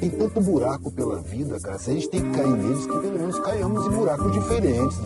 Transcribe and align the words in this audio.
Tem 0.00 0.10
tanto 0.10 0.40
buraco 0.40 0.90
pela 0.92 1.20
vida, 1.22 1.58
cara. 1.60 1.78
Se 1.78 1.90
a 1.90 1.94
gente 1.94 2.08
tem 2.08 2.22
que 2.22 2.30
cair 2.38 2.56
neles, 2.56 2.86
que 2.86 2.92
pelo 2.92 3.18
menos 3.18 3.38
caiamos 3.40 3.86
em 3.86 3.90
buracos 3.90 4.32
diferentes. 4.32 4.96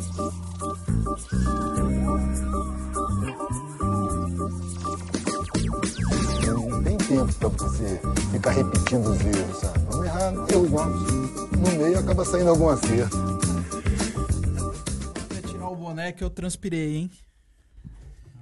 Não 6.47 6.83
tem 6.83 6.97
tempo 6.97 7.33
pra 7.35 7.49
você 7.49 8.01
ficar 8.33 8.51
repetindo 8.51 9.07
os 9.07 9.21
erros, 9.21 9.57
sabe? 9.59 9.79
Vamos 9.91 10.07
errar 10.07 10.33
erros 10.51 10.71
novos. 10.71 11.13
No 11.53 11.71
meio 11.79 11.99
acaba 11.99 12.25
saindo 12.25 12.51
algum 12.51 12.69
acerto. 12.69 13.17
Vou 13.17 15.43
tirar 15.47 15.69
o 15.69 15.77
boné 15.77 16.13
que 16.13 16.25
eu 16.25 16.31
transpirei, 16.31 16.97
hein? 16.97 17.11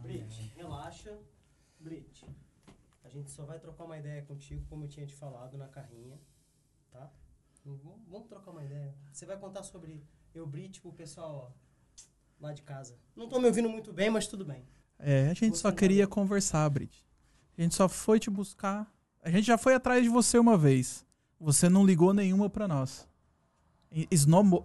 Brit, 0.02 0.52
relaxa. 0.56 1.12
Brit, 1.80 2.26
a 3.03 3.03
gente 3.18 3.30
só 3.30 3.44
vai 3.44 3.58
trocar 3.58 3.84
uma 3.84 3.98
ideia 3.98 4.22
contigo, 4.22 4.64
como 4.68 4.84
eu 4.84 4.88
tinha 4.88 5.06
te 5.06 5.14
falado 5.14 5.56
na 5.56 5.68
carrinha, 5.68 6.18
tá? 6.90 7.10
Vamos, 7.64 8.28
trocar 8.28 8.50
uma 8.50 8.64
ideia. 8.64 8.94
Você 9.12 9.24
vai 9.24 9.38
contar 9.38 9.62
sobre 9.62 10.04
eu, 10.34 10.46
Brit, 10.46 10.80
pro 10.80 10.92
pessoal 10.92 11.50
ó, 11.50 12.44
lá 12.44 12.52
de 12.52 12.62
casa. 12.62 12.98
Não 13.16 13.28
tô 13.28 13.38
me 13.38 13.46
ouvindo 13.46 13.70
muito 13.70 13.92
bem, 13.92 14.10
mas 14.10 14.26
tudo 14.26 14.44
bem. 14.44 14.66
É, 14.98 15.30
a 15.30 15.34
gente 15.34 15.56
só 15.56 15.72
queria 15.72 16.06
conversar, 16.06 16.68
Brit. 16.68 17.06
A 17.56 17.62
gente 17.62 17.74
só 17.74 17.88
foi 17.88 18.20
te 18.20 18.28
buscar. 18.28 18.92
A 19.22 19.30
gente 19.30 19.46
já 19.46 19.56
foi 19.56 19.74
atrás 19.74 20.02
de 20.02 20.08
você 20.08 20.38
uma 20.38 20.58
vez. 20.58 21.06
Você 21.40 21.68
não 21.68 21.86
ligou 21.86 22.12
nenhuma 22.12 22.50
pra 22.50 22.68
nós. 22.68 23.08
Esnobou 24.10 24.64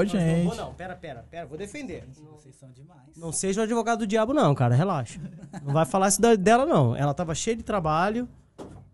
a 0.00 0.04
Não, 0.04 0.12
não, 0.12 0.20
gente. 0.20 0.46
vou 0.46 0.54
não, 0.56 0.74
pera, 0.74 0.96
pera, 0.96 1.24
pera, 1.30 1.46
vou 1.46 1.56
defender. 1.56 2.06
Não, 2.18 2.32
Vocês 2.32 2.56
são 2.56 2.70
demais. 2.72 3.00
não 3.16 3.30
seja 3.30 3.60
o 3.60 3.64
advogado 3.64 4.00
do 4.00 4.06
diabo 4.06 4.34
não, 4.34 4.54
cara, 4.54 4.74
relaxa. 4.74 5.20
Não 5.64 5.72
vai 5.72 5.84
falar 5.84 6.08
isso 6.08 6.20
dela 6.36 6.66
não. 6.66 6.96
Ela 6.96 7.14
tava 7.14 7.34
cheia 7.34 7.56
de 7.56 7.62
trabalho, 7.62 8.28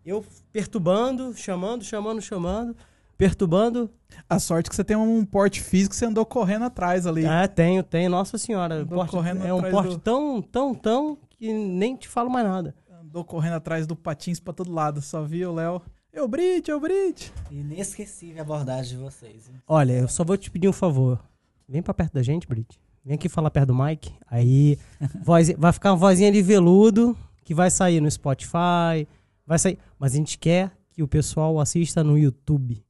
eu 0.05 0.25
perturbando, 0.53 1.35
chamando, 1.37 1.83
chamando, 1.85 2.21
chamando, 2.21 2.77
perturbando. 3.17 3.91
A 4.29 4.39
sorte 4.39 4.69
que 4.69 4.77
você 4.77 4.85
tem 4.85 4.97
um 4.97 5.25
porte 5.25 5.61
físico 5.63 5.95
você 5.95 6.05
andou 6.07 6.27
correndo 6.27 6.65
atrás 6.67 7.07
ali. 7.07 7.25
É, 7.25 7.47
tenho, 7.47 7.83
tenho, 7.83 8.11
nossa 8.11 8.37
senhora. 8.37 8.85
Porte- 8.85 9.11
correndo 9.13 9.47
é 9.47 9.55
um 9.55 9.63
porte 9.71 9.91
do- 9.91 9.99
tão, 9.99 10.43
tão, 10.43 10.75
tão 10.75 11.19
que 11.39 11.53
nem 11.53 11.97
te 11.97 12.09
falo 12.09 12.29
mais 12.29 12.47
nada. 12.47 12.75
Andou 13.03 13.25
correndo 13.25 13.55
atrás 13.55 13.87
do 13.87 13.97
patins 13.97 14.39
pra 14.41 14.53
todo 14.53 14.71
lado. 14.73 15.01
Só 15.01 15.23
via 15.23 15.49
o 15.51 15.55
Léo. 15.55 15.81
Eu 16.13 16.27
Brit, 16.27 16.69
eu 16.69 16.81
Brit. 16.81 17.33
Inesquecível 17.51 18.41
a 18.41 18.43
abordagem 18.43 18.97
de 18.99 19.03
vocês. 19.05 19.49
hein? 19.49 19.55
Olha, 19.67 19.93
eu 19.93 20.09
só 20.09 20.25
vou 20.25 20.37
te 20.37 20.51
pedir 20.51 20.69
um 20.69 20.73
favor. 20.73 21.23
Vem 21.69 21.83
pra 21.83 21.95
perto 21.95 22.15
da 22.15 22.23
gente, 22.23 22.49
Brit. 22.49 22.81
Vem 23.05 23.15
aqui 23.15 23.29
falar 23.29 23.51
perto 23.51 23.69
do 23.69 23.75
Mike. 23.75 24.13
Aí 24.27 24.77
voz, 25.23 25.51
vai 25.57 25.73
ficar 25.73 25.93
uma 25.93 25.97
vozinha 25.99 26.33
de 26.33 26.43
veludo 26.43 27.17
que 27.45 27.55
vai 27.55 27.71
sair 27.71 28.01
no 28.01 28.11
Spotify. 28.11 29.07
Vai 29.47 29.59
sair. 29.59 29.79
Mas 29.99 30.13
a 30.13 30.17
gente 30.17 30.37
quer 30.37 30.73
que 30.91 31.03
o 31.03 31.09
pessoal 31.09 31.61
assista 31.61 32.03
no 32.03 32.19
YouTube. 32.19 32.85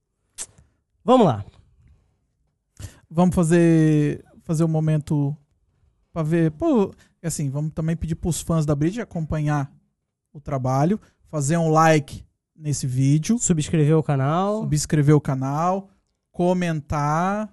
Vamos 1.04 1.26
lá. 1.26 1.44
Vamos 3.08 3.34
fazer 3.34 4.24
fazer 4.44 4.64
um 4.64 4.68
momento 4.68 5.36
pra 6.12 6.22
ver. 6.22 6.50
Pô, 6.52 6.92
assim, 7.22 7.50
vamos 7.50 7.72
também 7.72 7.96
pedir 7.96 8.14
pros 8.14 8.40
fãs 8.40 8.64
da 8.64 8.74
Brit 8.74 9.00
acompanhar 9.00 9.70
o 10.32 10.40
trabalho, 10.40 10.98
fazer 11.28 11.56
um 11.58 11.68
like 11.70 12.24
nesse 12.60 12.86
vídeo, 12.86 13.38
Subscrever 13.38 13.96
o 13.96 14.02
canal. 14.02 14.60
subscrever 14.60 15.16
o 15.16 15.20
canal, 15.20 15.88
comentar, 16.30 17.48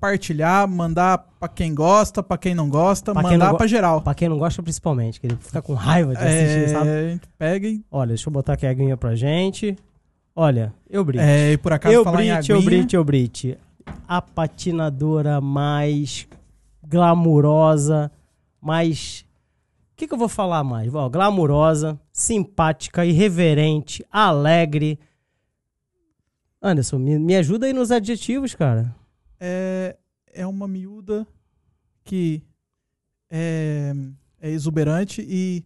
partilhar, 0.00 0.66
mandar 0.68 1.18
pra 1.38 1.48
quem 1.48 1.74
gosta, 1.74 2.22
pra 2.22 2.36
quem 2.38 2.54
não 2.54 2.68
gosta, 2.68 3.12
Pra 3.12 3.22
mandar 3.22 3.54
pra 3.54 3.66
geral. 3.66 4.00
Pra 4.02 4.14
quem 4.14 4.28
não 4.28 4.38
gosta, 4.38 4.62
principalmente, 4.62 5.20
que 5.20 5.26
ele 5.26 5.36
fica 5.40 5.60
com 5.62 5.74
raiva 5.74 6.14
de 6.14 6.18
assistir, 6.22 6.64
É, 6.64 6.68
sabe? 6.68 6.90
a 6.90 7.08
gente 7.10 7.28
pega 7.38 7.68
e, 7.68 7.84
Olha, 7.90 8.08
deixa 8.08 8.28
eu 8.28 8.32
botar 8.32 8.54
aqui 8.54 8.66
a 8.66 8.70
aguinha 8.70 8.96
pra 8.96 9.14
gente. 9.14 9.76
Olha, 10.34 10.72
eu 10.88 11.04
Brit. 11.04 11.22
é, 11.22 11.52
e 11.52 11.58
por 11.58 11.72
acaso 11.72 11.94
eu 11.94 12.04
falar 12.04 12.24
em 12.24 12.32
Brit, 12.34 12.50
eu 12.50 12.56
aguinha, 12.56 12.70
Brit, 12.70 12.96
eu 12.96 13.04
Brit. 13.04 13.58
A 14.06 14.20
patinadora 14.22 15.40
mais 15.40 16.26
glamurosa, 16.86 18.10
mais. 18.60 19.24
O 19.92 19.96
que, 19.96 20.06
que 20.06 20.14
eu 20.14 20.18
vou 20.18 20.28
falar 20.28 20.62
mais? 20.62 20.94
Ó, 20.94 21.08
glamurosa, 21.08 21.98
simpática, 22.22 23.06
irreverente, 23.06 24.04
alegre. 24.10 24.98
Anderson, 26.60 26.98
me, 26.98 27.16
me 27.16 27.36
ajuda 27.36 27.66
aí 27.66 27.72
nos 27.72 27.92
adjetivos, 27.92 28.54
cara. 28.56 28.92
é, 29.38 29.96
é 30.32 30.44
uma 30.46 30.66
miúda 30.66 31.24
que 32.04 32.42
é, 33.30 33.92
é 34.40 34.50
exuberante 34.50 35.24
e 35.28 35.62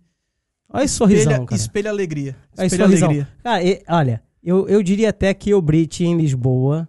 Olha 0.68 0.84
esse 0.84 0.94
sorrisão, 0.94 1.32
espelha, 1.32 1.46
cara. 1.46 1.60
espelha 1.60 1.90
alegria. 1.90 2.36
Olha 2.58 2.66
Espelha 2.66 2.84
sorrisão. 2.84 3.08
alegria. 3.08 3.28
Cara, 3.42 3.62
e- 3.64 3.82
olha, 3.88 4.22
eu, 4.42 4.68
eu 4.68 4.82
diria 4.82 5.08
até 5.08 5.32
que 5.32 5.54
o 5.54 5.62
Brit 5.62 6.04
em 6.04 6.16
Lisboa, 6.18 6.86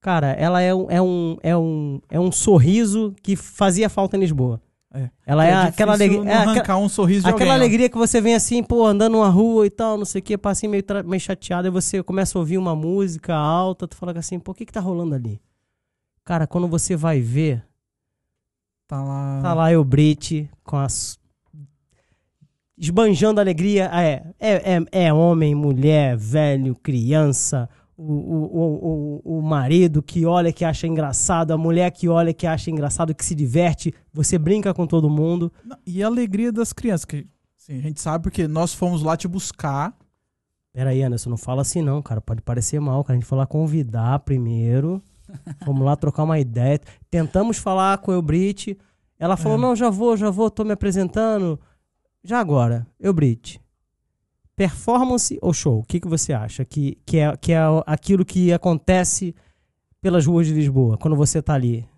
cara, 0.00 0.32
ela 0.32 0.60
é 0.60 0.74
um, 0.74 0.90
é 0.90 1.00
um, 1.00 1.36
é 1.42 1.56
um, 1.56 2.00
é 2.10 2.20
um 2.20 2.30
sorriso 2.32 3.14
que 3.22 3.34
fazia 3.36 3.88
falta 3.88 4.16
em 4.16 4.20
Lisboa. 4.20 4.60
É. 4.92 5.08
Ela 5.24 5.46
é, 5.46 5.50
é 5.50 5.54
aquela 5.54 5.92
alegria. 5.92 6.18
É 6.18 6.34
aquela, 6.34 6.52
arrancar 6.52 6.78
um 6.78 6.88
sorriso 6.88 7.22
de 7.22 7.28
aquela 7.30 7.52
alguém, 7.52 7.52
ó. 7.52 7.54
alegria 7.54 7.88
que 7.88 7.96
você 7.96 8.20
vem 8.20 8.34
assim, 8.34 8.62
pô, 8.62 8.84
andando 8.84 9.12
numa 9.12 9.28
rua 9.28 9.66
e 9.66 9.70
tal, 9.70 9.96
não 9.96 10.04
sei 10.04 10.20
o 10.20 10.22
que, 10.22 10.36
passa 10.36 10.60
assim 10.60 10.68
meio, 10.68 10.84
meio 11.04 11.20
chateado, 11.20 11.68
e 11.68 11.70
você 11.70 12.02
começa 12.02 12.36
a 12.36 12.40
ouvir 12.40 12.58
uma 12.58 12.74
música 12.74 13.34
alta, 13.34 13.86
tu 13.86 13.96
fala 13.96 14.12
assim, 14.18 14.38
pô, 14.38 14.52
o 14.52 14.54
que 14.54 14.66
que 14.66 14.72
tá 14.72 14.80
rolando 14.80 15.14
ali? 15.14 15.40
Cara, 16.24 16.46
quando 16.46 16.66
você 16.66 16.96
vai 16.96 17.20
ver, 17.20 17.64
Tá 18.90 19.00
lá. 19.04 19.40
Tá 19.40 19.54
lá 19.54 19.72
eu, 19.72 19.84
Brit, 19.84 20.50
com 20.64 20.76
as. 20.76 21.16
Esbanjando 22.76 23.40
alegria. 23.40 23.88
É, 23.92 24.24
é, 24.40 24.74
é, 24.74 25.06
é 25.06 25.12
homem, 25.12 25.54
mulher, 25.54 26.16
velho, 26.16 26.74
criança, 26.74 27.68
o, 28.02 28.12
o, 28.12 29.20
o, 29.26 29.38
o, 29.38 29.42
marido 29.42 30.02
que 30.02 30.24
olha 30.24 30.52
que 30.52 30.64
acha 30.64 30.86
engraçado, 30.86 31.50
a 31.50 31.58
mulher 31.58 31.90
que 31.90 32.08
olha 32.08 32.32
que 32.32 32.46
acha 32.46 32.70
engraçado, 32.70 33.14
que 33.14 33.24
se 33.24 33.34
diverte. 33.34 33.92
Você 34.12 34.38
brinca 34.38 34.72
com 34.72 34.86
todo 34.86 35.10
mundo. 35.10 35.52
E 35.86 36.02
a 36.02 36.06
alegria 36.06 36.50
das 36.50 36.72
crianças, 36.72 37.04
que 37.04 37.26
assim, 37.58 37.78
a 37.78 37.82
gente 37.82 38.00
sabe 38.00 38.22
porque 38.22 38.48
nós 38.48 38.72
fomos 38.72 39.02
lá 39.02 39.18
te 39.18 39.28
buscar. 39.28 39.94
Peraí, 40.72 41.02
Anderson, 41.02 41.28
não 41.28 41.36
fala 41.36 41.60
assim 41.60 41.82
não, 41.82 42.00
cara. 42.00 42.22
Pode 42.22 42.40
parecer 42.40 42.80
mal, 42.80 43.04
cara. 43.04 43.18
A 43.18 43.20
gente 43.20 43.28
foi 43.28 43.36
lá 43.36 43.46
convidar 43.46 44.20
primeiro. 44.20 45.02
Vamos 45.66 45.84
lá 45.84 45.94
trocar 45.94 46.22
uma 46.22 46.38
ideia. 46.38 46.80
Tentamos 47.10 47.58
falar 47.58 47.98
com 47.98 48.16
o 48.16 48.22
Brit. 48.22 48.78
Ela 49.18 49.36
falou: 49.36 49.58
É. 49.58 49.60
não, 49.60 49.76
já 49.76 49.90
vou, 49.90 50.16
já 50.16 50.30
vou, 50.30 50.50
tô 50.50 50.64
me 50.64 50.72
apresentando. 50.72 51.60
Já 52.24 52.40
agora, 52.40 52.86
eu 52.98 53.12
Brit. 53.12 53.60
Performance 54.60 55.38
ou 55.40 55.54
show? 55.54 55.78
O 55.78 55.82
que, 55.84 55.98
que 55.98 56.06
você 56.06 56.34
acha? 56.34 56.66
Que, 56.66 56.98
que, 57.06 57.16
é, 57.16 57.34
que 57.34 57.50
é 57.52 57.60
aquilo 57.86 58.26
que 58.26 58.52
acontece 58.52 59.34
pelas 60.02 60.26
ruas 60.26 60.46
de 60.46 60.52
Lisboa, 60.52 60.98
quando 60.98 61.16
você 61.16 61.40
tá 61.40 61.54
ali. 61.54 61.88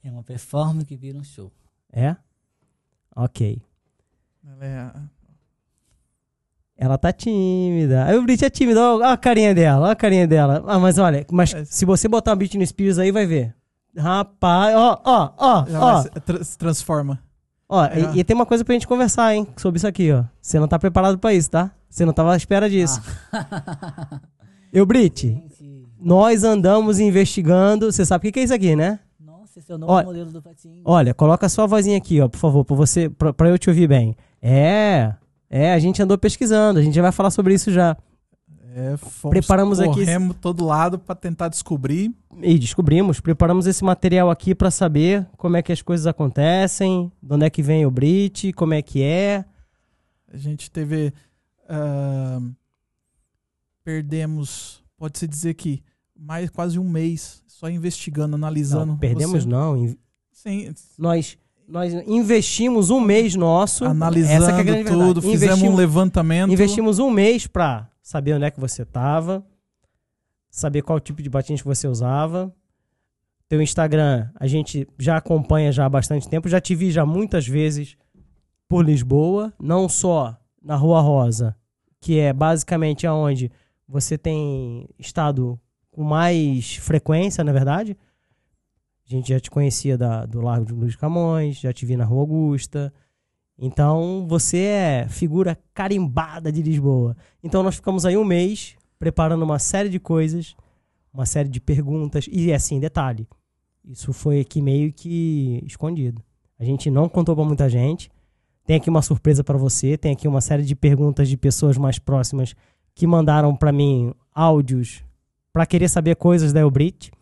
É 0.00 0.08
uma 0.08 0.22
performance 0.22 0.86
que 0.86 0.94
vira 0.94 1.18
um 1.18 1.24
show. 1.24 1.50
É? 1.92 2.14
Ok. 3.16 3.60
Ela 4.46 4.64
é 4.64 4.92
Ela 6.76 6.96
tá 6.96 7.12
tímida. 7.12 8.04
Aí 8.04 8.16
o 8.16 8.22
Brit 8.22 8.44
é 8.44 8.50
tímida. 8.50 8.80
Olha 8.80 9.08
a 9.08 9.16
carinha 9.16 9.52
dela, 9.52 9.82
olha 9.86 9.92
a 9.92 9.96
carinha 9.96 10.28
dela. 10.28 10.62
Ah, 10.68 10.78
mas 10.78 10.96
olha, 10.98 11.26
mas 11.32 11.52
É. 11.54 11.64
se 11.64 11.84
você 11.84 12.06
botar 12.06 12.30
a 12.32 12.36
Britney 12.36 12.64
Spears 12.68 13.00
aí, 13.00 13.10
vai 13.10 13.26
ver. 13.26 13.52
Rapaz, 13.96 14.76
ó, 14.76 15.02
ó, 15.04 15.32
ó, 15.36 15.66
já 15.66 15.80
ó. 15.84 16.02
se 16.44 16.56
transforma. 16.56 17.20
Ó, 17.74 17.84
É. 17.86 18.12
e, 18.14 18.20
e 18.20 18.24
tem 18.24 18.34
uma 18.34 18.46
coisa 18.46 18.64
pra 18.64 18.72
gente 18.74 18.86
conversar, 18.86 19.34
hein, 19.34 19.46
sobre 19.56 19.78
isso 19.78 19.86
aqui, 19.86 20.12
ó. 20.12 20.24
Você 20.40 20.58
não 20.60 20.68
tá 20.68 20.78
preparado 20.78 21.18
pra 21.18 21.32
isso, 21.34 21.50
tá? 21.50 21.70
Você 21.90 22.04
não 22.04 22.12
tava 22.12 22.32
à 22.32 22.36
espera 22.36 22.68
disso. 22.70 23.00
Eu, 24.72 24.84
Brit, 24.84 25.40
nós 26.00 26.42
andamos 26.44 26.98
investigando. 26.98 27.90
Você 27.92 28.04
sabe 28.04 28.22
o 28.22 28.22
que 28.26 28.32
que 28.32 28.40
é 28.40 28.42
isso 28.44 28.54
aqui, 28.54 28.74
né? 28.74 28.98
nossa, 29.24 29.58
esse 29.58 29.70
é 29.70 29.74
o 29.74 29.78
novo 29.78 29.92
Olha- 29.92 30.06
modelo 30.06 30.30
do 30.32 30.42
patinho. 30.42 30.82
Olha, 30.84 31.14
coloca 31.14 31.48
sua 31.48 31.66
vozinha 31.66 31.96
aqui, 31.96 32.20
ó, 32.20 32.28
por 32.28 32.38
favor, 32.38 32.64
pra 32.64 32.74
você, 32.76 33.08
pra, 33.08 33.32
pra 33.32 33.48
eu 33.48 33.58
te 33.58 33.68
ouvir 33.70 33.86
bem. 33.88 34.16
É, 34.42 35.12
é, 35.48 35.72
a 35.72 35.78
gente 35.78 36.02
andou 36.02 36.18
pesquisando, 36.18 36.78
a 36.80 36.82
gente 36.82 36.94
já 36.94 37.02
vai 37.02 37.12
falar 37.12 37.30
sobre 37.30 37.54
isso 37.54 37.70
já. 37.70 37.96
É, 38.76 38.96
fomos, 38.96 39.30
Preparamos 39.38 39.78
aqui 39.78 40.00
corremos 40.00 40.36
todo 40.40 40.64
lado 40.64 40.98
pra 40.98 41.14
tentar 41.14 41.46
descobrir. 41.48 42.12
E 42.42 42.58
descobrimos, 42.58 43.20
preparamos 43.20 43.68
esse 43.68 43.84
material 43.84 44.28
aqui 44.30 44.52
pra 44.52 44.68
saber 44.68 45.24
como 45.36 45.56
é 45.56 45.62
que 45.62 45.70
as 45.70 45.80
coisas 45.80 46.08
acontecem, 46.08 47.12
de 47.22 47.34
onde 47.34 47.46
é 47.46 47.50
que 47.50 47.62
vem 47.62 47.86
o 47.86 47.90
Brit, 47.90 48.52
como 48.52 48.74
é 48.74 48.82
que 48.82 49.00
é. 49.00 49.44
A 50.32 50.36
gente 50.36 50.68
teve. 50.72 51.12
ah, 51.68 52.40
perdemos, 53.84 54.82
pode-se 54.96 55.26
dizer 55.28 55.54
que 55.54 55.82
mais 56.18 56.50
quase 56.50 56.76
um 56.78 56.88
mês 56.88 57.42
só 57.46 57.68
investigando, 57.70 58.34
analisando. 58.34 58.86
Não, 58.86 58.98
perdemos 58.98 59.44
você. 59.44 59.48
não, 59.48 59.76
in- 59.76 59.96
Sim, 60.32 60.74
nós 60.98 61.38
nós 61.66 61.94
investimos 62.06 62.90
um 62.90 63.00
mês 63.00 63.34
nosso, 63.36 63.84
analisando 63.86 64.60
é 64.68 64.84
tudo, 64.84 65.22
fizemos 65.22 65.42
um 65.42 65.56
investimos, 65.58 65.76
levantamento. 65.78 66.52
investimos 66.52 66.98
um 66.98 67.08
mês 67.10 67.46
pra 67.46 67.88
saber 68.04 68.34
onde 68.34 68.44
é 68.44 68.50
que 68.50 68.60
você 68.60 68.84
tava, 68.84 69.42
saber 70.50 70.82
qual 70.82 71.00
tipo 71.00 71.22
de 71.22 71.30
batinhas 71.30 71.62
que 71.62 71.66
você 71.66 71.88
usava. 71.88 72.54
Teu 73.48 73.62
Instagram, 73.62 74.28
a 74.38 74.46
gente 74.46 74.86
já 74.98 75.16
acompanha 75.16 75.72
já 75.72 75.86
há 75.86 75.88
bastante 75.88 76.28
tempo, 76.28 76.48
já 76.48 76.60
te 76.60 76.74
vi 76.74 76.90
já 76.90 77.06
muitas 77.06 77.48
vezes 77.48 77.96
por 78.68 78.84
Lisboa, 78.84 79.54
não 79.58 79.88
só 79.88 80.38
na 80.62 80.76
Rua 80.76 81.00
Rosa, 81.00 81.56
que 81.98 82.18
é 82.18 82.32
basicamente 82.32 83.06
aonde 83.06 83.50
você 83.88 84.18
tem 84.18 84.86
estado 84.98 85.58
com 85.90 86.02
mais 86.02 86.76
frequência, 86.76 87.42
na 87.42 87.52
verdade. 87.52 87.96
A 89.06 89.10
gente 89.10 89.30
já 89.30 89.40
te 89.40 89.50
conhecia 89.50 89.96
da, 89.96 90.26
do 90.26 90.42
Largo 90.42 90.66
de 90.66 90.74
Luiz 90.74 90.96
Camões, 90.96 91.56
já 91.56 91.72
te 91.72 91.86
vi 91.86 91.96
na 91.96 92.04
Rua 92.04 92.20
Augusta. 92.20 92.92
Então, 93.58 94.26
você 94.28 94.58
é 94.58 95.06
figura 95.08 95.56
carimbada 95.72 96.50
de 96.50 96.62
Lisboa. 96.62 97.16
Então, 97.42 97.62
nós 97.62 97.76
ficamos 97.76 98.04
aí 98.04 98.16
um 98.16 98.24
mês 98.24 98.76
preparando 98.98 99.42
uma 99.42 99.58
série 99.58 99.88
de 99.88 100.00
coisas, 100.00 100.56
uma 101.12 101.24
série 101.26 101.48
de 101.48 101.60
perguntas. 101.60 102.26
E, 102.30 102.52
assim, 102.52 102.80
detalhe, 102.80 103.28
isso 103.84 104.12
foi 104.12 104.40
aqui 104.40 104.60
meio 104.60 104.92
que 104.92 105.62
escondido. 105.64 106.22
A 106.58 106.64
gente 106.64 106.90
não 106.90 107.08
contou 107.08 107.34
para 107.36 107.44
muita 107.44 107.68
gente. 107.68 108.10
Tem 108.66 108.76
aqui 108.76 108.88
uma 108.90 109.02
surpresa 109.02 109.44
para 109.44 109.58
você, 109.58 109.96
tem 109.96 110.12
aqui 110.12 110.26
uma 110.26 110.40
série 110.40 110.62
de 110.62 110.74
perguntas 110.74 111.28
de 111.28 111.36
pessoas 111.36 111.76
mais 111.76 111.98
próximas 111.98 112.54
que 112.94 113.06
mandaram 113.06 113.54
para 113.54 113.70
mim 113.70 114.12
áudios 114.34 115.04
para 115.52 115.66
querer 115.66 115.88
saber 115.88 116.16
coisas 116.16 116.52
da 116.52 116.60
Elbrit. 116.60 117.12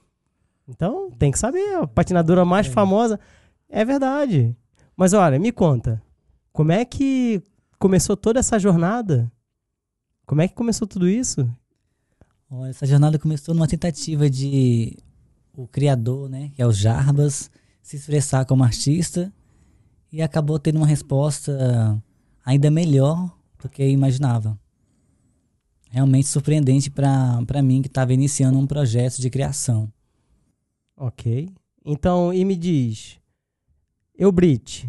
Então, 0.68 1.10
tem 1.10 1.30
que 1.30 1.38
saber, 1.38 1.74
a 1.74 1.86
patinadora 1.86 2.44
mais 2.44 2.68
É. 2.68 2.70
famosa. 2.70 3.18
É 3.68 3.84
verdade. 3.84 4.56
Mas 4.96 5.12
olha, 5.12 5.38
me 5.38 5.50
conta, 5.50 6.00
como 6.52 6.72
é 6.72 6.84
que 6.84 7.42
começou 7.78 8.16
toda 8.16 8.40
essa 8.40 8.58
jornada? 8.58 9.30
Como 10.26 10.40
é 10.40 10.48
que 10.48 10.54
começou 10.54 10.86
tudo 10.86 11.08
isso? 11.08 11.48
Olha, 12.50 12.70
essa 12.70 12.86
jornada 12.86 13.18
começou 13.18 13.54
numa 13.54 13.66
tentativa 13.66 14.28
de 14.28 14.96
o 15.54 15.66
criador, 15.66 16.28
né, 16.28 16.50
que 16.54 16.62
é 16.62 16.66
o 16.66 16.72
Jarbas, 16.72 17.50
se 17.82 17.96
expressar 17.96 18.44
como 18.44 18.62
artista 18.62 19.32
e 20.12 20.22
acabou 20.22 20.58
tendo 20.58 20.76
uma 20.76 20.86
resposta 20.86 22.02
ainda 22.44 22.70
melhor 22.70 23.34
do 23.58 23.68
que 23.68 23.82
eu 23.82 23.88
imaginava. 23.88 24.58
Realmente 25.90 26.28
surpreendente 26.28 26.90
para 26.90 27.62
mim 27.62 27.82
que 27.82 27.88
estava 27.88 28.12
iniciando 28.12 28.58
um 28.58 28.66
projeto 28.66 29.20
de 29.20 29.28
criação. 29.28 29.92
Ok. 30.96 31.50
Então, 31.84 32.32
e 32.32 32.44
me 32.44 32.56
diz, 32.56 33.18
Elbrit, 34.16 34.88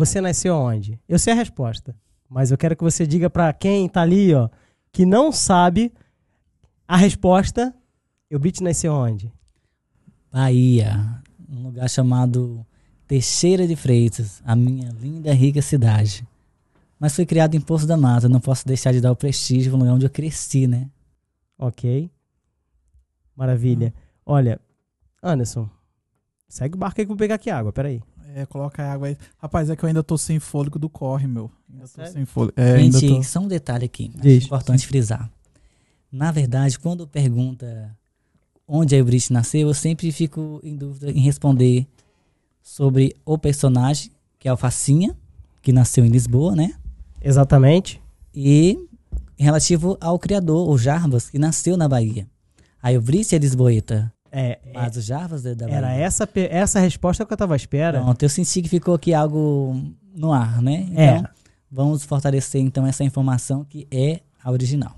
você 0.00 0.18
nasceu 0.18 0.56
onde? 0.56 0.98
Eu 1.06 1.18
sei 1.18 1.34
a 1.34 1.36
resposta, 1.36 1.94
mas 2.26 2.50
eu 2.50 2.56
quero 2.56 2.74
que 2.74 2.82
você 2.82 3.06
diga 3.06 3.28
pra 3.28 3.52
quem 3.52 3.86
tá 3.86 4.00
ali, 4.00 4.34
ó, 4.34 4.48
que 4.90 5.04
não 5.04 5.30
sabe 5.30 5.92
a 6.88 6.96
resposta. 6.96 7.74
Elbrit 8.30 8.62
nasceu 8.62 8.94
onde? 8.94 9.30
Bahia, 10.32 11.22
um 11.46 11.64
lugar 11.64 11.90
chamado 11.90 12.64
Teixeira 13.06 13.66
de 13.66 13.76
Freitas, 13.76 14.40
a 14.42 14.56
minha 14.56 14.88
linda 14.90 15.30
e 15.30 15.34
rica 15.34 15.60
cidade. 15.60 16.26
Mas 16.98 17.14
fui 17.14 17.26
criado 17.26 17.54
em 17.54 17.60
Poço 17.60 17.86
da 17.86 17.96
Mata, 17.96 18.26
não 18.26 18.40
posso 18.40 18.66
deixar 18.66 18.92
de 18.92 19.02
dar 19.02 19.12
o 19.12 19.16
prestígio 19.16 19.70
ao 19.74 19.78
lugar 19.78 19.92
onde 19.92 20.06
eu 20.06 20.10
cresci, 20.10 20.66
né? 20.66 20.88
Ok. 21.58 22.10
Maravilha. 23.36 23.92
Olha, 24.24 24.58
Anderson, 25.22 25.68
segue 26.48 26.74
o 26.74 26.78
barco 26.78 27.00
aí 27.00 27.04
que 27.04 27.12
eu 27.12 27.16
vou 27.16 27.18
pegar 27.18 27.34
aqui 27.34 27.50
água, 27.50 27.70
peraí. 27.70 28.00
É, 28.34 28.46
coloca 28.46 28.82
água 28.82 29.08
aí. 29.08 29.16
Rapaz, 29.38 29.70
é 29.70 29.76
que 29.76 29.84
eu 29.84 29.88
ainda 29.88 30.02
tô 30.02 30.16
sem 30.16 30.38
fôlego 30.38 30.78
do 30.78 30.88
corre, 30.88 31.26
meu. 31.26 31.50
Ainda 31.70 31.82
tô 31.82 31.88
sério? 31.88 32.12
sem 32.12 32.24
fôlego. 32.24 32.54
É, 32.56 32.74
ainda 32.74 32.98
Gente, 32.98 33.16
tô... 33.16 33.22
só 33.22 33.40
um 33.40 33.48
detalhe 33.48 33.84
aqui, 33.84 34.12
importante 34.24 34.86
frisar. 34.86 35.30
Na 36.10 36.30
verdade, 36.30 36.78
quando 36.78 37.06
pergunta 37.06 37.96
onde 38.66 38.94
a 38.94 38.98
Eurídice 38.98 39.32
nasceu, 39.32 39.68
eu 39.68 39.74
sempre 39.74 40.10
fico 40.12 40.60
em 40.62 40.76
dúvida 40.76 41.10
em 41.10 41.20
responder 41.20 41.86
sobre 42.62 43.16
o 43.24 43.36
personagem, 43.36 44.10
que 44.38 44.48
é 44.48 44.52
o 44.52 44.56
Facinha, 44.56 45.16
que 45.62 45.72
nasceu 45.72 46.04
em 46.04 46.08
Lisboa, 46.08 46.54
né? 46.54 46.74
Exatamente. 47.20 48.00
E 48.34 48.78
relativo 49.36 49.96
ao 50.00 50.18
criador, 50.18 50.68
o 50.68 50.78
Jarbas, 50.78 51.28
que 51.30 51.38
nasceu 51.38 51.76
na 51.76 51.88
Bahia. 51.88 52.28
A 52.82 52.92
Eurídice 52.92 53.34
é 53.34 53.38
lisboeta, 53.38 54.12
É, 54.32 54.60
mas 54.72 54.96
o 54.96 55.00
Jarbas 55.00 55.44
é 55.44 55.54
da 55.54 55.66
Bahia. 55.66 55.78
era 55.78 55.92
essa, 55.92 56.28
essa 56.50 56.78
resposta 56.78 57.26
que 57.26 57.32
eu 57.32 57.36
tava 57.36 57.54
à 57.54 57.56
espera. 57.56 58.00
Pronto, 58.00 58.22
eu 58.22 58.28
senti 58.28 58.62
que 58.62 58.68
ficou 58.68 58.94
aqui 58.94 59.12
algo 59.12 59.76
no 60.14 60.32
ar, 60.32 60.62
né? 60.62 60.88
É. 60.94 61.16
Então, 61.16 61.30
vamos 61.70 62.04
fortalecer 62.04 62.60
então 62.60 62.86
essa 62.86 63.04
informação 63.04 63.64
que 63.64 63.86
é 63.90 64.20
a 64.42 64.50
original. 64.50 64.94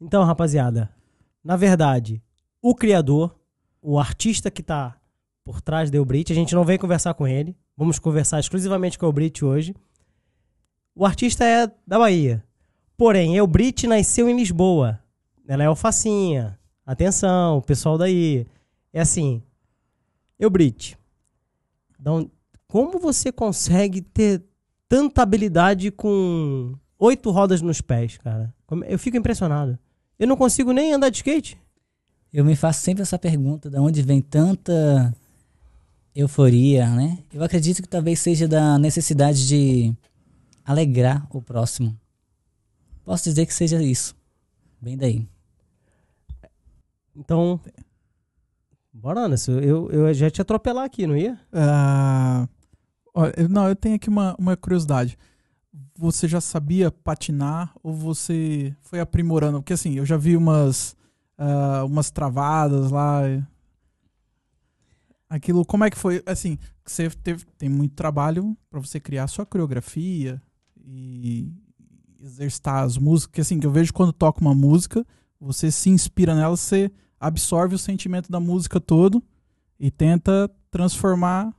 Então, 0.00 0.24
rapaziada, 0.24 0.90
na 1.42 1.56
verdade, 1.56 2.22
o 2.62 2.74
criador, 2.74 3.34
o 3.80 3.98
artista 3.98 4.50
que 4.50 4.62
tá 4.62 4.96
por 5.44 5.60
trás 5.60 5.90
do 5.90 5.96
Elbrit, 5.96 6.30
a 6.30 6.34
gente 6.34 6.54
não 6.54 6.64
veio 6.64 6.78
conversar 6.78 7.14
com 7.14 7.26
ele. 7.26 7.56
Vamos 7.76 7.98
conversar 7.98 8.38
exclusivamente 8.38 8.98
com 8.98 9.06
o 9.06 9.08
Elbrit 9.08 9.44
hoje. 9.44 9.74
O 10.94 11.06
artista 11.06 11.44
é 11.44 11.70
da 11.86 11.98
Bahia. 11.98 12.44
Porém, 12.96 13.36
Elbrit 13.36 13.86
nasceu 13.86 14.28
em 14.28 14.36
Lisboa. 14.36 15.00
Ela 15.46 15.62
é 15.62 15.66
alfacinha. 15.66 16.58
Atenção, 16.84 17.62
pessoal 17.62 17.96
daí. 17.96 18.46
É 18.92 19.00
assim, 19.00 19.42
Elbrit, 20.38 20.98
então, 22.00 22.30
como 22.66 22.98
você 22.98 23.32
consegue 23.32 24.00
ter 24.00 24.42
tanta 24.88 25.22
habilidade 25.22 25.90
com 25.90 26.74
oito 26.98 27.30
rodas 27.30 27.60
nos 27.60 27.80
pés, 27.80 28.18
cara? 28.18 28.54
Eu 28.86 28.98
fico 28.98 29.16
impressionado. 29.16 29.78
Eu 30.18 30.26
não 30.26 30.36
consigo 30.36 30.72
nem 30.72 30.92
andar 30.92 31.10
de 31.10 31.18
skate. 31.18 31.58
Eu 32.32 32.44
me 32.44 32.54
faço 32.54 32.80
sempre 32.80 33.02
essa 33.02 33.18
pergunta, 33.18 33.70
de 33.70 33.78
onde 33.78 34.02
vem 34.02 34.20
tanta 34.20 35.14
euforia, 36.14 36.88
né? 36.90 37.18
Eu 37.32 37.42
acredito 37.42 37.82
que 37.82 37.88
talvez 37.88 38.18
seja 38.20 38.46
da 38.46 38.78
necessidade 38.78 39.46
de 39.46 39.94
alegrar 40.64 41.26
o 41.30 41.40
próximo. 41.40 41.98
Posso 43.04 43.24
dizer 43.24 43.46
que 43.46 43.54
seja 43.54 43.82
isso. 43.82 44.14
Bem 44.80 44.96
daí. 44.96 45.26
Então, 47.16 47.60
bora, 48.98 49.20
Anderson. 49.20 49.52
Eu, 49.60 49.90
eu 49.90 50.12
já 50.14 50.30
te 50.30 50.40
atropelar 50.42 50.84
aqui, 50.84 51.06
não 51.06 51.16
ia? 51.16 51.38
Eu- 53.36 53.48
não, 53.48 53.68
eu 53.68 53.74
tenho 53.76 53.96
aqui 53.96 54.08
uma, 54.08 54.34
uma 54.38 54.56
curiosidade. 54.56 55.18
Você 55.96 56.28
já 56.28 56.40
sabia 56.40 56.90
patinar 56.90 57.72
ou 57.82 57.92
você 57.92 58.74
foi 58.82 59.00
aprimorando? 59.00 59.58
Porque 59.58 59.72
assim, 59.72 59.94
eu 59.94 60.06
já 60.06 60.16
vi 60.16 60.36
umas, 60.36 60.96
ah, 61.36 61.84
umas 61.84 62.10
travadas 62.10 62.90
lá. 62.90 63.22
Aquilo, 65.28 65.64
como 65.64 65.84
é 65.84 65.90
que 65.90 65.98
foi? 65.98 66.22
Assim, 66.24 66.56
você 66.84 67.10
teve, 67.10 67.44
tem 67.58 67.68
muito 67.68 67.94
trabalho 67.94 68.56
pra 68.70 68.80
você 68.80 68.98
criar 68.98 69.26
sua 69.26 69.44
coreografia 69.44 70.40
e 70.76 71.52
exercitar 72.20 72.84
as 72.84 72.96
músicas. 72.96 73.34
Que 73.34 73.40
assim, 73.40 73.60
que 73.60 73.66
eu 73.66 73.70
vejo 73.70 73.92
quando 73.92 74.12
toca 74.12 74.40
uma 74.40 74.54
música, 74.54 75.04
você 75.40 75.70
se 75.70 75.90
inspira 75.90 76.34
nela, 76.34 76.56
você 76.56 76.90
absorve 77.20 77.74
o 77.74 77.78
sentimento 77.78 78.30
da 78.30 78.40
música 78.40 78.80
todo 78.80 79.22
e 79.78 79.90
tenta 79.90 80.50
transformar 80.70 81.54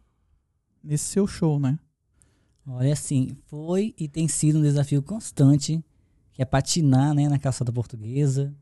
nesse 0.84 1.06
seu 1.06 1.28
show, 1.28 1.60
né? 1.60 1.78
Olha, 2.66 2.94
assim, 2.94 3.36
foi 3.46 3.96
e 3.98 4.08
tem 4.08 4.28
sido 4.28 4.60
um 4.60 4.62
desafio 4.62 5.02
constante, 5.02 5.84
que 6.34 6.42
é 6.42 6.46
patinar 6.46 7.14
né, 7.14 7.28
na 7.28 7.40
calçada 7.40 7.72
portuguesa, 7.72 8.54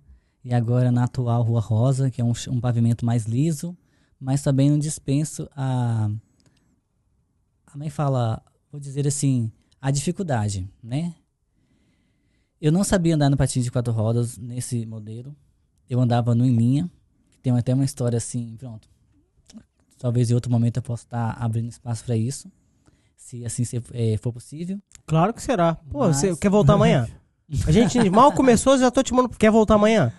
e 0.43 0.53
agora 0.53 0.91
na 0.91 1.03
atual 1.03 1.43
Rua 1.43 1.59
Rosa, 1.59 2.09
que 2.09 2.21
é 2.21 2.23
um, 2.23 2.31
um 2.49 2.61
pavimento 2.61 3.05
mais 3.05 3.25
liso, 3.25 3.77
mas 4.19 4.41
também 4.41 4.69
não 4.69 4.79
dispenso 4.79 5.49
a. 5.55 6.09
A 7.65 7.77
mãe 7.77 7.89
fala, 7.89 8.41
vou 8.71 8.79
dizer 8.79 9.05
assim, 9.05 9.51
a 9.81 9.91
dificuldade, 9.91 10.67
né? 10.81 11.13
Eu 12.61 12.71
não 12.71 12.83
sabia 12.83 13.13
andar 13.13 13.29
no 13.29 13.37
patins 13.37 13.65
de 13.65 13.71
quatro 13.71 13.93
rodas 13.93 14.37
nesse 14.37 14.85
modelo. 14.85 15.35
Eu 15.89 15.99
andava 15.99 16.35
no 16.35 16.45
em 16.45 16.55
linha, 16.55 16.89
tem 17.41 17.55
até 17.57 17.73
uma 17.73 17.85
história 17.85 18.17
assim, 18.17 18.55
pronto. 18.57 18.87
Talvez 19.97 20.29
em 20.29 20.33
outro 20.33 20.51
momento 20.51 20.77
eu 20.77 20.83
possa 20.83 21.03
estar 21.05 21.31
abrindo 21.39 21.69
espaço 21.69 22.03
para 22.05 22.15
isso 22.15 22.51
se 23.15 23.43
assim 23.45 23.63
se- 23.65 23.81
eh, 23.93 24.15
for 24.17 24.31
possível. 24.31 24.79
Claro 25.05 25.33
que 25.33 25.41
será. 25.41 25.75
Pô, 25.89 25.99
Mas- 25.99 26.17
você 26.17 26.35
quer 26.37 26.49
voltar 26.49 26.73
amanhã? 26.73 27.07
A 27.65 27.71
gente 27.71 28.09
mal 28.09 28.31
começou, 28.31 28.77
já 28.77 28.91
tô 28.91 29.01
te 29.01 29.13
mandando. 29.13 29.37
Quer 29.37 29.49
voltar 29.51 29.75
amanhã? 29.75 30.13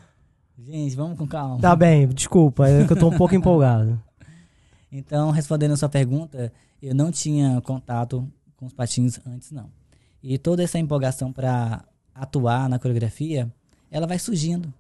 Gente, 0.58 0.96
vamos 0.96 1.16
com 1.18 1.26
calma. 1.26 1.60
Tá 1.60 1.76
bem, 1.76 2.08
desculpa, 2.08 2.68
é 2.68 2.84
que 2.86 2.92
eu 2.92 2.98
tô 2.98 3.08
um 3.08 3.16
pouco 3.16 3.34
empolgado. 3.34 4.00
Então, 4.90 5.30
respondendo 5.30 5.72
a 5.72 5.76
sua 5.76 5.88
pergunta, 5.90 6.50
eu 6.80 6.94
não 6.94 7.12
tinha 7.12 7.60
contato 7.60 8.26
com 8.56 8.64
os 8.64 8.72
patins 8.72 9.20
antes, 9.26 9.50
não. 9.52 9.68
E 10.22 10.38
toda 10.38 10.62
essa 10.62 10.78
empolgação 10.78 11.30
para 11.30 11.84
atuar 12.14 12.70
na 12.70 12.78
coreografia, 12.78 13.52
ela 13.90 14.06
vai 14.06 14.18
surgindo. 14.18 14.72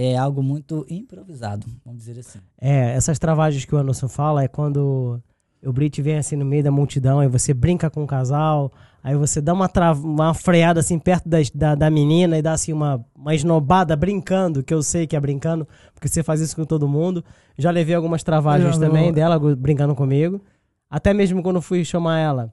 É 0.00 0.16
algo 0.16 0.42
muito 0.44 0.86
improvisado, 0.88 1.66
vamos 1.84 2.04
dizer 2.04 2.20
assim. 2.20 2.38
É, 2.60 2.92
essas 2.94 3.18
travagens 3.18 3.64
que 3.64 3.74
o 3.74 3.78
Anderson 3.78 4.06
fala 4.08 4.44
é 4.44 4.48
quando 4.48 5.20
o 5.64 5.72
Brit 5.72 6.00
vem 6.00 6.16
assim 6.18 6.36
no 6.36 6.44
meio 6.44 6.62
da 6.62 6.70
multidão 6.70 7.20
e 7.20 7.26
você 7.26 7.52
brinca 7.52 7.90
com 7.90 8.04
o 8.04 8.06
casal, 8.06 8.70
aí 9.02 9.16
você 9.16 9.40
dá 9.40 9.52
uma, 9.52 9.68
tra- 9.68 9.92
uma 9.94 10.32
freada 10.34 10.78
assim 10.78 11.00
perto 11.00 11.28
das- 11.28 11.50
da, 11.50 11.74
da 11.74 11.90
menina 11.90 12.38
e 12.38 12.42
dá 12.42 12.52
assim 12.52 12.72
uma, 12.72 13.04
uma 13.12 13.34
esnobada 13.34 13.96
brincando, 13.96 14.62
que 14.62 14.72
eu 14.72 14.84
sei 14.84 15.04
que 15.04 15.16
é 15.16 15.20
brincando, 15.20 15.66
porque 15.92 16.06
você 16.06 16.22
faz 16.22 16.40
isso 16.40 16.54
com 16.54 16.64
todo 16.64 16.86
mundo. 16.86 17.24
Já 17.58 17.72
levei 17.72 17.96
algumas 17.96 18.22
travagens 18.22 18.76
também 18.86 19.12
dela 19.12 19.56
brincando 19.56 19.96
comigo. 19.96 20.40
Até 20.88 21.12
mesmo 21.12 21.42
quando 21.42 21.60
fui 21.60 21.84
chamar 21.84 22.20
ela 22.20 22.52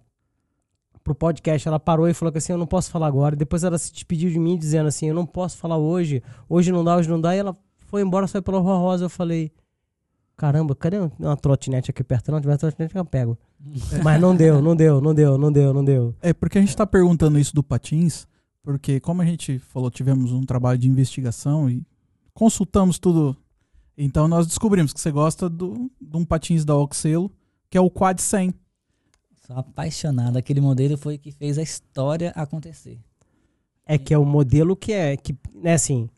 pro 1.05 1.13
podcast, 1.13 1.67
ela 1.67 1.79
parou 1.79 2.09
e 2.09 2.13
falou 2.15 2.31
que 2.31 2.39
assim, 2.39 2.51
eu 2.51 2.57
não 2.57 2.65
posso 2.65 2.89
falar 2.89 3.05
agora. 3.05 3.35
Depois 3.35 3.63
ela 3.63 3.77
se 3.77 3.93
despediu 3.93 4.29
de 4.31 4.39
mim 4.39 4.57
dizendo 4.57 4.87
assim, 4.87 5.07
eu 5.07 5.13
não 5.13 5.25
posso 5.25 5.55
falar 5.55 5.77
hoje, 5.77 6.21
hoje 6.49 6.71
não 6.71 6.83
dá, 6.83 6.97
hoje 6.97 7.07
não 7.07 7.21
dá. 7.21 7.35
E 7.35 7.39
ela 7.39 7.55
foi 7.77 8.01
embora, 8.01 8.25
saiu 8.27 8.41
pela 8.41 8.59
Rua 8.59 8.75
Rosa. 8.75 9.05
Eu 9.05 9.09
falei, 9.09 9.51
caramba, 10.35 10.75
cadê 10.75 10.97
uma 11.19 11.37
trotinete 11.37 11.91
aqui 11.91 12.03
perto? 12.03 12.31
Não, 12.31 12.41
tiver 12.41 12.57
trotinete 12.57 12.95
eu 12.95 13.05
pego. 13.05 13.37
Mas 14.03 14.19
não 14.19 14.35
deu, 14.35 14.59
não 14.63 14.75
deu, 14.75 14.99
não 14.99 15.13
deu, 15.13 15.37
não 15.37 15.51
deu, 15.51 15.73
não 15.75 15.85
deu. 15.85 16.15
É 16.23 16.33
porque 16.33 16.57
a 16.57 16.61
gente 16.61 16.71
está 16.71 16.87
perguntando 16.87 17.37
isso 17.37 17.53
do 17.53 17.61
patins, 17.61 18.25
porque 18.63 18.99
como 18.99 19.21
a 19.21 19.25
gente 19.25 19.59
falou, 19.59 19.91
tivemos 19.91 20.31
um 20.31 20.41
trabalho 20.41 20.79
de 20.79 20.89
investigação 20.89 21.69
e 21.69 21.85
consultamos 22.33 22.97
tudo. 22.97 23.37
Então 23.95 24.27
nós 24.27 24.47
descobrimos 24.47 24.91
que 24.91 24.99
você 24.99 25.11
gosta 25.11 25.47
do, 25.47 25.91
de 26.01 26.17
um 26.17 26.25
patins 26.25 26.65
da 26.65 26.75
Oxelo, 26.75 27.31
que 27.69 27.77
é 27.77 27.81
o 27.81 27.91
Quad 27.91 28.19
100. 28.19 28.55
Sou 29.45 29.57
apaixonado. 29.57 30.37
Aquele 30.37 30.59
modelo 30.59 30.97
foi 30.97 31.15
o 31.15 31.19
que 31.19 31.31
fez 31.31 31.57
a 31.57 31.61
história 31.61 32.31
acontecer. 32.35 32.99
É 33.85 33.97
que 33.97 34.13
é 34.13 34.17
o 34.17 34.25
modelo 34.25 34.75
que 34.75 34.91
é, 34.91 35.15
que, 35.15 35.37
né, 35.53 35.73
assim, 35.73 36.09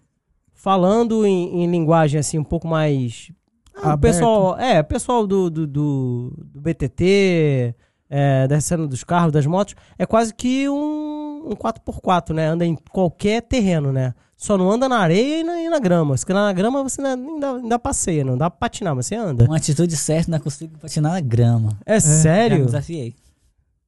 falando 0.53 1.25
em, 1.25 1.63
em 1.63 1.69
linguagem 1.69 2.19
assim 2.19 2.39
um 2.39 2.43
pouco 2.43 2.67
mais 2.67 3.29
ah, 3.75 3.93
o 3.93 3.97
pessoal, 3.97 4.57
é, 4.57 4.79
o 4.79 4.83
pessoal 4.83 5.27
do, 5.27 5.49
do, 5.49 5.67
do, 5.67 6.33
do 6.37 6.61
BTT, 6.61 7.75
é, 8.09 8.47
da 8.47 8.61
cena 8.61 8.87
dos 8.87 9.03
carros, 9.03 9.31
das 9.31 9.45
motos, 9.45 9.75
é 9.99 10.05
quase 10.05 10.33
que 10.33 10.69
um, 10.69 11.49
um 11.49 11.55
4x4, 11.55 12.33
né? 12.33 12.47
Anda 12.47 12.65
em 12.65 12.75
qualquer 12.75 13.41
terreno, 13.41 13.91
né? 13.91 14.15
Só 14.37 14.55
não 14.55 14.71
anda 14.71 14.87
na 14.87 14.99
areia 14.99 15.39
e 15.39 15.43
na, 15.43 15.59
e 15.61 15.67
na 15.69 15.79
grama. 15.79 16.15
Se 16.15 16.31
na 16.31 16.53
grama 16.53 16.83
você 16.83 17.01
ainda, 17.01 17.15
ainda, 17.31 17.51
ainda 17.55 17.79
passeia, 17.79 18.23
não 18.23 18.37
dá 18.37 18.51
pra 18.51 18.59
patinar, 18.69 18.95
mas 18.95 19.07
você 19.07 19.15
anda. 19.15 19.45
Uma 19.45 19.57
atitude 19.57 19.97
certa, 19.97 20.29
não 20.29 20.39
consigo 20.39 20.77
patinar 20.77 21.13
na 21.13 21.19
grama. 21.19 21.75
É, 21.83 21.99
Já 21.99 22.07
me 22.07 22.13
sério? 22.21 22.65
desafiei. 22.65 23.15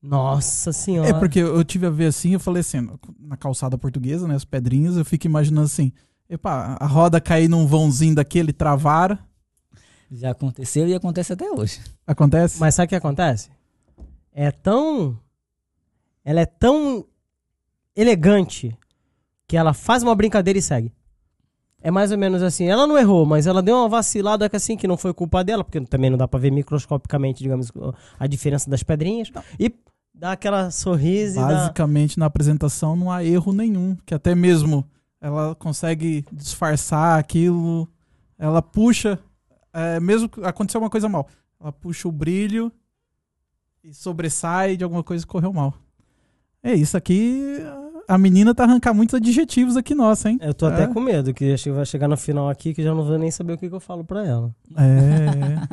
Nossa 0.01 0.73
senhora. 0.73 1.09
É 1.09 1.13
porque 1.13 1.37
eu 1.39 1.63
tive 1.63 1.85
a 1.85 1.89
ver 1.91 2.07
assim, 2.07 2.33
eu 2.33 2.39
falei 2.39 2.61
assim, 2.61 2.89
na 3.19 3.37
calçada 3.37 3.77
portuguesa, 3.77 4.27
né, 4.27 4.33
as 4.33 4.43
pedrinhas, 4.45 4.97
eu 4.97 5.05
fico 5.05 5.27
imaginando 5.27 5.65
assim, 5.65 5.91
epa, 6.27 6.77
a 6.79 6.85
roda 6.87 7.21
cair 7.21 7.47
num 7.47 7.67
vãozinho 7.67 8.15
daquele, 8.15 8.51
travar, 8.51 9.23
Já 10.11 10.31
aconteceu 10.31 10.87
e 10.87 10.95
acontece 10.95 11.31
até 11.33 11.51
hoje. 11.51 11.79
acontece? 12.07 12.59
Mas 12.59 12.73
sabe 12.73 12.85
o 12.87 12.89
que 12.89 12.95
acontece? 12.95 13.49
É 14.33 14.49
tão. 14.51 15.19
Ela 16.25 16.41
é 16.41 16.45
tão 16.45 17.05
elegante 17.95 18.75
que 19.49 19.57
ela 19.57 19.73
faz 19.73 20.03
uma 20.03 20.13
brincadeira 20.13 20.59
e 20.59 20.61
segue. 20.61 20.93
É 21.81 21.89
mais 21.89 22.11
ou 22.11 22.17
menos 22.19 22.43
assim. 22.43 22.67
Ela 22.67 22.85
não 22.85 22.95
errou, 22.95 23.25
mas 23.25 23.47
ela 23.47 23.63
deu 23.63 23.75
uma 23.75 23.89
vacilada 23.89 24.47
que 24.47 24.55
assim, 24.55 24.77
que 24.77 24.87
não 24.87 24.95
foi 24.95 25.11
culpa 25.11 25.43
dela, 25.43 25.63
porque 25.63 25.81
também 25.81 26.11
não 26.11 26.19
dá 26.19 26.27
pra 26.27 26.39
ver 26.39 26.51
microscopicamente, 26.51 27.41
digamos, 27.41 27.71
a 28.19 28.27
diferença 28.27 28.69
das 28.69 28.83
pedrinhas. 28.83 29.31
E 29.59 29.73
dá 30.13 30.33
aquela 30.33 30.69
sorriso 30.69 31.39
e 31.39 31.41
dá... 31.41 31.47
Basicamente, 31.47 32.19
na 32.19 32.27
apresentação 32.27 32.95
não 32.95 33.11
há 33.11 33.25
erro 33.25 33.51
nenhum, 33.51 33.97
que 34.05 34.13
até 34.13 34.35
mesmo 34.35 34.85
ela 35.19 35.55
consegue 35.55 36.23
disfarçar 36.31 37.17
aquilo, 37.17 37.89
ela 38.37 38.61
puxa, 38.61 39.17
é, 39.73 39.99
mesmo 39.99 40.29
que 40.29 40.43
aconteceu 40.43 40.79
uma 40.79 40.91
coisa 40.91 41.09
mal, 41.09 41.27
ela 41.59 41.71
puxa 41.71 42.07
o 42.07 42.11
brilho 42.11 42.71
e 43.83 43.95
sobressai 43.95 44.77
de 44.77 44.83
alguma 44.83 45.03
coisa 45.03 45.25
que 45.25 45.31
correu 45.31 45.51
mal. 45.51 45.73
É 46.61 46.73
isso 46.75 46.95
aqui, 46.95 47.57
a 48.09 48.17
menina 48.17 48.53
tá 48.55 48.63
arrancando 48.63 48.95
muitos 48.95 49.13
adjetivos 49.15 49.77
aqui, 49.77 49.93
nossa, 49.93 50.29
hein? 50.29 50.39
Eu 50.41 50.53
tô 50.53 50.65
até 50.65 50.83
É. 50.83 50.87
com 50.87 50.99
medo, 50.99 51.33
que 51.33 51.53
acho 51.53 51.65
que 51.65 51.71
vai 51.71 51.85
chegar 51.85 52.07
no 52.07 52.17
final 52.17 52.49
aqui 52.49 52.73
que 52.73 52.81
já 52.83 52.93
não 52.93 53.03
vou 53.05 53.17
nem 53.17 53.29
saber 53.31 53.53
o 53.53 53.57
que, 53.57 53.69
que 53.69 53.75
eu 53.75 53.79
falo 53.79 54.03
pra 54.03 54.25
ela. 54.25 54.53
É, 54.75 55.67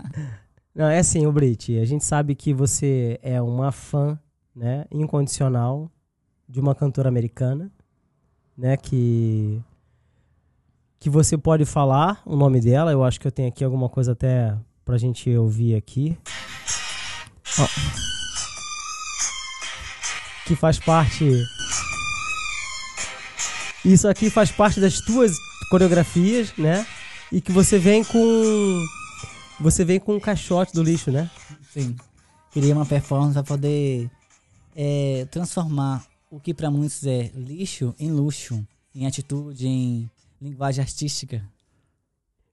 Não, 0.75 0.87
é 0.87 0.99
assim, 0.99 1.27
o 1.27 1.33
Brit, 1.33 1.79
a 1.79 1.85
gente 1.87 2.05
sabe 2.05 2.35
que 2.35 2.53
você 2.53 3.19
é 3.23 3.41
uma 3.41 3.73
fã, 3.73 4.19
né, 4.55 4.85
incondicional 4.93 5.91
de 6.47 6.61
uma 6.61 6.75
cantora 6.75 7.09
americana, 7.09 7.71
né, 8.57 8.77
que 8.77 9.61
que 10.99 11.09
você 11.11 11.37
pode 11.39 11.65
falar 11.65 12.21
o 12.27 12.37
nome 12.37 12.61
dela, 12.61 12.91
eu 12.93 13.03
acho 13.05 13.21
que 13.21 13.27
eu 13.27 13.33
tenho 13.33 13.49
aqui 13.49 13.63
alguma 13.65 13.89
coisa 13.89 14.13
até 14.13 14.55
pra 14.85 14.99
gente 14.99 15.35
ouvir 15.37 15.75
aqui. 15.77 16.17
Ó. 17.59 17.67
Que 20.47 20.55
faz 20.57 20.79
parte 20.79 21.25
Isso 23.87 24.09
aqui 24.09 24.29
faz 24.29 24.51
parte 24.51 24.81
das 24.81 25.01
tuas 25.01 25.33
coreografias, 25.71 26.53
né? 26.59 26.85
E 27.31 27.41
que 27.41 27.53
você 27.53 27.79
vem 27.79 28.03
com 28.03 28.85
você 29.61 29.85
vem 29.85 30.01
com 30.01 30.17
um 30.17 30.21
caixote 30.21 30.73
do 30.73 30.83
lixo, 30.83 31.13
né? 31.13 31.31
Sim. 31.73 31.95
Queria 32.51 32.75
uma 32.75 32.85
performance 32.85 33.35
para 33.35 33.45
poder 33.45 34.11
é, 34.75 35.27
transformar 35.31 36.05
o 36.29 36.41
que 36.41 36.53
para 36.53 36.69
muitos 36.69 37.07
é 37.07 37.31
lixo 37.35 37.95
em 37.97 38.11
luxo, 38.11 38.67
em 38.93 39.07
atitude, 39.07 39.69
em 39.69 40.11
linguagem 40.43 40.83
artística. 40.83 41.49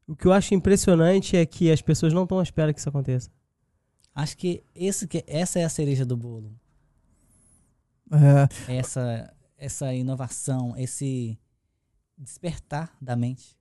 O 0.08 0.16
que 0.16 0.28
eu 0.28 0.34
acho 0.34 0.54
impressionante 0.54 1.36
é 1.36 1.46
que 1.48 1.72
as 1.72 1.82
pessoas 1.82 2.14
não 2.14 2.24
estão 2.24 2.38
à 2.38 2.44
espera 2.44 2.72
que 2.72 2.80
isso 2.80 2.90
aconteça. 2.90 3.32
Acho 4.14 4.38
que, 4.38 4.62
esse, 4.76 5.08
que 5.08 5.24
essa 5.26 5.60
é 5.60 5.64
a 5.64 5.70
cereja 5.70 6.06
do 6.06 6.16
bolo. 6.16 6.52
é, 8.12 8.78
Essa, 8.78 9.34
essa 9.64 9.94
inovação, 9.94 10.74
esse 10.78 11.38
despertar 12.18 12.96
da 13.02 13.16
mente. 13.16 13.58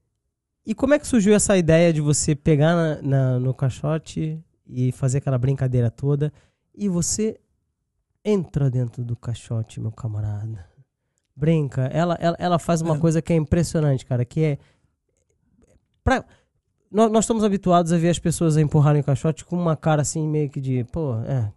E 0.64 0.74
como 0.74 0.94
é 0.94 0.98
que 0.98 1.06
surgiu 1.06 1.34
essa 1.34 1.56
ideia 1.56 1.92
de 1.92 2.00
você 2.00 2.34
pegar 2.34 2.74
na- 2.74 3.02
na- 3.02 3.38
no 3.38 3.52
caixote 3.54 4.42
e 4.66 4.92
fazer 4.92 5.18
aquela 5.18 5.38
brincadeira 5.38 5.90
toda 5.90 6.32
e 6.74 6.88
você 6.88 7.38
entra 8.24 8.70
dentro 8.70 9.04
do 9.04 9.16
caixote, 9.16 9.80
meu 9.80 9.90
camarada? 9.90 10.64
Brinca. 11.34 11.82
Ela, 11.86 12.14
ela, 12.20 12.36
ela 12.38 12.58
faz 12.58 12.80
uma 12.82 12.96
É. 12.96 12.98
coisa 12.98 13.22
que 13.22 13.32
é 13.32 13.36
impressionante, 13.36 14.04
cara, 14.06 14.24
que 14.24 14.40
é... 14.44 14.58
Pra... 16.04 16.24
Nós, 16.90 17.10
nós 17.10 17.24
estamos 17.24 17.42
habituados 17.42 17.90
a 17.90 17.96
ver 17.96 18.10
as 18.10 18.18
pessoas 18.18 18.56
empurrarem 18.56 19.00
o 19.00 19.04
caixote 19.04 19.44
com 19.46 19.56
uma 19.56 19.74
cara 19.76 20.02
assim, 20.02 20.28
meio 20.28 20.50
que 20.50 20.60
de... 20.60 20.84
Pô, 20.84 21.16
é... 21.20 21.50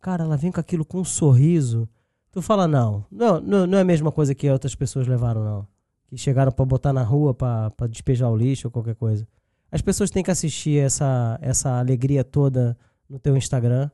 Cara, 0.00 0.24
ela 0.24 0.36
vem 0.36 0.52
com 0.52 0.60
aquilo 0.60 0.84
com 0.84 1.00
um 1.00 1.04
sorriso. 1.04 1.88
Tu 2.36 2.42
fala, 2.42 2.68
não, 2.68 3.02
não, 3.10 3.40
não, 3.40 3.66
não 3.66 3.78
é 3.78 3.80
a 3.80 3.84
mesma 3.84 4.12
coisa 4.12 4.34
que 4.34 4.46
outras 4.50 4.74
pessoas 4.74 5.06
levaram, 5.06 5.42
não 5.42 5.66
que 6.06 6.18
chegaram 6.18 6.52
pra 6.52 6.66
botar 6.66 6.92
na 6.92 7.02
rua 7.02 7.32
pra 7.32 7.72
despejar 7.88 8.30
o 8.30 8.36
lixo 8.36 8.66
ou 8.68 8.70
qualquer 8.70 8.94
coisa. 8.94 9.26
As 9.72 9.80
pessoas 9.80 10.10
têm 10.10 10.22
que 10.22 10.30
assistir 10.30 10.78
essa, 10.78 11.38
essa 11.40 11.78
alegria 11.78 12.22
toda 12.22 12.76
no 13.08 13.18
teu 13.18 13.34
Instagram, 13.38 13.90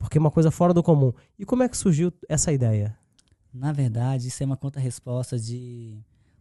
porque 0.00 0.18
é 0.18 0.20
uma 0.20 0.32
coisa 0.32 0.50
fora 0.50 0.74
do 0.74 0.82
comum. 0.82 1.12
E 1.38 1.44
como 1.46 1.62
é 1.62 1.68
que 1.68 1.76
surgiu 1.76 2.12
essa 2.28 2.52
ideia? 2.52 2.98
Na 3.54 3.72
verdade, 3.72 4.26
isso 4.26 4.42
é 4.42 4.46
uma 4.46 4.56
conta-resposta 4.56 5.38
de 5.38 5.96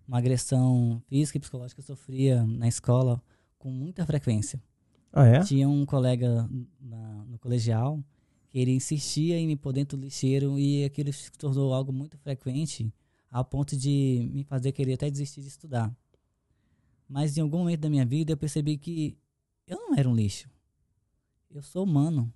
uma 0.08 0.18
agressão 0.18 1.00
física 1.08 1.38
e 1.38 1.42
psicológica 1.42 1.80
que 1.80 1.92
eu 1.92 1.96
sofria 1.96 2.44
na 2.44 2.68
escola 2.68 3.22
com 3.60 3.70
muita 3.70 4.04
frequência. 4.04 4.60
Ah, 5.14 5.28
é? 5.28 5.40
Tinha 5.42 5.70
um 5.70 5.86
colega 5.86 6.50
na- 6.82 7.24
no 7.30 7.38
colegial 7.38 8.00
que 8.55 8.59
ele 8.59 8.71
insistia 8.71 9.38
em 9.38 9.45
me 9.45 9.57
pôr 9.57 9.74
dentro 9.74 9.97
do 9.97 10.05
lixeiro 10.05 10.57
e 10.57 10.85
aquilo 10.85 11.12
se 11.12 11.29
tornou 11.33 11.74
algo 11.74 11.91
muito 11.91 12.17
frequente 12.17 12.89
ao 13.29 13.43
ponto 13.43 13.75
de 13.75 14.29
me 14.31 14.45
fazer 14.45 14.71
querer 14.71 14.93
até 14.93 15.12
desistir 15.12 15.41
de 15.41 15.50
estudar. 15.50 15.93
Mas 17.05 17.35
em 17.35 17.41
algum 17.41 17.57
momento 17.57 17.81
da 17.81 17.89
minha 17.89 18.05
vida 18.05 18.31
eu 18.31 18.38
percebi 18.38 18.77
que 18.77 19.17
eu 19.67 19.77
não 19.77 19.95
era 19.97 20.07
um 20.07 20.15
lixo. 20.15 20.50
Eu 21.51 21.62
sou 21.62 21.83
humano. 21.83 22.33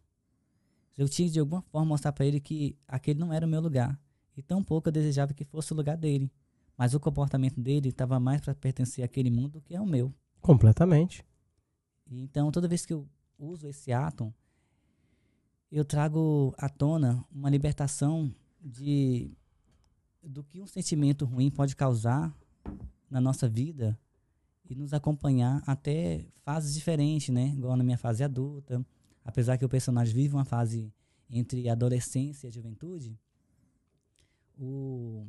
Eu 0.97 1.07
tinha 1.07 1.29
de 1.29 1.39
alguma 1.39 1.61
forma 1.61 1.85
mostrar 1.87 2.11
para 2.11 2.25
ele 2.25 2.41
que 2.41 2.77
aquele 2.85 3.17
não 3.17 3.31
era 3.31 3.45
o 3.45 3.49
meu 3.49 3.61
lugar. 3.61 3.97
E 4.35 4.41
tão 4.41 4.61
pouco 4.61 4.89
eu 4.89 4.91
desejava 4.91 5.33
que 5.33 5.45
fosse 5.45 5.71
o 5.71 5.75
lugar 5.75 5.95
dele. 5.95 6.29
Mas 6.77 6.93
o 6.93 6.99
comportamento 6.99 7.61
dele 7.61 7.87
estava 7.87 8.19
mais 8.19 8.41
para 8.41 8.53
pertencer 8.53 9.05
àquele 9.05 9.31
mundo 9.31 9.53
do 9.53 9.61
que 9.61 9.73
ao 9.73 9.85
meu. 9.85 10.13
Completamente. 10.41 11.25
Então, 12.11 12.51
toda 12.51 12.67
vez 12.67 12.85
que 12.85 12.91
eu 12.91 13.07
uso 13.37 13.65
esse 13.69 13.93
ato, 13.93 14.33
eu 15.71 15.85
trago 15.85 16.53
à 16.57 16.67
tona 16.67 17.23
uma 17.31 17.49
libertação 17.49 18.33
de 18.61 19.31
do 20.21 20.43
que 20.43 20.61
um 20.61 20.67
sentimento 20.67 21.25
ruim 21.25 21.49
pode 21.49 21.75
causar 21.75 22.35
na 23.09 23.21
nossa 23.21 23.47
vida 23.47 23.97
e 24.69 24.75
nos 24.75 24.93
acompanhar 24.93 25.63
até 25.65 26.25
fases 26.43 26.73
diferentes, 26.73 27.29
né? 27.29 27.47
Igual 27.49 27.77
na 27.77 27.83
minha 27.83 27.97
fase 27.97 28.23
adulta, 28.23 28.85
apesar 29.23 29.57
que 29.57 29.65
o 29.65 29.69
personagem 29.69 30.13
vive 30.13 30.35
uma 30.35 30.45
fase 30.45 30.93
entre 31.29 31.69
adolescência 31.69 32.47
e 32.47 32.51
juventude, 32.51 33.17
o 34.57 35.25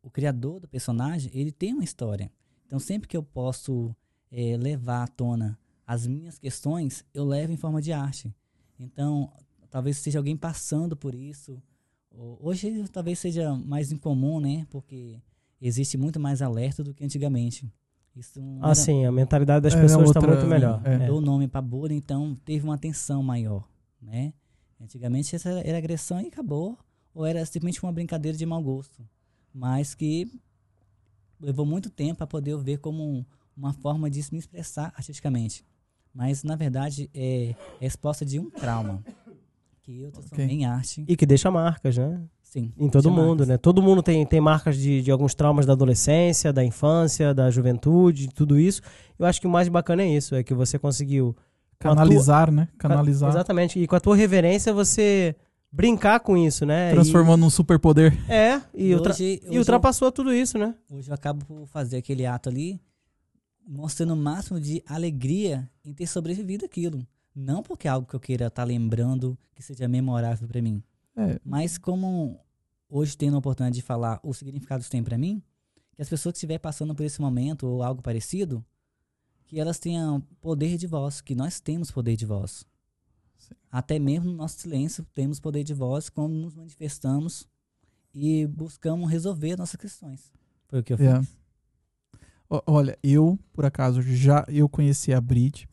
o 0.00 0.10
criador 0.10 0.60
do 0.60 0.68
personagem, 0.68 1.30
ele 1.34 1.52
tem 1.52 1.74
uma 1.74 1.84
história. 1.84 2.32
Então, 2.66 2.78
sempre 2.78 3.08
que 3.08 3.16
eu 3.16 3.22
posso 3.22 3.94
eh, 4.30 4.56
levar 4.56 5.02
à 5.02 5.06
tona 5.06 5.58
as 5.86 6.06
minhas 6.06 6.38
questões, 6.38 7.04
eu 7.12 7.24
levo 7.24 7.52
em 7.52 7.56
forma 7.56 7.82
de 7.82 7.92
arte. 7.92 8.34
Então, 8.78 9.30
talvez 9.70 9.96
seja 9.98 10.18
alguém 10.18 10.36
passando 10.36 10.96
por 10.96 11.14
isso. 11.14 11.60
Hoje, 12.10 12.84
talvez 12.88 13.18
seja 13.18 13.54
mais 13.54 13.92
incomum, 13.92 14.40
né? 14.40 14.66
Porque 14.70 15.20
existe 15.60 15.96
muito 15.96 16.18
mais 16.18 16.40
alerta 16.42 16.82
do 16.82 16.94
que 16.94 17.04
antigamente. 17.04 17.70
Isso 18.16 18.40
não 18.40 18.58
era- 18.58 18.70
Assim, 18.72 19.04
a 19.04 19.12
mentalidade 19.12 19.62
das 19.62 19.74
É, 19.74 19.80
pessoas 19.80 20.08
está 20.10 20.20
muito 20.20 20.46
melhor. 20.46 20.80
é. 20.84 20.94
É. 20.94 21.06
dou 21.06 21.18
o 21.18 21.20
nome 21.20 21.46
para 21.46 21.60
bullying, 21.62 21.96
então 21.96 22.34
teve 22.44 22.64
uma 22.64 22.74
atenção 22.74 23.22
maior, 23.22 23.68
né? 24.00 24.32
Antigamente 24.80 25.34
essa 25.36 25.50
era 25.50 25.78
agressão 25.78 26.20
e 26.20 26.26
acabou, 26.26 26.76
ou 27.14 27.24
era 27.26 27.44
simplesmente 27.44 27.82
uma 27.82 27.92
brincadeira 27.92 28.36
de 28.36 28.46
mau 28.46 28.62
gosto, 28.62 29.06
mas 29.52 29.94
que 29.94 30.30
levou 31.40 31.64
muito 31.66 31.90
tempo 31.90 32.16
para 32.18 32.26
poder 32.26 32.52
eu 32.52 32.58
ver 32.58 32.78
como 32.78 33.04
um- 33.04 33.24
uma 33.56 33.72
forma 33.72 34.08
de 34.10 34.20
me 34.32 34.38
expressar 34.38 34.92
artisticamente. 34.96 35.64
Mas 36.18 36.42
na 36.42 36.56
verdade 36.56 37.08
é 37.14 37.54
resposta 37.80 38.24
de 38.26 38.40
um 38.40 38.50
trauma 38.50 39.04
que 39.82 40.02
eu 40.02 40.10
transformei 40.10 40.46
Ok. 40.46 40.56
em 40.58 40.64
arte. 40.66 41.04
E 41.06 41.16
que 41.16 41.24
deixa 41.24 41.48
marcas, 41.48 41.96
né? 41.96 42.20
Sim. 42.42 42.72
Em 42.76 42.88
todo 42.88 43.08
mundo, 43.08 43.28
marcas. 43.28 43.48
né? 43.48 43.56
Todo 43.56 43.80
mundo 43.80 44.02
tem, 44.02 44.26
tem 44.26 44.40
marcas 44.40 44.76
de, 44.76 45.00
de 45.00 45.12
alguns 45.12 45.32
traumas 45.32 45.64
da 45.64 45.74
adolescência, 45.74 46.52
da 46.52 46.64
infância, 46.64 47.32
da 47.32 47.48
juventude, 47.52 48.28
tudo 48.34 48.58
isso. 48.58 48.82
Eu 49.16 49.26
acho 49.26 49.40
que 49.40 49.46
o 49.46 49.50
mais 49.50 49.68
bacana 49.68 50.02
é 50.02 50.08
isso, 50.08 50.34
é 50.34 50.42
que 50.42 50.52
você 50.52 50.76
conseguiu 50.76 51.36
a 51.78 51.84
tua- 51.84 51.94
Canalizar, 51.94 52.50
né? 52.50 52.66
Canalizar. 52.78 53.28
Exatamente. 53.30 53.78
E 53.78 53.86
com 53.86 53.94
a 53.94 54.00
tua 54.00 54.16
reverência 54.16 54.72
você 54.74 55.36
brincar 55.70 56.18
com 56.18 56.36
isso, 56.36 56.66
né? 56.66 56.90
Transformou 56.90 57.36
num 57.36 57.48
superpoder. 57.50 58.12
E, 58.28 58.32
é, 58.32 58.62
e, 58.74 58.88
E 58.88 58.94
ultra- 58.96 59.12
hoje, 59.12 59.22
e 59.24 59.36
hoje 59.46 59.54
eu- 59.54 59.58
ultrapassou 59.60 60.10
tudo 60.10 60.34
isso, 60.34 60.58
né? 60.58 60.74
Hoje 60.90 61.08
eu 61.10 61.14
acabo 61.14 61.44
por 61.44 61.64
fazer 61.68 61.98
aquele 61.98 62.26
ato 62.26 62.48
ali, 62.48 62.80
mostrando 63.68 64.14
o 64.14 64.16
máximo 64.16 64.58
de 64.58 64.82
alegria 64.86 65.70
em 65.84 65.92
ter 65.92 66.06
sobrevivido 66.06 66.64
aquilo. 66.64 67.06
Não 67.34 67.62
porque 67.62 67.86
é 67.86 67.90
algo 67.90 68.08
que 68.08 68.16
eu 68.16 68.20
queira 68.20 68.46
estar 68.46 68.64
lembrando 68.64 69.38
que 69.54 69.62
seja 69.62 69.86
memorável 69.86 70.48
para 70.48 70.62
mim, 70.62 70.82
É, 71.14 71.38
mas 71.44 71.76
como 71.76 72.40
hoje 72.88 73.16
tendo 73.16 73.34
a 73.34 73.38
oportunidade 73.38 73.76
de 73.76 73.82
falar 73.82 74.18
o 74.22 74.32
significado 74.32 74.82
que 74.82 74.90
tem 74.90 75.02
para 75.02 75.18
mim, 75.18 75.42
que 75.94 76.00
as 76.00 76.08
pessoas 76.08 76.32
que 76.32 76.38
estiverem 76.38 76.60
passando 76.60 76.94
por 76.94 77.04
esse 77.04 77.20
momento 77.20 77.66
ou 77.66 77.82
algo 77.82 78.00
parecido, 78.00 78.64
que 79.44 79.60
elas 79.60 79.78
tenham 79.78 80.20
poder 80.40 80.76
de 80.76 80.86
voz, 80.86 81.20
que 81.20 81.34
nós 81.34 81.60
temos 81.60 81.90
poder 81.90 82.16
de 82.16 82.24
voz. 82.24 82.64
Sim. 83.36 83.54
Até 83.70 83.98
mesmo 83.98 84.30
no 84.30 84.36
nosso 84.36 84.60
silêncio 84.60 85.04
temos 85.12 85.38
poder 85.38 85.64
de 85.64 85.74
voz 85.74 86.08
quando 86.08 86.34
nos 86.34 86.54
manifestamos 86.54 87.46
e 88.14 88.46
buscamos 88.46 89.10
resolver 89.10 89.56
nossas 89.56 89.76
questões. 89.76 90.32
Foi 90.68 90.80
o 90.80 90.82
que 90.82 90.92
eu 90.92 90.98
fiz. 90.98 91.36
Olha, 92.50 92.98
eu, 93.02 93.38
por 93.52 93.66
acaso, 93.66 94.00
já 94.00 94.44
eu 94.48 94.68
conheci 94.68 95.12
a 95.12 95.20
Brit. 95.20 95.68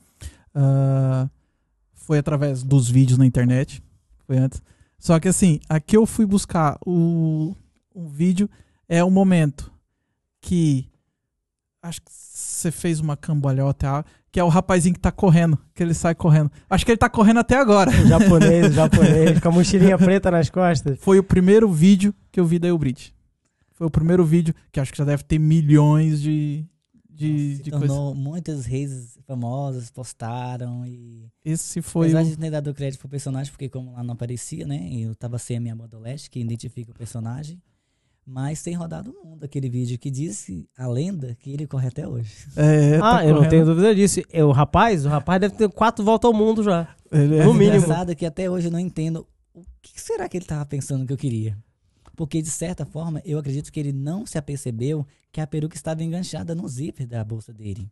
ah, 0.54 1.30
foi 1.94 2.20
através 2.20 2.62
dos 2.64 2.90
vídeos 2.90 3.18
na 3.18 3.26
internet. 3.26 3.84
Foi 4.28 4.38
antes. 4.38 4.62
Só 5.00 5.20
que 5.20 5.28
assim, 5.28 5.60
aqui 5.68 5.98
eu 5.98 6.06
fui 6.06 6.26
buscar 6.26 6.78
o, 6.86 7.56
o 7.94 8.08
vídeo. 8.08 8.50
É 8.88 9.04
o 9.04 9.10
momento 9.10 9.72
que. 10.42 10.90
Acho 11.82 12.02
que 12.02 12.12
você 12.12 12.72
fez 12.72 13.00
uma 13.00 13.16
cambalhota, 13.16 14.04
que 14.32 14.40
é 14.40 14.44
o 14.44 14.50
rapazinho 14.50 14.96
que 14.96 15.00
tá 15.00 15.12
correndo, 15.12 15.58
que 15.74 15.84
ele 15.84 15.94
sai 15.94 16.16
correndo. 16.16 16.52
Acho 16.70 16.84
que 16.84 16.92
ele 16.92 16.98
tá 16.98 17.10
correndo 17.10 17.40
até 17.40 17.58
agora. 17.58 17.92
O 17.92 18.08
japonês, 18.08 18.68
o 18.68 18.74
japonês, 18.74 19.40
com 19.40 19.50
a 19.50 19.52
mochilinha 19.52 19.98
preta 19.98 20.32
nas 20.32 20.50
costas. 20.50 20.98
Foi 21.00 21.20
o 21.20 21.24
primeiro 21.24 21.72
vídeo 21.72 22.14
que 22.32 22.40
eu 22.40 22.46
vi 22.46 22.60
da 22.60 22.68
Eubrit. 22.68 23.15
Foi 23.76 23.86
o 23.88 23.92
primeiro 23.92 24.26
vídeo 24.26 24.54
que 24.72 24.80
acho 24.80 24.92
que 24.92 24.98
já 24.98 25.06
deve 25.06 25.24
ter 25.24 25.38
milhões 25.38 26.22
de, 26.22 26.66
de, 27.10 27.58
se 27.58 27.64
de 27.64 27.72
coisas. 27.72 27.88
tornou 27.90 28.16
muitas 28.16 28.66
redes 28.66 29.18
famosas 29.28 29.90
postaram 29.92 30.86
e 30.86 31.30
Esse 31.44 31.82
foi 31.82 32.08
apesar 32.08 32.22
o... 32.22 32.26
de 32.26 32.38
ter 32.38 32.50
dado 32.52 32.74
crédito 32.74 33.00
pro 33.00 33.10
personagem 33.10 33.52
porque 33.52 33.68
como 33.70 33.92
lá 33.94 34.04
não 34.04 34.14
aparecia 34.14 34.66
né 34.66 34.90
eu 34.94 35.14
tava 35.16 35.38
sem 35.38 35.58
a 35.58 35.60
minha 35.60 35.76
modoleste 35.76 36.30
que 36.30 36.40
identifica 36.40 36.92
o 36.92 36.96
personagem 36.96 37.62
mas 38.28 38.64
tem 38.64 38.74
rodado 38.74 39.12
o 39.12 39.28
mundo 39.28 39.44
aquele 39.44 39.70
vídeo 39.70 40.00
que 40.00 40.10
diz 40.10 40.46
que- 40.46 40.68
a 40.78 40.88
lenda 40.88 41.36
que 41.36 41.52
ele 41.52 41.68
corre 41.68 41.88
até 41.90 42.08
hoje 42.08 42.32
É, 42.56 42.98
tá 42.98 43.18
ah, 43.18 43.24
eu 43.24 43.30
não 43.30 43.36
correndo. 43.38 43.50
tenho 43.50 43.66
dúvida 43.66 43.94
disso. 43.94 44.22
É, 44.32 44.44
o 44.44 44.52
rapaz, 44.52 45.06
o 45.06 45.10
rapaz 45.10 45.40
deve 45.42 45.56
ter 45.56 45.70
quatro 45.70 46.04
voltas 46.04 46.28
ao 46.28 46.34
mundo 46.34 46.64
já. 46.64 46.88
Ele 47.12 47.36
é- 47.38 47.46
No 47.46 47.54
mínimo. 47.54 47.76
engraçado 47.78 48.12
é 48.12 48.16
que 48.16 48.26
até 48.26 48.50
hoje 48.50 48.68
eu 48.68 48.72
não 48.72 48.80
entendo 48.80 49.28
o 49.54 49.62
que 49.82 50.00
será 50.02 50.28
que 50.30 50.38
ele 50.38 50.46
tava 50.46 50.66
pensando 50.66 51.06
que 51.06 51.14
eu 51.14 51.18
queria 51.18 51.56
porque 52.16 52.42
de 52.42 52.50
certa 52.50 52.86
forma 52.86 53.22
eu 53.26 53.38
acredito 53.40 53.72
que 53.72 53.80
ele 53.80 53.92
não 53.94 54.26
se 54.26 54.38
apercebeu 54.38 55.06
que 55.32 55.42
a 55.42 55.48
peruca 55.48 55.76
estava 55.76 56.04
enganchada 56.04 56.56
no 56.56 56.68
zíper 56.68 57.06
da 57.08 57.24
bolsa 57.24 57.52
dele 57.54 57.90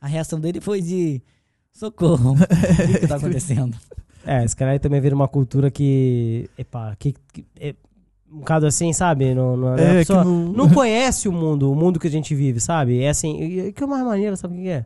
a 0.00 0.06
reação 0.06 0.38
dele 0.40 0.60
foi 0.60 0.80
de 0.82 1.22
socorro 1.72 2.32
o 2.32 2.36
que, 2.92 2.98
que 3.00 3.06
tá 3.06 3.16
acontecendo 3.16 3.76
É, 4.26 4.44
esse 4.44 4.54
cara 4.56 4.72
aí 4.72 4.78
também 4.78 5.00
vira 5.00 5.14
uma 5.14 5.28
cultura 5.28 5.70
que. 5.70 6.50
Epa, 6.58 6.94
que. 6.98 7.14
que 7.32 7.46
é 7.58 7.74
um 8.30 8.40
bocado 8.40 8.66
assim, 8.66 8.92
sabe? 8.92 9.34
Não, 9.34 9.56
não, 9.56 9.68
a 9.68 9.80
É, 9.80 9.88
que 9.92 9.98
pessoa 10.00 10.22
no- 10.24 10.52
não 10.52 10.68
conhece 10.68 11.28
o 11.28 11.32
mundo, 11.32 11.70
o 11.72 11.74
mundo 11.74 11.98
que 11.98 12.08
a 12.08 12.10
gente 12.10 12.34
vive, 12.34 12.60
sabe? 12.60 13.00
É 13.00 13.08
assim. 13.08 13.72
que 13.72 13.82
é 13.82 13.86
mais 13.86 14.04
maneiro, 14.04 14.36
sabe 14.36 14.58
o 14.58 14.62
que 14.62 14.68
é? 14.68 14.84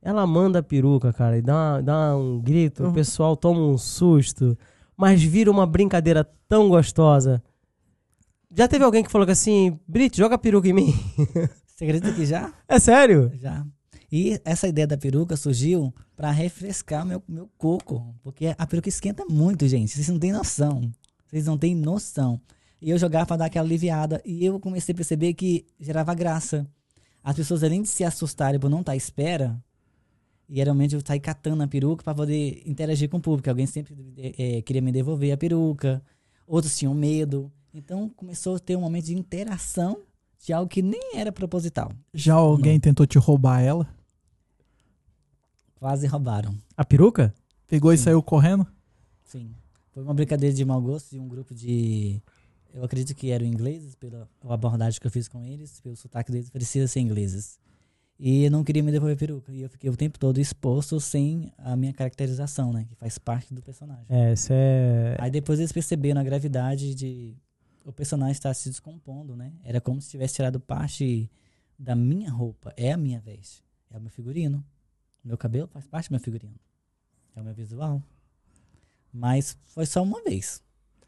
Ela 0.00 0.26
manda 0.26 0.60
a 0.60 0.62
peruca, 0.62 1.12
cara, 1.12 1.36
e 1.36 1.42
dá, 1.42 1.52
uma- 1.54 1.82
dá 1.82 2.16
um 2.16 2.40
grito, 2.40 2.82
o 2.84 2.86
Uhum. 2.86 2.92
pessoal 2.94 3.36
toma 3.36 3.60
um 3.60 3.76
susto, 3.76 4.56
mas 4.96 5.22
vira 5.22 5.50
uma 5.50 5.66
brincadeira 5.66 6.24
tão 6.48 6.68
gostosa. 6.70 7.42
Já 8.56 8.66
teve 8.66 8.82
alguém 8.82 9.04
que 9.04 9.10
falou 9.10 9.26
que 9.26 9.32
assim, 9.32 9.78
Brit, 9.86 10.16
joga 10.16 10.36
a 10.36 10.38
peruca 10.38 10.66
em 10.66 10.72
mim. 10.72 10.94
Você 11.68 11.84
acredita 11.84 12.10
que 12.14 12.24
já? 12.24 12.54
É 12.66 12.78
sério? 12.78 13.30
Já. 13.38 13.66
E 14.10 14.40
essa 14.46 14.66
ideia 14.66 14.86
da 14.86 14.96
peruca 14.96 15.36
surgiu 15.36 15.92
pra 16.16 16.30
refrescar 16.30 17.04
meu, 17.04 17.22
meu 17.28 17.50
coco. 17.58 18.14
Porque 18.22 18.54
a 18.56 18.66
peruca 18.66 18.88
esquenta 18.88 19.26
muito, 19.28 19.68
gente. 19.68 19.92
Vocês 19.92 20.08
não 20.08 20.18
têm 20.18 20.32
noção. 20.32 20.90
Vocês 21.26 21.44
não 21.44 21.58
têm 21.58 21.74
noção. 21.74 22.40
E 22.80 22.88
eu 22.88 22.96
jogava 22.96 23.26
pra 23.26 23.36
dar 23.36 23.44
aquela 23.44 23.66
aliviada. 23.66 24.22
E 24.24 24.42
eu 24.42 24.58
comecei 24.58 24.94
a 24.94 24.96
perceber 24.96 25.34
que 25.34 25.66
gerava 25.78 26.14
graça. 26.14 26.66
As 27.22 27.36
pessoas, 27.36 27.62
além 27.62 27.82
de 27.82 27.88
se 27.88 28.04
assustarem 28.04 28.58
por 28.58 28.70
não 28.70 28.80
estar 28.80 28.92
à 28.92 28.96
espera, 28.96 29.62
e 30.48 30.56
geralmente 30.56 30.94
eu 30.94 31.02
saí 31.04 31.20
catando 31.20 31.62
a 31.62 31.68
peruca 31.68 32.02
pra 32.02 32.14
poder 32.14 32.62
interagir 32.64 33.10
com 33.10 33.18
o 33.18 33.20
público. 33.20 33.50
Alguém 33.50 33.66
sempre 33.66 33.94
eh, 34.16 34.62
queria 34.62 34.80
me 34.80 34.92
devolver 34.92 35.30
a 35.30 35.36
peruca. 35.36 36.02
Outros 36.46 36.74
tinham 36.78 36.94
medo. 36.94 37.52
Então 37.76 38.08
começou 38.08 38.56
a 38.56 38.58
ter 38.58 38.74
um 38.74 38.80
momento 38.80 39.04
de 39.04 39.14
interação 39.14 40.00
de 40.42 40.50
algo 40.50 40.66
que 40.66 40.80
nem 40.80 41.14
era 41.14 41.30
proposital. 41.30 41.92
Já 42.14 42.32
alguém 42.32 42.80
tentou 42.80 43.06
te 43.06 43.18
roubar 43.18 43.60
ela? 43.60 43.86
Quase 45.74 46.06
roubaram. 46.06 46.56
A 46.74 46.86
peruca? 46.86 47.34
Pegou 47.66 47.92
e 47.92 47.98
Sim. 47.98 48.04
saiu 48.04 48.22
correndo? 48.22 48.66
Sim. 49.24 49.50
Foi 49.92 50.02
uma 50.02 50.14
brincadeira 50.14 50.54
de 50.54 50.64
mau 50.64 50.80
gosto 50.80 51.10
de 51.10 51.18
um 51.18 51.28
grupo 51.28 51.54
de. 51.54 52.22
Eu 52.72 52.82
acredito 52.82 53.14
que 53.14 53.30
eram 53.30 53.44
ingleses, 53.44 53.94
pela 53.94 54.26
abordagem 54.48 54.98
que 54.98 55.06
eu 55.06 55.10
fiz 55.10 55.28
com 55.28 55.44
eles, 55.44 55.78
pelo 55.82 55.96
sotaque 55.96 56.32
deles, 56.32 56.48
parecia 56.48 56.88
ser 56.88 57.00
ingleses. 57.00 57.58
E 58.18 58.44
eu 58.44 58.50
não 58.50 58.64
queria 58.64 58.82
me 58.82 58.90
devolver 58.90 59.16
a 59.16 59.18
peruca. 59.18 59.52
E 59.52 59.60
eu 59.60 59.68
fiquei 59.68 59.90
o 59.90 59.96
tempo 59.96 60.18
todo 60.18 60.40
exposto 60.40 60.98
sem 60.98 61.52
a 61.58 61.76
minha 61.76 61.92
caracterização, 61.92 62.72
né? 62.72 62.86
Que 62.88 62.94
faz 62.94 63.18
parte 63.18 63.52
do 63.52 63.60
personagem. 63.60 64.06
É, 64.08 64.32
isso 64.32 64.48
é. 64.50 65.14
Aí 65.18 65.30
depois 65.30 65.58
eles 65.58 65.72
perceberam 65.72 66.22
a 66.22 66.24
gravidade 66.24 66.94
de 66.94 67.36
o 67.86 67.92
personagem 67.92 68.32
estar 68.32 68.52
se 68.52 68.68
descompondo, 68.68 69.36
né? 69.36 69.52
Era 69.62 69.80
como 69.80 70.00
se 70.02 70.10
tivesse 70.10 70.34
tirado 70.34 70.58
parte 70.58 71.30
da 71.78 71.94
minha 71.94 72.30
roupa. 72.30 72.74
É 72.76 72.92
a 72.92 72.96
minha 72.96 73.20
veste. 73.20 73.62
É 73.90 73.96
o 73.96 74.00
meu 74.00 74.10
figurino. 74.10 74.64
Meu 75.22 75.38
cabelo 75.38 75.68
faz 75.68 75.86
parte 75.86 76.08
do 76.08 76.12
meu 76.12 76.20
figurino. 76.20 76.58
É 77.34 77.40
o 77.40 77.44
meu 77.44 77.54
visual. 77.54 78.02
Mas 79.12 79.56
foi 79.66 79.86
só 79.86 80.02
uma 80.02 80.20
vez. 80.24 80.60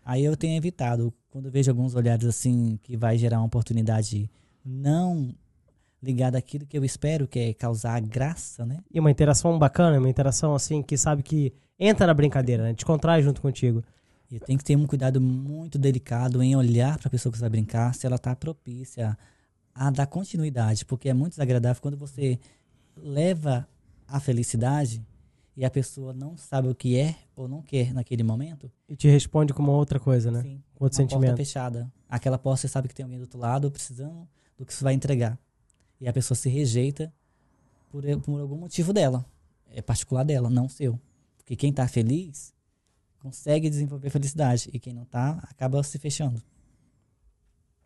Aí 0.05 0.25
eu 0.25 0.37
tenho 0.37 0.57
evitado, 0.57 1.13
quando 1.29 1.47
eu 1.47 1.53
vejo 1.53 1.71
alguns 1.71 1.97
olhares 1.97 2.25
assim, 2.25 2.79
que 2.83 2.97
vai 2.97 3.19
gerar 3.19 3.39
uma 3.39 3.47
oportunidade 3.47 4.31
não 4.65 5.35
ligada 6.01 6.39
àquilo 6.39 6.65
que 6.65 6.79
eu 6.79 6.85
espero, 6.85 7.27
que 7.27 7.41
é 7.41 7.55
causar 7.55 8.01
graça, 8.01 8.65
né? 8.65 8.79
E 8.89 9.01
uma 9.01 9.11
interação 9.11 9.59
bacana, 9.59 9.99
uma 9.99 10.09
interação 10.09 10.55
assim 10.55 10.81
que 10.81 10.97
sabe 10.97 11.25
que 11.25 11.53
entra 11.77 12.07
na 12.07 12.15
brincadeira, 12.15 12.63
né? 12.63 12.73
Descontrai 12.73 13.21
junto 13.21 13.43
contigo. 13.43 13.83
E 14.31 14.39
tem 14.39 14.59
que 14.59 14.65
ter 14.65 14.77
um 14.77 14.87
cuidado 14.87 15.21
muito 15.21 15.79
delicado 15.79 16.43
em 16.43 16.55
olhar 16.55 16.99
para 16.99 17.09
a 17.09 17.11
pessoa 17.11 17.33
que 17.33 17.39
você 17.39 17.43
vai 17.43 17.51
brincar, 17.51 17.95
se 17.95 18.07
ela 18.07 18.17
está 18.17 18.37
propícia 18.37 19.17
a 19.75 19.91
dar 19.91 20.07
continuidade, 20.07 20.85
porque 20.85 21.09
é 21.09 21.15
muito 21.15 21.33
desagradável 21.33 21.81
quando 21.81 21.97
você 21.97 22.39
leva 22.97 23.67
a 24.07 24.21
felicidade 24.21 25.05
e 25.57 25.65
a 25.65 25.71
pessoa 25.71 26.13
não 26.13 26.37
sabe 26.37 26.69
o 26.69 26.75
que 26.75 26.97
é 26.97 27.17
ou 27.35 27.49
não 27.49 27.63
quer 27.63 27.93
naquele 27.95 28.23
momento. 28.23 28.71
E 28.89 28.95
te 28.97 29.09
responde 29.09 29.55
com 29.55 29.63
uma 29.63 29.73
outra 29.73 29.99
coisa, 29.99 30.31
né? 30.31 30.43
Sim, 30.43 30.63
Com 30.75 30.85
outro 30.85 31.01
uma 31.01 31.09
porta 31.09 31.15
sentimento. 31.17 31.37
fechada. 31.37 31.93
Aquela 32.09 32.39
porta 32.39 32.61
você 32.61 32.69
sabe 32.69 32.89
que 32.89 32.95
tem 32.95 33.05
alguém 33.05 33.19
do 33.19 33.23
outro 33.23 33.39
lado 33.39 33.71
precisando 33.71 34.29
do 34.57 34.65
que 34.67 34.75
você 34.75 34.85
vai 34.85 34.95
entregar. 34.95 35.39
E 36.01 36.07
a 36.09 36.13
pessoa 36.13 36.37
se 36.37 36.49
rejeita 36.49 37.13
por, 37.91 38.05
por 38.21 38.41
algum 38.41 38.57
motivo 38.57 38.93
dela. 38.93 39.25
É 39.71 39.81
particular 39.83 40.25
dela, 40.25 40.49
não 40.49 40.69
seu. 40.69 40.99
Porque 41.37 41.57
quem 41.57 41.73
tá 41.73 41.89
feliz 41.89 42.53
consegue 43.19 43.69
desenvolver 43.71 44.11
felicidade. 44.11 44.69
E 44.73 44.79
quem 44.79 44.93
não 44.95 45.05
tá, 45.05 45.39
acaba 45.51 45.83
se 45.83 45.99
fechando. 45.99 46.43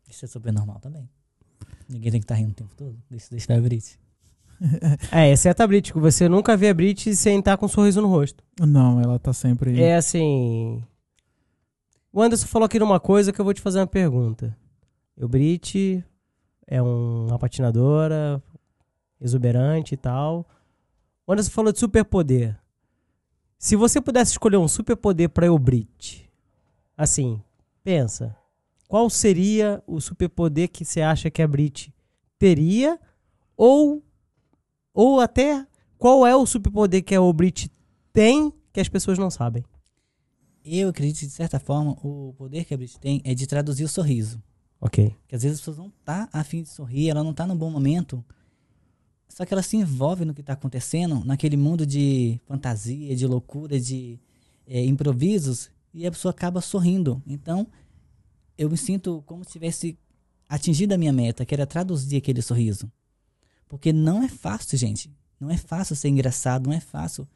Isso 0.08 0.24
é 0.24 0.28
super 0.28 0.52
normal 0.52 0.78
também. 0.80 1.08
Ninguém 1.88 2.10
tem 2.12 2.20
que 2.20 2.24
estar 2.24 2.34
rindo 2.34 2.52
o 2.52 2.54
tempo 2.54 2.74
todo. 2.76 2.96
Deixa, 3.10 3.28
deixa 3.30 3.46
pra 3.46 3.60
Brit. 3.60 3.98
É, 5.10 5.30
exceto 5.32 5.60
a 5.62 5.66
Brit, 5.66 5.92
que 5.92 5.98
você 5.98 6.28
nunca 6.28 6.56
vê 6.56 6.68
a 6.68 6.74
Brit 6.74 7.16
sem 7.16 7.38
estar 7.40 7.56
com 7.56 7.66
um 7.66 7.68
sorriso 7.68 8.00
no 8.00 8.08
rosto. 8.08 8.44
Não, 8.60 9.00
ela 9.00 9.18
tá 9.18 9.32
sempre. 9.32 9.80
É 9.80 9.96
assim. 9.96 10.82
O 12.12 12.22
Anderson 12.22 12.46
falou 12.46 12.66
aqui 12.66 12.78
numa 12.78 13.00
coisa 13.00 13.32
que 13.32 13.40
eu 13.40 13.44
vou 13.44 13.52
te 13.54 13.60
fazer 13.60 13.80
uma 13.80 13.86
pergunta. 13.86 14.56
O 15.16 15.26
Brit 15.26 16.04
é 16.66 16.80
um- 16.82 17.26
uma 17.26 17.38
patinadora 17.38 18.40
exuberante 19.20 19.94
e 19.94 19.96
tal. 19.96 20.46
O 21.26 21.32
Anderson 21.32 21.50
falou 21.50 21.72
de 21.72 21.78
superpoder. 21.80 22.56
Se 23.62 23.77
você 23.77 24.01
pudesse 24.01 24.33
escolher 24.33 24.57
um 24.57 24.66
superpoder 24.66 25.31
pra 25.31 25.46
Eubrit, 25.46 26.29
assim, 26.96 27.40
pensa, 27.85 28.37
qual 28.88 29.09
seria 29.09 29.81
o 29.87 30.01
superpoder 30.01 30.68
que 30.68 30.85
você 30.85 31.01
acha 31.01 31.31
que 31.31 31.40
a 31.40 31.46
Brit 31.46 31.94
teria? 32.40 32.98
Ou, 33.57 34.03
ou 34.92 35.20
até 35.20 35.64
qual 35.96 36.27
é 36.27 36.35
o 36.35 36.44
superpoder 36.44 37.05
que 37.05 37.14
a 37.14 37.18
Eubrit 37.18 37.70
tem 38.12 38.53
que 38.72 38.81
as 38.81 38.88
pessoas 38.88 39.16
não 39.16 39.31
sabem? 39.31 39.64
Eu 40.64 40.88
acredito 40.88 41.20
que, 41.20 41.27
de 41.27 41.33
certa 41.33 41.61
forma, 41.61 41.92
o 42.03 42.35
poder 42.37 42.64
que 42.64 42.75
a 42.75 42.77
Brit 42.77 42.98
tem 42.98 43.22
é 43.25 43.33
de 43.33 43.46
traduzir 43.46 43.85
o 43.85 43.88
sorriso. 43.88 44.42
Ok. 44.81 45.14
Porque 45.20 45.37
às 45.37 45.42
vezes 45.44 45.59
as 45.59 45.61
pessoas 45.61 45.79
não 45.79 45.92
tá 46.05 46.29
a 46.33 46.42
fim 46.42 46.64
de 46.64 46.68
sorrir, 46.68 47.11
ela 47.11 47.22
não 47.22 47.33
tá 47.33 47.46
no 47.46 47.55
bom 47.55 47.70
momento. 47.70 48.25
Só 49.34 49.46
que 49.46 49.54
ela 49.54 49.62
se 49.62 49.76
envolve 49.76 50.24
no 50.24 50.34
que 50.34 50.42
tá 50.42 50.52
acontecendo, 50.52 51.24
naquele 51.24 51.56
mundo 51.56 51.86
de 51.86 52.38
fantasia, 52.46 53.16
de 53.16 53.26
loucura, 53.26 53.80
de 53.80 54.18
eh, 54.66 54.84
improvisos, 54.84 55.70
e 55.94 56.06
a 56.06 56.10
pessoa 56.10 56.30
acaba 56.30 56.60
sorrindo. 56.60 57.22
Então, 57.26 57.66
eu 58.58 58.68
me 58.68 58.76
sinto 58.76 59.22
como 59.26 59.42
se 59.44 59.52
tivesse 59.52 59.98
atingido 60.48 60.92
a 60.92 60.98
minha 60.98 61.12
meta, 61.12 61.46
que 61.46 61.54
era 61.54 61.66
traduzir 61.66 62.16
aquele 62.18 62.42
sorriso. 62.42 62.92
Porque 63.68 63.90
não 63.92 64.22
é 64.22 64.28
fácil, 64.28 64.76
gente. 64.76 65.10
Não 65.40 65.50
é 65.50 65.56
fácil 65.56 65.96
ser 65.96 66.08
engraçado, 66.08 66.66
não 66.68 66.76
é 66.76 66.80
fácil 66.80 67.26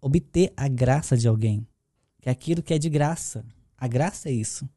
obter 0.00 0.52
a 0.56 0.68
graça 0.68 1.16
de 1.16 1.26
alguém. 1.26 1.66
Que 2.20 2.28
é 2.28 2.32
aquilo 2.32 2.62
que 2.62 2.72
é 2.72 2.78
de 2.78 2.88
graça. 2.88 3.44
A 3.76 3.88
graça 3.88 4.28
é 4.28 4.32
isso. 4.32 4.68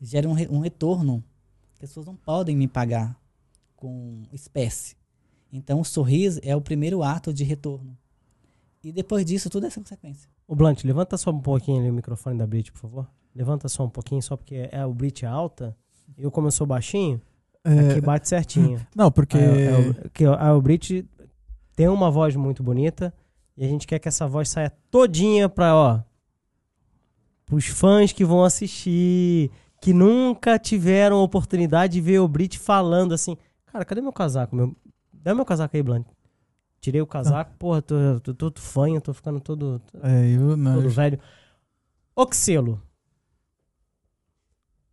Gera 0.00 0.26
um, 0.28 0.32
re- 0.32 0.48
um 0.50 0.60
retorno 0.60 1.22
as 1.74 1.78
pessoas 1.78 2.06
não 2.06 2.16
podem 2.16 2.56
me 2.56 2.68
pagar 2.68 3.20
com 3.76 4.22
espécie. 4.32 4.96
Então 5.52 5.80
o 5.80 5.84
sorriso 5.84 6.40
é 6.42 6.56
o 6.56 6.60
primeiro 6.60 7.02
ato 7.02 7.32
de 7.32 7.44
retorno. 7.44 7.96
E 8.82 8.90
depois 8.90 9.24
disso, 9.24 9.50
tudo 9.50 9.66
é 9.66 9.70
consequência. 9.70 10.28
O 10.48 10.56
Blunt, 10.56 10.82
levanta 10.84 11.16
só 11.16 11.30
um 11.30 11.40
pouquinho 11.40 11.80
ali 11.80 11.90
o 11.90 11.94
microfone 11.94 12.36
da 12.36 12.46
Brit, 12.46 12.72
por 12.72 12.80
favor. 12.80 13.06
Levanta 13.34 13.68
só 13.68 13.84
um 13.84 13.88
pouquinho, 13.88 14.20
só 14.22 14.36
porque 14.36 14.68
é, 14.72 14.84
o 14.84 14.92
Brit 14.92 15.24
é 15.24 15.28
alta. 15.28 15.76
Eu, 16.16 16.30
como 16.30 16.48
eu 16.48 16.50
sou 16.50 16.66
baixinho, 16.66 17.20
É, 17.64 17.90
aqui 17.90 18.00
bate 18.00 18.28
certinho. 18.28 18.84
não, 18.94 19.10
porque. 19.10 19.38
A, 19.38 20.06
a, 20.06 20.08
que 20.08 20.24
a 20.24 20.60
Brit 20.60 21.08
tem 21.76 21.88
uma 21.88 22.10
voz 22.10 22.34
muito 22.34 22.62
bonita 22.62 23.14
e 23.56 23.64
a 23.64 23.68
gente 23.68 23.86
quer 23.86 23.98
que 23.98 24.08
essa 24.08 24.26
voz 24.26 24.48
saia 24.48 24.72
todinha 24.90 25.48
pra, 25.48 25.74
ó, 25.76 26.00
pros 27.46 27.66
fãs 27.66 28.12
que 28.12 28.24
vão 28.24 28.42
assistir, 28.44 29.50
que 29.80 29.92
nunca 29.92 30.58
tiveram 30.58 31.18
a 31.18 31.22
oportunidade 31.22 31.94
de 31.94 32.00
ver 32.00 32.18
o 32.18 32.28
Brit 32.28 32.58
falando 32.58 33.12
assim, 33.14 33.36
cara, 33.66 33.84
cadê 33.84 34.00
meu 34.00 34.12
casaco? 34.12 34.56
Meu... 34.56 34.74
Dá 35.22 35.34
meu 35.34 35.44
casaco 35.44 35.76
aí, 35.76 35.82
Blunt. 35.82 36.06
Tirei 36.80 37.00
o 37.00 37.06
casaco, 37.06 37.52
porra, 37.58 37.80
tô, 37.80 37.94
tô, 38.20 38.34
tô, 38.34 38.50
tô 38.50 38.60
fanho, 38.60 39.00
tô 39.00 39.14
ficando 39.14 39.38
todo, 39.40 39.80
É, 40.02 40.34
eu 40.34 40.56
não. 40.56 40.74
todo 40.74 40.88
velho. 40.90 41.18
Oxelo. 42.16 42.82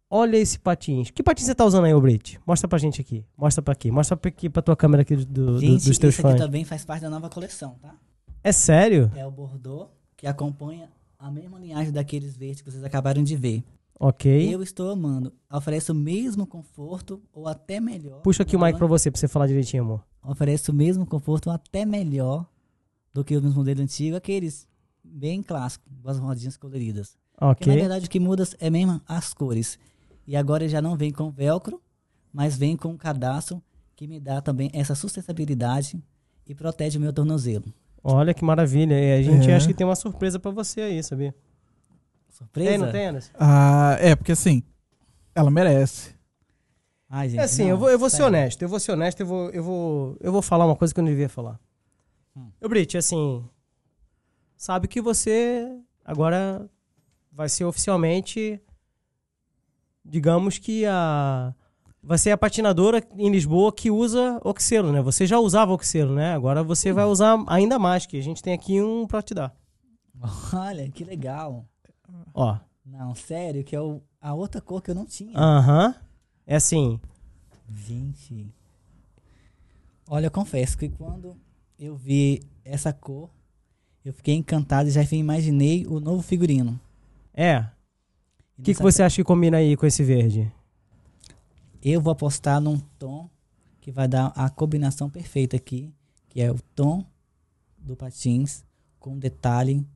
Olha 0.10 0.38
esse 0.38 0.58
patins. 0.58 1.12
Que 1.12 1.22
patins 1.22 1.46
você 1.46 1.54
tá 1.56 1.64
usando 1.66 1.86
aí, 1.86 1.94
ô 1.94 2.02
Brit? 2.02 2.40
Mostra 2.46 2.68
pra 2.68 2.80
gente 2.80 3.00
aqui. 3.00 3.24
Mostra 3.38 3.62
pra 3.62 3.74
aqui. 3.74 3.92
Mostra 3.92 4.18
pra 4.18 4.30
aqui 4.30 4.50
pra 4.50 4.62
tua 4.62 4.76
câmera 4.76 5.02
aqui 5.04 5.16
do, 5.16 5.26
do- 5.26 5.60
Gente, 5.60 5.86
dos 5.88 5.98
teus 5.98 6.16
isso 6.18 6.28
aqui 6.28 6.38
também 6.38 6.64
faz 6.66 6.84
parte 6.84 7.02
da 7.02 7.10
nova 7.10 7.30
coleção, 7.30 7.76
tá? 7.82 7.96
É 8.44 8.52
sério? 8.52 9.12
É 9.16 9.26
o 9.26 9.30
Bordeaux, 9.32 9.90
que 10.18 10.26
acompanha 10.26 10.90
a 11.18 11.30
mesma 11.30 11.60
linhagem 11.60 11.92
daqueles 11.94 12.36
verdes 12.36 12.62
que 12.62 12.72
vocês 12.72 12.84
acabaram 12.84 13.24
de 13.24 13.36
ver. 13.36 13.64
Ok. 14.00 14.54
Eu 14.54 14.64
estou 14.64 14.90
amando. 14.90 15.34
Oferece 15.52 15.92
o 15.92 15.96
mesmo 15.96 16.48
conforto 16.48 17.22
ou 17.34 17.48
até 17.48 17.80
melhor. 17.82 18.22
Puxa 18.22 18.44
aqui 18.44 18.56
o 18.56 18.60
mic 18.60 18.78
pra 18.78 18.88
você, 18.88 19.12
pra 19.12 19.20
você 19.20 19.28
falar 19.28 19.48
direitinho, 19.48 19.84
amor. 19.84 20.04
Oferece 20.24 20.72
o 20.72 20.74
mesmo 20.74 21.06
conforto 21.06 21.48
ou 21.48 21.54
até 21.54 21.86
melhor 21.86 22.46
do 23.14 23.24
que 23.24 23.36
os 23.36 23.54
modelos 23.54 23.84
antigos, 23.84 24.18
aqueles 24.18 24.68
bem 25.04 25.42
clássicos, 25.44 25.92
com 26.02 26.10
as 26.10 26.18
rodinhas 26.18 26.56
coloridas. 26.56 27.18
Porque 27.38 27.66
na 27.68 27.74
Ok. 27.74 27.76
verdade 27.82 28.06
o 28.06 28.10
que 28.10 28.20
muda 28.20 28.48
é 28.60 28.70
mesmo 28.70 29.02
as 29.08 29.34
cores. 29.34 29.78
E 30.26 30.36
agora 30.36 30.68
já 30.70 30.82
não 30.82 30.96
vem 30.96 31.12
com 31.12 31.30
velcro, 31.32 31.82
mas 32.32 32.56
vem 32.58 32.78
com 32.78 32.90
um 32.90 32.98
cadastro 32.98 33.62
que 33.96 34.08
me 34.08 34.20
dá 34.20 34.40
também 34.42 34.70
essa 34.74 34.96
sustentabilidade 34.96 36.02
e 36.48 36.56
protege 36.56 36.98
o 36.98 37.02
meu 37.02 37.12
tornozelo. 37.12 37.66
Olha 38.04 38.34
que 38.34 38.46
maravilha. 38.46 38.94
E 38.94 39.20
a 39.20 39.22
gente 39.22 39.50
É. 39.50 39.56
acha 39.56 39.68
que 39.68 39.74
tem 39.74 39.86
uma 39.86 39.96
surpresa 39.96 40.40
pra 40.40 40.52
você 40.52 40.82
aí, 40.82 41.04
sabia? 41.04 41.36
Surpresa? 42.40 42.70
Tem, 42.70 42.78
não 42.78 42.92
tem, 42.92 43.06
Anderson? 43.08 43.32
Ah, 43.38 43.98
é, 44.00 44.16
porque 44.16 44.32
assim, 44.32 44.64
ela 45.36 45.52
merece. 45.52 46.16
Ai, 47.10 47.28
gente, 47.28 47.40
É 47.40 47.44
assim, 47.44 47.64
não, 47.64 47.70
eu 47.72 47.78
vou, 47.78 47.90
eu 47.90 48.00
vou 48.00 48.10
ser 48.10 48.24
honesto, 48.24 48.62
eu 48.62 48.70
vou 48.70 48.80
ser 48.80 48.94
honesto, 48.94 49.20
eu 49.20 49.26
vou, 49.26 49.50
eu 49.50 49.64
vou, 49.64 50.18
eu 50.22 50.32
vou 50.32 50.42
falar 50.42 50.66
uma 50.66 50.76
coisa 50.76 50.94
que 50.94 51.00
eu 51.00 51.04
não 51.04 51.12
devia 51.12 51.28
falar. 51.28 51.60
Hum. 52.36 52.50
Eu, 52.62 52.70
Brit, 52.70 52.98
assim, 52.98 53.44
sabe 54.56 54.88
que 54.88 55.02
você 55.02 55.70
agora 56.06 56.70
vai 57.32 57.50
ser 57.50 57.66
oficialmente, 57.66 58.62
digamos 60.06 60.58
que 60.58 60.86
a 60.86 61.54
vai 62.02 62.18
ser 62.18 62.32
a 62.32 62.38
patinadora 62.38 63.04
em 63.18 63.30
Lisboa 63.30 63.74
que 63.74 63.92
usa 63.92 64.40
oxelo, 64.44 64.92
né? 64.92 65.02
Você 65.02 65.28
já 65.28 65.38
usava 65.40 65.74
oxelo, 65.74 66.16
né? 66.16 66.34
Agora 66.34 66.64
você 66.64 66.94
vai 66.94 67.06
usar 67.06 67.44
ainda 67.48 67.78
mais, 67.78 68.06
que 68.06 68.18
a 68.18 68.24
gente 68.24 68.42
tem 68.42 68.54
aqui 68.54 68.82
um 68.82 69.06
pra 69.06 69.22
te 69.22 69.34
dar. 69.34 69.54
Olha, 70.54 70.90
que 70.90 71.04
legal. 71.04 71.66
Ó, 72.34 72.58
Não, 72.86 73.14
sério, 73.16 73.64
que 73.64 73.76
é 73.76 73.82
o, 73.82 74.02
a 74.22 74.34
outra 74.34 74.60
cor 74.62 74.82
que 74.82 74.92
eu 74.92 74.96
não 74.96 75.06
tinha. 75.06 75.38
aham, 75.38 75.96
é 76.46 76.56
assim, 76.56 77.00
Gente. 77.72 78.52
Olha, 80.08 80.26
eu 80.28 80.32
confesso 80.32 80.76
que 80.78 80.90
quando 80.90 81.38
eu 81.78 81.96
vi 81.96 82.42
essa 82.66 82.92
cor, 82.92 83.30
eu 84.04 84.12
fiquei 84.12 84.34
encantado 84.34 84.90
e 84.90 84.92
já 84.92 85.04
imaginei 85.12 85.86
o 85.86 86.00
novo 86.00 86.22
figurino. 86.24 86.80
é. 87.34 87.66
O 88.58 88.62
que, 88.62 88.74
que 88.74 88.82
você 88.82 89.02
acha 89.02 89.16
que 89.16 89.24
combina 89.24 89.56
aí 89.56 89.78
com 89.78 89.86
esse 89.86 90.04
verde? 90.04 90.52
Eu 91.82 92.02
vou 92.02 92.12
apostar 92.12 92.60
num 92.60 92.78
tom 92.98 93.30
que 93.80 93.90
vai 93.90 94.06
dar 94.06 94.34
a 94.36 94.50
combinação 94.50 95.10
perfeita 95.10 95.56
aqui, 95.56 95.94
que 96.28 96.42
é 96.42 96.52
o 96.52 96.60
tom 96.76 97.06
do 97.78 97.96
patins 97.96 98.66
com 99.00 99.18
detalhe 99.18 99.88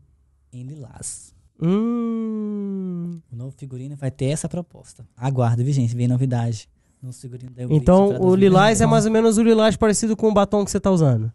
em 0.53 0.63
lilás. 0.63 1.32
Hum. 1.61 3.19
O 3.31 3.35
novo 3.35 3.51
figurino 3.57 3.95
vai 3.95 4.11
ter 4.11 4.25
essa 4.25 4.47
proposta. 4.49 5.05
Aguarde, 5.17 5.63
viu, 5.63 5.73
gente? 5.73 5.95
Vem 5.95 6.07
novidade. 6.07 6.67
No 7.01 7.11
figurino 7.11 7.51
da 7.51 7.63
Então, 7.63 8.21
o 8.21 8.35
lilás 8.35 8.79
é 8.79 8.85
2021. 8.85 8.89
mais 8.89 9.05
ou 9.05 9.11
menos 9.11 9.37
o 9.37 9.43
lilás 9.43 9.75
parecido 9.75 10.15
com 10.15 10.29
o 10.29 10.33
batom 10.33 10.63
que 10.63 10.71
você 10.71 10.79
tá 10.79 10.89
usando. 10.89 11.31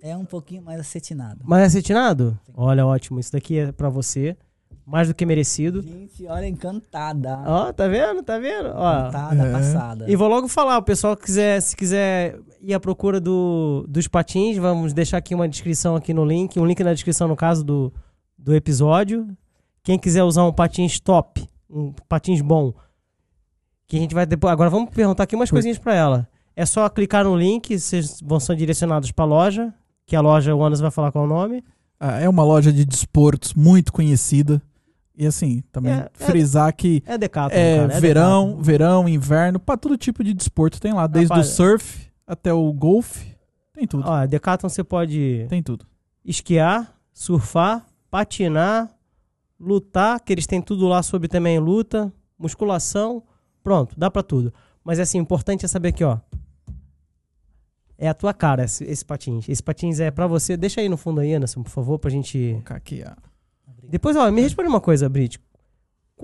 É 0.00 0.16
um 0.16 0.24
pouquinho 0.24 0.62
mais 0.62 0.78
acetinado. 0.78 1.40
Mas 1.44 1.62
é 1.62 1.64
acetinado? 1.66 2.38
Sim. 2.46 2.52
Olha, 2.56 2.86
ótimo. 2.86 3.18
Isso 3.18 3.32
daqui 3.32 3.58
é 3.58 3.72
pra 3.72 3.88
você. 3.88 4.36
Mais 4.86 5.08
do 5.08 5.14
que 5.14 5.26
merecido. 5.26 5.82
Gente, 5.82 6.24
olha, 6.28 6.46
encantada. 6.46 7.40
Ó, 7.44 7.72
tá 7.72 7.88
vendo? 7.88 8.22
Tá 8.22 8.38
vendo? 8.38 8.68
Ó. 8.72 8.98
Encantada, 9.08 9.42
É. 9.48 9.52
passada. 9.52 10.04
E 10.08 10.14
vou 10.14 10.28
logo 10.28 10.46
falar, 10.46 10.78
o 10.78 10.82
pessoal 10.82 11.16
que 11.16 11.24
quiser, 11.24 11.60
se 11.60 11.74
quiser 11.76 12.38
ir 12.62 12.72
à 12.72 12.78
procura 12.78 13.18
do, 13.20 13.84
dos 13.88 14.06
patins, 14.06 14.56
vamos 14.58 14.92
deixar 14.92 15.16
aqui 15.18 15.34
uma 15.34 15.48
descrição 15.48 15.96
aqui 15.96 16.14
no 16.14 16.24
link, 16.24 16.56
um 16.60 16.64
link 16.64 16.84
na 16.84 16.94
descrição 16.94 17.26
no 17.26 17.34
caso 17.34 17.64
do, 17.64 17.92
do 18.46 18.54
episódio. 18.54 19.26
Quem 19.82 19.98
quiser 19.98 20.22
usar 20.22 20.44
um 20.44 20.52
patins 20.52 21.00
top, 21.00 21.44
um 21.68 21.92
patins 22.08 22.40
bom, 22.40 22.72
que 23.88 23.96
a 23.96 24.00
gente 24.00 24.14
vai 24.14 24.24
depois. 24.24 24.52
Agora 24.52 24.70
vamos 24.70 24.90
perguntar 24.90 25.24
aqui 25.24 25.34
umas 25.34 25.50
coisinhas 25.50 25.78
pra 25.78 25.94
ela. 25.94 26.28
É 26.54 26.64
só 26.64 26.88
clicar 26.88 27.24
no 27.24 27.36
link, 27.36 27.76
vocês 27.78 28.20
vão 28.22 28.38
ser 28.38 28.54
direcionados 28.56 29.10
pra 29.10 29.24
loja, 29.24 29.74
que 30.06 30.14
a 30.14 30.20
loja 30.20 30.54
o 30.54 30.64
Anderson 30.64 30.82
vai 30.82 30.90
falar 30.92 31.10
qual 31.12 31.24
é 31.24 31.26
o 31.26 31.30
nome. 31.30 31.64
Ah, 31.98 32.20
é 32.20 32.28
uma 32.28 32.44
loja 32.44 32.72
de 32.72 32.84
desportos 32.84 33.52
muito 33.52 33.92
conhecida. 33.92 34.62
E 35.18 35.26
assim, 35.26 35.62
também 35.72 35.92
É, 35.92 35.96
é- 35.96 36.10
frisar 36.26 36.72
que 36.74 37.02
É 37.06 37.18
Decathlon, 37.18 37.58
é, 37.58 37.76
cara, 37.80 37.94
é 37.94 38.00
verão, 38.00 38.44
Decathlon. 38.44 38.62
verão, 38.62 39.08
inverno, 39.08 39.58
pra 39.58 39.76
todo 39.76 39.96
tipo 39.96 40.22
de 40.22 40.32
desporto 40.32 40.80
tem 40.80 40.92
lá, 40.92 41.06
desde 41.06 41.30
Rapaz, 41.32 41.48
o 41.50 41.54
surf 41.54 42.06
até 42.26 42.52
o 42.52 42.70
golfe, 42.72 43.34
tem 43.72 43.86
tudo. 43.86 44.04
Ó, 44.06 44.26
Decathlon 44.26 44.68
você 44.68 44.84
pode 44.84 45.46
Tem 45.48 45.62
tudo. 45.62 45.86
esquiar, 46.24 46.94
surfar, 47.14 47.86
patinar, 48.16 48.90
lutar, 49.60 50.18
que 50.20 50.32
eles 50.32 50.46
têm 50.46 50.62
tudo 50.62 50.88
lá 50.88 51.02
sobre 51.02 51.28
também 51.28 51.58
luta, 51.58 52.10
musculação, 52.38 53.22
pronto, 53.62 53.94
dá 53.98 54.10
pra 54.10 54.22
tudo. 54.22 54.54
Mas 54.82 54.98
assim, 54.98 55.18
o 55.18 55.22
importante 55.22 55.66
é 55.66 55.68
saber 55.68 55.88
aqui, 55.88 56.02
ó. 56.02 56.18
É 57.98 58.08
a 58.08 58.14
tua 58.14 58.32
cara 58.32 58.64
esse, 58.64 58.84
esse 58.84 59.04
patins. 59.04 59.46
Esse 59.46 59.62
patins 59.62 60.00
é 60.00 60.10
pra 60.10 60.26
você. 60.26 60.56
Deixa 60.56 60.80
aí 60.80 60.88
no 60.88 60.96
fundo 60.96 61.20
aí, 61.20 61.34
Anderson, 61.34 61.62
por 61.62 61.68
favor, 61.68 61.98
pra 61.98 62.10
gente. 62.10 62.38
Vou 62.38 62.52
colocar 62.52 62.76
aqui, 62.76 63.04
ó. 63.06 63.12
Depois, 63.86 64.16
ó, 64.16 64.30
me 64.30 64.40
responde 64.40 64.68
uma 64.68 64.80
coisa, 64.80 65.10
Brit. 65.10 65.38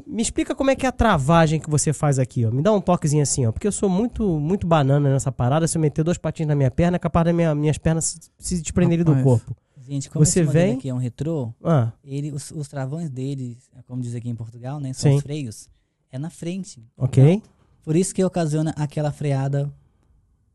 Me 0.06 0.22
explica 0.22 0.54
como 0.54 0.70
é 0.70 0.76
que 0.76 0.86
é 0.86 0.88
a 0.88 0.92
travagem 0.92 1.60
que 1.60 1.68
você 1.68 1.92
faz 1.92 2.18
aqui, 2.18 2.46
ó. 2.46 2.50
Me 2.50 2.62
dá 2.62 2.72
um 2.72 2.80
toquezinho 2.80 3.22
assim, 3.22 3.44
ó. 3.44 3.52
Porque 3.52 3.66
eu 3.66 3.72
sou 3.72 3.90
muito, 3.90 4.40
muito 4.40 4.66
banana 4.66 5.12
nessa 5.12 5.30
parada. 5.30 5.68
Se 5.68 5.76
eu 5.76 5.82
meter 5.82 6.02
dois 6.02 6.16
patins 6.16 6.46
na 6.46 6.54
minha 6.54 6.70
perna, 6.70 6.96
é 6.96 6.98
capaz 6.98 7.26
das 7.26 7.34
minha, 7.34 7.54
minhas 7.54 7.76
pernas 7.76 8.18
se, 8.38 8.62
desprenderem 8.62 9.04
do 9.04 9.14
corpo. 9.22 9.54
Gente, 9.84 10.08
como 10.10 10.24
Você 10.24 10.40
esse 10.40 10.52
vem- 10.52 10.74
aqui 10.76 10.88
é 10.88 10.94
um 10.94 10.98
retrô, 10.98 11.52
Ah, 11.62 11.92
ele, 12.04 12.30
os, 12.32 12.50
os 12.52 12.68
travões 12.68 13.10
dele, 13.10 13.58
como 13.86 14.00
diz 14.00 14.14
aqui 14.14 14.28
em 14.28 14.34
Portugal, 14.34 14.78
né? 14.80 14.92
São 14.92 15.18
freios. 15.20 15.68
É 16.10 16.18
na 16.18 16.30
frente. 16.30 16.84
ok. 16.96 17.42
Por 17.82 17.96
isso 17.96 18.14
que 18.14 18.22
ocasiona 18.22 18.72
aquela 18.76 19.10
freada 19.10 19.72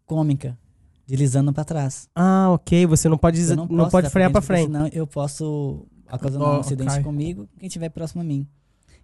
cômica, 0.06 0.58
deslizando 1.06 1.52
pra 1.52 1.64
trás. 1.66 2.10
Ah, 2.16 2.50
ok. 2.52 2.86
Você 2.86 3.10
não 3.10 3.18
pode, 3.18 3.42
não 3.56 3.68
posso 3.68 3.92
pode 3.92 4.10
frear 4.10 4.32
porque 4.32 4.48
frente. 4.48 4.66
Senão 4.68 4.88
eu 4.88 5.06
posso 5.06 5.86
ocasionar 6.12 6.48
Ó, 6.48 6.58
um 6.58 6.60
acidente 6.62 6.90
cai. 6.94 7.04
comigo, 7.04 7.48
quem 7.60 7.68
estiver 7.68 7.90
próximo 7.90 8.22
a 8.22 8.24
mim. 8.24 8.48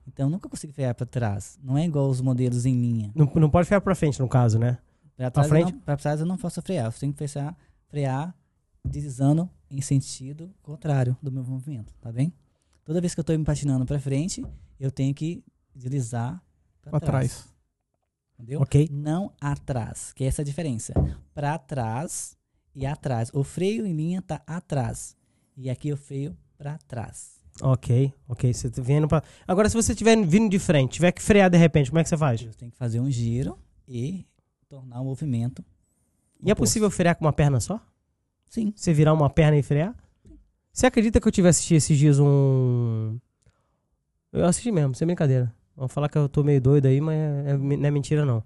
Então, 0.07 0.27
eu 0.27 0.29
nunca 0.29 0.47
consigo 0.47 0.71
frear 0.73 0.93
para 0.95 1.05
trás. 1.05 1.57
Não 1.63 1.77
é 1.77 1.85
igual 1.85 2.09
os 2.09 2.21
modelos 2.21 2.65
em 2.65 2.73
linha. 2.79 3.11
Não, 3.15 3.29
não 3.35 3.49
pode 3.49 3.65
ficar 3.65 3.81
pra 3.81 3.95
frente, 3.95 4.19
no 4.19 4.27
caso, 4.27 4.57
né? 4.59 4.77
Para 5.17 5.31
trás, 5.31 5.47
frente? 5.49 5.73
Não, 5.85 5.97
trás 5.97 6.19
eu 6.19 6.25
não 6.25 6.37
posso 6.37 6.61
frear. 6.61 6.85
Eu 6.85 6.91
tenho 6.93 7.13
que 7.13 7.27
frear, 7.27 7.55
frear 7.89 8.35
deslizando 8.85 9.49
em 9.75 9.81
sentido 9.81 10.53
contrário 10.61 11.17
do 11.21 11.31
meu 11.31 11.43
movimento, 11.43 11.93
tá 11.99 12.11
bem? 12.11 12.31
Toda 12.85 13.01
vez 13.01 13.13
que 13.13 13.19
eu 13.19 13.23
estou 13.23 13.37
me 13.37 13.43
patinando 13.43 13.85
para 13.85 13.99
frente, 13.99 14.45
eu 14.79 14.91
tenho 14.91 15.13
que 15.13 15.43
deslizar 15.75 16.41
Pra 16.81 16.91
para 16.91 16.99
trás. 16.99 17.31
trás. 17.31 17.53
Entendeu? 18.37 18.61
Ok. 18.61 18.89
Não 18.91 19.31
atrás, 19.39 20.11
que 20.13 20.23
é 20.23 20.27
essa 20.27 20.41
a 20.41 20.45
diferença. 20.45 20.93
Para 21.33 21.57
trás 21.57 22.37
e 22.75 22.85
atrás. 22.85 23.29
O 23.33 23.43
freio 23.43 23.85
em 23.85 23.93
linha 23.93 24.21
tá 24.21 24.41
atrás. 24.45 25.15
E 25.55 25.69
aqui 25.69 25.89
eu 25.89 25.97
freio 25.97 26.35
para 26.57 26.77
trás. 26.79 27.39
Ok, 27.61 28.11
ok. 28.27 28.53
Você 28.53 28.69
tá 28.69 28.81
vindo 28.81 29.07
pra... 29.07 29.23
Agora, 29.47 29.69
se 29.69 29.75
você 29.75 29.93
estiver 29.93 30.17
vindo 30.25 30.49
de 30.49 30.59
frente, 30.59 30.93
tiver 30.93 31.11
que 31.11 31.21
frear 31.21 31.49
de 31.49 31.57
repente, 31.57 31.89
como 31.89 31.99
é 31.99 32.03
que 32.03 32.09
você 32.09 32.17
faz? 32.17 32.41
Eu 32.41 32.53
tenho 32.53 32.71
que 32.71 32.77
fazer 32.77 32.99
um 32.99 33.09
giro 33.09 33.57
e 33.87 34.25
tornar 34.67 34.99
o 35.01 35.05
movimento. 35.05 35.63
E 36.41 36.49
é 36.49 36.53
oposto. 36.53 36.57
possível 36.69 36.89
frear 36.91 37.15
com 37.15 37.23
uma 37.23 37.31
perna 37.33 37.59
só? 37.59 37.79
Sim. 38.53 38.71
Você 38.75 38.93
virar 38.93 39.13
uma 39.13 39.31
perna 39.31 39.57
e 39.57 39.63
frear? 39.63 39.95
Você 40.71 40.85
acredita 40.85 41.19
que 41.19 41.27
eu 41.27 41.31
tive 41.31 41.47
assistido 41.47 41.77
esses 41.77 41.97
dias 41.97 42.19
um. 42.19 43.17
Eu 44.31 44.45
assisti 44.45 44.71
mesmo, 44.71 44.93
sem 44.93 45.07
brincadeira. 45.07 45.51
Vão 45.75 45.87
falar 45.87 46.07
que 46.07 46.19
eu 46.19 46.29
tô 46.29 46.43
meio 46.43 46.61
doido 46.61 46.85
aí, 46.85 47.01
mas 47.01 47.15
é- 47.15 47.49
é- 47.49 47.57
não 47.57 47.87
é 47.87 47.89
mentira, 47.89 48.23
não. 48.23 48.43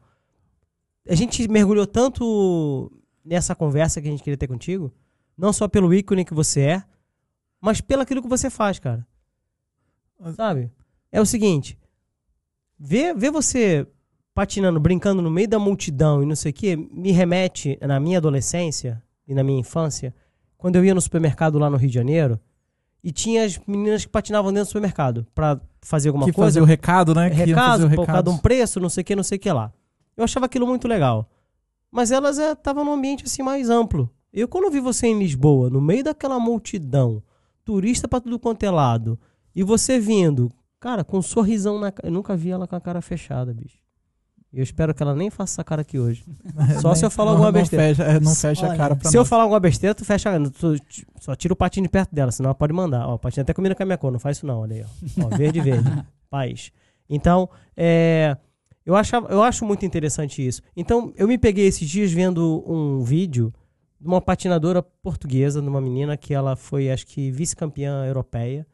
A 1.09 1.13
gente 1.13 1.45
mergulhou 1.49 1.85
tanto 1.85 2.89
nessa 3.23 3.53
conversa 3.53 4.01
que 4.01 4.07
a 4.07 4.11
gente 4.11 4.23
queria 4.23 4.37
ter 4.37 4.47
contigo, 4.47 4.93
não 5.37 5.51
só 5.51 5.67
pelo 5.67 5.93
ícone 5.93 6.23
que 6.23 6.33
você 6.33 6.61
é, 6.61 6.83
mas 7.59 7.81
pelo 7.81 8.01
aquilo 8.01 8.21
que 8.21 8.29
você 8.29 8.49
faz, 8.49 8.79
cara. 8.79 9.05
Sabe? 10.37 10.71
É 11.11 11.19
o 11.19 11.25
seguinte: 11.25 11.77
ver, 12.79 13.13
ver 13.13 13.29
você 13.29 13.85
patinando, 14.33 14.79
brincando 14.79 15.21
no 15.21 15.29
meio 15.29 15.49
da 15.49 15.59
multidão 15.59 16.23
e 16.23 16.25
não 16.25 16.35
sei 16.35 16.51
o 16.51 16.53
que, 16.53 16.77
me 16.77 17.11
remete 17.11 17.77
na 17.81 17.99
minha 17.99 18.19
adolescência 18.19 19.03
e 19.27 19.33
na 19.33 19.43
minha 19.43 19.59
infância, 19.59 20.13
quando 20.57 20.75
eu 20.77 20.85
ia 20.85 20.95
no 20.95 21.01
supermercado 21.01 21.59
lá 21.59 21.69
no 21.69 21.77
Rio 21.77 21.89
de 21.89 21.95
Janeiro 21.95 22.39
e 23.03 23.11
tinha 23.11 23.43
as 23.45 23.59
meninas 23.67 24.05
que 24.05 24.11
patinavam 24.11 24.51
dentro 24.51 24.65
do 24.65 24.69
supermercado 24.69 25.27
pra 25.33 25.59
fazer 25.81 26.09
alguma 26.09 26.25
que 26.25 26.31
coisa. 26.31 26.47
fazer 26.47 26.61
o 26.61 26.65
recado, 26.65 27.13
né? 27.13 27.29
Que 27.29 27.35
iam 27.35 27.45
fazer 27.45 27.53
recado, 27.53 27.85
o 27.85 27.89
por 27.89 27.95
causa 27.95 28.05
de 28.05 28.11
recado. 28.11 28.31
um 28.31 28.37
preço, 28.37 28.79
não 28.79 28.89
sei 28.89 29.01
o 29.01 29.05
que, 29.05 29.15
não 29.15 29.23
sei 29.23 29.37
o 29.37 29.39
que 29.39 29.51
lá. 29.51 29.71
Eu 30.15 30.23
achava 30.23 30.45
aquilo 30.45 30.65
muito 30.65 30.87
legal. 30.87 31.29
Mas 31.91 32.11
elas 32.11 32.37
estavam 32.37 32.83
num 32.83 32.93
ambiente 32.93 33.23
assim 33.25 33.43
mais 33.43 33.69
amplo. 33.69 34.09
Eu, 34.33 34.47
quando 34.47 34.71
vi 34.71 34.79
você 34.79 35.07
em 35.07 35.17
Lisboa, 35.17 35.69
no 35.69 35.79
meio 35.79 36.03
daquela 36.03 36.39
multidão, 36.39 37.23
turista 37.63 38.07
pra 38.07 38.19
tudo 38.19 38.39
quanto 38.39 38.63
é 38.63 38.69
lado, 38.69 39.19
e 39.55 39.63
você 39.63 39.99
vindo, 39.99 40.51
cara, 40.79 41.03
com 41.03 41.17
um 41.17 41.21
sorrisão 41.21 41.79
na 41.79 41.91
cara. 41.91 42.07
Eu 42.07 42.13
nunca 42.13 42.35
vi 42.35 42.49
ela 42.49 42.67
com 42.67 42.75
a 42.75 42.81
cara 42.81 43.01
fechada, 43.01 43.53
bicho. 43.53 43.77
E 44.51 44.59
eu 44.59 44.63
espero 44.63 44.93
que 44.93 45.03
ela 45.03 45.13
nem 45.13 45.29
faça 45.29 45.55
essa 45.55 45.63
cara 45.63 45.81
aqui 45.81 45.99
hoje. 45.99 46.23
Só 46.81 46.95
se 46.95 47.05
eu 47.05 47.11
falar 47.11 47.31
alguma 47.31 47.51
não 47.51 47.59
besteira. 47.59 47.95
Fecha, 47.95 48.03
é, 48.03 48.19
não 48.19 48.33
fecha 48.33 48.65
a 48.65 48.69
Olha, 48.69 48.77
cara 48.77 48.95
pra 48.95 49.09
Se 49.09 49.17
eu 49.17 49.21
nós. 49.21 49.29
falar 49.29 49.43
alguma 49.43 49.59
besteira, 49.59 49.93
tu 49.93 50.05
fecha. 50.05 50.31
Tu, 50.51 50.75
só 51.19 51.35
tira 51.35 51.53
o 51.53 51.57
patinho 51.57 51.83
de 51.83 51.89
perto 51.89 52.15
dela, 52.15 52.31
senão 52.31 52.49
ela 52.49 52.55
pode 52.55 52.71
mandar. 52.73 53.07
Ó, 53.07 53.15
o 53.15 53.19
patinho 53.19 53.41
até 53.43 53.53
combina 53.53 53.75
com 53.75 53.83
a 53.83 53.85
minha 53.85 53.97
cor, 53.97 54.11
não 54.11 54.19
faz 54.19 54.37
isso 54.37 54.45
não, 54.45 54.61
olha 54.61 54.75
aí, 54.75 54.85
ó. 55.19 55.25
Ó, 55.25 55.29
verde, 55.37 55.59
verde. 55.59 56.05
Paz. 56.29 56.71
Então, 57.09 57.49
é, 57.75 58.37
eu, 58.85 58.95
achava, 58.95 59.27
eu 59.29 59.43
acho 59.43 59.65
muito 59.65 59.85
interessante 59.85 60.45
isso. 60.45 60.61
Então, 60.75 61.13
eu 61.17 61.27
me 61.27 61.37
peguei 61.37 61.67
esses 61.67 61.87
dias 61.87 62.11
vendo 62.11 62.63
um 62.65 63.01
vídeo 63.03 63.53
de 63.99 64.07
uma 64.07 64.21
patinadora 64.21 64.81
portuguesa, 64.81 65.61
de 65.61 65.67
uma 65.67 65.81
menina 65.81 66.15
que 66.15 66.33
ela 66.33 66.55
foi, 66.55 66.89
acho 66.89 67.05
que, 67.05 67.31
vice-campeã 67.31 68.05
europeia. 68.05 68.65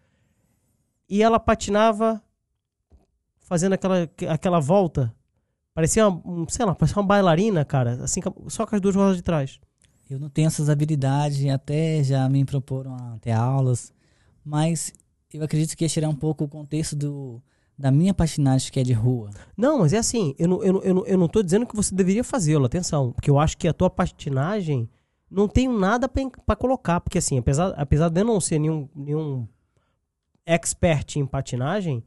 E 1.10 1.24
ela 1.24 1.40
patinava 1.40 2.22
fazendo 3.40 3.74
aquela, 3.74 4.10
aquela 4.30 4.60
volta. 4.60 5.14
Parecia, 5.74 6.08
uma, 6.08 6.22
um, 6.26 6.46
sei 6.48 6.66
lá, 6.66 6.76
parecia 6.76 7.02
uma 7.02 7.08
bailarina, 7.08 7.66
cara, 7.66 8.04
assim, 8.04 8.22
só 8.48 8.66
com 8.66 8.76
as 8.76 8.82
duas 8.82 8.96
rodas 8.96 9.18
de 9.18 9.24
trás. 9.24 9.60
Eu 10.10 10.20
não 10.20 10.30
tenho 10.30 10.48
essas 10.48 10.70
habilidades, 10.70 11.44
até 11.50 12.04
já 12.04 12.28
me 12.30 12.46
proporam 12.46 12.94
a 12.94 13.18
ter 13.20 13.32
aulas, 13.32 13.92
mas 14.46 14.94
eu 15.34 15.44
acredito 15.44 15.76
que 15.76 15.84
ia 15.84 15.90
tirar 15.90 16.10
um 16.10 16.16
pouco 16.16 16.44
o 16.44 16.48
contexto 16.48 16.96
do, 16.96 17.42
da 17.78 17.90
minha 17.90 18.14
patinagem 18.14 18.72
que 18.72 18.80
é 18.80 18.84
de 18.84 18.94
rua. 18.94 19.32
Não, 19.58 19.80
mas 19.80 19.94
é 19.94 19.98
assim, 19.98 20.36
eu 20.38 20.48
não, 20.48 20.64
eu, 20.64 20.74
não, 20.74 20.82
eu, 20.84 20.94
não, 20.94 21.06
eu 21.08 21.18
não 21.18 21.28
tô 21.28 21.42
dizendo 21.42 21.66
que 21.66 21.76
você 21.76 21.96
deveria 21.96 22.24
fazê-lo, 22.24 22.66
atenção, 22.66 23.12
porque 23.12 23.30
eu 23.30 23.40
acho 23.40 23.58
que 23.58 23.68
a 23.68 23.74
tua 23.74 23.90
patinagem 23.90 24.88
não 25.30 25.48
tenho 25.48 25.78
nada 25.78 26.08
pra 26.46 26.56
colocar, 26.56 27.02
porque 27.02 27.18
assim, 27.18 27.40
apesar, 27.40 27.70
apesar 27.76 28.10
de 28.10 28.22
eu 28.22 28.26
não 28.26 28.40
ser 28.40 28.60
nenhum, 28.60 28.88
nenhum 28.96 29.48
expert 30.46 31.16
em 31.16 31.26
patinagem, 31.26 32.04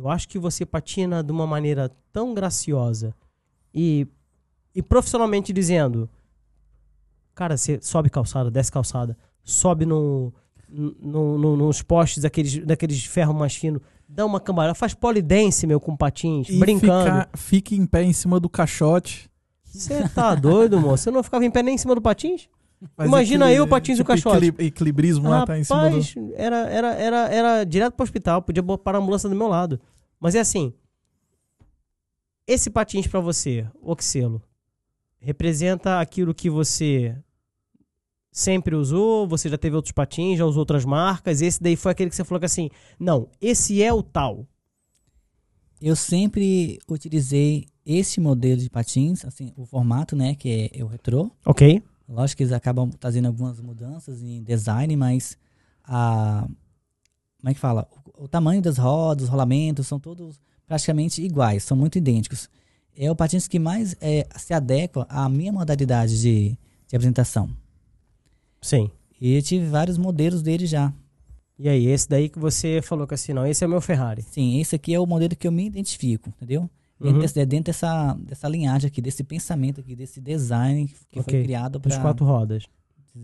eu 0.00 0.08
acho 0.08 0.26
que 0.28 0.38
você 0.38 0.64
patina 0.64 1.22
de 1.22 1.30
uma 1.30 1.46
maneira 1.46 1.90
tão 2.12 2.32
graciosa 2.34 3.14
e, 3.74 4.06
e 4.74 4.82
profissionalmente 4.82 5.52
dizendo, 5.52 6.08
cara, 7.34 7.56
você 7.56 7.78
sobe 7.82 8.08
calçada, 8.10 8.50
desce 8.50 8.72
calçada, 8.72 9.16
sobe 9.44 9.84
no, 9.86 10.32
no, 10.68 11.38
no- 11.38 11.56
nos 11.56 11.82
postes 11.82 12.22
daqueles, 12.22 12.64
daqueles 12.64 13.04
ferro 13.04 13.34
mais 13.34 13.54
fino, 13.54 13.80
dá 14.08 14.24
uma 14.24 14.40
cambalhota, 14.40 14.74
faz 14.74 14.94
polidense, 14.94 15.66
meu, 15.66 15.78
com 15.80 15.96
patins, 15.96 16.48
E 16.48 16.58
brincando. 16.58 17.04
fica- 17.20 17.28
fique 17.36 17.76
em 17.76 17.86
pé 17.86 18.02
em 18.02 18.12
cima 18.12 18.40
do 18.40 18.48
caixote. 18.48 19.30
Você 19.64 20.08
tá 20.08 20.34
doido, 20.34 20.80
moço? 20.80 21.04
Você 21.04 21.10
não 21.10 21.22
ficava 21.22 21.44
em 21.44 21.50
pé 21.50 21.62
nem 21.62 21.74
em 21.74 21.78
cima 21.78 21.94
do 21.94 22.02
patins? 22.02 22.48
Faz 22.96 23.08
Imagina 23.08 23.44
aquele, 23.46 23.60
eu, 23.60 23.66
patins 23.68 23.98
e 23.98 24.00
o 24.00 24.04
tipo, 24.04 24.08
caixote. 24.08 24.46
equili- 24.46 24.66
Equilibrismo 24.68 25.28
lá, 25.28 25.44
tá 25.46 25.58
em 25.58 25.64
cima 25.64 25.90
do... 25.90 25.98
Rapaz, 25.98 26.14
era, 26.34 26.56
era, 26.70 26.94
era, 26.94 27.16
era 27.28 27.64
direto 27.64 27.94
pro 27.94 28.04
hospital, 28.04 28.40
podia 28.42 28.62
parar 28.78 28.98
a 28.98 29.00
ambulância 29.02 29.28
do 29.28 29.36
meu 29.36 29.48
lado. 29.48 29.78
Mas 30.18 30.34
é 30.34 30.40
assim, 30.40 30.72
esse 32.46 32.70
patins 32.70 33.06
pra 33.06 33.20
você, 33.20 33.66
Oxelo, 33.82 34.42
representa 35.18 36.00
aquilo 36.00 36.34
que 36.34 36.48
você 36.48 37.14
sempre 38.32 38.74
usou, 38.74 39.26
você 39.28 39.48
já 39.48 39.58
teve 39.58 39.76
outros 39.76 39.92
patins, 39.92 40.38
já 40.38 40.46
usou 40.46 40.60
outras 40.60 40.84
marcas, 40.84 41.42
esse 41.42 41.62
daí 41.62 41.76
foi 41.76 41.92
aquele 41.92 42.08
que 42.10 42.16
você 42.16 42.24
falou 42.24 42.40
que 42.40 42.46
assim, 42.46 42.70
não, 42.98 43.28
esse 43.40 43.82
é 43.82 43.92
o 43.92 44.02
tal. 44.02 44.46
Eu 45.82 45.96
sempre 45.96 46.78
utilizei 46.88 47.66
esse 47.84 48.20
modelo 48.20 48.60
de 48.60 48.68
patins, 48.70 49.24
assim, 49.24 49.52
o 49.56 49.64
formato, 49.64 50.14
né, 50.14 50.34
que 50.34 50.70
é 50.74 50.84
o 50.84 50.86
retrô. 50.86 51.30
Ok? 51.44 51.82
Lógico 52.10 52.38
que 52.38 52.42
eles 52.42 52.52
acabam 52.52 52.90
trazendo 52.90 53.28
algumas 53.28 53.60
mudanças 53.60 54.20
em 54.20 54.42
design, 54.42 54.96
mas 54.96 55.38
a 55.84 56.46
como 57.38 57.50
é 57.50 57.54
que 57.54 57.60
fala? 57.60 57.88
O, 58.18 58.24
o 58.24 58.28
tamanho 58.28 58.60
das 58.60 58.76
rodas, 58.76 59.24
os 59.24 59.30
rolamentos 59.30 59.86
são 59.86 59.98
todos 59.98 60.40
praticamente 60.66 61.22
iguais, 61.22 61.62
são 61.62 61.76
muito 61.76 61.96
idênticos. 61.96 62.50
É 62.96 63.10
o 63.10 63.16
patins 63.16 63.48
que 63.48 63.58
mais 63.58 63.96
é, 64.00 64.26
se 64.36 64.52
adequa 64.52 65.06
à 65.08 65.28
minha 65.28 65.52
modalidade 65.52 66.20
de, 66.20 66.58
de 66.86 66.96
apresentação. 66.96 67.48
Sim. 68.60 68.90
E 69.20 69.34
eu 69.34 69.42
tive 69.42 69.66
vários 69.66 69.96
modelos 69.96 70.42
dele 70.42 70.66
já. 70.66 70.92
E 71.58 71.68
aí, 71.68 71.86
esse 71.86 72.08
daí 72.08 72.28
que 72.28 72.38
você 72.38 72.80
falou 72.82 73.06
que 73.06 73.14
assim, 73.14 73.32
não, 73.32 73.46
esse 73.46 73.62
é 73.62 73.66
o 73.66 73.70
meu 73.70 73.80
Ferrari. 73.80 74.22
Sim, 74.22 74.60
esse 74.60 74.74
aqui 74.74 74.92
é 74.94 75.00
o 75.00 75.06
modelo 75.06 75.36
que 75.36 75.46
eu 75.46 75.52
me 75.52 75.66
identifico, 75.66 76.28
entendeu? 76.30 76.68
Uhum. 77.00 77.06
Dentro, 77.06 77.20
desse- 77.22 77.40
é 77.40 77.46
dentro 77.46 77.64
dessa, 77.64 78.14
dessa 78.14 78.46
linhagem 78.48 78.86
aqui, 78.88 79.00
desse 79.00 79.24
pensamento 79.24 79.80
aqui, 79.80 79.96
desse 79.96 80.20
design 80.20 80.86
que 81.08 81.18
Ok. 81.18 81.22
foi 81.32 81.42
criado 81.42 81.78
Dos 81.78 81.94
para 81.94 82.02
quatro 82.02 82.26
rodas. 82.26 82.64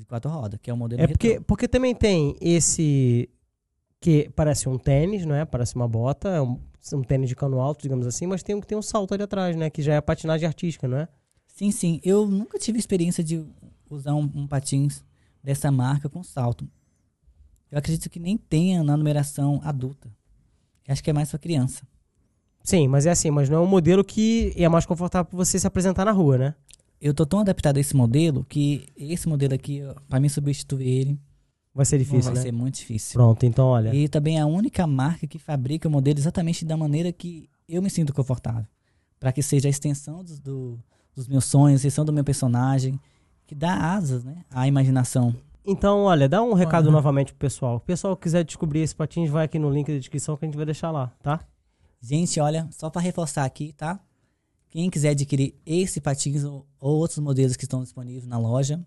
quatro 0.09 0.31
rodas, 0.31 0.59
que 0.63 0.71
é 0.71 0.73
o 0.75 0.77
modelo 0.77 1.03
É 1.03 1.07
porque, 1.07 1.41
porque 1.41 1.69
também 1.69 1.95
tem 1.95 2.35
esse 2.41 3.29
que 4.01 4.31
parece 4.35 4.69
um 4.69 4.79
tênis, 4.79 5.27
não 5.27 5.35
é? 5.35 5.45
Parece 5.45 5.75
uma 5.77 5.87
bota, 5.87 6.29
é 6.31 6.41
um, 6.41 6.59
um 6.95 7.03
tênis 7.03 7.29
de 7.29 7.37
cano 7.37 7.61
alto, 7.61 7.83
digamos 7.83 8.07
assim, 8.07 8.27
mas 8.27 8.43
tem 8.43 8.55
um 8.55 8.61
que 8.61 8.67
tem 8.67 8.79
um 8.79 8.83
salto 8.83 9.13
ali 9.15 9.23
atrás, 9.23 9.55
né? 9.57 9.69
Que 9.69 9.83
já 9.83 9.95
é 9.95 9.97
a 9.99 10.03
patinagem 10.03 10.47
artística, 10.47 10.89
não 10.89 10.97
é? 10.99 11.09
Sim, 11.47 11.71
sim. 11.71 12.01
Eu 12.03 12.27
nunca 12.27 12.59
tive 12.59 12.79
experiência 12.79 13.23
de 13.25 13.45
usar 13.91 14.15
um, 14.15 14.31
um 14.35 14.47
patins 14.47 15.05
dessa 15.43 15.71
marca 15.71 16.09
com 16.09 16.23
salto. 16.23 16.69
Eu 17.71 17.79
acredito 17.79 18.09
que 18.09 18.19
nem 18.21 18.37
tenha 18.37 18.83
na 18.83 18.97
numeração 18.97 19.61
adulta. 19.65 20.09
Eu 20.87 20.93
acho 20.93 21.03
que 21.03 21.11
é 21.11 21.13
mais 21.13 21.31
para 21.31 21.39
criança. 21.39 21.87
Sim, 22.67 22.89
mas 22.89 23.07
é 23.07 23.11
assim, 23.11 23.31
mas 23.31 23.49
não 23.49 23.59
é 23.59 23.61
um 23.61 23.67
modelo 23.67 24.03
que 24.05 24.53
é 24.57 24.69
mais 24.69 24.85
confortável 24.85 25.25
para 25.27 25.37
você 25.37 25.57
se 25.59 25.67
apresentar 25.67 26.05
na 26.05 26.11
rua, 26.11 26.37
né? 26.37 26.55
Eu 27.01 27.15
tô 27.15 27.25
tão 27.25 27.39
adaptado 27.41 27.77
a 27.77 27.81
esse 27.81 27.95
modelo 27.95 28.45
que 28.49 28.89
esse 28.97 29.29
modelo 29.29 29.55
aqui, 29.55 29.83
para 30.09 30.19
mim 30.19 30.29
substituir 30.29 30.89
ele, 30.89 31.21
Vai 31.73 31.85
ser 31.85 31.99
difícil, 31.99 32.33
vai 32.33 32.35
né? 32.35 32.41
ser 32.43 32.53
muito 32.53 32.75
difícil. 32.77 33.13
Pronto, 33.21 33.45
então 33.47 33.67
olha. 33.67 33.95
E 33.95 34.09
também 34.09 34.39
é 34.39 34.41
a 34.41 34.47
única 34.47 34.87
marca 34.87 35.27
que 35.27 35.39
fabrica 35.39 35.87
o 35.87 35.91
modelo 35.91 36.19
exatamente 36.19 36.65
da 36.65 36.77
maneira 36.77 37.13
que 37.13 37.49
eu 37.69 37.81
me 37.83 37.91
sinto 37.91 38.13
confortável. 38.15 38.65
Para 39.21 39.31
que 39.31 39.43
seja 39.43 39.69
a 39.69 39.71
extensão 39.71 40.25
dos, 40.25 40.41
do- 40.41 40.79
dos 41.15 41.29
meus 41.29 41.45
sonhos, 41.45 41.85
a 41.85 41.87
extensão 41.87 42.05
do 42.05 42.13
meu 42.15 42.25
personagem, 42.25 42.99
que 43.47 43.55
dá 43.55 43.75
asas 43.95 44.25
né, 44.25 44.39
à 44.51 44.67
imaginação. 44.67 45.35
Então, 45.67 46.05
olha, 46.05 46.29
dá 46.29 46.43
um 46.43 46.55
recado 46.55 46.87
Uhum. 46.87 46.93
novamente 46.93 47.33
pro 47.33 47.41
pessoal. 47.41 47.77
O 47.77 47.81
pessoal 47.81 48.17
que 48.17 48.23
quiser 48.23 48.43
descobrir 48.43 48.81
esse 48.81 48.95
patins, 48.97 49.29
vai 49.31 49.45
aqui 49.45 49.59
no 49.59 49.69
link 49.71 49.87
da 49.93 49.99
descrição 49.99 50.37
que 50.37 50.45
a 50.45 50.49
gente 50.49 50.57
vai 50.57 50.65
deixar 50.67 50.91
lá, 50.91 51.13
tá? 51.23 51.41
Gente, 52.01 52.39
olha, 52.41 52.69
só 52.71 52.89
para 52.91 53.01
reforçar 53.01 53.45
aqui, 53.45 53.73
tá? 53.73 53.99
Quem 54.69 54.91
quiser 54.91 55.11
adquirir 55.11 55.55
esse 55.65 56.01
patins 56.01 56.45
ou, 56.45 56.67
ou 56.79 56.97
outros 56.99 57.19
modelos 57.19 57.57
que 57.57 57.65
estão 57.65 57.83
disponíveis 57.83 58.27
na 58.27 58.39
loja, 58.39 58.85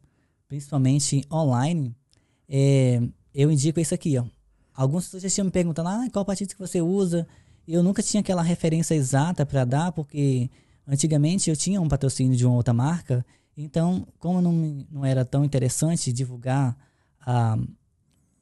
principalmente 0.47 1.23
online, 1.31 1.95
é, 2.47 3.01
eu 3.33 3.51
indico 3.51 3.79
esse 3.79 3.93
aqui, 3.93 4.17
ó. 4.17 4.25
algumas 4.73 5.05
pessoas 5.05 5.23
já 5.23 5.29
tinham 5.29 5.45
me 5.45 5.51
perguntado, 5.51 5.87
ah, 5.89 6.07
qual 6.11 6.25
patins 6.25 6.53
que 6.53 6.59
você 6.59 6.81
usa? 6.81 7.27
Eu 7.67 7.83
nunca 7.83 8.01
tinha 8.03 8.21
aquela 8.21 8.41
referência 8.41 8.95
exata 8.95 9.45
para 9.45 9.65
dar, 9.65 9.91
porque 9.91 10.49
antigamente 10.87 11.49
eu 11.49 11.55
tinha 11.55 11.81
um 11.81 11.87
patrocínio 11.87 12.35
de 12.37 12.45
uma 12.45 12.55
outra 12.55 12.73
marca, 12.73 13.25
então, 13.57 14.07
como 14.19 14.41
não, 14.41 14.85
não 14.89 15.05
era 15.05 15.25
tão 15.25 15.43
interessante 15.43 16.13
divulgar 16.13 16.77
ah, 17.21 17.57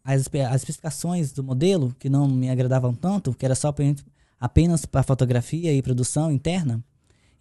as, 0.03 0.27
as 0.51 0.55
especificações 0.61 1.31
do 1.31 1.43
modelo, 1.43 1.95
que 1.99 2.09
não 2.09 2.27
me 2.27 2.49
agradavam 2.49 2.93
tanto, 2.93 3.33
que 3.33 3.45
era 3.45 3.55
só 3.55 3.71
pra- 3.71 3.85
apenas 4.39 4.85
para 4.85 5.03
fotografia 5.03 5.73
e 5.73 5.81
produção 5.81 6.31
interna, 6.31 6.83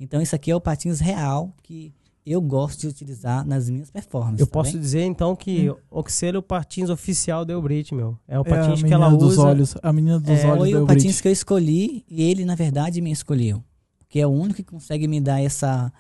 então 0.01 0.21
isso 0.21 0.35
aqui 0.35 0.51
é 0.51 0.57
o 0.57 0.61
patins 0.61 1.01
real 1.01 1.55
que 1.63 1.93
eu 2.25 2.41
gosto 2.41 2.81
de 2.81 2.89
utilizar 2.89 3.47
nas 3.47 3.71
minhas 3.71 3.89
performances. 3.89 4.41
Eu 4.41 4.47
tá 4.49 4.53
posso 4.55 4.73
bem? 4.73 4.81
dizer 4.81 5.05
então 5.05 5.37
que 5.37 5.73
Oxelo 5.89 6.37
é 6.37 6.39
o 6.41 6.43
patins 6.43 6.91
oficial 6.91 7.45
da 7.45 7.53
Elbrit, 7.53 7.95
meu. 7.95 8.19
É 8.27 8.37
o 8.37 8.43
É 8.43 8.45
patins 8.45 8.79
que 8.79 8.83
menina 8.89 9.07
ela 9.07 9.17
dos 9.17 9.35
usa. 9.35 9.43
olhos. 9.47 9.75
A 9.81 9.93
menina 9.93 10.19
dos 10.19 10.29
É, 10.41 10.47
olhos 10.49 10.71
Foi 10.71 10.83
o 10.83 10.87
patins 10.87 11.21
que 11.21 11.29
eu 11.29 11.33
escolhi 11.33 12.05
e 12.11 12.23
ele, 12.29 12.45
na 12.45 12.57
verdade, 12.57 13.01
me 13.01 13.13
escolheu. 13.13 13.63
Que 14.09 14.19
é 14.19 14.27
o 14.27 14.31
único 14.31 14.57
que 14.57 14.65
consegue 14.65 15.07
me 15.07 15.21
dar 15.21 15.41
essa 15.41 15.93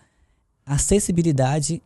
acessibilidade 0.64 1.80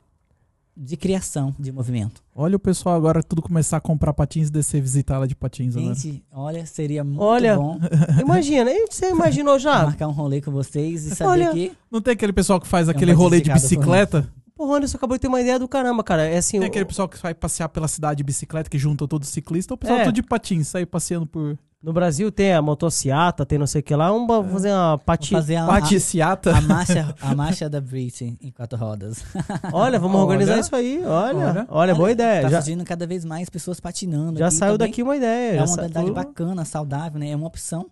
de 0.82 0.96
criação 0.96 1.54
de 1.58 1.70
movimento. 1.70 2.22
Olha 2.34 2.56
o 2.56 2.58
pessoal 2.58 2.94
agora 2.96 3.22
tudo 3.22 3.42
começar 3.42 3.76
a 3.76 3.80
comprar 3.80 4.14
patins 4.14 4.48
e 4.48 4.50
descer 4.50 4.80
visitar 4.80 5.16
ela 5.16 5.28
de 5.28 5.34
patins 5.34 5.76
agora. 5.76 5.94
Gente, 5.94 6.24
olha, 6.32 6.64
seria 6.64 7.04
muito 7.04 7.20
Olha, 7.22 7.54
bom 7.56 7.78
Imagina, 8.18 8.70
você 8.90 9.10
imaginou 9.12 9.58
já? 9.58 9.84
marcar 9.84 10.08
um 10.08 10.12
rolê 10.12 10.40
com 10.40 10.50
vocês 10.50 11.04
e 11.04 11.14
saber 11.14 11.30
Olha, 11.30 11.50
que 11.52 11.72
Não 11.90 12.00
tem 12.00 12.14
aquele 12.14 12.32
pessoal 12.32 12.58
que 12.58 12.66
faz 12.66 12.88
um 12.88 12.92
aquele 12.92 13.12
rolê 13.12 13.42
de 13.42 13.52
bicicleta? 13.52 14.26
Porra, 14.56 14.70
o 14.72 14.74
Anderson 14.74 14.96
acabou 14.96 15.16
de 15.16 15.20
ter 15.22 15.28
uma 15.28 15.40
ideia 15.40 15.58
do 15.58 15.66
caramba, 15.68 16.02
cara. 16.02 16.26
É 16.26 16.36
assim, 16.38 16.58
Tem 16.58 16.66
o- 16.66 16.70
aquele 16.70 16.84
pessoal 16.84 17.08
que 17.08 17.16
vai 17.18 17.34
passear 17.34 17.68
pela 17.68 17.88
cidade 17.88 18.18
de 18.18 18.24
bicicleta, 18.24 18.68
que 18.68 18.78
junta 18.78 19.06
todos 19.08 19.28
os 19.28 19.32
ciclistas, 19.34 19.70
ou 19.70 19.74
o 19.74 19.78
pessoal 19.78 20.00
É. 20.00 20.04
tudo 20.04 20.14
de 20.14 20.22
patins, 20.22 20.68
sair 20.68 20.84
passeando 20.86 21.26
por 21.26 21.58
no 21.82 21.92
Brasil 21.94 22.30
tem 22.30 22.52
a 22.52 22.60
motociata, 22.60 23.46
tem 23.46 23.58
não 23.58 23.66
sei 23.66 23.80
o 23.80 23.84
que 23.84 23.94
lá. 23.94 24.10
Vamos 24.10 24.52
fazer 24.52 24.70
uma 24.72 24.98
pati... 24.98 25.30
vou 25.32 25.40
fazer 25.40 25.56
a, 25.56 25.64
a, 25.64 25.68
paticiata. 25.68 26.54
a 26.56 26.60
marcha, 26.60 27.14
a 27.22 27.34
marcha 27.34 27.70
da 27.70 27.80
Brit 27.80 28.36
em 28.40 28.50
quatro 28.50 28.78
rodas. 28.78 29.24
Olha, 29.72 29.98
vamos 29.98 30.16
Olha. 30.16 30.24
organizar 30.24 30.58
isso 30.58 30.76
aí. 30.76 31.02
Olha, 31.04 31.38
olha, 31.48 31.66
Olha. 31.70 31.94
boa 31.94 32.10
ideia. 32.12 32.42
Tá 32.42 32.48
já 32.50 32.60
surgindo 32.60 32.84
cada 32.84 33.06
vez 33.06 33.24
mais 33.24 33.48
pessoas 33.48 33.80
patinando. 33.80 34.38
já 34.38 34.48
aqui 34.48 34.54
saiu 34.56 34.72
também. 34.76 34.88
daqui 34.90 35.02
uma 35.02 35.16
ideia. 35.16 35.56
É 35.56 35.60
uma 35.62 35.68
modalidade 35.68 36.10
bacana, 36.12 36.64
saudável, 36.64 37.18
né? 37.18 37.30
É 37.30 37.36
uma 37.36 37.46
opção. 37.46 37.86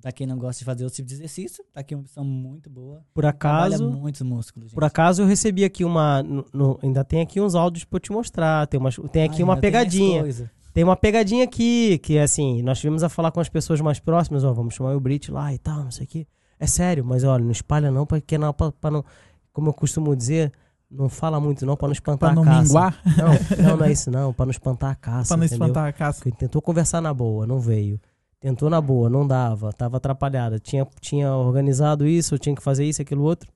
Pra 0.00 0.10
quem 0.10 0.26
não 0.26 0.38
gosta 0.38 0.58
de 0.60 0.64
fazer 0.64 0.84
outro 0.84 0.96
tipo 0.96 1.08
de 1.08 1.14
exercício, 1.14 1.62
tá 1.72 1.80
aqui 1.80 1.94
uma 1.94 2.00
opção 2.00 2.24
muito 2.24 2.68
boa. 2.70 3.02
Por 3.14 3.20
Trabalha 3.20 3.76
acaso, 3.76 3.90
muitos 3.90 4.22
músculos, 4.22 4.70
gente. 4.70 4.74
por 4.74 4.84
acaso 4.84 5.20
eu 5.22 5.26
recebi 5.26 5.64
aqui 5.64 5.84
uma. 5.84 6.22
no- 6.22 6.46
no- 6.52 6.78
ainda 6.82 7.04
tem 7.04 7.20
aqui 7.20 7.38
uns 7.40 7.54
áudios 7.54 7.84
pra 7.84 7.96
eu 7.98 8.00
te 8.00 8.10
mostrar. 8.10 8.66
Tem, 8.66 8.80
umas, 8.80 8.96
tem 9.12 9.24
aqui 9.24 9.36
Ai, 9.36 9.42
uma 9.42 9.56
pegadinha. 9.56 10.24
Tem 10.72 10.82
uma 10.84 10.96
pegadinha 10.96 11.44
aqui, 11.44 11.98
que 11.98 12.16
é 12.16 12.22
assim, 12.22 12.62
nós 12.62 12.78
tivemos 12.80 13.02
a 13.02 13.08
falar 13.08 13.30
com 13.30 13.40
as 13.40 13.48
pessoas 13.48 13.80
mais 13.80 13.98
próximas, 14.00 14.42
ó, 14.44 14.52
vamos 14.52 14.74
chamar 14.74 14.96
o 14.96 15.00
Brit 15.00 15.30
lá 15.30 15.52
e 15.52 15.58
tal, 15.58 15.84
não 15.84 15.90
sei 15.90 16.04
o 16.04 16.08
quê. 16.08 16.26
É 16.58 16.66
sério, 16.66 17.04
mas 17.04 17.24
olha, 17.24 17.44
não 17.44 17.50
espalha 17.50 17.90
não, 17.90 18.06
porque 18.06 18.38
não, 18.38 18.52
pra, 18.52 18.72
pra 18.72 18.90
não, 18.90 19.04
como 19.52 19.68
eu 19.68 19.74
costumo 19.74 20.14
dizer, 20.16 20.50
não 20.90 21.08
fala 21.08 21.38
muito 21.40 21.66
não, 21.66 21.76
pra 21.76 21.88
não 21.88 21.92
espantar 21.92 22.32
Pra 22.32 22.34
não 22.34 22.42
a 22.42 22.46
caça. 22.46 22.62
minguar, 22.62 23.00
Não, 23.18 23.64
não, 23.66 23.76
não 23.78 23.84
é 23.86 23.92
isso 23.92 24.10
não, 24.10 24.32
pra 24.32 24.46
não 24.46 24.50
espantar 24.50 24.90
a 24.90 24.94
caça, 24.94 25.28
pra 25.28 25.36
não 25.36 25.44
entendeu? 25.44 25.66
espantar 25.66 25.88
a 25.88 25.92
caça. 25.92 26.18
Porque 26.22 26.36
tentou 26.38 26.62
conversar 26.62 27.00
na 27.02 27.12
boa, 27.12 27.46
não 27.46 27.58
veio. 27.60 28.00
Tentou 28.40 28.68
na 28.70 28.80
boa, 28.80 29.08
não 29.10 29.26
dava, 29.26 29.72
tava 29.72 29.98
atrapalhada. 29.98 30.58
Tinha, 30.58 30.86
tinha 31.00 31.32
organizado 31.34 32.06
isso, 32.06 32.34
eu 32.34 32.38
tinha 32.38 32.54
que 32.56 32.62
fazer 32.62 32.84
isso, 32.84 33.00
aquilo 33.02 33.22
outro. 33.22 33.48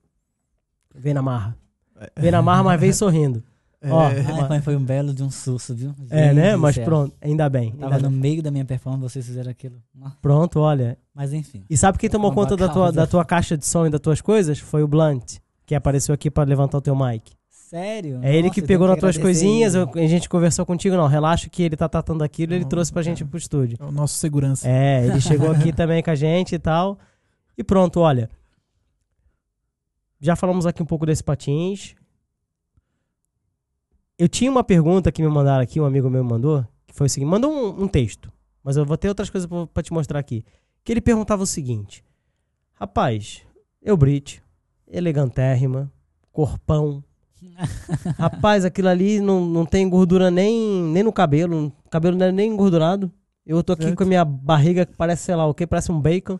Veio 0.95 1.15
na 1.15 1.21
marra. 1.21 1.57
Veio 2.15 2.31
na 2.31 2.41
marra, 2.41 2.63
mas 2.63 2.79
veio 2.79 2.93
sorrindo. 2.93 3.43
É, 3.79 3.91
Ó, 3.91 4.09
mas 4.49 4.63
foi 4.63 4.75
um 4.75 4.83
belo 4.83 5.13
de 5.13 5.21
um 5.21 5.29
susto, 5.29 5.75
viu? 5.75 5.93
É, 6.09 6.33
né? 6.33 6.55
Mas 6.55 6.75
céu. 6.75 6.83
pronto, 6.85 7.15
ainda 7.21 7.47
bem. 7.47 7.69
Eu 7.73 7.79
Tava 7.79 7.95
ainda 7.95 8.09
no 8.09 8.11
bem. 8.11 8.19
meio 8.19 8.41
da 8.43 8.49
minha 8.49 8.65
performance, 8.65 9.13
vocês 9.13 9.25
fizeram 9.27 9.51
aquilo. 9.51 9.75
Pronto, 10.21 10.59
olha. 10.59 10.97
Mas 11.13 11.31
enfim. 11.31 11.63
E 11.69 11.77
sabe 11.77 11.97
quem 11.99 12.09
tomou 12.09 12.31
conta 12.33 12.57
da 12.57 12.67
tua, 12.69 12.91
da 12.91 13.05
tua 13.05 13.23
caixa 13.23 13.55
de 13.55 13.65
som 13.65 13.85
e 13.85 13.89
das 13.91 14.01
tuas 14.01 14.19
coisas? 14.19 14.57
Foi 14.57 14.81
o 14.81 14.87
Blunt, 14.87 15.37
que 15.65 15.75
apareceu 15.75 16.13
aqui 16.15 16.31
pra 16.31 16.43
levantar 16.43 16.79
o 16.79 16.81
teu 16.81 16.95
mic. 16.95 17.31
Sério? 17.49 18.19
É 18.23 18.33
ele 18.33 18.43
Nossa, 18.47 18.53
que 18.55 18.61
eu 18.61 18.65
pegou 18.67 18.87
nas 18.87 18.97
tuas 18.97 19.17
coisinhas, 19.17 19.75
ele. 19.75 19.83
eu- 19.83 20.03
a 20.03 20.07
gente 20.07 20.27
conversou 20.27 20.65
contigo, 20.65 20.95
não, 20.95 21.05
relaxa 21.05 21.47
que 21.49 21.61
ele 21.61 21.75
tá 21.75 21.87
tratando 21.87 22.23
aquilo, 22.23 22.53
ele 22.53 22.61
Não, 22.63 22.69
trouxe 22.69 22.91
pra 22.91 23.01
é. 23.01 23.03
gente 23.03 23.23
pro 23.25 23.37
estúdio. 23.37 23.77
É 23.79 23.83
o 23.83 23.91
nosso 23.91 24.15
segurança. 24.15 24.67
É, 24.67 25.05
ele 25.05 25.21
chegou 25.21 25.51
aqui 25.51 25.71
também 25.75 26.01
com 26.01 26.09
a 26.09 26.15
gente 26.15 26.55
e 26.55 26.59
tal. 26.59 26.97
E 27.57 27.63
pronto, 27.63 27.99
olha. 27.99 28.27
Já 30.19 30.35
falamos 30.35 30.65
aqui 30.65 30.81
um 30.81 30.85
pouco 30.85 31.05
desse 31.05 31.23
patins. 31.23 31.93
Eu 34.17 34.27
tinha 34.27 34.49
uma 34.49 34.63
pergunta 34.63 35.11
que 35.11 35.21
me 35.21 35.27
mandaram 35.27 35.61
aqui, 35.61 35.79
um 35.79 35.85
amigo 35.85 36.09
meu 36.09 36.23
mandou, 36.23 36.65
que 36.87 36.93
foi 36.93 37.07
o 37.07 37.09
seguinte: 37.09 37.29
mandou 37.29 37.51
um, 37.51 37.83
um 37.83 37.87
texto, 37.87 38.31
mas 38.63 38.75
eu 38.77 38.85
vou 38.85 38.97
ter 38.97 39.07
outras 39.07 39.29
coisas 39.29 39.47
pra, 39.47 39.67
pra 39.67 39.83
te 39.83 39.93
mostrar 39.93 40.19
aqui. 40.19 40.43
Que 40.83 40.91
ele 40.91 41.01
perguntava 41.01 41.43
o 41.43 41.47
seguinte: 41.47 42.03
Rapaz, 42.73 43.43
eu 43.81 43.95
Brit, 43.95 44.41
elegantérrima, 44.87 45.91
corpão. 46.31 47.03
Rapaz, 48.17 48.65
aquilo 48.65 48.87
ali 48.89 49.19
não, 49.19 49.45
não 49.45 49.65
tem 49.65 49.87
gordura 49.87 50.31
nem, 50.31 50.83
nem 50.83 51.03
no 51.03 51.13
cabelo, 51.13 51.73
o 51.85 51.89
cabelo 51.89 52.17
não 52.17 52.25
é 52.25 52.31
nem 52.31 52.51
engordurado. 52.51 53.11
Eu 53.45 53.63
tô 53.63 53.73
aqui 53.73 53.83
Certo. 53.83 53.97
com 53.97 54.03
a 54.03 54.07
minha 54.07 54.25
barriga 54.25 54.85
que 54.85 54.93
parece, 54.95 55.23
sei 55.23 55.35
lá 55.35 55.45
o 55.45 55.53
que, 55.53 55.65
parece 55.65 55.91
um 55.91 56.01
bacon. 56.01 56.37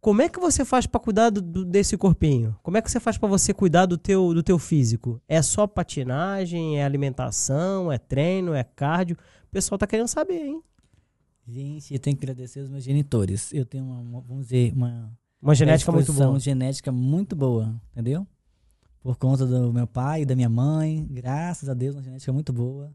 Como 0.00 0.22
é 0.22 0.28
que 0.28 0.40
você 0.40 0.64
faz 0.64 0.86
pra 0.86 0.98
cuidar 0.98 1.28
do- 1.30 1.42
do- 1.42 1.64
desse 1.64 1.96
corpinho? 1.96 2.56
Como 2.62 2.76
é 2.76 2.82
que 2.82 2.90
você 2.90 2.98
faz 2.98 3.18
pra 3.18 3.28
você 3.28 3.52
cuidar 3.52 3.84
do 3.86 3.98
teu, 3.98 4.32
do 4.32 4.42
teu 4.42 4.58
físico? 4.58 5.20
É 5.28 5.42
só 5.42 5.66
patinagem, 5.66 6.78
é 6.78 6.84
alimentação, 6.84 7.92
é 7.92 7.98
treino, 7.98 8.54
é 8.54 8.64
cardio? 8.64 9.16
O 9.44 9.50
pessoal 9.50 9.78
tá 9.78 9.86
querendo 9.86 10.08
saber, 10.08 10.42
hein? 10.46 10.62
Gente, 11.46 11.92
eu 11.92 11.98
tenho 12.00 12.16
que 12.16 12.24
agradecer 12.24 12.60
os 12.60 12.70
meus 12.70 12.82
genitores. 12.84 13.52
Eu 13.52 13.66
tenho 13.66 13.84
uma, 13.84 13.98
uma- 13.98 14.20
vamos 14.22 14.44
dizer, 14.46 14.72
uma 14.72 15.12
Uma 15.42 15.54
genética 15.54 15.92
muito 15.92 16.12
boa. 16.12 16.38
genética 16.38 16.92
muito 16.92 17.36
boa, 17.36 17.74
entendeu? 17.92 18.26
Por 19.02 19.16
conta 19.16 19.44
do 19.46 19.72
meu 19.72 19.86
pai 19.86 20.22
e 20.22 20.26
da 20.26 20.36
minha 20.36 20.48
mãe, 20.48 21.06
graças 21.10 21.68
a 21.68 21.74
Deus, 21.74 21.94
uma 21.96 22.02
genética 22.02 22.32
muito 22.32 22.52
boa. 22.52 22.90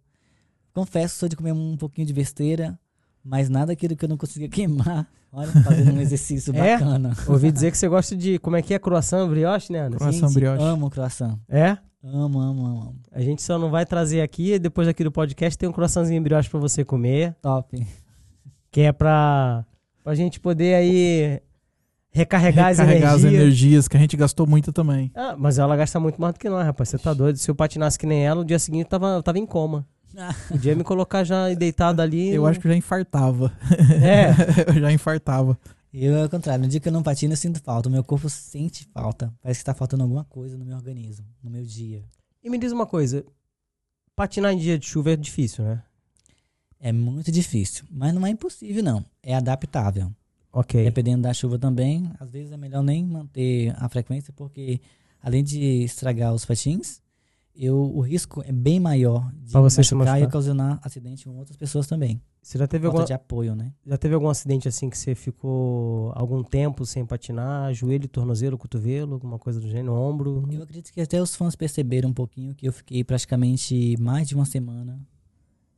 Confesso 0.74 1.18
sou 1.20 1.30
de 1.30 1.36
comer 1.36 1.52
um 1.52 1.78
pouquinho 1.78 2.06
de 2.08 2.14
besteira, 2.14 2.80
mas 3.24 3.50
nada 3.50 3.74
aquilo 3.74 3.96
que 3.96 4.06
eu 4.06 4.10
não 4.10 4.18
conseguia 4.18 4.50
queimar. 4.50 5.08
Olha, 5.36 5.52
fazendo 5.64 5.94
um 5.98 6.00
exercício 6.02 6.56
É? 6.56 6.78
bacana. 6.78 7.14
Ouvi 7.28 7.52
dizer 7.52 7.72
que 7.72 7.78
você 7.78 7.88
gosta 7.90 8.16
de. 8.16 8.40
Como 8.40 8.56
é 8.56 8.62
que 8.62 8.74
é? 8.74 8.80
Croissant, 8.80 9.28
brioche, 9.28 9.72
né, 9.74 9.80
Anderson? 9.82 9.98
Croissant 10.06 10.28
Gente, 10.30 10.34
brioche. 10.36 10.64
Amo 10.64 10.90
croissant. 10.90 11.38
É? 11.50 11.78
Amo, 12.04 12.40
amo, 12.40 12.66
amo. 12.66 12.82
amo. 12.82 12.96
A 13.12 13.20
gente 13.20 13.42
só 13.42 13.58
não 13.60 13.70
vai 13.70 13.86
trazer 13.86 14.22
aqui, 14.22 14.58
depois 14.60 14.88
aqui 14.88 15.04
do 15.04 15.12
podcast 15.12 15.58
tem 15.58 15.68
um 15.68 15.72
croissantzinho 15.72 16.22
brioche 16.22 16.50
pra 16.50 16.60
você 16.60 16.86
comer, 16.86 17.36
Top. 17.42 17.86
que 18.72 18.82
é 18.82 18.92
pra, 18.92 19.66
pra 20.04 20.14
gente 20.16 20.40
poder 20.40 20.76
aí 20.76 21.42
recarregar, 22.12 22.68
Recarregar 22.70 23.10
as 23.14 23.16
as 23.16 23.24
energias. 23.26 23.34
energias, 23.34 23.88
que 23.88 23.98
a 23.98 24.00
gente 24.00 24.16
gastou 24.16 24.46
muito 24.48 24.72
também. 24.72 25.12
Ah, 25.16 25.36
mas 25.38 25.58
ela 25.60 25.76
gasta 25.76 26.00
muito 26.00 26.22
mais 26.22 26.34
do 26.34 26.40
que 26.40 26.48
nós, 26.48 26.64
rapaz. 26.66 26.90
Você 26.90 26.98
tá 27.00 27.14
doido? 27.14 27.38
Se 27.38 27.50
eu 27.50 27.56
patinasse 27.56 27.98
que 28.00 28.06
nem 28.06 28.24
ela, 28.26 28.42
o 28.42 28.46
dia 28.46 28.60
seguinte 28.60 28.84
eu 28.84 28.90
tava, 28.90 29.08
eu 29.16 29.24
tava 29.24 29.40
em 29.40 29.46
coma. 29.46 29.86
Podia 30.48 30.76
me 30.76 30.84
colocar 30.84 31.24
já 31.24 31.54
deitado 31.54 32.02
ali. 32.02 32.30
Eu 32.30 32.46
acho 32.46 32.60
que 32.60 32.68
eu 32.68 32.72
já 32.72 32.78
infartava. 32.78 33.52
É. 34.02 34.32
eu 34.76 34.82
já 34.82 34.92
infartava. 34.92 35.58
Eu, 35.94 36.24
ao 36.24 36.30
contrário, 36.30 36.64
no 36.64 36.70
dia 36.70 36.80
que 36.80 36.88
eu 36.88 36.92
não 36.92 37.02
patino, 37.02 37.34
eu 37.34 37.38
sinto 37.38 37.62
falta. 37.62 37.88
O 37.88 37.92
meu 37.92 38.04
corpo 38.04 38.30
sente 38.30 38.86
falta. 38.94 39.34
Parece 39.42 39.60
que 39.60 39.66
tá 39.66 39.74
faltando 39.74 40.04
alguma 40.04 40.26
coisa 40.26 40.58
no 40.58 40.66
meu 40.66 40.76
organismo, 40.76 41.26
no 41.42 41.50
meu 41.50 41.64
dia. 41.64 42.04
E 42.44 42.50
me 42.50 42.58
diz 42.58 42.72
uma 42.72 42.86
coisa: 42.86 43.26
patinar 44.16 44.54
em 44.54 44.58
dia 44.58 44.78
de 44.78 44.86
chuva 44.86 45.12
é 45.12 45.16
difícil, 45.16 45.64
né? 45.64 45.82
É 46.80 46.92
muito 46.92 47.32
difícil, 47.32 47.86
mas 47.90 48.14
não 48.14 48.26
é 48.28 48.30
impossível, 48.30 48.84
não. 48.84 49.04
É 49.24 49.34
adaptável. 49.34 50.12
Ok. 50.52 50.84
Dependendo 50.84 51.24
da 51.24 51.34
chuva 51.34 51.58
também, 51.58 52.12
às 52.20 52.30
vezes 52.30 52.52
é 52.52 52.58
melhor 52.58 52.84
nem 52.84 53.04
manter 53.04 53.74
a 53.78 53.90
frequência, 53.90 54.34
porque 54.34 54.80
além 55.22 55.44
de 55.44 55.84
estragar 55.84 56.34
os 56.34 56.46
patins, 56.46 57.02
eu, 57.56 57.78
o 57.78 58.02
risco 58.02 58.42
é 58.46 58.52
bem 58.52 58.80
maior 58.80 59.32
de 59.44 59.52
Pra 59.52 59.62
você 59.62 59.84
se 59.84 59.96
machucar 59.96 60.18
e 60.18 60.22
machucar. 60.22 60.28
ocasionar 60.28 60.80
acidente 60.84 61.26
com 61.26 61.38
outras 61.38 61.56
pessoas 61.56 61.88
também. 61.88 62.22
Você 62.42 62.58
já 62.60 62.68
teve, 62.68 62.86
alguma, 62.86 63.06
de 63.06 63.14
apoio, 63.14 63.56
né? 63.56 63.74
já 63.86 63.98
teve 63.98 64.14
algum 64.14 64.28
acidente 64.30 64.68
assim 64.68 64.90
que 64.90 64.98
você 64.98 65.16
ficou 65.16 66.12
algum 66.16 66.44
tempo 66.44 66.86
sem 66.86 67.06
patinar? 67.06 67.74
Joelho, 67.74 68.08
tornozelo, 68.08 68.58
cotovelo, 68.58 69.14
alguma 69.16 69.40
coisa 69.40 69.60
do 69.60 69.68
gênero, 69.68 69.94
ombro? 69.96 70.48
Eu 70.52 70.62
acredito 70.64 70.92
que 70.94 71.02
até 71.02 71.20
os 71.22 71.36
fãs 71.36 71.56
perceberam 71.56 72.10
um 72.10 72.14
pouquinho 72.14 72.54
que 72.54 72.68
eu 72.68 72.74
fiquei 72.74 73.04
praticamente 73.04 73.96
mais 74.00 74.28
de 74.28 74.36
uma 74.36 74.46
semana 74.46 75.00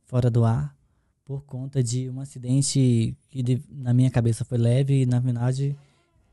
fora 0.04 0.30
do 0.30 0.44
ar 0.44 0.76
por 1.24 1.42
conta 1.44 1.82
de 1.82 2.08
um 2.10 2.20
acidente 2.20 3.16
que 3.28 3.42
de- 3.42 3.62
na 3.70 3.92
minha 3.94 4.10
cabeça 4.10 4.44
foi 4.44 4.58
leve 4.58 5.02
e 5.02 5.06
na 5.06 5.20
verdade 5.20 5.76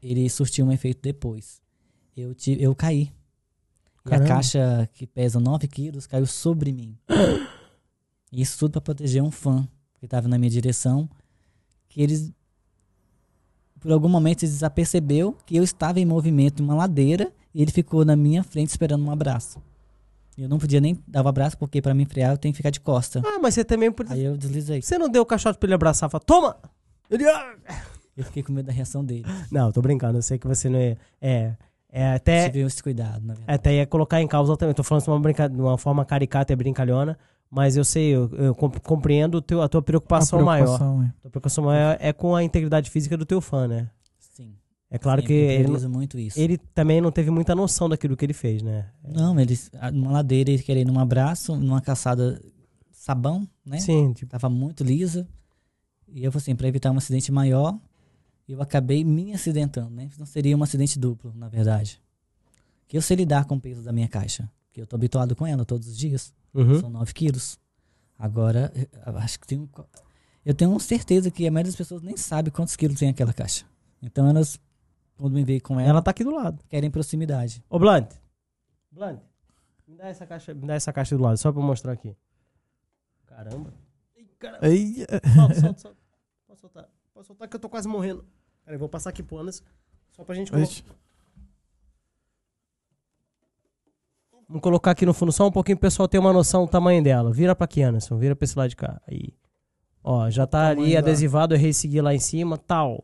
ele 0.02 0.30
surtiu 0.30 0.66
um 0.66 0.72
efeito 0.72 1.00
depois. 1.02 1.62
Eu, 2.16 2.34
tive, 2.34 2.62
eu 2.64 2.74
caí. 2.76 3.12
E 4.10 4.14
a 4.14 4.20
caixa 4.20 4.90
que 4.94 5.08
pesa 5.08 5.40
9 5.40 5.68
quilos 5.68 6.06
caiu 6.06 6.26
sobre 6.26 6.72
mim. 6.72 6.98
Isso 8.32 8.60
tudo 8.60 8.74
para 8.74 8.82
proteger 8.82 9.24
um 9.24 9.32
fã 9.32 9.68
que 10.00 10.06
estava 10.06 10.28
na 10.28 10.38
minha 10.38 10.50
direção, 10.50 11.10
que 11.88 12.02
eles 12.02 12.32
por 13.80 13.92
algum 13.92 14.10
momento 14.10 14.44
ele 14.44 14.52
desapercebeu 14.52 15.38
que 15.46 15.56
eu 15.56 15.64
estava 15.64 16.00
em 16.00 16.06
movimento 16.06 16.62
em 16.62 16.66
uma 16.66 16.74
ladeira 16.74 17.32
e 17.54 17.62
ele 17.62 17.72
ficou 17.72 18.04
na 18.04 18.16
minha 18.16 18.44
frente 18.44 18.70
esperando 18.70 19.06
um 19.06 19.12
abraço. 19.12 19.62
Eu 20.38 20.50
não 20.50 20.58
podia 20.58 20.82
nem 20.82 21.02
dar 21.08 21.24
o 21.24 21.28
abraço 21.28 21.58
porque 21.58 21.82
para 21.82 21.94
me 21.94 22.06
frear 22.06 22.32
eu 22.32 22.38
tenho 22.38 22.52
que 22.52 22.58
ficar 22.58 22.72
de 22.72 22.80
costa. 22.80 23.22
Ah, 23.26 23.40
mas 23.40 23.54
você 23.54 23.64
também 23.64 23.92
podia. 23.92 24.16
Aí 24.16 24.24
eu 24.24 24.36
deslizei. 24.36 24.82
Você 24.82 24.98
não 24.98 25.08
deu 25.08 25.22
o 25.22 25.26
caixote 25.26 25.58
pra 25.58 25.68
ele 25.68 25.76
abraçar? 25.76 26.10
Fala, 26.10 26.24
toma! 26.26 26.58
Ele, 27.10 27.26
ah! 27.30 27.56
Eu 28.18 28.24
fiquei 28.24 28.44
com 28.44 28.52
medo 28.52 28.66
da 28.66 28.74
reação 28.74 29.04
dele. 29.04 29.26
Não, 29.52 29.72
tô 29.72 29.82
brincando, 29.82 30.18
eu 30.18 30.22
sei 30.22 30.38
que 30.38 30.48
você 30.48 30.68
não 30.68 30.80
é. 30.80 30.98
É, 31.22 31.56
é 31.98 32.14
até. 32.16 32.50
Tive 32.50 32.66
esse 32.66 32.84
cuidado, 32.84 33.26
na 33.26 33.34
verdade. 33.34 33.56
Até 33.56 33.76
ia 33.76 33.86
colocar 33.88 34.22
em 34.22 34.28
causa 34.28 34.56
também. 34.58 34.76
Tô 34.76 34.84
falando 34.84 35.04
de 35.04 35.10
uma, 35.10 35.20
brinca... 35.20 35.48
de 35.50 35.60
uma 35.62 35.78
forma 35.78 36.04
caricata 36.04 36.52
e 36.52 36.56
brincalhona, 36.56 37.18
mas 37.50 37.78
eu 37.78 37.84
sei, 37.86 38.10
eu, 38.16 38.30
eu 38.36 38.54
comp- 38.54 38.80
compreendo 38.82 39.42
teu, 39.42 39.62
a 39.62 39.70
tua 39.70 39.82
preocupação, 39.82 40.40
A 40.40 40.44
maior. 40.44 40.66
preocupação, 40.66 41.04
é. 41.04 41.06
A 41.06 41.22
tua 41.22 41.32
preocupação 41.32 41.64
maior 41.64 41.98
é 42.00 42.12
com 42.12 42.36
a 42.36 42.44
integridade 42.44 42.90
física 42.90 43.16
do 43.16 43.26
teu 43.26 43.40
fã, 43.40 43.68
né? 43.68 43.90
Sim. 44.20 44.56
É 44.92 44.98
claro 45.00 45.22
Sim, 45.22 45.28
que 45.28 45.34
ele, 45.34 45.68
ele 46.36 46.58
também 46.74 47.02
não 47.02 47.12
teve 47.12 47.32
muita 47.32 47.56
noção 47.56 47.88
daquilo 47.90 48.16
que 48.18 48.26
ele 48.26 48.34
fez, 48.34 48.62
né? 48.62 48.88
Não, 49.04 49.40
eles, 49.40 49.72
a- 49.80 49.90
numa 49.92 50.12
ladeira, 50.12 50.52
ele 50.52 50.62
querendo 50.64 50.92
um 50.92 51.00
abraço, 51.00 51.56
numa 51.56 51.82
caçada 51.82 52.42
sabão, 52.92 53.48
né? 53.66 53.78
Sim, 53.80 54.14
tipo, 54.14 54.32
Tava 54.32 54.50
muito 54.50 54.84
lisa. 54.84 55.28
E 56.08 56.24
eu 56.24 56.32
falei 56.32 56.44
assim, 56.44 56.56
pra 56.56 56.68
evitar 56.68 56.92
um 56.92 56.98
acidente 56.98 57.32
maior, 57.32 57.78
eu 58.54 58.62
acabei 58.62 59.04
me 59.04 59.34
acidentando, 59.34 59.90
né? 59.90 60.10
Não 60.18 60.26
seria 60.26 60.56
um 60.56 60.64
acidente 60.64 61.00
duplo, 61.00 61.34
na 61.36 61.48
verdade. 61.50 62.02
Que 62.88 62.98
eu 62.98 63.02
sei 63.02 63.18
lidar 63.18 63.46
com 63.46 63.56
o 63.56 63.60
peso 63.62 63.82
da 63.82 63.92
minha 63.92 64.08
caixa. 64.08 64.50
Que 64.72 64.82
eu 64.82 64.86
tô 64.88 64.96
habituado 64.96 65.36
com 65.36 65.46
ela 65.48 65.66
todos 65.66 65.88
os 65.88 65.98
dias. 65.98 66.34
uhum. 66.54 66.80
São 66.80 66.90
9 66.90 67.14
quilos. 67.14 67.58
Agora, 68.18 68.72
eu 69.06 69.18
acho 69.18 69.40
que 69.40 69.48
tenho. 69.48 69.70
Eu 70.46 70.54
tenho 70.54 70.80
certeza 70.80 71.32
que 71.32 71.48
a 71.48 71.52
maioria 71.52 71.72
das 71.72 71.76
pessoas 71.78 72.02
nem 72.02 72.16
sabe 72.16 72.52
quantos 72.52 72.76
quilos 72.76 73.00
tem 73.00 73.10
aquela 73.10 73.34
caixa. 73.34 73.66
Então 74.02 74.28
elas, 74.30 74.60
quando 75.18 75.34
me 75.34 75.44
veem 75.44 75.60
com 75.60 75.80
ela, 75.80 75.90
ela 75.90 76.02
tá 76.02 76.12
aqui 76.12 76.24
do 76.24 76.32
lado. 76.32 76.64
querem 76.70 76.92
proximidade. 76.92 77.64
Ô, 77.70 77.80
Blunt. 77.80 78.12
Blunt, 78.92 79.20
me 79.88 79.96
dá 79.98 80.08
essa 80.08 80.26
caixa, 80.26 80.54
me 80.54 80.68
dá 80.68 80.76
essa 80.76 80.94
caixa 80.94 81.18
do 81.18 81.24
lado, 81.24 81.38
só 81.38 81.52
pra 81.52 81.62
eu 81.62 81.66
mostrar 81.66 81.94
aqui. 81.94 82.16
Caramba. 83.26 83.74
Ih, 84.16 84.26
caramba. 84.40 84.68
É, 84.68 85.34
Solta, 85.34 85.56
solta, 85.60 85.80
solta. 85.82 85.98
Pode 86.48 86.60
soltar. 86.62 86.90
Pode 87.14 87.28
soltar 87.28 87.48
que 87.50 87.56
eu 87.56 87.60
tô 87.60 87.68
quase 87.70 87.88
morrendo. 87.88 88.24
Peraí, 88.66 88.78
vou 88.80 88.90
passar 88.90 89.12
aqui 89.12 89.22
pro 89.24 89.38
Anderson. 89.38 89.64
Só 90.12 90.24
pra 90.24 90.34
gente 90.36 90.52
colocar. 90.52 90.96
Vamos 94.48 94.62
colocar 94.62 94.92
aqui 94.92 95.06
no 95.06 95.14
fundo 95.14 95.32
só 95.32 95.48
um 95.48 95.52
pouquinho 95.52 95.78
pro 95.78 95.88
pessoal 95.88 96.08
ter 96.08 96.20
uma 96.20 96.32
noção 96.34 96.66
do 96.66 96.72
tamanho 96.72 97.04
dela. 97.04 97.32
Vira 97.32 97.56
pra 97.56 97.66
aqui, 97.66 97.82
Anderson. 97.82 98.18
Vira 98.18 98.36
pra 98.36 98.46
esse 98.46 98.58
lado 98.58 98.70
de 98.70 98.76
cá. 98.76 99.02
Aí. 99.08 99.34
Ó, 100.04 100.30
já 100.30 100.46
tá 100.46 100.68
ali 100.68 100.94
da- 100.94 101.00
adesivado, 101.00 101.54
eu 101.54 101.58
errei 101.58 101.74
seguir 101.74 102.02
lá 102.02 102.14
em 102.14 102.20
cima, 102.20 102.58
tal. 102.58 103.04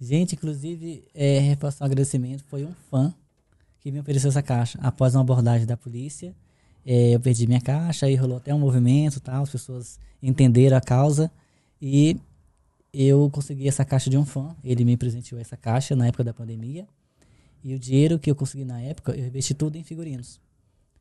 Gente, 0.00 0.34
inclusive, 0.34 1.06
é, 1.14 1.38
reforçar 1.40 1.84
um 1.84 1.86
agradecimento, 1.86 2.42
foi 2.44 2.64
um 2.64 2.72
fã 2.90 3.14
que 3.80 3.92
me 3.92 4.00
ofereceu 4.00 4.28
essa 4.30 4.42
caixa. 4.42 4.78
Após 4.82 5.14
uma 5.14 5.20
abordagem 5.20 5.66
da 5.66 5.76
polícia, 5.76 6.34
é, 6.86 7.14
eu 7.14 7.20
perdi 7.20 7.46
minha 7.46 7.60
caixa, 7.60 8.06
aí 8.06 8.14
rolou 8.14 8.38
até 8.38 8.54
um 8.54 8.58
movimento 8.58 9.20
tal, 9.20 9.42
as 9.42 9.50
pessoas 9.50 9.98
entenderam 10.22 10.76
a 10.76 10.80
causa 10.80 11.30
e 11.80 12.18
eu 12.94 13.28
consegui 13.30 13.66
essa 13.68 13.84
caixa 13.84 14.08
de 14.08 14.16
um 14.16 14.24
fã. 14.24 14.54
Ele 14.62 14.84
me 14.84 14.96
presenteou 14.96 15.40
essa 15.40 15.56
caixa 15.56 15.94
na 15.96 16.06
época 16.06 16.24
da 16.24 16.32
pandemia. 16.34 16.86
E 17.62 17.74
o 17.74 17.78
dinheiro 17.78 18.18
que 18.18 18.30
eu 18.30 18.34
consegui 18.36 18.64
na 18.64 18.80
época, 18.80 19.12
eu 19.12 19.26
investi 19.26 19.54
tudo 19.54 19.76
em 19.76 19.82
figurinos. 19.82 20.40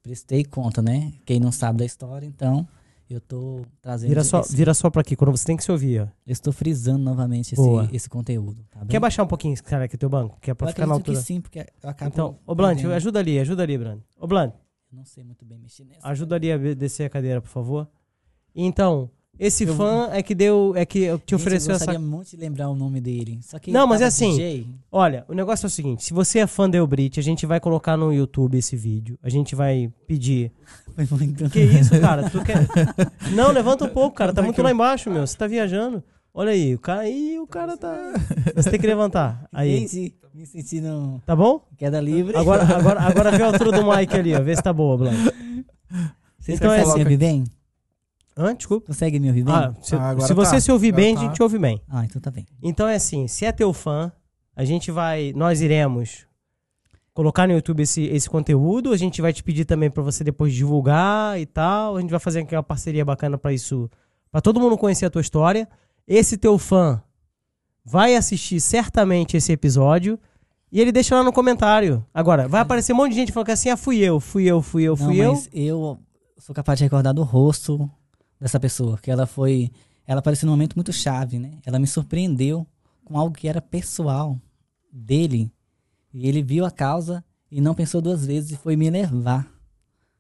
Prestei 0.02 0.44
conta, 0.44 0.82
né? 0.82 1.14
Quem 1.26 1.40
não 1.40 1.52
sabe 1.52 1.80
da 1.80 1.86
história, 1.86 2.26
então 2.26 2.68
eu 3.10 3.20
tô 3.22 3.62
trazendo. 3.82 4.10
Vira 4.10 4.24
só, 4.24 4.42
esse- 4.42 4.56
vira 4.56 4.74
só 4.74 4.90
pra 4.90 5.02
aqui, 5.02 5.16
quando 5.16 5.32
você 5.32 5.46
tem 5.46 5.56
que 5.58 5.64
se 5.64 5.72
ouvir, 5.72 6.02
ó. 6.02 6.04
Eu 6.26 6.32
estou 6.34 6.52
frisando 6.52 7.04
novamente 7.04 7.54
Boa. 7.56 7.84
esse, 7.86 7.96
esse 7.96 8.10
conteúdo. 8.10 8.66
Tá? 8.72 8.86
Quer 8.86 9.00
baixar 9.00 9.24
um 9.24 9.28
pouquinho, 9.28 9.56
cara, 9.64 9.86
aqui 9.86 9.98
teu 9.98 10.10
banco? 10.10 10.38
Que 10.42 10.52
é 10.52 10.54
pra 10.54 10.68
Eu 10.68 10.72
ficar 10.72 10.88
na 10.88 10.94
altura. 10.94 11.18
que 11.18 11.24
sim, 11.24 11.40
porque 11.42 11.60
eu 11.82 11.90
acabo. 11.90 12.10
Então, 12.12 12.40
ô 12.46 12.56
perdendo. 12.56 12.92
ajuda 12.94 13.20
ali, 13.20 13.40
ajuda 13.40 13.64
ali, 13.64 13.78
Blunt. 13.78 14.02
Ô 14.20 14.26
Blunt, 14.28 14.54
Eu 14.92 14.98
não 14.98 15.06
sei 15.06 15.24
muito 15.24 15.46
bem 15.46 15.58
mexer 15.60 15.86
nessa. 15.86 16.06
ajuda 16.08 16.36
ali 16.36 16.52
a 16.52 16.58
descer 16.74 17.06
a 17.06 17.10
cadeira, 17.10 17.42
por 17.42 17.50
favor. 17.50 17.88
Então, 18.56 19.10
esse 19.40 19.64
Eu- 19.66 19.76
fã 19.76 20.10
é 20.12 20.22
que 20.22 20.34
deu, 20.36 20.74
é 20.76 20.86
que 20.86 21.08
te 21.26 21.34
ofereceu 21.36 21.72
eu 21.72 21.76
essa 21.76 21.86
gostaria 21.86 22.00
muito 22.00 22.30
de 22.30 22.38
lembrar 22.38 22.70
o 22.70 22.76
nome 22.76 23.02
dele. 23.02 23.40
Só 23.42 23.58
que 23.60 23.72
Não, 23.72 23.88
mas 23.88 24.02
é 24.02 24.06
assim, 24.06 24.32
DJ, 24.32 24.68
Olha, 24.92 25.26
o 25.28 25.34
negócio 25.34 25.66
é 25.66 25.68
o 25.68 25.70
seguinte: 25.70 26.04
se 26.04 26.14
você 26.14 26.40
é 26.40 26.48
fã 26.48 26.70
da 26.70 26.78
Elbrit, 26.78 27.20
a 27.20 27.24
gente 27.24 27.46
vai 27.46 27.60
colocar 27.60 27.98
no 27.98 28.14
YouTube 28.14 28.58
esse 28.58 28.76
vídeo. 28.76 29.18
A 29.24 29.30
gente 29.30 29.56
vai 29.56 29.92
pedir. 30.08 30.52
Que 31.52 31.62
isso, 31.62 32.00
cara? 32.00 32.30
Tu 32.30 32.44
quer. 32.44 32.68
Não, 33.34 33.52
levanta 33.52 33.86
um 33.86 33.90
pouco, 33.90 34.16
cara. 34.16 34.32
Tá 34.34 34.42
muito 34.42 34.60
eu- 34.60 34.64
lá 34.64 34.72
embaixo, 34.72 35.10
meu. 35.10 35.26
Você 35.26 35.36
tá 35.38 35.48
viajando. 35.48 36.04
Olha 36.36 36.52
aí, 36.52 36.74
o 36.76 36.80
cara 36.80 37.02
aí, 37.02 37.40
o 37.40 37.46
cara 37.48 37.76
tá. 37.78 37.96
Você 38.56 38.70
tem 38.72 38.80
que 38.80 38.88
levantar. 38.88 39.48
Aí. 39.52 39.88
Me 40.34 40.48
sentindo 40.48 41.22
Tá 41.28 41.36
bom? 41.36 41.62
queda 41.78 42.02
livre. 42.02 42.36
Agora, 42.36 42.64
agora, 42.64 43.02
agora 43.02 43.32
vê 43.32 43.44
a 43.44 43.46
altura 43.48 43.72
do 43.72 43.84
mic 43.88 44.12
ali, 44.16 44.34
ó. 44.36 44.42
Vê 44.42 44.56
se 44.56 44.64
tá 44.64 44.74
boa, 44.74 44.98
Blanc. 44.98 45.16
Vocês 46.40 46.58
então 46.60 46.74
é 46.74 46.82
assim. 46.82 47.04
bem? 47.18 47.44
Hã? 48.38 48.56
Desculpa. 48.56 48.88
Consegue 48.88 49.20
me 49.20 49.28
ouvir 49.28 49.44
bem? 49.44 49.54
Ah, 49.54 49.74
se, 49.82 49.96
Ah, 49.96 50.16
se 50.20 50.34
você 50.34 50.52
tá. 50.56 50.60
se 50.62 50.72
ouvir 50.72 50.88
Agora 50.90 51.04
bem, 51.04 51.16
tá. 51.16 51.22
a 51.22 51.24
gente 51.26 51.44
ouve 51.44 51.60
bem. 51.60 51.82
Ah, 51.90 52.04
então 52.06 52.22
tá 52.22 52.32
bem. 52.32 52.46
Então 52.62 52.88
é 52.88 52.96
assim, 52.96 53.28
se 53.28 53.46
é 53.46 53.52
teu 53.52 53.72
fã, 53.74 54.12
a 54.56 54.64
gente 54.66 54.92
vai, 54.92 55.32
nós 55.36 55.62
iremos 55.62 56.26
colocar 57.14 57.48
no 57.48 57.54
YouTube 57.54 57.82
esse, 57.84 58.04
esse 58.06 58.28
conteúdo, 58.30 58.92
a 58.92 58.98
gente 58.98 59.22
vai 59.22 59.32
te 59.32 59.44
pedir 59.44 59.66
também 59.66 59.90
pra 59.92 60.02
você 60.02 60.24
depois 60.24 60.52
divulgar 60.54 61.40
e 61.40 61.46
tal, 61.46 61.96
a 61.98 62.02
gente 62.02 62.10
vai 62.10 62.20
fazer 62.20 62.40
aqui 62.42 62.56
uma 62.56 62.64
parceria 62.64 63.06
bacana 63.06 63.38
pra 63.38 63.54
isso, 63.54 63.88
pra 64.32 64.42
todo 64.42 64.60
mundo 64.60 64.76
conhecer 64.78 65.06
a 65.06 65.10
tua 65.12 65.22
história. 65.22 65.70
Esse 66.08 66.38
teu 66.38 66.58
fã 66.58 67.02
vai 67.86 68.16
assistir 68.16 68.60
certamente 68.60 69.38
esse 69.38 69.52
episódio 69.52 70.18
e 70.72 70.82
ele 70.82 70.92
deixa 70.92 71.16
lá 71.16 71.24
no 71.24 71.32
comentário. 71.32 72.04
Agora, 72.12 72.48
vai 72.48 72.62
aparecer 72.62 72.94
um 72.94 72.96
monte 72.96 73.12
de 73.12 73.18
gente 73.18 73.32
falando 73.32 73.46
que 73.46 73.52
assim, 73.52 73.70
ah, 73.70 73.78
fui 73.78 74.00
eu, 74.00 74.20
fui 74.20 74.46
eu, 74.46 74.60
fui 74.62 74.84
eu, 74.84 74.96
Não, 74.98 75.06
fui 75.06 75.18
eu. 75.22 75.34
mas 75.34 75.50
eu 75.54 76.00
sou 76.40 76.56
capaz 76.56 76.80
de 76.80 76.86
recordar 76.86 77.14
do 77.14 77.22
rosto 77.22 77.88
dessa 78.40 78.60
pessoa, 78.60 78.98
que 78.98 79.10
ela 79.10 79.26
foi, 79.26 79.72
ela 80.06 80.20
apareceu 80.20 80.46
num 80.46 80.54
momento 80.54 80.76
muito 80.76 80.92
chave, 80.92 81.40
né? 81.40 81.60
Ela 81.66 81.80
me 81.80 81.88
surpreendeu 81.88 82.68
com 83.04 83.18
algo 83.18 83.36
que 83.36 83.48
era 83.48 83.62
pessoal 83.62 84.40
dele, 84.92 85.52
e 86.14 86.28
ele 86.28 86.44
viu 86.44 86.66
a 86.66 86.72
causa 86.72 87.24
e 87.50 87.60
não 87.60 87.74
pensou 87.74 88.02
duas 88.02 88.26
vezes 88.26 88.52
e 88.52 88.58
foi 88.58 88.76
me 88.76 88.90
levar 88.90 89.52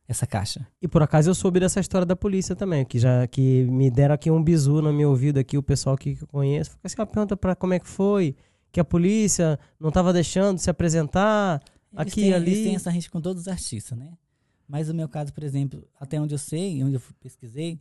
essa 0.07 0.26
caixa. 0.26 0.68
E 0.82 0.88
por 0.88 1.01
acaso 1.01 1.30
eu 1.30 1.36
soube 1.36 1.59
dessa 1.59 1.80
história 1.80 2.05
da 2.05 2.16
polícia 2.16 2.55
também, 2.55 2.86
que 2.86 2.99
já 2.99 3.28
que 3.28 3.66
me 3.66 3.89
deram 3.89 4.16
aqui 4.16 4.30
um 4.30 4.43
bizu 4.43 4.82
no 4.82 4.91
meu 4.91 5.09
ouvido 5.09 5.39
aqui, 5.39 5.57
o 5.57 5.64
pessoal 5.64 5.97
que 5.97 6.18
eu 6.20 6.28
conheço. 6.28 6.72
Fica 6.72 6.82
assim, 6.84 6.95
uma 6.97 7.05
pergunta 7.05 7.38
pra 7.38 7.55
como 7.55 7.74
é 7.74 7.80
que 7.80 7.88
foi, 7.88 8.36
que 8.72 8.80
a 8.80 8.84
polícia 8.84 9.59
não 9.80 9.91
tava 9.91 10.11
deixando 10.11 10.57
se 10.57 10.70
apresentar. 10.70 11.61
Eles 11.93 12.11
Aqui 12.11 12.22
têm, 12.22 12.34
ali. 12.34 12.51
Eles 12.51 12.64
têm 12.66 12.76
essa 12.76 12.89
rede 12.89 13.09
com 13.09 13.22
todos 13.22 13.43
os 13.43 13.47
artistas, 13.47 13.97
né? 13.97 14.14
Mas 14.68 14.88
no 14.88 14.93
meu 14.93 15.07
caso, 15.07 15.32
por 15.32 15.43
exemplo, 15.43 15.88
até 15.99 16.20
onde 16.20 16.34
eu 16.34 16.39
sei, 16.39 16.84
onde 16.84 16.95
eu 16.95 17.01
pesquisei, 17.20 17.80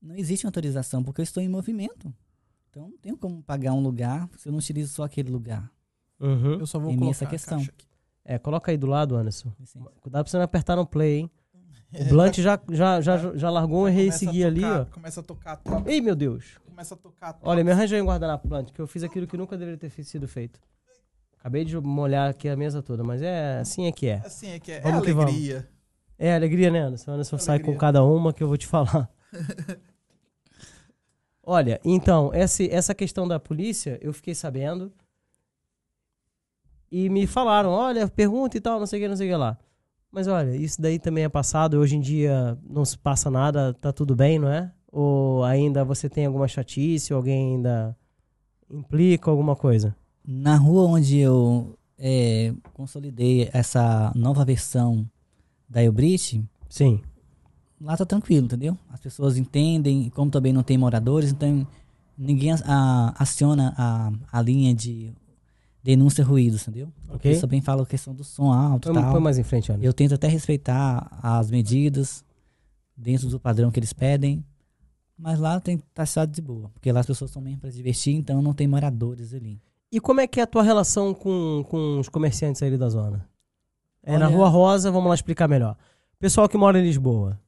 não 0.00 0.14
existe 0.16 0.46
autorização, 0.46 1.02
porque 1.02 1.20
eu 1.20 1.24
estou 1.24 1.42
em 1.42 1.48
movimento. 1.48 2.12
Então 2.70 2.88
não 2.88 2.98
tenho 2.98 3.16
como 3.16 3.42
pagar 3.42 3.72
um 3.72 3.80
lugar 3.80 4.28
se 4.36 4.48
eu 4.48 4.52
não 4.52 4.58
utilizo 4.58 4.92
só 4.92 5.04
aquele 5.04 5.30
lugar. 5.30 5.70
Uhum. 6.20 6.58
Eu 6.60 6.66
só 6.66 6.78
vou 6.78 6.90
Tem 6.90 6.98
colocar 6.98 7.16
essa 7.16 7.24
a 7.24 7.28
questão. 7.28 7.58
caixa 7.58 7.70
aqui. 7.70 7.86
É, 8.24 8.38
coloca 8.38 8.70
aí 8.70 8.76
do 8.76 8.86
lado, 8.86 9.16
Anderson. 9.16 9.52
Assim. 9.62 9.78
Cuidado 10.00 10.24
pra 10.24 10.30
você 10.30 10.36
não 10.36 10.44
apertar 10.44 10.76
no 10.76 10.86
play, 10.86 11.20
hein? 11.20 11.30
O 11.94 12.04
Blunt 12.10 12.38
já, 12.38 12.60
já, 12.70 13.00
já, 13.00 13.36
já 13.36 13.50
largou 13.50 13.84
um 13.84 13.88
errei 13.88 14.06
e 14.06 14.08
a 14.08 14.12
seguir 14.12 14.44
ali, 14.44 14.64
ó. 14.64 14.84
Começa 14.86 15.20
a 15.20 15.22
tocar 15.22 15.56
top. 15.56 15.88
Ei, 15.90 16.00
meu 16.00 16.16
Deus. 16.16 16.58
Começa 16.64 16.94
a 16.94 16.96
tocar 16.96 17.32
top. 17.34 17.48
Olha, 17.48 17.62
me 17.62 17.70
arranja 17.70 17.94
aí 17.96 18.02
um 18.02 18.06
guardanapo, 18.06 18.48
Blunt, 18.48 18.72
que 18.72 18.80
eu 18.80 18.86
fiz 18.86 19.02
aquilo 19.04 19.26
que 19.26 19.36
nunca 19.36 19.56
deveria 19.56 19.78
ter 19.78 19.90
sido 20.04 20.26
feito. 20.26 20.60
Acabei 21.38 21.64
de 21.64 21.78
molhar 21.78 22.28
aqui 22.28 22.48
a 22.48 22.56
mesa 22.56 22.82
toda, 22.82 23.04
mas 23.04 23.22
é 23.22 23.60
assim 23.60 23.86
é 23.86 23.92
que 23.92 24.08
é. 24.08 24.16
Assim 24.24 24.48
é 24.50 24.58
que 24.58 24.72
é, 24.72 24.76
é 24.78 24.80
Vamos 24.80 25.04
que 25.04 25.12
vamos. 25.12 25.30
alegria. 25.30 25.68
É 26.18 26.34
alegria, 26.34 26.70
né, 26.70 26.80
Anderson? 26.80 27.12
Anderson 27.12 27.38
sai 27.38 27.56
Alegria. 27.56 27.72
com 27.74 27.78
cada 27.78 28.02
uma 28.02 28.32
que 28.32 28.42
eu 28.42 28.48
vou 28.48 28.56
te 28.56 28.66
falar. 28.66 29.08
Olha, 31.42 31.80
então, 31.84 32.32
essa, 32.34 32.64
essa 32.64 32.94
questão 32.94 33.28
da 33.28 33.38
polícia, 33.38 33.98
eu 34.02 34.12
fiquei 34.12 34.34
sabendo. 34.34 34.92
E 36.90 37.08
me 37.08 37.26
falaram, 37.26 37.70
olha, 37.70 38.08
pergunta 38.08 38.56
e 38.56 38.60
tal, 38.60 38.80
não 38.80 38.86
sei 38.86 38.98
o 38.98 39.02
que, 39.02 39.08
não 39.08 39.16
sei 39.16 39.28
o 39.28 39.30
que 39.30 39.36
lá. 39.36 39.56
Mas 40.10 40.26
olha, 40.26 40.56
isso 40.56 40.80
daí 40.80 40.98
também 40.98 41.24
é 41.24 41.28
passado. 41.28 41.74
Hoje 41.74 41.96
em 41.96 42.00
dia 42.00 42.58
não 42.68 42.84
se 42.84 42.98
passa 42.98 43.30
nada, 43.30 43.74
tá 43.74 43.92
tudo 43.92 44.16
bem, 44.16 44.38
não 44.38 44.48
é? 44.48 44.72
Ou 44.90 45.44
ainda 45.44 45.84
você 45.84 46.08
tem 46.08 46.26
alguma 46.26 46.48
chatice, 46.48 47.12
alguém 47.12 47.54
ainda 47.54 47.96
implica 48.70 49.30
alguma 49.30 49.54
coisa? 49.54 49.94
Na 50.26 50.56
rua 50.56 50.84
onde 50.84 51.18
eu 51.18 51.78
é, 51.98 52.52
consolidei 52.72 53.50
essa 53.52 54.12
nova 54.14 54.44
versão 54.44 55.08
da 55.68 55.82
Elbrit, 55.82 56.44
Sim. 56.68 57.02
Lá 57.80 57.96
tá 57.96 58.04
tranquilo, 58.06 58.46
entendeu? 58.46 58.76
As 58.90 59.00
pessoas 59.00 59.36
entendem, 59.36 60.08
como 60.10 60.30
também 60.30 60.52
não 60.52 60.62
tem 60.62 60.78
moradores, 60.78 61.30
então 61.30 61.66
ninguém 62.16 62.52
a- 62.52 63.14
aciona 63.18 63.74
a, 63.76 64.12
a 64.32 64.42
linha 64.42 64.74
de 64.74 65.12
denúncia 65.82 66.24
ruídos, 66.24 66.62
entendeu? 66.62 66.88
Porque 67.02 67.14
Ok. 67.28 67.32
isso 67.32 67.40
também 67.42 67.60
fala 67.60 67.82
a 67.82 67.86
questão 67.86 68.14
do 68.14 68.24
som 68.24 68.52
alto 68.52 68.88
e 68.88 68.92
Põe, 68.92 69.02
tal. 69.02 69.12
põe 69.12 69.20
mais 69.20 69.38
em 69.38 69.42
frente, 69.44 69.70
Anderson. 69.70 69.86
Eu 69.86 69.92
tento 69.92 70.14
até 70.14 70.26
respeitar 70.26 71.06
as 71.22 71.50
medidas 71.50 72.24
dentro 72.96 73.28
do 73.28 73.38
padrão 73.38 73.70
que 73.70 73.78
eles 73.78 73.92
pedem, 73.92 74.44
mas 75.18 75.38
lá 75.38 75.60
tem 75.60 75.78
taxado 75.94 76.32
de 76.32 76.42
boa, 76.42 76.70
porque 76.70 76.90
lá 76.90 77.00
as 77.00 77.06
pessoas 77.06 77.30
estão 77.30 77.40
mesmo 77.42 77.60
para 77.60 77.70
divertir, 77.70 78.14
então 78.14 78.42
não 78.42 78.52
tem 78.52 78.66
moradores 78.66 79.32
ali. 79.32 79.60
E 79.92 80.00
como 80.00 80.20
é 80.20 80.26
que 80.26 80.40
é 80.40 80.42
a 80.42 80.46
tua 80.46 80.62
relação 80.62 81.14
com, 81.14 81.64
com 81.68 82.00
os 82.00 82.08
comerciantes 82.08 82.62
ali 82.62 82.76
da 82.76 82.88
zona? 82.88 83.28
É 84.02 84.18
na 84.18 84.26
Olha- 84.26 84.36
Rua 84.36 84.48
Rosa, 84.48 84.90
vamos 84.90 85.08
lá 85.08 85.14
explicar 85.14 85.46
melhor. 85.48 85.76
Pessoal 86.18 86.48
que 86.48 86.56
mora 86.56 86.78
em 86.78 86.82
Lisboa, 86.82 87.38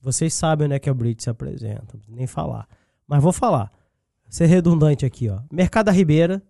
vocês 0.00 0.32
sabem 0.34 0.66
onde 0.66 0.74
é 0.74 0.78
que 0.78 0.88
a 0.90 0.94
Brit 0.94 1.22
se 1.22 1.30
apresenta, 1.30 1.98
nem 2.08 2.26
falar. 2.26 2.66
Mas 3.06 3.22
vou 3.22 3.32
falar. 3.32 3.70
ser 4.28 4.46
redundante 4.46 5.04
aqui, 5.04 5.28
ó. 5.28 5.40
Mercado 5.50 5.86
da 5.86 5.92
Ribeira. 5.92 6.40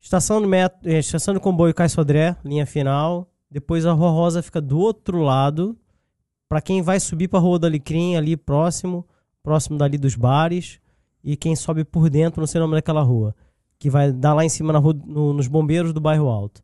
Estação 0.00 0.40
de, 0.40 0.46
metro, 0.46 0.78
eh, 0.88 0.98
estação 0.98 1.34
de 1.34 1.40
comboio 1.40 1.74
Cais 1.74 1.92
Sodré, 1.92 2.36
linha 2.44 2.66
final. 2.66 3.30
Depois 3.50 3.84
a 3.86 3.92
Rua 3.92 4.10
Rosa 4.10 4.42
fica 4.42 4.60
do 4.60 4.78
outro 4.78 5.20
lado. 5.22 5.76
Pra 6.48 6.60
quem 6.60 6.82
vai 6.82 6.98
subir 6.98 7.28
pra 7.28 7.38
Rua 7.38 7.58
do 7.58 7.66
Alecrim, 7.66 8.16
ali 8.16 8.36
próximo, 8.36 9.06
próximo 9.42 9.76
dali 9.78 9.98
dos 9.98 10.14
bares. 10.14 10.80
E 11.22 11.36
quem 11.36 11.54
sobe 11.56 11.84
por 11.84 12.08
dentro, 12.08 12.40
não 12.40 12.46
sei 12.46 12.60
o 12.60 12.64
nome 12.64 12.74
daquela 12.74 13.02
rua. 13.02 13.34
Que 13.78 13.90
vai 13.90 14.12
dar 14.12 14.34
lá 14.34 14.44
em 14.44 14.48
cima 14.48 14.72
na 14.72 14.78
rua, 14.78 14.94
no- 15.06 15.32
nos 15.32 15.46
bombeiros 15.46 15.92
do 15.92 16.00
bairro 16.00 16.28
Alto. 16.28 16.62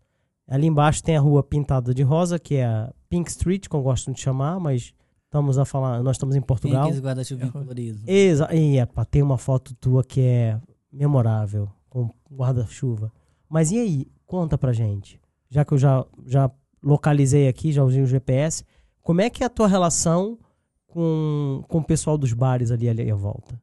Ali 0.49 0.67
embaixo 0.67 1.03
tem 1.03 1.17
a 1.17 1.21
rua 1.21 1.43
pintada 1.43 1.93
de 1.95 2.03
rosa, 2.03 2.39
que 2.39 2.57
é 2.57 2.65
a 2.67 2.93
Pink 3.09 3.31
Street, 3.31 3.67
como 3.69 3.83
gostam 3.83 4.13
de 4.15 4.21
chamar, 4.21 4.59
mas 4.61 4.93
estamos 5.35 5.59
a 5.59 5.65
falar, 5.65 6.01
nós 6.01 6.15
estamos 6.15 6.37
em 6.37 6.41
Tem 6.41 6.47
Portugal. 6.47 6.83
aqueles 6.85 7.01
guarda-chuvinhos 7.01 7.51
coloridos. 7.53 8.07
Exa 8.07 8.55
e, 8.55 8.79
epa, 8.79 9.05
tem 9.05 9.21
uma 9.21 9.37
foto 9.37 9.75
tua 9.75 10.05
que 10.05 10.21
é 10.21 10.61
memorável, 10.93 11.69
com 11.91 12.09
guarda-chuva. 12.31 13.13
Mas 13.49 13.73
e 13.73 13.79
aí, 13.79 14.07
conta 14.25 14.57
pra 14.57 14.73
gente. 14.73 15.21
Já 15.51 15.65
que 15.65 15.75
eu 15.75 15.79
já, 15.79 16.07
já 16.25 16.49
localizei 16.81 17.49
aqui, 17.49 17.73
já 17.73 17.83
usei 17.83 18.01
o 18.01 18.07
GPS, 18.07 18.65
como 19.03 19.21
é 19.21 19.29
que 19.29 19.43
é 19.43 19.47
a 19.47 19.51
tua 19.51 19.67
relação 19.67 20.39
com, 20.87 21.65
com 21.67 21.79
o 21.79 21.85
pessoal 21.85 22.17
dos 22.17 22.33
bares 22.33 22.71
ali, 22.71 22.89
ali 22.89 23.11
à 23.11 23.17
volta? 23.17 23.61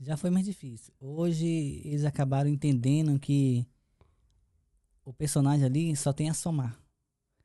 Já 0.00 0.16
foi 0.16 0.30
mais 0.30 0.46
difícil. 0.46 0.92
Hoje 0.98 1.82
eles 1.84 2.04
acabaram 2.06 2.48
entendendo 2.48 3.18
que 3.18 3.66
o 5.04 5.12
personagem 5.12 5.66
ali 5.66 5.94
só 5.96 6.14
tem 6.14 6.30
a 6.30 6.34
somar. 6.34 6.78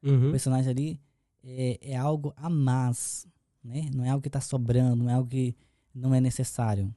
O 0.01 0.31
personagem 0.31 0.71
ali 0.71 1.01
é, 1.43 1.91
é 1.91 1.97
algo 1.97 2.33
a 2.37 2.49
mais, 2.49 3.27
né? 3.63 3.89
Não 3.93 4.05
é 4.05 4.09
algo 4.09 4.21
que 4.21 4.29
está 4.29 4.41
sobrando, 4.41 5.03
não 5.03 5.09
é 5.09 5.13
algo 5.13 5.29
que 5.29 5.55
não 5.93 6.13
é 6.13 6.21
necessário. 6.21 6.93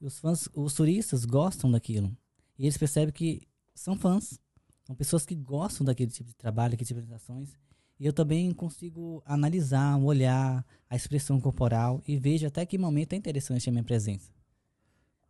Os 0.00 0.18
fãs, 0.18 0.48
os 0.54 0.74
turistas 0.74 1.24
gostam 1.24 1.70
daquilo. 1.70 2.16
E 2.58 2.64
eles 2.64 2.76
percebem 2.76 3.12
que 3.12 3.42
são 3.74 3.96
fãs. 3.96 4.38
São 4.84 4.94
pessoas 4.94 5.24
que 5.24 5.34
gostam 5.34 5.84
daquele 5.84 6.10
tipo 6.10 6.28
de 6.28 6.36
trabalho, 6.36 6.72
daquele 6.72 6.86
tipo 6.86 7.00
de 7.00 7.04
apresentações. 7.04 7.56
E 7.98 8.06
eu 8.06 8.12
também 8.12 8.52
consigo 8.52 9.22
analisar, 9.24 9.96
olhar 9.98 10.64
a 10.90 10.96
expressão 10.96 11.40
corporal 11.40 12.02
e 12.06 12.18
vejo 12.18 12.46
até 12.46 12.66
que 12.66 12.76
momento 12.76 13.12
é 13.12 13.16
interessante 13.16 13.68
a 13.68 13.72
minha 13.72 13.84
presença. 13.84 14.30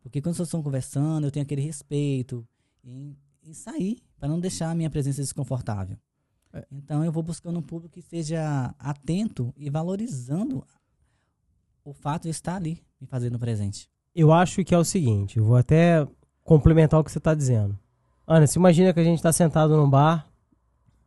Porque 0.02 0.20
quando 0.20 0.34
vocês 0.34 0.48
estão 0.48 0.62
conversando, 0.62 1.26
eu 1.26 1.30
tenho 1.30 1.44
aquele 1.44 1.62
respeito 1.62 2.46
em, 2.82 3.16
em 3.42 3.54
sair, 3.54 4.02
para 4.18 4.28
não 4.28 4.40
deixar 4.40 4.70
a 4.70 4.74
minha 4.74 4.90
presença 4.90 5.22
desconfortável. 5.22 5.98
É. 6.54 6.64
Então 6.70 7.04
eu 7.04 7.10
vou 7.10 7.22
buscando 7.22 7.58
um 7.58 7.62
público 7.62 7.92
que 7.94 8.00
esteja 8.00 8.74
atento 8.78 9.52
e 9.56 9.68
valorizando 9.68 10.64
o 11.84 11.92
fato 11.92 12.22
de 12.22 12.30
estar 12.30 12.56
ali 12.56 12.80
me 13.00 13.06
fazendo 13.06 13.38
presente. 13.38 13.88
Eu 14.14 14.32
acho 14.32 14.64
que 14.64 14.74
é 14.74 14.78
o 14.78 14.84
seguinte, 14.84 15.38
eu 15.38 15.44
vou 15.44 15.56
até 15.56 16.06
complementar 16.44 17.00
o 17.00 17.04
que 17.04 17.10
você 17.10 17.18
está 17.18 17.34
dizendo. 17.34 17.76
Ana, 18.26 18.46
se 18.46 18.56
imagina 18.58 18.92
que 18.94 19.00
a 19.00 19.04
gente 19.04 19.16
está 19.18 19.32
sentado 19.32 19.76
num 19.76 19.90
bar, 19.90 20.26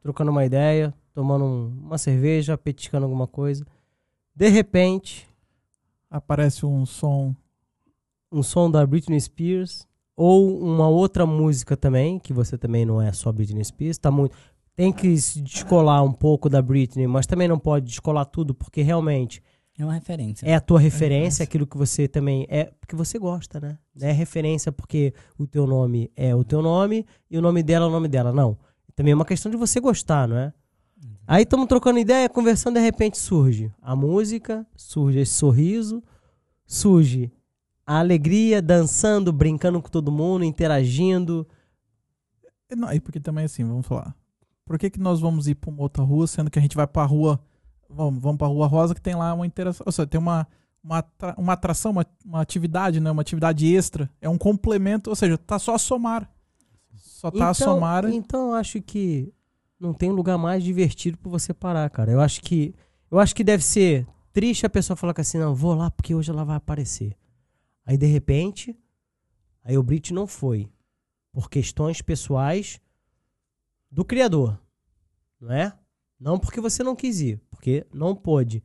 trocando 0.02 0.30
uma 0.30 0.46
ideia, 0.46 0.94
tomando 1.14 1.46
um- 1.46 1.68
uma 1.86 1.98
cerveja, 1.98 2.58
petiscando 2.58 3.06
alguma 3.06 3.26
coisa. 3.28 3.66
De 4.36 4.50
repente, 4.50 5.26
Aparece 6.10 6.66
um 6.66 6.86
som. 6.86 7.36
um 8.32 8.42
som 8.42 8.72
da 8.72 8.86
Britney 8.86 9.20
Spears 9.20 9.86
ou 10.16 10.58
uma 10.62 10.88
outra 10.88 11.26
música 11.26 11.76
também, 11.76 12.18
que 12.18 12.32
você 12.32 12.58
também 12.58 12.86
não 12.86 13.02
é 13.02 13.12
só 13.12 13.30
Britney 13.32 13.64
Spears, 13.66 13.98
tá 13.98 14.10
muito 14.10 14.34
tem 14.78 14.94
que 14.94 15.18
se 15.18 15.42
descolar 15.42 16.04
um 16.04 16.14
pouco 16.14 16.48
da 16.48 16.62
Britney, 16.62 17.08
mas 17.08 17.26
também 17.26 17.48
não 17.48 17.58
pode 17.58 17.88
descolar 17.88 18.26
tudo, 18.26 18.54
porque 18.54 18.84
realmente 18.84 19.42
É 19.76 19.84
uma 19.84 19.94
referência. 19.96 20.46
é 20.46 20.54
a 20.54 20.62
tua 20.62 20.80
referência, 20.80 21.16
referência. 21.16 21.44
aquilo 21.44 21.66
que 21.66 21.76
você 21.76 22.08
também 22.08 22.46
é, 22.48 22.66
porque 22.80 22.96
você 22.96 23.18
gosta, 23.18 23.60
né? 23.60 23.80
Não 23.96 24.08
é 24.08 24.12
referência 24.12 24.72
porque 24.72 25.16
o 25.36 25.48
teu 25.48 25.66
nome 25.66 26.12
é 26.16 26.36
o 26.36 26.44
teu 26.44 26.62
nome 26.62 27.08
e 27.30 27.40
o 27.40 27.42
nome 27.42 27.64
dela 27.64 27.86
é 27.86 27.90
o 27.90 27.92
nome 27.92 28.08
dela, 28.08 28.32
não. 28.32 28.56
Também 28.96 29.14
é 29.14 29.16
uma 29.16 29.26
questão 29.26 29.52
de 29.52 29.58
você 29.58 29.80
gostar, 29.80 30.28
não 30.28 30.38
é? 30.38 30.54
Aí 31.26 31.42
estamos 31.42 31.66
trocando 31.68 31.98
ideia, 31.98 32.30
conversando, 32.30 32.76
de 32.76 32.80
repente 32.80 33.18
surge 33.18 33.74
a 33.82 33.96
música, 33.96 34.66
surge 34.76 35.20
esse 35.20 35.34
sorriso, 35.34 36.04
surge 36.68 37.32
a 37.84 37.98
alegria, 38.00 38.62
dançando, 38.62 39.34
brincando 39.34 39.82
com 39.82 39.90
todo 39.90 40.12
mundo, 40.12 40.46
interagindo. 40.46 41.48
E 42.70 42.76
Não, 42.76 42.94
e 42.94 43.00
porque 43.00 43.20
também 43.20 43.46
assim, 43.46 43.64
vamos 43.66 43.86
falar. 43.88 44.16
Por 44.68 44.78
que, 44.78 44.90
que 44.90 45.00
nós 45.00 45.20
vamos 45.20 45.48
ir 45.48 45.56
pra 45.56 45.70
uma 45.72 45.82
outra 45.82 46.04
rua, 46.04 46.28
sendo 46.28 46.52
que 46.52 46.60
a 46.60 46.62
gente 46.62 46.76
vai 46.76 46.86
pra 46.86 47.04
rua. 47.06 47.40
Vamos, 47.90 48.22
vamos 48.22 48.38
pra 48.38 48.48
Rua 48.48 48.68
Rosa, 48.68 48.94
que 48.94 49.02
tem 49.02 49.16
lá 49.16 49.34
uma 49.34 49.48
interação. 49.48 49.84
Ou 49.86 49.92
seja, 49.94 50.06
tem 50.06 50.20
uma, 50.20 50.46
uma, 50.84 50.98
atra- 50.98 51.36
uma 51.38 51.54
atração, 51.54 51.92
uma, 51.94 52.06
uma 52.26 52.42
atividade, 52.42 53.00
né? 53.00 53.10
Uma 53.10 53.22
atividade 53.22 53.66
extra. 53.74 54.10
É 54.22 54.28
um 54.28 54.38
complemento, 54.38 55.10
ou 55.10 55.16
seja, 55.16 55.38
tá 55.38 55.58
só 55.58 55.76
a 55.76 55.80
somar. 55.80 56.30
Só 56.94 57.32
tá 57.32 57.50
a 57.50 57.54
somar. 57.54 58.04
então 58.14 58.50
eu 58.50 58.54
acho 58.56 58.82
que 58.82 59.34
não 59.80 59.94
tem 59.94 60.12
lugar 60.12 60.38
mais 60.38 60.64
divertido 60.66 61.18
pra 61.18 61.32
você 61.32 61.54
parar, 61.54 61.90
cara. 61.90 62.12
Eu 62.12 62.20
acho 62.20 62.42
que 62.42 62.76
eu 63.10 63.20
acho 63.20 63.34
que 63.34 63.44
deve 63.44 63.64
ser 63.64 64.06
triste 64.34 64.66
a 64.66 64.70
pessoa 64.70 64.98
falar 64.98 65.14
que 65.14 65.22
assim, 65.22 65.38
não, 65.38 65.56
vou 65.56 65.74
lá 65.74 65.90
porque 65.90 66.14
hoje 66.14 66.30
ela 66.30 66.44
vai 66.44 66.58
aparecer. 66.58 67.16
Aí 67.86 67.98
de 67.98 68.06
repente, 68.06 68.78
aí 69.64 69.78
o 69.78 69.84
Brit 69.84 70.14
não 70.14 70.28
foi 70.28 70.70
por 71.32 71.50
questões 71.50 72.02
pessoais 72.02 72.82
do 73.98 74.06
criador, 74.06 74.60
não 75.42 75.52
é? 75.52 75.74
Não 76.20 76.38
porque 76.38 76.62
você 76.62 76.84
não 76.84 76.96
quis 76.96 77.20
ir, 77.20 77.42
porque 77.50 77.84
não 77.92 78.14
pôde. 78.16 78.64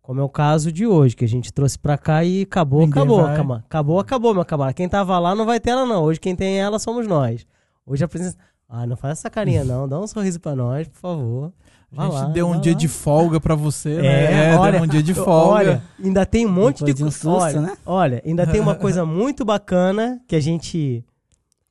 Como 0.00 0.20
é 0.20 0.22
o 0.22 0.28
caso 0.28 0.70
de 0.70 0.86
hoje, 0.86 1.16
que 1.16 1.24
a 1.24 1.28
gente 1.28 1.52
trouxe 1.52 1.76
pra 1.76 1.98
cá 1.98 2.22
e 2.24 2.42
acabou, 2.42 2.80
Ninguém 2.80 2.92
acabou, 3.02 3.22
vai. 3.22 3.36
cama- 3.36 3.64
acabou, 3.66 3.98
acabou, 4.00 4.34
meu 4.34 4.44
camarada. 4.44 4.74
Quem 4.74 4.88
tava 4.88 5.18
lá 5.18 5.34
não 5.34 5.44
vai 5.44 5.58
ter 5.58 5.70
ela, 5.70 5.84
não. 5.84 6.04
Hoje 6.04 6.20
quem 6.20 6.36
tem 6.36 6.58
ela 6.60 6.78
somos 6.78 7.06
nós. 7.08 7.44
Hoje 7.84 8.04
a 8.04 8.08
presença. 8.08 8.36
Ah, 8.68 8.86
não 8.86 8.96
faz 8.96 9.18
essa 9.18 9.28
carinha, 9.28 9.64
não. 9.64 9.88
Dá 9.88 9.98
um 9.98 10.06
sorriso 10.06 10.38
pra 10.38 10.54
nós, 10.54 10.86
por 10.88 10.98
favor. 10.98 11.52
A 11.92 11.96
Vai 11.96 12.06
gente 12.10 12.20
lá, 12.20 12.26
deu 12.28 12.46
um 12.48 12.60
dia 12.60 12.72
lá. 12.72 12.78
de 12.78 12.86
folga 12.88 13.40
pra 13.40 13.54
você, 13.54 13.94
É, 13.96 14.02
né? 14.02 14.52
É, 14.52 14.56
olha, 14.58 14.72
deu 14.72 14.82
um 14.82 14.86
dia 14.86 15.02
de 15.02 15.12
folga. 15.14 15.54
Olha, 15.54 15.82
ainda 16.02 16.24
tem 16.24 16.46
um 16.46 16.52
monte 16.52 16.84
Depois 16.84 16.94
de, 16.94 17.02
de 17.02 17.04
um 17.04 17.10
susto, 17.10 17.28
olha, 17.42 17.60
né? 17.60 17.76
Olha, 17.84 18.22
ainda 18.24 18.46
tem 18.46 18.60
uma 18.60 18.74
coisa 18.76 19.04
muito 19.04 19.44
bacana 19.44 20.20
que 20.28 20.36
a 20.36 20.40
gente 20.40 21.04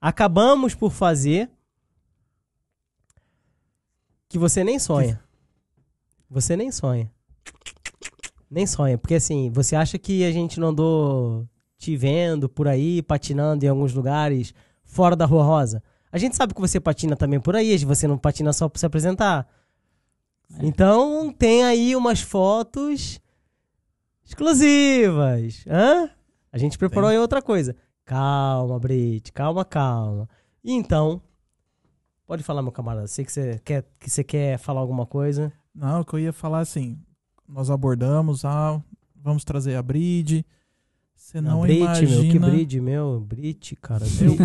acabamos 0.01 0.76
por 0.76 0.91
fazer 0.91 1.49
que 4.30 4.38
você 4.38 4.63
nem 4.63 4.80
sonha. 4.80 5.21
Você 6.30 6.55
nem 6.55 6.71
sonha. 6.71 7.11
Nem 8.49 8.65
sonha, 8.65 8.97
porque 8.97 9.15
assim, 9.15 9.49
você 9.49 9.75
acha 9.75 9.97
que 9.97 10.23
a 10.23 10.32
gente 10.32 10.59
não 10.59 10.69
andou 10.69 11.47
te 11.78 11.95
vendo 11.95 12.47
por 12.47 12.67
aí, 12.67 13.01
patinando 13.01 13.65
em 13.65 13.67
alguns 13.67 13.93
lugares 13.93 14.53
fora 14.84 15.15
da 15.15 15.25
Rua 15.25 15.43
Rosa? 15.43 15.84
A 16.11 16.17
gente 16.17 16.36
sabe 16.36 16.53
que 16.53 16.61
você 16.61 16.80
patina 16.80 17.15
também 17.15 17.39
por 17.39 17.55
aí, 17.55 17.78
você 17.80 18.07
não 18.07 18.17
patina 18.17 18.53
só 18.53 18.69
pra 18.69 18.80
se 18.80 18.86
apresentar. 18.86 19.47
Então, 20.61 21.32
tem 21.32 21.63
aí 21.63 21.95
umas 21.95 22.21
fotos 22.21 23.19
exclusivas. 24.25 25.65
Hã? 25.67 26.09
A 26.51 26.57
gente 26.57 26.78
preparou 26.78 27.09
aí 27.09 27.17
outra 27.17 27.41
coisa. 27.41 27.75
Calma, 28.05 28.80
Brit, 28.80 29.32
calma, 29.34 29.65
calma. 29.65 30.30
E 30.63 30.71
então, 30.71 31.21
pode 32.28 32.43
falar, 32.43 32.61
meu 32.61 32.71
camarada. 32.71 33.07
Sei 33.07 33.23
que 33.25 33.32
você 33.32 33.59
quer, 33.63 33.86
que 33.99 34.09
você 34.09 34.23
quer 34.23 34.57
falar 34.59 34.82
alguma 34.82 35.05
coisa. 35.05 35.51
Não, 35.73 36.01
o 36.01 36.05
que 36.05 36.13
eu 36.13 36.19
ia 36.19 36.34
falar 36.34 36.59
assim, 36.59 36.97
nós 37.47 37.71
abordamos, 37.71 38.43
ah, 38.43 38.80
vamos 39.15 39.43
trazer 39.43 39.75
a 39.75 39.82
Bride. 39.82 40.45
Você 41.15 41.41
não, 41.41 41.61
Brit, 41.61 41.80
imagina... 41.80 42.11
meu, 42.21 42.32
que 42.32 42.39
Brit, 42.39 42.80
meu. 42.82 43.19
Brit, 43.19 43.75
cara. 43.78 44.05
Eu, 44.21 44.36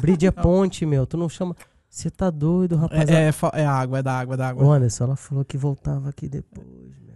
Bride. 0.00 0.26
É 0.26 0.30
ponte, 0.30 0.86
meu. 0.86 1.06
Tu 1.06 1.16
não 1.16 1.28
chama. 1.28 1.54
Você 1.88 2.10
tá 2.10 2.28
doido, 2.30 2.76
rapaz. 2.76 3.08
É, 3.08 3.28
é, 3.28 3.60
é 3.62 3.66
água, 3.66 3.98
é 3.98 4.02
da 4.02 4.18
água, 4.18 4.34
é 4.34 4.36
da 4.36 4.48
água. 4.48 4.74
Anderson, 4.76 5.04
ela 5.04 5.16
falou 5.16 5.44
que 5.44 5.56
voltava 5.56 6.08
aqui 6.08 6.28
depois, 6.28 6.66
meu. 6.66 7.14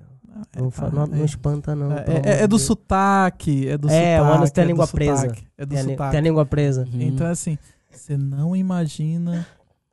É, 0.54 0.60
Não, 0.60 0.70
tá, 0.70 0.90
não, 0.90 1.06
não 1.06 1.18
é. 1.18 1.24
espanta, 1.24 1.74
não. 1.74 1.92
É, 1.92 2.04
é- 2.24 2.42
é 2.42 2.46
do 2.46 2.58
sotaque, 2.60 3.66
é 3.68 3.76
do 3.76 3.88
É, 3.90 4.20
o 4.20 4.24
sotaque. 4.24 4.36
Anderson 4.36 4.54
tem 4.54 4.62
a 4.62 4.64
é 4.64 4.68
língua 4.68 4.86
presa. 4.86 5.20
sotaque, 5.22 5.46
É 5.58 5.66
do 5.66 5.70
Tem 5.70 5.78
a, 5.78 5.82
sotaque. 5.84 6.10
tem 6.12 6.18
a 6.18 6.22
língua 6.22 6.46
presa. 6.46 6.82
Uhum. 6.92 7.00
Então, 7.02 7.26
assim, 7.26 7.58
você 7.90 8.16
não 8.16 8.54
imagina 8.54 9.44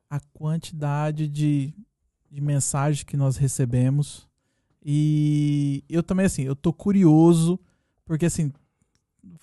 a 0.10 0.20
quantidade 0.20 1.28
de, 1.28 1.74
de 2.32 2.42
mensagens 2.42 3.04
que 3.04 3.18
nós 3.18 3.38
recebemos. 3.38 4.28
E 4.84 5.84
eu 5.90 6.04
também, 6.04 6.26
assim, 6.26 6.44
eu 6.44 6.56
tô 6.56 6.72
curioso, 6.72 7.60
porque, 8.06 8.26
assim, 8.26 8.52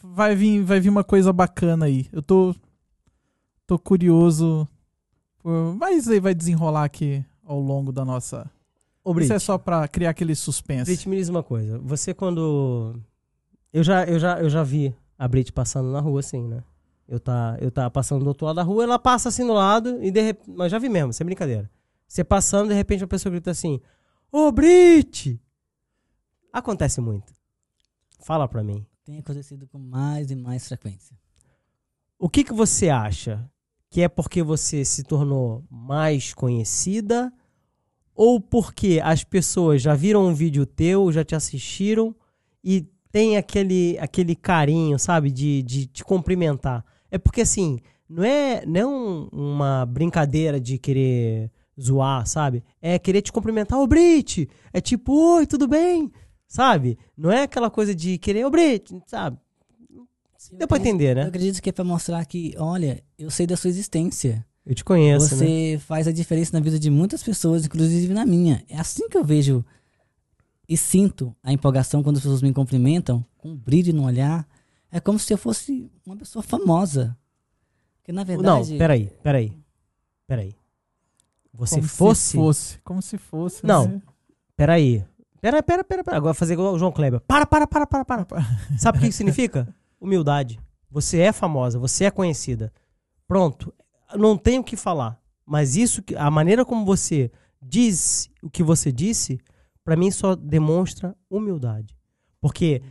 vai 0.03 0.35
vir, 0.35 0.63
vai 0.63 0.81
vir 0.81 0.89
uma 0.89 1.05
coisa 1.05 1.33
bacana 1.33 1.87
aí. 1.87 2.07
Eu 2.13 2.23
tô, 2.23 2.55
tô 3.67 3.79
curioso. 3.79 4.69
Por, 5.39 5.75
mas 5.75 6.09
aí 6.09 6.21
vai 6.21 6.35
desenrolar 6.35 6.85
aqui 6.85 7.25
ao 7.45 7.61
longo 7.61 7.93
da 7.93 8.05
nossa. 8.05 8.51
Ô, 9.03 9.13
Brit, 9.13 9.25
Isso 9.25 9.33
é 9.33 9.39
só 9.39 9.59
pra 9.59 9.89
criar 9.89 10.11
aquele 10.11 10.35
suspense. 10.35 10.85
Brit, 10.85 11.09
me 11.09 11.17
diz 11.17 11.29
uma 11.29 11.43
coisa. 11.43 11.79
Você 11.81 12.15
quando... 12.15 12.95
Eu 13.73 13.83
já, 13.83 14.05
eu 14.05 14.19
já, 14.19 14.41
eu 14.41 14.49
já 14.49 14.63
vi 14.63 14.95
a 15.19 15.27
Brit 15.27 15.53
passando 15.53 15.91
na 15.91 15.99
rua, 15.99 16.21
assim, 16.21 16.47
né? 16.47 16.63
Eu 17.09 17.21
tá, 17.21 17.57
eu 17.61 17.71
tá 17.71 17.91
passando 17.91 18.23
do 18.23 18.29
outro 18.29 18.47
lado 18.47 18.57
da 18.57 18.63
rua, 18.63 18.85
ela 18.85 18.99
passa 18.99 19.29
assim 19.29 19.47
do 19.47 19.53
lado 19.53 20.03
e 20.03 20.11
de 20.11 20.21
repente... 20.21 20.51
Mas 20.51 20.71
já 20.71 20.79
vi 20.79 20.89
mesmo, 20.89 21.13
sem 21.13 21.25
brincadeira. 21.25 21.71
Você 22.07 22.23
passando, 22.25 22.69
de 22.69 22.75
repente 22.75 23.05
a 23.05 23.07
pessoa 23.07 23.31
grita 23.31 23.51
assim... 23.51 23.81
Ô, 24.31 24.51
Brit! 24.51 25.41
Acontece 26.53 27.01
muito. 27.01 27.33
Fala 28.21 28.47
pra 28.47 28.63
mim. 28.63 28.87
tem 29.05 29.19
acontecido 29.19 29.67
com 29.67 29.79
mais 29.79 30.31
e 30.31 30.37
mais 30.37 30.69
frequência. 30.69 31.17
O 32.19 32.29
que, 32.29 32.45
que 32.45 32.53
você 32.53 32.89
acha? 32.89 33.51
Que 33.91 34.03
é 34.03 34.09
porque 34.09 34.43
você 34.43 34.85
se 34.85 35.03
tornou 35.03 35.65
mais 35.69 36.33
conhecida? 36.33 37.33
Ou 38.15 38.41
porque 38.41 39.01
as 39.03 39.25
pessoas 39.25 39.83
já 39.83 39.95
viram 39.95 40.27
um 40.27 40.35
vídeo 40.35 40.65
teu, 40.65 41.11
já 41.11 41.25
te 41.25 41.35
assistiram 41.35 42.15
e 42.63 42.83
tem 43.11 43.37
aquele, 43.37 43.99
aquele 43.99 44.37
carinho, 44.37 44.99
sabe, 44.99 45.31
de, 45.31 45.63
de 45.63 45.87
te 45.87 46.05
cumprimentar? 46.05 46.85
É 47.13 47.19
porque 47.19 47.43
assim, 47.43 47.79
não 48.09 48.25
é, 48.25 48.65
não 48.67 48.81
é 48.81 48.87
um- 48.87 49.29
uma 49.33 49.87
brincadeira 49.87 50.59
de 50.59 50.79
querer 50.79 51.51
zoar, 51.81 52.27
sabe? 52.27 52.65
É 52.81 52.99
querer 52.99 53.23
te 53.23 53.31
cumprimentar, 53.31 53.79
ô 53.79 53.87
Brit! 53.87 54.49
É 54.73 54.81
tipo, 54.81 55.13
oi, 55.37 55.47
tudo 55.47 55.69
bem? 55.69 56.11
Sabe? 56.49 56.99
Não 57.17 57.31
é 57.31 57.43
aquela 57.45 57.71
coisa 57.71 57.95
de 57.95 58.19
querer, 58.19 58.45
ô 58.47 58.51
Brit, 58.51 58.93
sabe? 59.07 59.39
Deu 60.55 60.67
pra 60.67 60.79
entender, 60.79 61.13
Eu 61.13 61.15
né? 61.17 61.23
acredito 61.29 61.63
que 61.63 61.69
é 61.69 61.73
pra 61.73 61.85
mostrar 61.85 62.25
que, 62.27 62.53
olha, 62.59 63.03
eu 63.17 63.31
sei 63.31 63.47
da 63.47 63.57
sua 63.57 63.71
existência. 63.71 64.45
Eu 64.67 64.75
te 64.75 64.85
conheço, 64.85 65.37
né? 65.37 65.47
Você 65.47 65.79
faz 65.87 66.09
a 66.09 66.13
diferença 66.13 66.51
na 66.53 66.61
vida 66.63 66.79
de 66.79 66.91
muitas 66.91 67.23
pessoas, 67.23 67.65
inclusive 67.65 68.13
na 68.13 68.27
minha. 68.27 68.65
É 68.69 68.77
assim 68.79 69.09
que 69.09 69.17
eu 69.17 69.25
vejo 69.25 69.65
e 70.69 70.77
sinto 70.77 71.35
a 71.43 71.53
empolgação 71.53 72.03
quando 72.03 72.17
as 72.17 72.23
pessoas 72.23 72.43
me 72.43 72.53
cumprimentam, 72.53 73.25
com 73.39 73.51
um 73.51 73.57
brilho 73.57 73.93
no 73.95 74.05
olhar. 74.05 74.47
É 74.93 75.01
como 75.01 75.19
se 75.19 75.33
eu 75.33 75.39
fosse 75.39 75.91
uma 76.07 76.17
pessoa 76.17 76.43
famosa. 76.43 77.17
Porque 77.97 78.13
na 78.13 78.23
verdade. 78.25 78.73
Não, 78.73 78.79
peraí, 78.79 79.07
peraí. 79.23 79.59
Peraí. 80.27 80.55
Você 81.55 81.77
como 81.77 81.89
fosse. 81.89 82.21
Se 82.23 82.37
fosse. 82.37 82.79
Como 82.83 83.03
se 83.03 83.17
fosse. 83.17 83.67
Não. 83.67 83.89
né? 83.89 84.03
Peraí. 84.55 85.05
Pera, 85.41 85.63
pera, 85.63 85.83
pera, 85.83 86.05
pera. 86.05 86.17
Agora 86.19 86.35
fazer 86.35 86.53
igual 86.53 86.75
o 86.75 86.79
João 86.79 86.93
Kleber. 86.93 87.21
Para, 87.21 87.47
para, 87.47 87.67
para, 87.67 87.87
para, 87.87 88.05
para. 88.05 88.27
Sabe 88.79 88.99
o 88.99 89.01
que 89.01 89.09
isso 89.09 89.19
significa? 89.19 89.75
Humildade. 89.99 90.61
Você 90.91 91.21
é 91.21 91.33
famosa, 91.33 91.79
você 91.79 92.05
é 92.05 92.11
conhecida. 92.11 92.73
Pronto. 93.27 93.73
Não 94.15 94.37
tenho 94.37 94.61
o 94.61 94.65
que 94.65 94.77
falar. 94.77 95.19
Mas 95.45 95.75
isso, 95.75 96.03
a 96.17 96.31
maneira 96.31 96.65
como 96.65 96.85
você 96.85 97.31
diz 97.61 98.31
o 98.43 98.51
que 98.51 98.63
você 98.63 98.93
disse, 98.93 99.41
pra 99.83 99.97
mim 99.97 100.11
só 100.11 100.37
demonstra 100.37 101.17
humildade. 101.31 101.97
Porque 102.41 102.83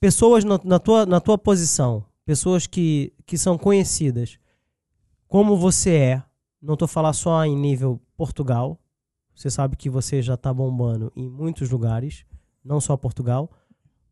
pessoas 0.00 0.42
na, 0.42 0.58
na 0.64 0.78
tua, 0.78 1.04
na 1.04 1.20
tua 1.20 1.36
posição, 1.36 2.04
pessoas 2.24 2.66
que, 2.66 3.12
que 3.26 3.36
são 3.36 3.58
conhecidas, 3.58 4.38
como 5.28 5.56
você 5.56 5.94
é, 5.94 6.22
não 6.60 6.76
tô 6.76 6.88
falando 6.88 7.14
só 7.14 7.44
em 7.44 7.54
nível 7.54 8.00
Portugal, 8.16 8.80
você 9.34 9.50
sabe 9.50 9.76
que 9.76 9.88
você 9.88 10.20
já 10.20 10.36
tá 10.36 10.52
bombando 10.52 11.12
em 11.14 11.28
muitos 11.28 11.70
lugares, 11.70 12.24
não 12.64 12.80
só 12.80 12.96
Portugal. 12.96 13.50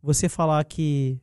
Você 0.02 0.28
falar 0.28 0.64
que 0.64 1.20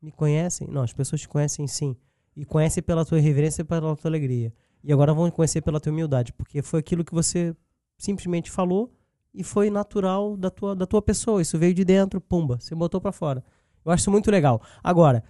me 0.00 0.10
conhecem? 0.10 0.68
Não, 0.68 0.82
as 0.82 0.92
pessoas 0.92 1.20
te 1.20 1.28
conhecem 1.28 1.66
sim. 1.66 1.96
E 2.34 2.44
conhecem 2.44 2.82
pela 2.82 3.04
tua 3.04 3.18
reverência 3.18 3.60
e 3.60 3.64
pela 3.64 3.94
tua 3.94 4.08
alegria. 4.08 4.54
E 4.82 4.92
agora 4.92 5.12
vão 5.12 5.30
conhecer 5.30 5.60
pela 5.60 5.78
tua 5.78 5.92
humildade, 5.92 6.32
porque 6.32 6.62
foi 6.62 6.80
aquilo 6.80 7.04
que 7.04 7.12
você 7.12 7.54
simplesmente 7.98 8.50
falou 8.50 8.90
e 9.34 9.44
foi 9.44 9.68
natural 9.68 10.36
da 10.36 10.48
tua, 10.48 10.74
da 10.74 10.86
tua 10.86 11.02
pessoa. 11.02 11.42
Isso 11.42 11.58
veio 11.58 11.74
de 11.74 11.84
dentro, 11.84 12.20
pumba, 12.20 12.58
você 12.58 12.74
botou 12.74 13.00
pra 13.00 13.12
fora. 13.12 13.44
Eu 13.84 13.92
acho 13.92 14.02
isso 14.02 14.10
muito 14.10 14.30
legal. 14.30 14.60
Agora, 14.82 15.22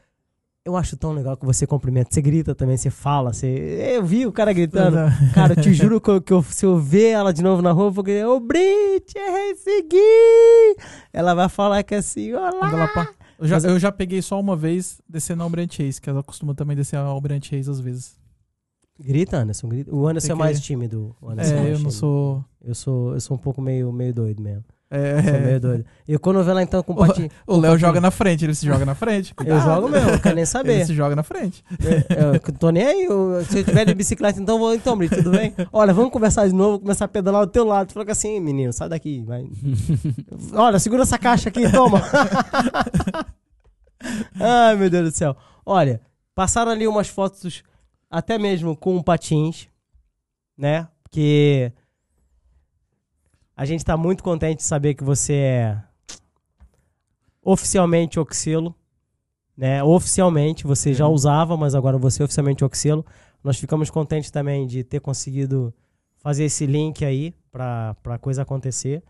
eu 0.65 0.77
acho 0.77 0.97
tão 0.97 1.13
legal 1.13 1.37
que 1.37 1.47
você 1.47 1.67
cumprimenta, 1.67 2.11
você 2.13 2.21
grita 2.21 2.55
também, 2.55 2.77
você 2.77 2.91
fala, 2.91 3.33
você... 3.33 3.47
Eu 3.97 4.05
vi 4.05 4.27
o 4.27 4.33
cara 4.33 4.53
gritando. 4.53 4.97
Cara, 5.35 5.55
eu 5.55 5.63
te 5.63 5.73
juro 5.73 6.01
que, 6.01 6.11
eu- 6.11 6.21
que 6.21 6.33
eu- 6.33 6.43
se 6.43 6.67
eu 6.67 6.77
ver 6.79 7.09
ela 7.11 7.33
de 7.33 7.43
novo 7.43 7.63
na 7.63 7.73
rua, 7.73 7.87
eu 7.87 7.91
vou 7.93 8.05
gritar, 8.05 8.29
ô 8.29 8.39
Brit, 8.41 9.15
errei 9.17 9.55
seguir! 9.57 10.77
Ela 11.13 11.35
vai 11.35 11.49
falar 11.49 11.83
que 11.83 11.95
é 11.95 11.99
assim, 11.99 12.33
olá! 12.35 13.09
eu, 13.39 13.49
já, 13.49 13.59
eu 13.59 13.79
já 13.79 13.91
peguei 13.91 14.21
só 14.21 14.39
uma 14.39 14.55
vez 14.57 15.01
descendo 15.09 15.43
a 15.43 15.45
Almirante 15.47 15.83
Reis, 15.83 15.99
que 15.99 16.11
ela 16.11 16.23
costuma 16.23 16.55
também 16.55 16.77
descer 16.77 16.97
a 16.97 17.01
Almirante 17.03 17.51
Reis 17.53 17.69
às 17.69 17.81
vezes. 17.81 18.19
Grita, 19.03 19.39
Anderson, 19.39 19.67
grita. 19.67 19.95
O 19.95 20.07
Anderson 20.07 20.27
Tem 20.29 20.37
é 20.37 20.39
mais 20.39 20.59
que- 20.59 20.65
tímido. 20.67 21.17
O 21.23 21.31
Anderson 21.31 21.55
É, 21.55 21.57
mais 21.57 21.67
eu 21.69 21.73
não 21.73 21.79
tímido. 21.79 21.93
sou. 21.95 22.45
Eu 22.63 22.75
sou, 22.75 23.15
eu 23.15 23.21
sou 23.21 23.35
um 23.35 23.41
pouco 23.41 23.63
meio, 23.63 23.91
meio 23.91 24.13
doido 24.13 24.43
mesmo. 24.43 24.63
Sou 24.93 25.33
meio 25.41 25.55
É, 25.55 25.59
doido. 25.61 25.85
E 26.09 26.19
quando 26.19 26.37
eu 26.37 26.43
vejo 26.43 26.51
ela 26.51 26.63
então 26.65 26.83
com 26.83 26.93
o 26.93 26.97
patinho, 26.97 27.29
o 27.47 27.57
Léo 27.57 27.79
joga 27.79 28.01
na 28.01 28.11
frente, 28.11 28.45
ele 28.45 28.55
se 28.57 28.67
joga 28.67 28.85
na 28.85 28.97
frente. 28.97 29.31
eu 29.31 29.37
Cuidado. 29.37 29.63
jogo 29.63 29.89
mesmo, 29.89 30.11
não 30.11 30.19
quero 30.19 30.35
nem 30.35 30.43
Ele 30.43 30.47
saber. 30.47 30.85
se 30.85 30.95
joga 30.95 31.15
na 31.15 31.23
frente. 31.23 31.63
Eu, 32.09 32.35
eu 32.35 32.41
tô 32.59 32.71
nem 32.71 32.85
aí. 32.85 33.05
eu- 33.05 33.45
se 33.45 33.59
eu 33.61 33.65
tiver 33.65 33.85
de 33.85 33.95
bicicleta, 33.95 34.41
então 34.41 34.59
vou. 34.59 34.75
Então, 34.75 34.97
Brito, 34.97 35.15
tudo 35.17 35.31
bem? 35.31 35.55
Olha, 35.73 35.93
vamos 35.95 36.11
conversar 36.11 36.49
de 36.49 36.55
novo, 36.55 36.81
começar 36.81 37.05
a 37.05 37.09
pedalar 37.09 37.47
do 37.47 37.53
teu 37.53 37.65
lado. 37.65 37.93
Falou 37.93 38.11
assim, 38.11 38.41
menino, 38.41 38.73
sai 38.73 38.89
daqui. 38.89 39.23
Vai. 39.25 39.47
Olha, 40.55 40.79
segura 40.81 41.03
essa 41.03 41.19
caixa 41.19 41.51
aqui, 41.51 41.71
toma. 41.71 42.03
Ai, 44.41 44.77
meu 44.77 44.91
Deus 44.91 45.13
do 45.13 45.17
céu. 45.17 45.37
Olha, 45.65 46.01
passaram 46.35 46.73
ali 46.73 46.87
umas 46.87 47.09
fotos, 47.09 47.63
até 48.11 48.39
mesmo 48.39 48.77
com 48.77 49.01
patins, 49.03 49.69
né? 50.57 50.89
Porque 51.03 51.73
a 53.61 53.65
gente 53.67 53.85
tá 53.85 53.95
muito 53.95 54.23
contente 54.25 54.59
de 54.59 54.63
saber 54.65 54.95
que 54.95 55.05
você 55.05 55.35
é 55.35 55.83
oficialmente 57.43 58.19
Oxelo 58.19 58.75
né? 59.55 59.85
Oficialmente, 59.85 60.67
você 60.67 60.95
já 60.95 61.07
usava, 61.07 61.55
mas 61.59 61.75
agora 61.75 61.99
você 61.99 62.23
é 62.23 62.25
oficialmente 62.25 62.65
Oxelo. 62.65 63.05
Nós 63.45 63.59
ficamos 63.59 63.91
contentes 63.91 64.31
também 64.31 64.67
de 64.67 64.83
ter 64.83 65.01
conseguido 65.01 65.75
fazer 66.17 66.45
esse 66.45 66.65
link 66.65 67.05
aí 67.05 67.35
pra, 67.53 67.95
pra 68.03 68.19
coisa 68.19 68.41
acontecer. 68.41 69.03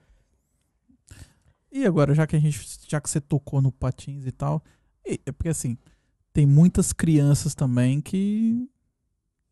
E 1.71 1.87
agora, 1.87 2.13
já 2.13 2.27
que 2.27 2.35
a 2.35 2.41
gente, 2.41 2.59
já 2.89 3.01
que 3.01 3.09
você 3.09 3.21
tocou 3.21 3.63
no 3.63 3.71
patins 3.71 4.27
e 4.27 4.33
tal, 4.33 4.61
e- 5.07 5.21
é 5.25 5.31
porque 5.31 5.51
assim, 5.51 5.79
tem 6.33 6.45
muitas 6.45 6.93
crianças 6.93 7.55
também 7.55 8.01
que 8.01 8.69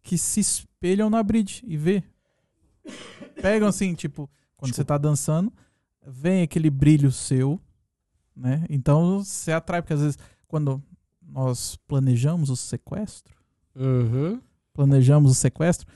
que 0.02 0.18
se 0.18 0.40
espelham 0.40 1.08
na 1.08 1.22
bridge 1.22 1.62
e 1.64 1.76
vê. 1.76 2.02
Pegam 3.40 3.68
assim, 3.68 3.94
tipo, 3.94 4.28
quando 4.58 4.74
você 4.74 4.84
tá 4.84 4.98
dançando, 4.98 5.50
vem 6.06 6.42
aquele 6.42 6.68
brilho 6.68 7.10
seu, 7.10 7.58
né? 8.36 8.66
Então 8.68 9.24
você 9.24 9.52
atrai, 9.52 9.80
porque 9.80 9.94
às 9.94 10.00
vezes 10.02 10.18
quando 10.46 10.82
nós 11.22 11.76
planejamos 11.88 12.50
o 12.50 12.56
sequestro, 12.56 13.34
Uhum. 13.74 14.40
planejamos 14.74 15.30
o 15.30 15.34
sequestro, 15.34 15.86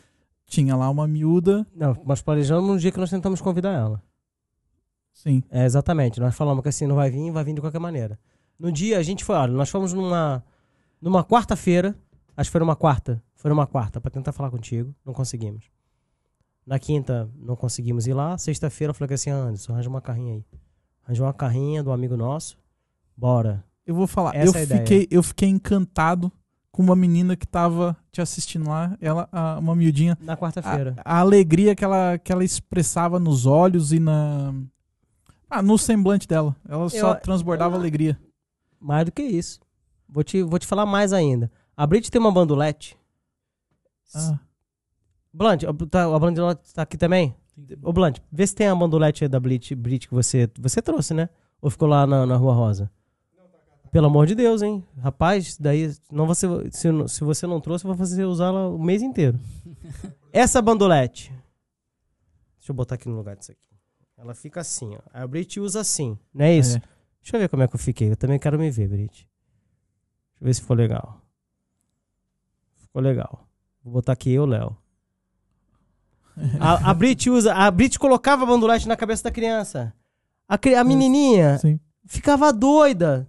tinha 0.46 0.74
lá 0.76 0.88
uma 0.88 1.06
miúda, 1.08 1.66
Não, 1.74 1.94
nós 2.04 2.22
planejamos 2.22 2.68
no 2.70 2.78
dia 2.78 2.92
que 2.92 2.98
nós 3.00 3.10
tentamos 3.10 3.40
convidar 3.40 3.72
ela. 3.72 4.02
sim, 5.12 5.42
É, 5.50 5.64
exatamente. 5.64 6.20
Nós 6.20 6.34
falamos 6.34 6.62
que 6.62 6.68
assim, 6.68 6.86
não 6.86 6.96
vai 6.96 7.10
vir, 7.10 7.30
vai 7.30 7.44
vir 7.44 7.54
de 7.54 7.60
qualquer 7.60 7.78
maneira. 7.80 8.18
No 8.58 8.70
dia, 8.70 8.98
a 8.98 9.02
gente 9.02 9.24
foi, 9.24 9.34
olha, 9.36 9.52
nós 9.52 9.68
fomos 9.70 9.92
numa, 9.92 10.44
numa 11.00 11.24
quarta-feira, 11.24 11.96
acho 12.36 12.48
que 12.48 12.52
foi 12.52 12.60
numa 12.60 12.76
quarta, 12.76 13.22
foi 13.34 13.48
numa 13.50 13.66
quarta, 13.66 14.00
pra 14.00 14.10
tentar 14.10 14.32
falar 14.32 14.50
contigo, 14.50 14.94
não 15.04 15.12
conseguimos. 15.12 15.64
Na 16.66 16.78
quinta, 16.78 17.28
não 17.36 17.56
conseguimos 17.56 18.06
ir 18.06 18.14
lá. 18.14 18.38
Sexta-feira, 18.38 18.90
eu 18.90 18.94
falei 18.94 19.14
assim, 19.14 19.30
Anderson, 19.30 19.72
arranja 19.72 19.88
uma 19.88 20.00
carrinha 20.00 20.34
aí. 20.34 20.44
Arranjou 21.04 21.26
uma 21.26 21.32
carrinha 21.32 21.82
do 21.82 21.90
amigo 21.90 22.16
nosso, 22.16 22.56
bora. 23.16 23.64
Eu 23.84 23.94
vou 23.96 24.06
falar, 24.06 24.34
Essa 24.36 24.58
eu 24.58 24.62
é 24.62 24.66
fiquei, 24.78 25.08
eu 25.10 25.22
fiquei 25.22 25.48
encantado 25.48 26.30
com 26.70 26.80
uma 26.82 26.94
menina 26.94 27.34
que 27.36 27.46
tava 27.46 27.96
te 28.12 28.22
assistindo 28.22 28.68
lá, 28.68 28.96
ela, 29.00 29.28
a- 29.32 29.58
uma 29.58 29.74
miudinha. 29.74 30.16
Na 30.20 30.36
quarta-feira. 30.36 30.94
A, 31.04 31.16
a 31.16 31.20
alegria 31.20 31.74
que 31.74 31.84
ela, 31.84 32.16
que 32.16 32.30
ela 32.32 32.44
expressava 32.44 33.18
nos 33.18 33.44
olhos 33.44 33.92
e 33.92 33.98
na. 33.98 34.54
Ah, 35.50 35.60
no 35.60 35.76
semblante 35.76 36.26
dela. 36.28 36.54
Ela 36.66 36.88
só 36.88 37.14
Eu- 37.14 37.20
transbordava 37.20 37.76
alegria. 37.76 38.18
Mais 38.80 39.04
do 39.04 39.12
que 39.12 39.22
isso. 39.22 39.60
Vou 40.08 40.22
te, 40.22 40.42
vou 40.42 40.58
te 40.58 40.66
falar 40.66 40.86
mais 40.86 41.12
ainda. 41.12 41.50
A 41.76 41.86
Brit 41.86 42.10
tem 42.10 42.20
uma 42.20 42.32
bandolete. 42.32 42.96
Ah, 44.14 44.38
Blunt, 45.32 45.64
a- 45.64 45.86
tá, 45.88 46.04
a 46.14 46.18
bandolete 46.18 46.74
tá 46.74 46.82
aqui 46.82 46.96
também? 46.96 47.34
Ô, 47.82 47.92
Blunt, 47.92 48.18
vê 48.30 48.46
se 48.46 48.54
tem 48.54 48.66
a 48.68 48.74
bandolete 48.74 49.24
aí 49.24 49.28
da 49.28 49.38
Brit, 49.40 49.74
Brit 49.74 50.08
que 50.08 50.14
você, 50.14 50.50
você 50.58 50.80
trouxe, 50.82 51.14
né? 51.14 51.28
Ou 51.60 51.70
ficou 51.70 51.88
lá 51.88 52.06
na, 52.06 52.26
na 52.26 52.36
Rua 52.36 52.54
Rosa? 52.54 52.90
Pelo 53.90 54.06
amor 54.06 54.26
de 54.26 54.34
Deus, 54.34 54.62
hein? 54.62 54.82
Rapaz, 54.98 55.58
daí, 55.58 55.94
não 56.10 56.26
você, 56.26 56.46
se, 56.70 56.88
se 57.08 57.24
você 57.24 57.46
não 57.46 57.60
trouxe, 57.60 57.84
eu 57.84 57.88
vou 57.88 57.96
fazer 57.98 58.24
usá-la 58.24 58.68
o 58.68 58.78
mês 58.82 59.02
inteiro. 59.02 59.38
Essa 60.32 60.62
bandolete. 60.62 61.30
Deixa 62.56 62.70
eu 62.72 62.74
botar 62.74 62.94
aqui 62.94 63.08
no 63.08 63.16
lugar 63.16 63.36
disso 63.36 63.52
aqui. 63.52 63.60
Ela 64.16 64.34
fica 64.34 64.60
assim, 64.60 64.94
ó. 64.94 65.00
A 65.12 65.26
Brit 65.26 65.60
usa 65.60 65.80
assim, 65.80 66.16
não 66.32 66.44
é 66.46 66.54
isso? 66.56 66.78
é. 66.78 66.82
Deixa 67.20 67.36
eu 67.36 67.40
ver 67.40 67.48
como 67.48 67.62
é 67.62 67.68
que 67.68 67.74
eu 67.74 67.78
fiquei. 67.78 68.10
Eu 68.10 68.16
também 68.16 68.38
quero 68.38 68.58
me 68.58 68.70
ver, 68.70 68.88
Brit. 68.88 69.12
Deixa 69.12 69.28
eu 70.40 70.46
ver 70.46 70.54
se 70.54 70.60
ficou 70.62 70.74
legal. 70.76 71.20
Ficou 72.76 73.02
legal. 73.02 73.46
Vou 73.84 73.92
botar 73.92 74.12
aqui 74.12 74.30
eu, 74.32 74.46
Léo. 74.46 74.76
A, 76.60 76.90
a 76.90 76.94
Brit 76.94 77.28
usa. 77.30 77.52
A 77.54 77.70
Brit 77.70 77.98
colocava 77.98 78.42
a 78.44 78.46
bandolete 78.46 78.88
na 78.88 78.96
cabeça 78.96 79.24
da 79.24 79.30
criança. 79.30 79.92
A, 80.48 80.58
a 80.78 80.84
menininha 80.84 81.58
Sim. 81.58 81.78
ficava 82.06 82.52
doida. 82.52 83.28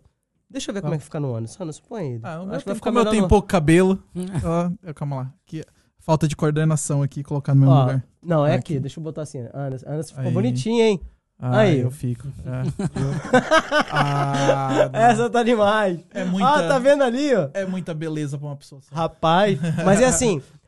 Deixa 0.49 0.69
eu 0.69 0.73
ver 0.73 0.81
Tá. 0.81 0.85
como 0.87 0.95
é 0.95 0.97
que 0.97 1.03
fica 1.03 1.19
no 1.19 1.33
ano. 1.33 1.47
Só 1.47 1.65
não 1.65 1.73
põe 1.87 2.13
ele. 2.13 2.19
Ah, 2.23 2.35
Acho 2.35 2.41
eu 2.41 2.59
que 2.59 2.65
vai 2.65 2.75
ficar 2.75 2.89
como 2.91 2.99
eu 2.99 3.05
tenho 3.09 3.21
no- 3.23 3.27
pouco 3.27 3.47
cabelo. 3.47 4.01
ó, 4.87 4.93
calma 4.93 5.15
lá. 5.15 5.33
Que 5.45 5.63
falta 5.99 6.27
de 6.27 6.35
coordenação 6.35 7.01
aqui, 7.01 7.23
colocar 7.23 7.55
no 7.55 7.69
Ó, 7.69 7.79
lugar. 7.81 8.03
Não, 8.21 8.45
é 8.45 8.53
Aqui. 8.55 8.73
aqui. 8.73 8.79
Deixa 8.79 8.99
eu 8.99 9.03
botar 9.03 9.23
assim. 9.23 9.39
Anderson, 9.53 9.87
Anderson 9.89 10.09
ficou 10.15 10.27
Aí. 10.27 10.33
bonitinho, 10.33 10.81
hein? 10.83 11.01
Ah, 11.39 11.59
Aí. 11.59 11.79
eu 11.79 11.89
fico. 11.91 12.27
É, 12.45 12.61
eu- 12.99 13.41
Ah. 13.91 14.89
Essa 14.93 15.29
tá 15.29 15.43
demais. 15.43 15.99
é 16.13 16.23
muita, 16.23 16.47
Ah, 16.47 16.67
tá 16.67 16.79
vendo 16.79 17.03
ali, 17.03 17.33
ó? 17.35 17.49
é 17.53 17.65
muita 17.65 17.93
beleza 17.93 18.37
pra 18.37 18.47
uma 18.47 18.55
pessoa 18.55 18.81
só. 18.81 18.93
Rapaz, 18.95 19.59
mas 19.83 19.99
é 20.01 20.05
assim, 20.05 20.41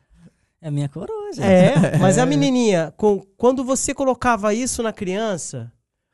É 0.60 0.70
minha 0.70 0.88
coroa, 0.88 1.32
gente. 1.32 1.44
é, 1.44 1.98
mas 2.00 2.18
a 2.18 2.26
menininha, 2.26 2.92
com, 2.96 3.20
quando 3.36 3.62
você 3.64 3.94
colocava 3.94 4.52
isso 4.54 4.82
na 4.82 4.92
criança, 4.92 5.70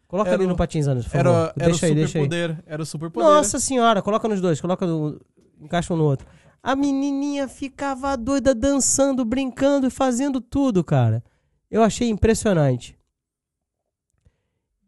coloca 0.09 0.30
Era 0.30 0.36
ali 0.38 0.45
o- 0.47 0.49
no 0.49 0.57
patins, 0.57 0.86
Anderson, 0.86 1.09
por 1.11 1.16
Era, 1.18 1.30
favor. 1.32 1.53
era 1.57 1.64
deixa 1.70 1.86
o 1.86 1.88
aí, 1.88 1.95
deixa 1.95 2.18
aí. 2.18 2.24
superpoder. 2.24 2.62
Era 2.66 2.82
o 2.82 2.86
superpoder. 2.86 3.30
Nossa 3.30 3.59
senhora, 3.61 4.03
coloca 4.03 4.28
nos 4.28 4.40
dois, 4.40 4.61
coloca 4.61 4.86
no, 4.86 5.20
encaixa 5.61 5.95
um 5.95 5.97
no 5.97 6.05
outro. 6.05 6.26
A 6.62 6.76
menininha 6.76 7.49
ficava 7.49 8.16
doida 8.16 8.55
dançando, 8.55 9.24
brincando 9.24 9.86
e 9.86 9.90
fazendo 9.90 10.40
tudo, 10.40 10.84
cara. 10.84 11.22
Eu 11.70 11.82
achei 11.82 12.09
impressionante. 12.09 12.97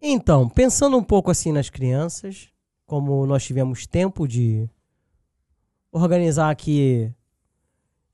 Então, 0.00 0.48
pensando 0.48 0.96
um 0.96 1.02
pouco 1.02 1.30
assim 1.30 1.50
nas 1.50 1.70
crianças, 1.70 2.48
como 2.86 3.24
nós 3.26 3.42
tivemos 3.44 3.86
tempo 3.86 4.28
de 4.28 4.68
organizar 5.90 6.50
aqui 6.50 7.10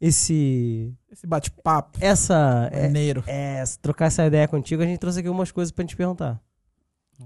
esse 0.01 0.97
Esse 1.11 1.27
bate-papo. 1.27 1.99
essa 2.01 2.69
é, 2.73 2.83
Maneiro. 2.85 3.23
é, 3.27 3.63
trocar 3.83 4.07
essa 4.07 4.25
ideia 4.27 4.49
contigo, 4.49 4.83
a 4.83 4.87
gente 4.87 4.99
trouxe 4.99 5.19
aqui 5.19 5.29
algumas 5.29 5.51
coisas 5.53 5.71
pra 5.73 5.83
gente 5.83 5.97
perguntar. 5.97 6.41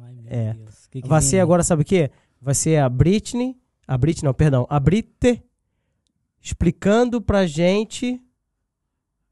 Ai, 0.03 0.12
meu 0.14 0.25
É. 0.27 0.55
Deus. 0.55 0.87
Que 0.89 1.03
que 1.03 1.09
Vai 1.09 1.22
ser 1.22 1.37
aí? 1.37 1.43
agora, 1.43 1.62
sabe 1.62 1.83
o 1.83 1.85
quê? 1.85 2.11
Vai 2.41 2.55
ser 2.55 2.79
a 2.81 2.89
Britney, 2.89 3.57
a 3.87 3.97
Britney, 3.97 4.27
não, 4.27 4.35
perdão, 4.35 4.66
a 4.68 4.81
Brit 4.81 5.43
explicando 6.43 7.20
pra 7.22 7.47
gente 7.47 8.20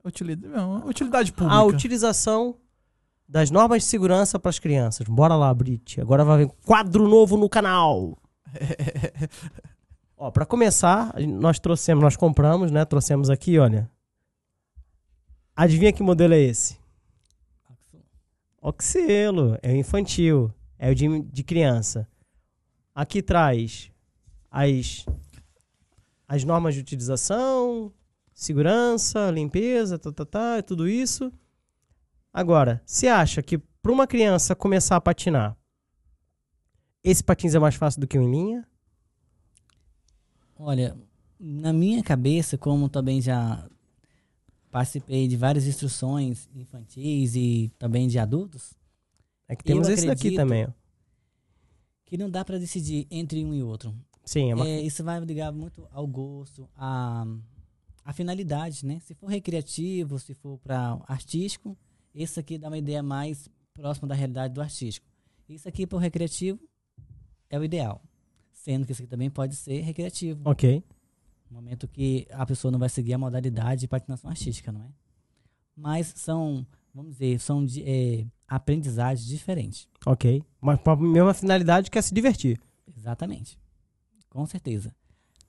Utilidade, 0.05 0.53
não, 0.55 0.86
utilidade 0.86 1.32
pública. 1.32 1.55
a 1.57 1.62
utilização 1.64 2.57
das 3.28 3.51
normas 3.51 3.82
de 3.82 3.88
segurança 3.88 4.38
pras 4.38 4.59
crianças. 4.59 5.07
Bora 5.07 5.34
lá, 5.36 5.53
Brit. 5.55 6.01
Agora 6.01 6.24
vai 6.24 6.38
vir 6.38 6.51
quadro 6.64 7.07
novo 7.09 7.36
no 7.36 7.49
canal. 7.49 8.18
Ó, 10.24 10.30
para 10.30 10.46
começar, 10.46 11.12
nós 11.26 11.58
trouxemos, 11.58 12.00
nós 12.00 12.16
compramos, 12.16 12.70
né? 12.70 12.84
Trouxemos 12.84 13.28
aqui, 13.28 13.58
olha. 13.58 13.90
Adivinha 15.56 15.92
que 15.92 16.00
modelo 16.00 16.32
é 16.32 16.38
esse? 16.38 16.78
Oxelo, 18.60 19.58
é 19.60 19.72
o 19.72 19.76
infantil, 19.76 20.54
é 20.78 20.92
o 20.92 20.94
de, 20.94 21.22
de 21.22 21.42
criança. 21.42 22.06
Aqui 22.94 23.20
traz 23.20 23.90
as, 24.48 25.04
as 26.28 26.44
normas 26.44 26.76
de 26.76 26.80
utilização, 26.82 27.92
segurança, 28.32 29.28
limpeza, 29.28 29.98
tá, 29.98 30.12
tá, 30.12 30.24
tá, 30.24 30.62
tudo 30.62 30.88
isso. 30.88 31.32
Agora, 32.32 32.80
você 32.86 33.08
acha 33.08 33.42
que 33.42 33.58
para 33.58 33.90
uma 33.90 34.06
criança 34.06 34.54
começar 34.54 34.94
a 34.94 35.00
patinar, 35.00 35.56
esse 37.02 37.24
patins 37.24 37.56
é 37.56 37.58
mais 37.58 37.74
fácil 37.74 38.00
do 38.00 38.06
que 38.06 38.16
o 38.16 38.22
em 38.22 38.30
linha? 38.30 38.71
Olha, 40.64 40.96
na 41.40 41.72
minha 41.72 42.02
cabeça, 42.04 42.56
como 42.56 42.88
também 42.88 43.20
já 43.20 43.68
participei 44.70 45.26
de 45.26 45.36
várias 45.36 45.66
instruções 45.66 46.48
infantis 46.54 47.34
e 47.34 47.72
também 47.78 48.06
de 48.06 48.18
adultos, 48.18 48.72
É 49.48 49.56
que 49.56 49.64
temos 49.64 49.88
esse 49.88 50.06
daqui 50.06 50.34
também, 50.36 50.66
ó. 50.66 50.70
que 52.06 52.16
não 52.16 52.30
dá 52.30 52.44
pra 52.44 52.58
decidir 52.58 53.08
entre 53.10 53.44
um 53.44 53.52
e 53.52 53.62
outro. 53.62 53.92
Sim, 54.24 54.52
é 54.52 54.54
uma... 54.54 54.66
É, 54.68 54.80
isso 54.80 55.02
vai 55.02 55.18
ligar 55.20 55.50
muito 55.52 55.86
ao 55.90 56.06
gosto, 56.06 56.68
à, 56.76 57.26
à 58.04 58.12
finalidade, 58.12 58.86
né? 58.86 59.00
Se 59.00 59.14
for 59.14 59.26
recreativo, 59.26 60.16
se 60.20 60.32
for 60.32 60.58
para 60.58 61.02
artístico, 61.08 61.76
esse 62.14 62.38
aqui 62.38 62.56
dá 62.56 62.68
uma 62.68 62.78
ideia 62.78 63.02
mais 63.02 63.48
próxima 63.74 64.06
da 64.06 64.14
realidade 64.14 64.54
do 64.54 64.62
artístico. 64.62 65.06
Isso 65.48 65.68
aqui 65.68 65.88
para 65.88 65.96
o 65.96 66.00
recreativo 66.00 66.60
é 67.50 67.58
o 67.58 67.64
ideal. 67.64 68.00
Sendo 68.62 68.86
que 68.86 68.92
isso 68.92 69.02
aqui 69.02 69.10
também 69.10 69.28
pode 69.28 69.56
ser 69.56 69.80
recreativo. 69.80 70.40
Ok. 70.44 70.84
Momento 71.50 71.88
que 71.88 72.28
a 72.30 72.46
pessoa 72.46 72.70
não 72.70 72.78
vai 72.78 72.88
seguir 72.88 73.12
a 73.12 73.18
modalidade 73.18 73.80
de 73.80 73.88
patinação 73.88 74.30
artística, 74.30 74.70
não 74.70 74.82
é? 74.82 74.88
Mas 75.76 76.12
são, 76.14 76.64
vamos 76.94 77.14
dizer, 77.14 77.40
são 77.40 77.66
de, 77.66 77.82
é, 77.82 78.24
aprendizagens 78.46 79.26
diferentes. 79.26 79.88
Ok. 80.06 80.44
Mas 80.60 80.80
com 80.80 80.90
a 80.92 80.96
mesma 80.96 81.34
finalidade 81.34 81.90
que 81.90 81.98
é 81.98 82.02
se 82.02 82.14
divertir. 82.14 82.60
Exatamente. 82.96 83.58
Com 84.30 84.46
certeza. 84.46 84.94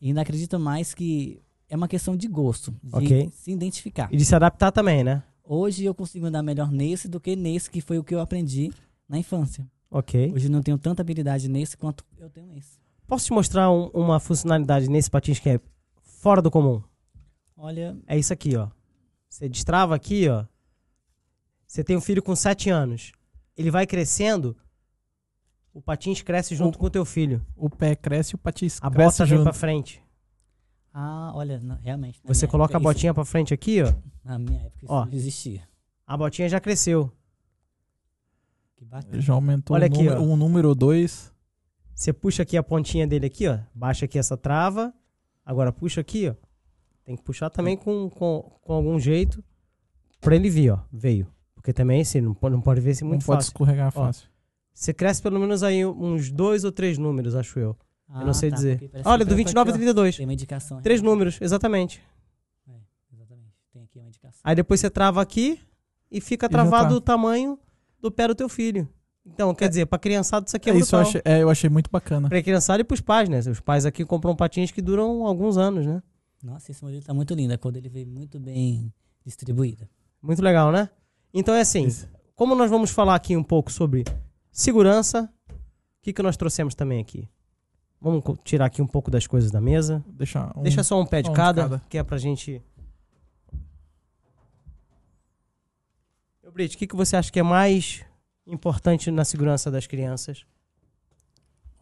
E 0.02 0.08
ainda 0.08 0.22
acredito 0.22 0.60
mais 0.60 0.96
que 0.96 1.40
é 1.70 1.76
uma 1.76 1.88
questão 1.88 2.18
de 2.18 2.28
gosto, 2.28 2.74
de 2.82 3.30
se 3.30 3.52
identificar. 3.52 4.12
E 4.12 4.18
de 4.18 4.26
se 4.26 4.34
adaptar 4.34 4.72
também, 4.72 5.04
né? 5.04 5.22
Hoje 5.44 5.86
eu 5.86 5.94
consigo 5.94 6.26
andar 6.26 6.42
melhor 6.42 6.72
nesse 6.72 7.08
do 7.08 7.20
que 7.20 7.36
nesse, 7.36 7.70
que 7.70 7.80
foi 7.80 8.00
o 8.00 8.04
que 8.04 8.16
eu 8.16 8.20
aprendi 8.20 8.72
na 9.08 9.20
infância. 9.20 9.70
Ok. 9.92 10.34
Hoje 10.34 10.48
eu 10.48 10.52
não 10.52 10.64
tenho 10.64 10.80
tanta 10.80 11.04
habilidade 11.04 11.48
nesse 11.48 11.78
quanto 11.78 12.04
eu 12.18 12.28
tenho 12.28 12.48
nesse. 12.48 12.83
Posso 13.14 13.26
te 13.26 13.34
mostrar 13.34 13.70
um- 13.72 13.90
uma 13.94 14.20
funcionalidade 14.20 14.90
nesse 14.90 15.08
patins 15.10 15.38
que 15.40 15.48
é 15.48 15.60
fora 16.02 16.42
do 16.42 16.50
comum? 16.50 16.82
Olha, 17.56 17.96
É 18.08 18.18
isso 18.18 18.34
aqui, 18.34 18.56
ó. 18.58 18.70
Você 19.30 19.48
destrava 19.48 19.94
aqui, 19.96 20.28
ó. 20.28 20.46
Você 21.68 21.84
tem 21.84 21.96
um 21.96 22.02
filho 22.02 22.24
com 22.24 22.36
7 22.36 22.72
anos. 22.72 23.12
Ele 23.56 23.70
vai 23.70 23.86
crescendo, 23.86 24.58
o 25.72 25.80
patins 25.80 26.24
cresce 26.24 26.56
junto 26.56 26.80
com 26.80 26.88
o 26.88 26.90
teu 26.90 27.06
filho. 27.06 27.46
O 27.56 27.70
pé 27.70 27.96
cresce 27.96 28.34
e 28.34 28.36
o 28.36 28.40
patins 28.40 28.80
A 28.82 28.90
cresce 28.90 29.20
bota 29.20 29.26
vem 29.30 29.38
junto. 29.38 29.44
pra 29.44 29.54
frente. 29.54 30.02
ah, 30.92 31.32
olha, 31.36 31.60
não, 31.60 31.76
realmente. 31.78 32.20
Você 32.24 32.48
coloca 32.48 32.76
a 32.78 32.80
botinha 32.80 33.14
pra 33.14 33.24
frente 33.26 33.54
aqui, 33.54 33.82
ó. 33.84 33.86
Isso, 33.90 34.04
na 34.24 34.40
minha 34.40 34.60
época 34.60 34.86
isso 34.86 34.92
Ó. 34.94 35.06
não 35.06 35.14
existia. 35.14 35.68
A 36.08 36.18
botinha 36.18 36.50
já 36.50 36.60
cresceu. 36.60 37.12
Que 38.76 38.86
bacana. 38.86 39.22
Já 39.22 39.34
aumentou 39.34 39.76
Olha 39.76 39.84
um, 39.84 39.88
aqui, 39.88 39.98
número, 40.04 40.20
ó. 40.22 40.24
um 40.24 40.36
número 40.36 40.76
dois. 40.76 41.32
Você 41.96 42.12
puxa 42.12 42.44
aqui 42.44 42.58
a 42.58 42.64
pontinha 42.64 43.08
dele 43.08 43.26
aqui, 43.28 43.48
ó. 43.48 43.60
Baixa 43.74 44.06
aqui 44.06 44.18
essa 44.18 44.36
trava. 44.36 44.94
Agora 45.46 45.72
puxa 45.72 46.02
aqui, 46.02 46.30
ó. 46.30 46.36
Tem 47.04 47.16
que 47.16 47.24
puxar 47.24 47.50
também 47.50 47.76
com, 47.76 48.10
com, 48.10 48.52
com 48.62 48.74
algum 48.74 49.00
jeito 49.00 49.44
pra 50.22 50.36
ele 50.36 50.50
vir, 50.50 50.72
ó. 50.72 50.80
Veio. 50.92 51.28
Porque 51.54 51.72
também 51.74 52.02
esse 52.02 52.20
não 52.20 52.34
pode, 52.34 52.56
não 52.56 52.62
pode 52.62 52.82
ver 52.82 52.96
se 52.96 53.04
é 53.04 53.06
Não 53.06 53.10
muito 53.10 53.26
pode 53.26 53.38
fácil. 53.38 53.50
escorregar 53.50 53.88
Ó. 53.88 53.92
fácil. 54.06 54.28
Você 54.74 54.94
cresce 54.94 55.22
pelo 55.22 55.40
menos 55.40 55.64
aí 55.64 55.86
uns 55.86 56.32
dois 56.32 56.64
ou 56.64 56.72
três 56.72 56.98
números, 56.98 57.36
acho 57.36 57.60
eu. 57.60 57.78
eu 58.10 58.26
não 58.26 58.34
sei 58.34 58.50
tá, 58.50 58.56
dizer. 58.56 58.92
Olha, 59.06 59.24
do 59.24 59.30
foi 59.30 59.38
29 59.38 59.70
ao 59.70 59.76
aqui, 59.76 59.82
ó. 59.82 59.94
32. 59.94 60.18
Tem 60.18 60.26
uma 60.26 60.34
indicação. 60.34 60.82
Três 60.82 61.00
realmente. 61.00 61.14
números, 61.14 61.42
exatamente. 61.42 62.02
Exatamente. 63.14 63.54
Tem 63.72 63.84
aqui 63.84 64.00
uma 64.00 64.08
indicação. 64.08 64.42
Aí 64.44 64.56
depois 64.56 64.80
você 64.80 64.90
trava 64.90 65.22
aqui 65.22 65.60
e 66.12 66.20
fica 66.20 66.46
já 66.48 66.50
travado 66.50 66.90
tá. 66.90 66.96
o 66.96 67.02
tamanho 67.02 67.60
do 68.02 68.12
pé 68.12 68.28
do 68.28 68.36
teu 68.36 68.50
filho. 68.50 68.90
Então, 69.26 69.56
quer 69.56 69.70
dizer, 69.70 69.86
pra 69.86 69.98
criançada 69.98 70.46
isso 70.46 70.56
aqui 70.56 70.70
é, 70.70 70.74
É, 70.74 70.78
isso 70.78 70.96
eu 70.96 71.00
achei, 71.00 71.22
é, 71.24 71.42
eu 71.42 71.50
achei 71.50 71.70
muito 71.70 71.90
bacana. 71.90 72.28
Pra 72.28 72.42
criançada 72.42 72.82
e 72.82 72.84
pros 72.84 73.00
pais, 73.00 73.30
né? 73.30 73.40
Os 73.40 73.60
pais 73.60 73.86
aqui 73.86 74.04
compram 74.06 74.36
patins 74.36 74.70
que 74.72 74.82
duram 74.82 75.26
alguns 75.26 75.58
anos, 75.58 75.86
né? 75.86 76.04
Nossa, 76.44 76.72
esse 76.72 76.84
modelo 76.84 77.02
tá 77.04 77.14
muito 77.14 77.34
lindo. 77.34 77.54
A 77.54 77.58
cor 77.58 77.72
dele 77.72 77.88
veio 77.88 78.06
muito 78.06 78.38
bem 78.38 78.94
distribuída. 79.26 79.90
Muito 80.22 80.42
legal, 80.42 80.72
né? 80.72 80.90
Então 81.34 81.56
é 81.56 81.62
assim, 81.62 81.86
Isso. 81.86 82.08
como 82.36 82.54
nós 82.54 82.70
vamos 82.70 82.92
falar 82.92 83.16
aqui 83.16 83.36
um 83.36 83.44
pouco 83.44 83.72
sobre 83.72 84.04
segurança, 84.52 85.32
o 85.50 85.54
que, 86.02 86.12
que 86.12 86.22
nós 86.22 86.36
trouxemos 86.36 86.76
também 86.76 87.00
aqui? 87.00 87.30
Vamos 88.00 88.22
tirar 88.44 88.66
aqui 88.66 88.82
um 88.82 88.88
pouco 88.88 89.10
das 89.10 89.26
coisas 89.26 89.50
da 89.50 89.62
mesa. 89.62 90.04
Deixa, 90.06 90.52
um, 90.56 90.64
Deixa 90.64 90.84
só 90.84 91.00
um 91.00 91.06
pé 91.06 91.22
de, 91.22 91.30
um 91.30 91.32
de 91.34 91.38
cada, 91.38 91.62
cada. 91.64 91.82
que 91.88 91.98
é 91.98 92.04
pra 92.04 92.18
gente... 92.18 92.62
Brit, 96.52 96.76
o 96.76 96.78
que, 96.78 96.86
que 96.86 96.96
você 96.96 97.16
acha 97.16 97.32
que 97.32 97.40
é 97.40 97.44
mais 97.44 98.06
importante 98.48 99.10
na 99.12 99.26
segurança 99.26 99.72
das 99.72 99.88
crianças? 99.88 100.46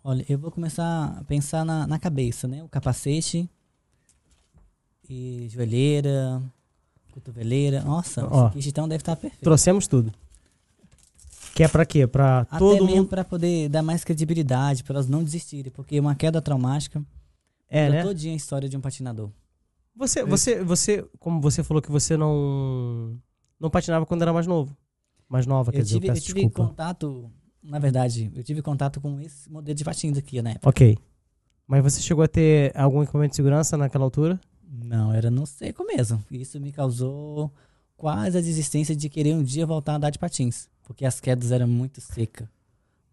Olha, 0.03 0.25
eu 0.27 0.37
vou 0.37 0.51
começar 0.51 1.17
a 1.19 1.23
pensar 1.23 1.63
na, 1.63 1.85
na 1.85 1.99
cabeça, 1.99 2.47
né? 2.47 2.63
O 2.63 2.69
capacete 2.69 3.49
e 5.07 5.47
joelheira, 5.49 6.41
cotoveleira. 7.11 7.81
Nossa, 7.81 8.25
Ó. 8.25 8.51
esse 8.55 8.69
então 8.69 8.87
deve 8.87 9.01
estar 9.01 9.15
perfeito. 9.15 9.43
Trouxemos 9.43 9.87
tudo. 9.87 10.11
Que 11.53 11.63
é 11.63 11.67
pra 11.67 11.85
quê? 11.85 12.03
Até 12.03 12.57
todo 12.57 12.85
mesmo 12.85 12.97
mundo... 12.97 13.09
para 13.09 13.23
poder 13.23 13.69
dar 13.69 13.83
mais 13.83 14.03
credibilidade, 14.03 14.83
para 14.83 14.95
elas 14.95 15.07
não 15.07 15.23
desistirem, 15.23 15.71
porque 15.71 15.99
uma 15.99 16.15
queda 16.15 16.41
traumática 16.41 17.03
É, 17.69 17.89
né? 17.89 18.03
a 18.03 18.35
história 18.35 18.69
de 18.69 18.77
um 18.77 18.81
patinador. 18.81 19.29
Você, 19.95 20.23
você, 20.23 20.63
você, 20.63 21.05
como 21.19 21.41
você 21.41 21.63
falou 21.63 21.81
que 21.81 21.91
você 21.91 22.15
não 22.15 23.19
não 23.59 23.69
patinava 23.69 24.05
quando 24.05 24.21
era 24.23 24.33
mais 24.33 24.47
novo. 24.47 24.75
Mais 25.31 25.45
nova, 25.45 25.71
quer 25.71 25.79
Eu 25.79 25.83
dizer, 25.83 25.95
tive, 25.95 26.07
eu 26.07 26.09
eu 26.09 26.13
peço 26.15 26.25
tive 26.25 26.41
desculpa. 26.41 26.67
contato, 26.69 27.31
na 27.63 27.79
verdade, 27.79 28.29
eu 28.35 28.43
tive 28.43 28.61
contato 28.61 28.99
com 28.99 29.19
esse 29.21 29.49
modelo 29.49 29.75
de 29.75 29.83
patins 29.83 30.17
aqui, 30.17 30.41
né? 30.41 30.55
Ok. 30.63 30.97
Mas 31.65 31.81
você 31.83 32.01
chegou 32.01 32.23
a 32.23 32.27
ter 32.27 32.75
algum 32.77 33.01
equipamento 33.01 33.29
de 33.31 33.35
segurança 33.37 33.77
naquela 33.77 34.03
altura? 34.03 34.39
Não, 34.69 35.13
era 35.13 35.31
no 35.31 35.45
seco 35.45 35.85
mesmo. 35.85 36.21
Isso 36.29 36.59
me 36.59 36.71
causou 36.71 37.49
quase 37.95 38.37
a 38.37 38.41
desistência 38.41 38.93
de 38.95 39.07
querer 39.07 39.33
um 39.33 39.41
dia 39.43 39.65
voltar 39.65 39.93
a 39.93 39.95
andar 39.95 40.09
de 40.09 40.19
patins. 40.19 40.67
Porque 40.83 41.05
as 41.05 41.21
quedas 41.21 41.51
eram 41.53 41.67
muito 41.67 42.01
secas. 42.01 42.47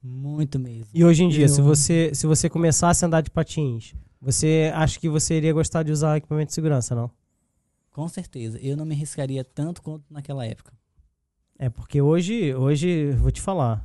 Muito 0.02 0.58
mesmo. 0.58 0.86
E 0.92 1.04
hoje 1.04 1.22
em 1.24 1.28
dia, 1.28 1.44
Eu- 1.44 1.48
se 1.48 1.60
você 1.60 2.10
se 2.14 2.26
você 2.26 2.48
começasse 2.48 3.04
a 3.04 3.06
andar 3.06 3.20
de 3.20 3.30
patins, 3.30 3.94
você 4.20 4.72
acha 4.74 4.98
que 4.98 5.08
você 5.08 5.36
iria 5.36 5.52
gostar 5.52 5.82
de 5.84 5.92
usar 5.92 6.16
equipamento 6.16 6.48
de 6.48 6.54
segurança, 6.54 6.94
não? 6.94 7.10
Com 7.92 8.08
certeza. 8.08 8.58
Eu 8.60 8.76
não 8.76 8.84
me 8.84 8.94
arriscaria 8.94 9.44
tanto 9.44 9.82
quanto 9.82 10.04
naquela 10.10 10.44
época. 10.46 10.72
É 11.59 11.68
porque 11.68 12.00
hoje, 12.00 12.54
hoje, 12.54 13.12
vou 13.12 13.30
te 13.30 13.40
falar, 13.40 13.84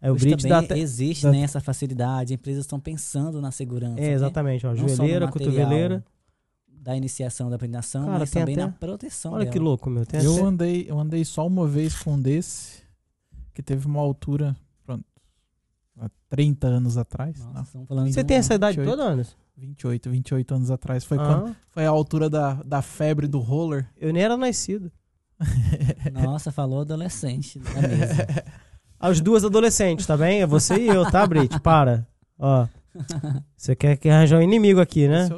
Aí 0.00 0.10
o 0.10 0.14
dá 0.48 0.60
também 0.62 0.82
existe 0.82 1.22
dá- 1.22 1.30
né, 1.32 1.40
essa 1.40 1.60
facilidade, 1.60 2.34
empresas 2.34 2.64
estão 2.64 2.78
pensando 2.78 3.40
na 3.40 3.50
segurança. 3.50 3.98
É, 4.00 4.08
né? 4.08 4.12
exatamente, 4.12 4.66
ó. 4.66 4.74
Só 4.76 4.82
no 4.82 4.88
Joelheira, 4.88 5.26
material 5.26 5.32
cotoveleira. 5.32 6.04
Da 6.68 6.94
iniciação 6.94 7.48
da 7.48 7.56
Cara, 8.04 8.18
mas 8.18 8.30
também 8.30 8.54
até- 8.56 8.66
na 8.66 8.72
proteção 8.72 9.32
Olha 9.32 9.44
dela. 9.44 9.52
que 9.52 9.58
louco, 9.58 9.88
meu. 9.88 10.04
Tem 10.04 10.22
Eu 10.22 10.34
até- 10.34 10.42
andei, 10.44 10.86
eu 10.86 11.00
andei 11.00 11.24
só 11.24 11.46
uma 11.46 11.66
vez 11.66 11.94
com 11.98 12.12
um 12.12 12.20
desse, 12.20 12.82
que 13.54 13.62
teve 13.62 13.86
uma 13.86 14.00
altura, 14.00 14.54
pronto, 14.84 15.02
há 15.98 16.10
30 16.28 16.66
anos 16.66 16.98
atrás. 16.98 17.38
Nossa, 17.54 17.78
Não, 17.78 17.86
falando 17.86 18.12
Você 18.12 18.22
tem 18.22 18.36
um- 18.36 18.40
essa 18.40 18.54
idade 18.54 18.76
28. 18.76 18.98
toda, 18.98 19.10
Anderson? 19.10 19.34
28, 19.56 20.10
28 20.10 20.54
anos 20.54 20.70
atrás. 20.70 21.04
Foi, 21.04 21.16
quando, 21.16 21.46
Ah, 21.48 21.56
foi 21.70 21.86
a 21.86 21.88
altura 21.88 22.28
da, 22.28 22.52
da 22.62 22.82
febre 22.82 23.26
do 23.26 23.38
roller. 23.38 23.88
eu 23.96 24.12
nem 24.12 24.22
era 24.22 24.36
nascido. 24.36 24.92
Nossa, 26.12 26.52
falou 26.52 26.80
adolescente 26.82 27.58
da 27.58 27.80
mesa. 27.88 28.26
As 28.98 29.20
duas 29.20 29.44
adolescentes, 29.44 30.06
tá 30.06 30.16
bem? 30.16 30.40
É 30.40 30.46
você 30.46 30.76
e 30.76 30.86
eu, 30.88 31.10
tá, 31.10 31.26
Brit? 31.26 31.60
Para. 31.60 32.06
Ó. 32.38 32.66
Você 33.56 33.74
quer, 33.76 33.96
quer 33.98 34.12
arranjar 34.12 34.38
um 34.38 34.42
inimigo 34.42 34.80
aqui, 34.80 35.08
né? 35.08 35.28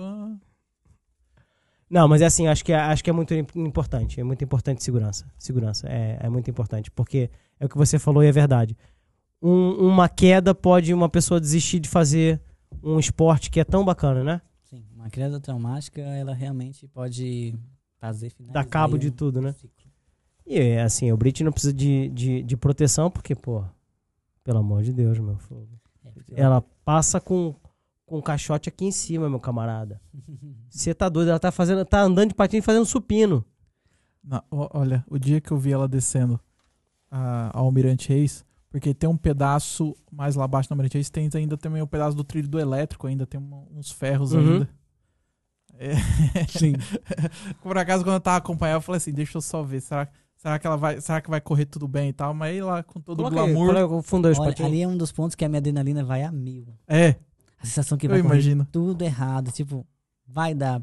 Não, 1.89 2.09
mas 2.09 2.21
é 2.21 2.27
assim, 2.27 2.47
acho 2.49 2.65
que, 2.65 2.73
é- 2.73 2.77
acho 2.81 3.03
que 3.03 3.11
é 3.11 3.13
muito 3.13 3.33
im- 3.33 3.47
importante. 3.57 4.21
É 4.21 4.25
muito 4.25 4.43
importante 4.45 4.83
segurança. 4.83 5.25
Segurança 5.39 5.89
é, 5.89 6.19
é 6.21 6.29
muito 6.29 6.51
importante. 6.51 6.91
Porque 6.91 7.31
é 7.59 7.65
o 7.67 7.69
que 7.69 7.77
você 7.77 7.99
falou 7.99 8.23
e 8.23 8.27
é 8.27 8.33
verdade. 8.33 8.77
Um- 9.41 9.89
uma 9.89 10.09
queda 10.09 10.55
pode 10.55 10.93
uma 10.93 11.09
pessoa 11.09 11.41
desistir 11.41 11.79
de 11.81 11.89
fazer 11.89 12.41
um 12.83 12.99
esporte 12.99 13.51
que 13.51 13.61
é 13.61 13.65
tão 13.65 13.85
bacana, 13.85 14.23
né? 14.25 14.43
Sim, 14.65 14.85
uma 14.95 15.09
queda 15.09 15.39
traumática, 15.41 16.01
ela 16.01 16.35
realmente 16.35 16.89
pode 16.89 17.55
fazer 17.99 18.31
finalizar 18.31 18.65
Dá 18.65 18.69
cabo 18.69 18.99
de 18.99 19.09
um 19.09 19.13
tudo, 19.13 19.41
né? 19.41 19.53
ciclo. 19.53 19.86
E 20.47 20.59
é 20.59 20.83
assim, 20.83 21.11
o 21.11 21.17
Brit 21.17 21.43
não 21.43 21.51
precisa 21.53 21.73
de, 21.73 22.09
de, 22.11 22.43
de 22.43 22.57
proteção, 22.57 23.11
porque, 23.11 23.35
pô, 23.35 23.65
pelo 24.45 24.59
amor 24.59 24.83
de 24.83 24.93
Deus, 24.93 25.19
meu 25.19 25.37
fogo. 25.39 25.69
É, 26.33 26.41
Ela 26.43 26.63
passa 26.85 27.21
com, 27.21 27.55
com 28.05 28.19
um 28.19 28.23
caixote 28.23 28.69
aqui 28.69 28.85
em 28.85 28.93
cima, 28.93 29.29
meu 29.29 29.41
camarada. 29.41 30.01
Você 30.71 30.95
tá 30.95 31.09
doido, 31.09 31.31
ela 31.31 31.41
tá 31.41 31.51
fazendo, 31.51 31.85
tá 31.85 32.01
andando 32.01 32.29
de 32.29 32.35
patins 32.35 32.59
e 32.61 32.63
fazendo 32.63 32.87
supino. 32.87 33.45
não, 34.23 34.41
olha, 34.51 35.05
o 35.09 35.19
dia 35.19 35.41
que 35.41 35.51
eu 35.51 35.59
vi 35.59 35.73
ela 35.73 35.89
descendo 35.89 36.39
a, 37.11 37.49
a 37.53 37.59
Almirante 37.59 38.09
Reis, 38.09 38.45
porque 38.71 38.95
tem 38.95 39.09
um 39.11 39.17
pedaço 39.17 39.97
mais 40.13 40.37
lá 40.37 40.45
abaixo 40.45 40.69
do 40.69 40.73
Almirante 40.73 40.95
Reis, 40.97 41.11
tem 41.11 41.29
ainda 41.35 41.57
também 41.57 41.83
um 41.83 41.87
pedaço 41.89 42.17
do 42.17 42.23
trilho 42.23 42.49
do 42.49 42.59
elétrico, 42.61 43.07
ainda 43.09 43.27
tem 43.27 43.41
uma- 43.41 43.65
uns 43.73 43.91
ferros 43.91 44.33
Uhum. 44.33 44.41
ainda. 44.41 44.69
É, 45.79 45.95
Sim. 46.49 46.73
Por 47.63 47.77
acaso, 47.77 48.03
quando 48.03 48.15
eu 48.15 48.21
tava 48.21 48.39
acompanhando, 48.39 48.77
eu 48.77 48.81
falei 48.81 48.97
assim, 48.97 49.13
deixa 49.13 49.37
eu 49.37 49.43
só 49.43 49.63
ver, 49.63 49.83
será, 49.83 50.09
será 50.47 50.59
que 50.61 50.67
ela 50.69 50.77
vai, 50.77 51.01
será 51.01 51.21
que 51.21 51.29
vai 51.29 51.41
correr 51.41 51.67
tudo 51.67 51.89
bem 51.89 52.11
e 52.11 52.13
tal? 52.13 52.33
Mas 52.33 52.51
aí 52.53 52.63
lá 52.63 52.81
com 52.81 53.01
todo 53.01 53.19
o 53.19 53.25
Coloca 53.25 53.35
glamour, 53.35 53.75
coloca 53.75 53.95
o 53.97 54.03
fundo 54.03 54.27
aí 54.29 54.33
os 54.33 54.39
Olha, 54.39 54.55
ali 54.65 54.83
é 54.83 54.87
um 54.87 54.97
dos 54.97 55.11
pontos 55.11 55.35
que 55.35 55.45
a 55.45 55.49
minha 55.49 55.59
adrenalina 55.59 56.05
vai 56.05 56.23
a 56.23 56.31
mil. 56.31 56.69
é, 56.87 57.17
A 57.61 57.67
sensação 57.67 57.99
que 57.99 58.07
eu 58.07 58.11
vai 58.11 58.41
tudo 58.71 59.03
errado. 59.03 59.51
Tipo, 59.51 59.85
vai 60.25 60.55
dar. 60.55 60.81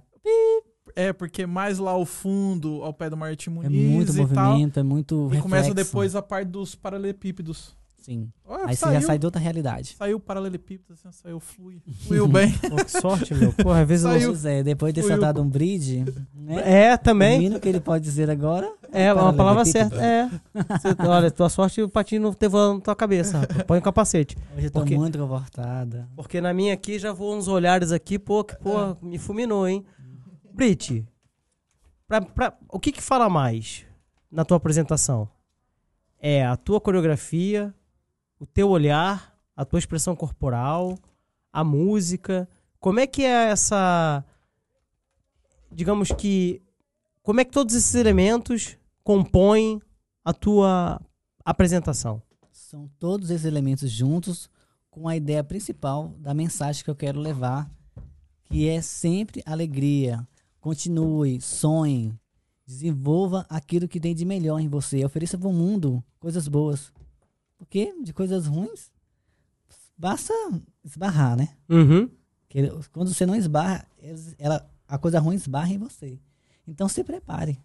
É, 0.98 1.14
porque 1.14 1.46
mais 1.46 1.80
lá 1.80 1.92
ao 1.92 2.06
fundo, 2.06 2.84
ao 2.84 2.94
pé 2.94 3.10
do 3.10 3.16
Martim 3.16 3.50
É 3.52 3.54
Muniz 3.54 3.90
muito 3.90 4.12
e 4.12 4.34
tal, 4.34 4.50
movimento, 4.50 4.80
é 4.80 4.84
muito. 4.84 5.30
e 5.34 5.40
começa 5.40 5.70
reflexo. 5.70 5.92
depois 5.92 6.14
a 6.14 6.22
parte 6.22 6.50
dos 6.50 6.76
paralelepípedos. 6.76 7.74
Sim. 8.04 8.30
Ah, 8.46 8.66
Aí 8.68 8.76
você 8.76 8.92
já 8.92 9.02
sai 9.02 9.18
de 9.18 9.26
outra 9.26 9.40
realidade. 9.42 9.96
Saiu 9.98 10.18
o 10.18 10.20
paralelepípedo, 10.20 10.94
assim, 10.94 11.10
saiu, 11.12 11.40
flui. 11.40 11.82
Fluiu 12.06 12.28
bem. 12.28 12.52
Pô, 12.52 12.76
que 12.76 12.92
sorte, 12.92 13.34
meu. 13.34 13.54
Porra, 13.54 13.82
às 13.82 13.88
vezes 13.88 14.04
eu 14.06 14.12
Saiu. 14.12 14.30
Pois 14.32 14.46
é, 14.46 14.62
depois 14.62 14.94
de 14.94 15.00
ter 15.02 15.06
eu. 15.08 15.10
saltado 15.10 15.42
um 15.42 15.48
bridge, 15.50 16.04
né? 16.36 16.90
É, 16.90 16.94
O 16.96 16.98
também. 16.98 17.40
mínimo 17.40 17.62
que 17.62 17.70
ele 17.70 17.80
pode 17.80 18.04
dizer 18.04 18.30
agora. 18.30 18.70
É, 18.92 19.14
uma 19.14 19.32
palavra 19.34 19.64
certa. 19.64 19.96
É. 20.04 20.28
Você- 20.28 21.08
olha, 21.08 21.32
tua 21.32 21.48
sorte 21.50 21.82
o 21.82 21.88
patinho 21.88 22.22
não 22.24 22.34
ter 22.34 22.50
voando 22.50 22.76
na 22.76 22.82
tua 22.82 22.96
cabeça, 22.96 23.40
rapaz. 23.40 23.64
Põe 23.64 23.80
o 23.80 23.82
capacete. 23.82 24.36
Hoje 24.58 24.68
eu 24.68 24.72
tô 24.72 24.80
Porque- 24.82 24.98
muito 24.98 25.18
confortada. 25.18 26.08
Porque 26.16 26.42
na 26.42 26.54
minha 26.54 26.74
aqui 26.74 27.00
já 27.00 27.14
voam 27.14 27.38
uns 27.38 27.48
olhares 27.48 27.92
aqui, 27.94 28.20
pô, 28.20 28.44
que 28.44 28.56
pô, 28.58 28.96
me 29.02 29.18
fulminou, 29.18 29.66
hein? 29.66 29.86
Brit, 30.54 31.06
pra, 32.08 32.22
pra- 32.22 32.54
o 32.70 32.80
que 32.80 32.92
que 32.92 33.02
fala 33.02 33.30
mais 33.30 33.86
na 34.30 34.44
tua 34.44 34.58
apresentação? 34.58 35.28
É 36.26 36.46
a 36.46 36.56
tua 36.56 36.80
coreografia, 36.80 37.74
o 38.40 38.46
teu 38.46 38.70
olhar, 38.70 39.38
a 39.56 39.64
tua 39.64 39.80
expressão 39.80 40.16
corporal, 40.16 40.98
a 41.52 41.64
música. 41.64 42.50
Como 42.80 43.00
é 43.00 43.08
que 43.08 43.24
é 43.24 43.50
essa. 43.50 44.26
Digamos 45.72 46.12
que. 46.12 46.62
Como 47.22 47.40
é 47.40 47.46
que 47.46 47.52
todos 47.52 47.74
esses 47.74 47.96
elementos 47.96 48.78
compõem 49.04 49.82
a 50.26 50.34
tua 50.34 51.00
apresentação? 51.46 52.22
São 52.52 52.90
todos 53.00 53.30
esses 53.30 53.46
elementos 53.46 53.90
juntos 53.90 54.50
com 54.90 55.08
a 55.08 55.16
ideia 55.16 55.44
principal 55.44 56.10
da 56.20 56.34
mensagem 56.34 56.84
que 56.84 56.90
eu 56.90 56.96
quero 56.96 57.20
levar, 57.20 57.72
que 58.44 58.68
é 58.68 58.82
sempre 58.82 59.42
alegria. 59.46 60.28
Continue, 60.60 61.40
sonhe, 61.40 62.14
desenvolva 62.66 63.46
aquilo 63.50 63.88
que 63.88 64.00
tem 64.00 64.14
de 64.14 64.26
melhor 64.26 64.60
em 64.60 64.68
você. 64.68 65.04
Ofereça 65.04 65.38
para 65.38 65.48
o 65.48 65.54
mundo 65.54 66.04
coisas 66.20 66.48
boas. 66.48 66.92
Porque 67.64 67.96
de 68.04 68.12
coisas 68.12 68.46
ruins, 68.46 68.92
basta 69.98 70.34
esbarrar, 70.84 71.38
né? 71.38 71.48
Uhum. 71.70 72.10
Quando 72.92 73.14
você 73.14 73.26
não 73.26 73.36
esbarra, 73.36 73.88
ela, 74.38 74.70
a 74.86 74.98
coisa 74.98 75.18
ruim 75.18 75.36
esbarra 75.36 75.74
em 75.74 75.78
você. 75.78 76.20
Então 76.68 76.90
se 76.90 77.04
prepare. 77.06 77.58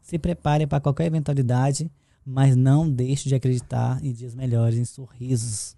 Se 0.00 0.18
prepare 0.18 0.66
para 0.66 0.80
qualquer 0.80 1.04
eventualidade, 1.06 1.92
mas 2.24 2.56
não 2.56 2.90
deixe 2.90 3.28
de 3.28 3.34
acreditar 3.34 4.02
em 4.02 4.12
dias 4.12 4.34
melhores, 4.34 4.78
em 4.78 4.84
sorrisos 4.86 5.76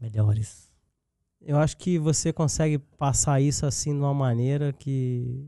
melhores. 0.00 0.70
Eu 1.42 1.58
acho 1.58 1.76
que 1.76 1.98
você 1.98 2.32
consegue 2.32 2.78
passar 2.78 3.38
isso 3.38 3.66
assim 3.66 3.92
de 3.92 3.98
uma 3.98 4.14
maneira 4.14 4.72
que. 4.72 5.46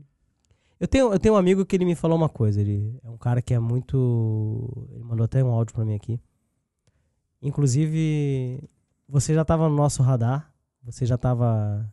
Eu 0.79 0.87
tenho, 0.87 1.11
eu 1.11 1.19
tenho 1.19 1.33
um 1.33 1.37
amigo 1.37 1.65
que 1.65 1.75
ele 1.75 1.85
me 1.85 1.95
falou 1.95 2.15
uma 2.15 2.29
coisa. 2.29 2.61
Ele 2.61 2.99
é 3.03 3.09
um 3.09 3.17
cara 3.17 3.41
que 3.41 3.53
é 3.53 3.59
muito. 3.59 4.87
Ele 4.93 5.03
mandou 5.03 5.25
até 5.25 5.43
um 5.43 5.51
áudio 5.51 5.73
pra 5.73 5.83
mim 5.83 5.95
aqui. 5.95 6.19
Inclusive, 7.41 8.69
você 9.07 9.33
já 9.33 9.45
tava 9.45 9.69
no 9.69 9.75
nosso 9.75 10.03
radar. 10.03 10.53
Você 10.83 11.05
já 11.05 11.17
tava 11.17 11.89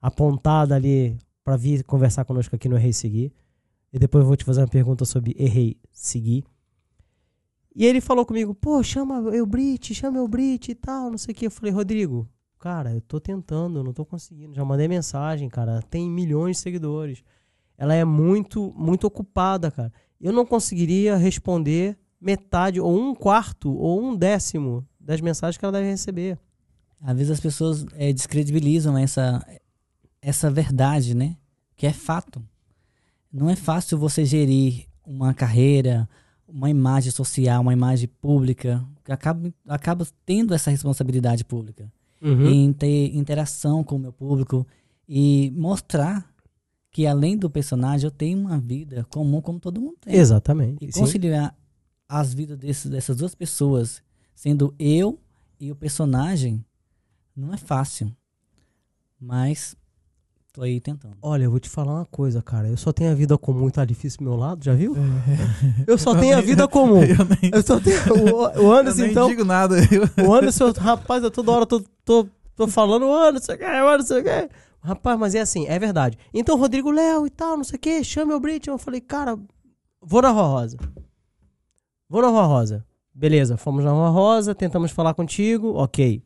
apontado 0.00 0.74
ali 0.74 1.16
pra 1.42 1.56
vir 1.56 1.84
conversar 1.84 2.24
conosco 2.24 2.54
aqui 2.54 2.68
no 2.68 2.76
Errei 2.76 2.92
Seguir. 2.92 3.32
E 3.92 3.98
depois 3.98 4.22
eu 4.22 4.26
vou 4.26 4.36
te 4.36 4.44
fazer 4.44 4.60
uma 4.60 4.68
pergunta 4.68 5.04
sobre 5.04 5.34
Errei 5.38 5.76
Seguir. 5.92 6.44
E 7.74 7.84
ele 7.84 8.00
falou 8.00 8.24
comigo, 8.24 8.54
pô, 8.54 8.82
chama 8.82 9.16
eu 9.34 9.44
Brit, 9.44 9.94
chama 9.94 10.18
eu 10.18 10.26
Brit 10.26 10.70
e 10.70 10.74
tal, 10.74 11.10
não 11.10 11.18
sei 11.18 11.32
o 11.32 11.34
que. 11.36 11.46
Eu 11.46 11.50
falei, 11.50 11.72
Rodrigo, 11.72 12.28
cara, 12.58 12.92
eu 12.92 13.00
tô 13.00 13.20
tentando, 13.20 13.84
não 13.84 13.92
tô 13.92 14.04
conseguindo. 14.04 14.54
Já 14.54 14.64
mandei 14.64 14.88
mensagem, 14.88 15.48
cara. 15.48 15.82
Tem 15.82 16.08
milhões 16.10 16.56
de 16.56 16.62
seguidores. 16.62 17.22
Ela 17.76 17.94
é 17.94 18.04
muito, 18.04 18.72
muito 18.76 19.06
ocupada, 19.06 19.70
cara. 19.70 19.92
Eu 20.20 20.32
não 20.32 20.46
conseguiria 20.46 21.16
responder 21.16 21.98
metade, 22.26 22.80
ou 22.80 22.94
um 22.98 23.14
quarto, 23.14 23.72
ou 23.72 24.02
um 24.02 24.16
décimo 24.16 24.84
das 24.98 25.20
mensagens 25.20 25.56
que 25.56 25.64
ela 25.64 25.72
deve 25.72 25.88
receber. 25.88 26.36
Às 27.00 27.16
vezes 27.16 27.30
as 27.30 27.40
pessoas 27.40 27.86
eh, 27.94 28.12
descredibilizam 28.12 28.98
essa, 28.98 29.46
essa 30.20 30.50
verdade, 30.50 31.14
né? 31.14 31.36
Que 31.76 31.86
é 31.86 31.92
fato. 31.92 32.42
Não 33.32 33.48
é 33.48 33.54
fácil 33.54 33.96
você 33.96 34.24
gerir 34.24 34.86
uma 35.06 35.32
carreira, 35.32 36.08
uma 36.48 36.68
imagem 36.68 37.12
social, 37.12 37.62
uma 37.62 37.72
imagem 37.72 38.08
pública, 38.20 38.84
que 39.04 39.12
acaba, 39.12 39.54
acaba 39.68 40.06
tendo 40.24 40.52
essa 40.52 40.70
responsabilidade 40.70 41.44
pública. 41.44 41.90
Uhum. 42.18 42.46
em 42.46 42.72
ter 42.72 43.14
interação 43.14 43.84
com 43.84 43.96
o 43.96 43.98
meu 43.98 44.10
público 44.10 44.66
e 45.06 45.52
mostrar 45.54 46.26
que 46.90 47.06
além 47.06 47.36
do 47.36 47.50
personagem 47.50 48.06
eu 48.06 48.10
tenho 48.10 48.38
uma 48.38 48.58
vida 48.58 49.06
comum 49.10 49.42
como 49.42 49.60
todo 49.60 49.78
mundo 49.78 49.98
tem. 50.00 50.14
Exatamente. 50.14 50.82
E 50.82 50.90
Sim. 50.90 51.00
As 52.08 52.32
vidas 52.34 52.58
desses, 52.58 52.90
dessas 52.90 53.16
duas 53.16 53.34
pessoas, 53.34 54.02
sendo 54.34 54.74
eu 54.78 55.18
e 55.58 55.70
o 55.72 55.76
personagem, 55.76 56.64
não 57.36 57.52
é 57.52 57.56
fácil. 57.56 58.14
Mas 59.20 59.74
tô 60.52 60.62
aí 60.62 60.80
tentando. 60.80 61.16
Olha, 61.22 61.44
eu 61.44 61.50
vou 61.50 61.58
te 61.60 61.68
falar 61.68 61.94
uma 61.94 62.04
coisa, 62.06 62.42
cara. 62.42 62.68
Eu 62.68 62.76
só 62.76 62.92
tenho 62.92 63.10
a 63.10 63.14
vida 63.14 63.36
comum 63.38 63.68
e 63.68 63.72
tá 63.72 63.84
difícil 63.84 64.18
do 64.18 64.24
meu 64.24 64.36
lado, 64.36 64.64
já 64.64 64.74
viu? 64.74 64.94
Eu 65.86 65.96
só 65.98 66.14
tenho 66.18 66.36
a 66.36 66.40
vida 66.40 66.68
comum. 66.68 67.02
Eu 67.02 67.24
nem, 67.24 67.50
Eu 67.52 67.62
só 67.62 67.80
tenho. 67.80 67.98
O, 68.12 68.42
o 68.44 68.50
eu 68.54 68.72
Anderson, 68.72 69.02
nem 69.02 69.10
então. 69.10 69.28
digo 69.28 69.44
nada. 69.44 69.76
Eu- 70.16 70.26
O 70.28 70.34
Anderson, 70.34 70.70
rapaz, 70.72 71.22
eu 71.24 71.30
toda 71.30 71.50
hora 71.50 71.66
tô, 71.66 71.80
tô, 72.04 72.26
tô 72.54 72.68
falando, 72.68 73.06
o 73.06 73.12
Anderson, 73.14 73.52
o 73.52 73.88
Anderson, 73.88 74.18
o 74.18 74.22
quê? 74.22 74.48
Rapaz, 74.80 75.18
mas 75.18 75.34
é 75.34 75.40
assim, 75.40 75.66
é 75.66 75.78
verdade. 75.78 76.16
Então, 76.32 76.56
Rodrigo 76.58 76.90
Léo 76.92 77.26
e 77.26 77.30
tal, 77.30 77.56
não 77.56 77.64
sei 77.64 77.76
o 77.76 77.80
quê, 77.80 78.04
chame 78.04 78.32
o 78.32 78.38
Brit. 78.38 78.68
Eu 78.68 78.78
falei, 78.78 79.00
cara, 79.00 79.36
vou 80.00 80.22
na 80.22 80.30
Rosa. 80.30 80.76
Vou 82.08 82.22
na 82.22 82.28
Rua 82.28 82.44
Rosa. 82.44 82.84
Beleza, 83.14 83.56
fomos 83.56 83.84
na 83.84 83.90
Rua 83.90 84.10
Rosa, 84.10 84.54
tentamos 84.54 84.90
falar 84.90 85.14
contigo, 85.14 85.74
ok. 85.74 86.22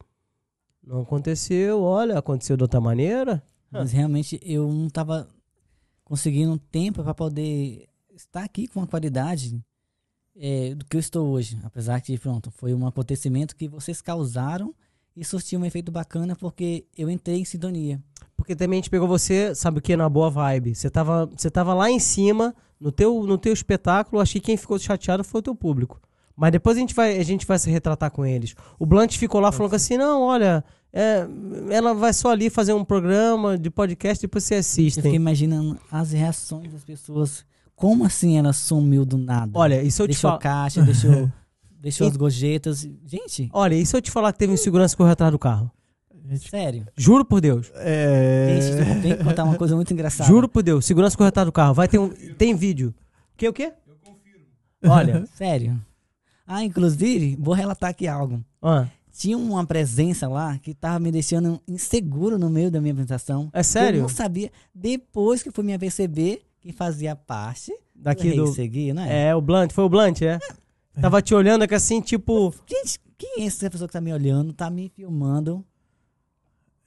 Não 0.85 1.03
aconteceu, 1.03 1.83
olha, 1.83 2.19
aconteceu 2.19 2.57
de 2.57 2.65
outra 2.65 2.81
maneira. 2.81 3.43
Mas 3.71 3.93
realmente 3.93 4.41
eu 4.43 4.67
não 4.69 4.89
estava 4.89 5.29
conseguindo 6.05 6.59
tempo 6.59 7.05
para 7.05 7.15
poder 7.15 7.89
estar 8.15 8.43
aqui 8.43 8.67
com 8.67 8.83
a 8.83 8.87
qualidade. 8.87 9.63
é, 10.37 10.75
do 10.75 10.85
que 10.87 10.97
eu 10.97 11.01
estou 11.01 11.29
hoje. 11.29 11.59
Apesar 11.63 12.01
que, 12.01 12.17
pronto, 12.19 12.51
foi 12.51 12.73
um 12.73 12.87
acontecimento 12.87 13.55
que 13.55 13.69
vocês 13.69 14.01
causaram 14.01 14.75
e 15.15 15.25
surtiu 15.25 15.61
um 15.61 15.65
efeito 15.67 15.93
bacana 15.93 16.35
porque 16.35 16.87
eu 16.97 17.11
entrei 17.11 17.41
em 17.41 17.45
sintonia. 17.45 18.01
Porque 18.37 18.57
também 18.57 18.79
a 18.79 18.81
gente 18.81 18.91
pegou 18.91 19.07
você, 19.07 19.55
sabe 19.55 19.79
o 19.79 19.83
que? 19.83 19.95
Na 19.97 20.09
boa 20.09 20.31
vibe. 20.31 20.75
Você 20.75 20.89
tava, 20.89 21.27
você 21.27 21.51
tava 21.51 21.75
lá 21.75 21.91
em 21.91 21.99
cima, 21.99 22.55
no 22.81 22.91
teu, 22.91 23.23
no 23.25 23.37
teu 23.37 23.53
espetáculo, 23.53 24.21
achei 24.23 24.41
que 24.41 24.47
quem 24.47 24.57
ficou 24.57 24.79
chateado 24.79 25.23
foi 25.23 25.41
o 25.41 25.43
teu 25.43 25.55
público. 25.55 26.01
Mas 26.35 26.53
depois 26.53 26.77
a 26.77 26.81
gente 26.81 26.95
vai, 26.95 27.19
a 27.19 27.23
gente 27.23 27.47
vai 27.47 27.59
se 27.59 27.71
retratar 27.71 28.11
com 28.11 28.25
eles. 28.25 28.55
O 28.79 28.87
Blunt 28.87 29.19
ficou 29.19 29.41
lá 29.41 29.53
falando 29.53 29.75
assim, 29.75 29.99
não, 29.99 30.23
olha, 30.23 30.65
é, 30.91 31.27
ela 31.71 31.93
vai 31.93 32.15
só 32.15 32.31
ali 32.31 32.49
fazer 32.49 32.73
um 32.73 32.83
programa 32.85 33.59
de 33.59 33.69
podcast 33.69 34.25
e 34.25 34.27
depois 34.27 34.45
você 34.45 34.55
Eu 34.55 34.59
assiste. 34.61 34.97
fiquei 35.03 35.15
imaginando 35.15 35.79
as 35.91 36.13
reações 36.13 36.73
das 36.73 36.83
pessoas. 36.83 37.45
Como 37.77 38.05
assim 38.05 38.39
ela 38.39 38.53
sumiu 38.55 39.05
do 39.05 39.19
nada? 39.19 39.53
Olha, 39.55 39.83
e 39.83 39.91
se 39.91 40.01
eu 40.01 40.07
te 40.07 40.13
deixou 40.13 40.31
falar... 40.31 40.39
caixa, 40.41 40.83
deixou, 40.83 41.31
deixou 41.79 42.09
as 42.09 42.17
gorjetas. 42.17 42.89
Gente, 43.07 43.51
Olha, 43.53 43.75
e 43.75 43.85
se 43.85 43.95
eu 43.95 44.01
te 44.01 44.11
falar 44.11 44.33
que 44.33 44.39
teve 44.39 44.53
um 44.53 44.57
segurança 44.57 44.95
que 44.95 44.99
correu 44.99 45.13
atrás 45.13 45.31
do 45.31 45.39
carro? 45.39 45.71
Sério. 46.39 46.87
Juro 46.97 47.25
por 47.25 47.41
Deus. 47.41 47.71
É... 47.77 48.59
Tem 49.03 49.17
que 49.17 49.25
contar 49.25 49.45
uma 49.45 49.57
coisa 49.57 49.75
muito 49.75 49.93
engraçada. 49.93 50.29
Juro 50.29 50.49
por 50.49 50.63
Deus. 50.63 50.85
Segurança 50.85 51.17
correu 51.17 51.29
atrás 51.29 51.47
do 51.47 51.53
carro. 51.53 51.75
Vai 51.75 51.89
ter 51.89 51.99
um. 51.99 52.09
Tem 52.11 52.55
vídeo. 52.55 52.95
O 53.35 53.37
que, 53.37 53.49
o 53.49 53.53
quê? 53.53 53.73
Eu 53.87 53.95
confirmo. 54.03 54.47
Olha. 54.87 55.25
Sério. 55.35 55.81
Ah, 56.47 56.65
inclusive, 56.65 57.37
vou 57.39 57.55
relatar 57.55 57.91
aqui 57.91 58.09
algo. 58.09 58.43
ah, 58.61 58.87
Tinha 59.13 59.39
uma 59.39 59.65
presença 59.65 60.27
lá 60.29 60.59
que 60.59 60.75
tava 60.75 60.99
me 60.99 61.13
deixando 61.13 61.61
inseguro 61.69 62.39
no 62.39 62.51
meio 62.51 62.71
da 62.71 62.81
minha 62.81 62.93
apresentação. 62.93 63.49
é 63.53 63.63
sério? 63.63 63.99
Eu 63.99 64.03
não 64.03 64.09
sabia. 64.09 64.51
Depois 64.75 65.43
que 65.43 65.51
fui 65.51 65.63
me 65.65 65.79
perceber 65.79 66.43
que 66.61 66.73
fazia 66.73 67.15
parte 67.15 67.73
Daqui 67.95 68.31
do 68.33 68.45
do. 68.47 68.53
seguir, 68.53 68.93
não 68.93 69.03
é? 69.03 69.29
É, 69.29 69.35
o 69.35 69.41
Blunt. 69.41 69.73
Foi 69.73 69.85
o 69.85 69.89
Blunt, 69.89 70.23
é? 70.23 70.39
Tava 71.01 71.23
te 71.23 71.35
olhando 71.35 71.63
aqui 71.63 71.75
assim, 71.75 72.01
tipo. 72.01 72.53
Gente, 72.69 72.99
quem 73.17 73.45
é 73.45 73.47
essa 73.47 73.71
pessoa 73.71 73.87
que 73.87 73.93
tá 73.93 74.01
me 74.01 74.13
olhando, 74.13 74.53
tá 74.53 74.69
me 74.69 74.89
filmando? 74.89 75.65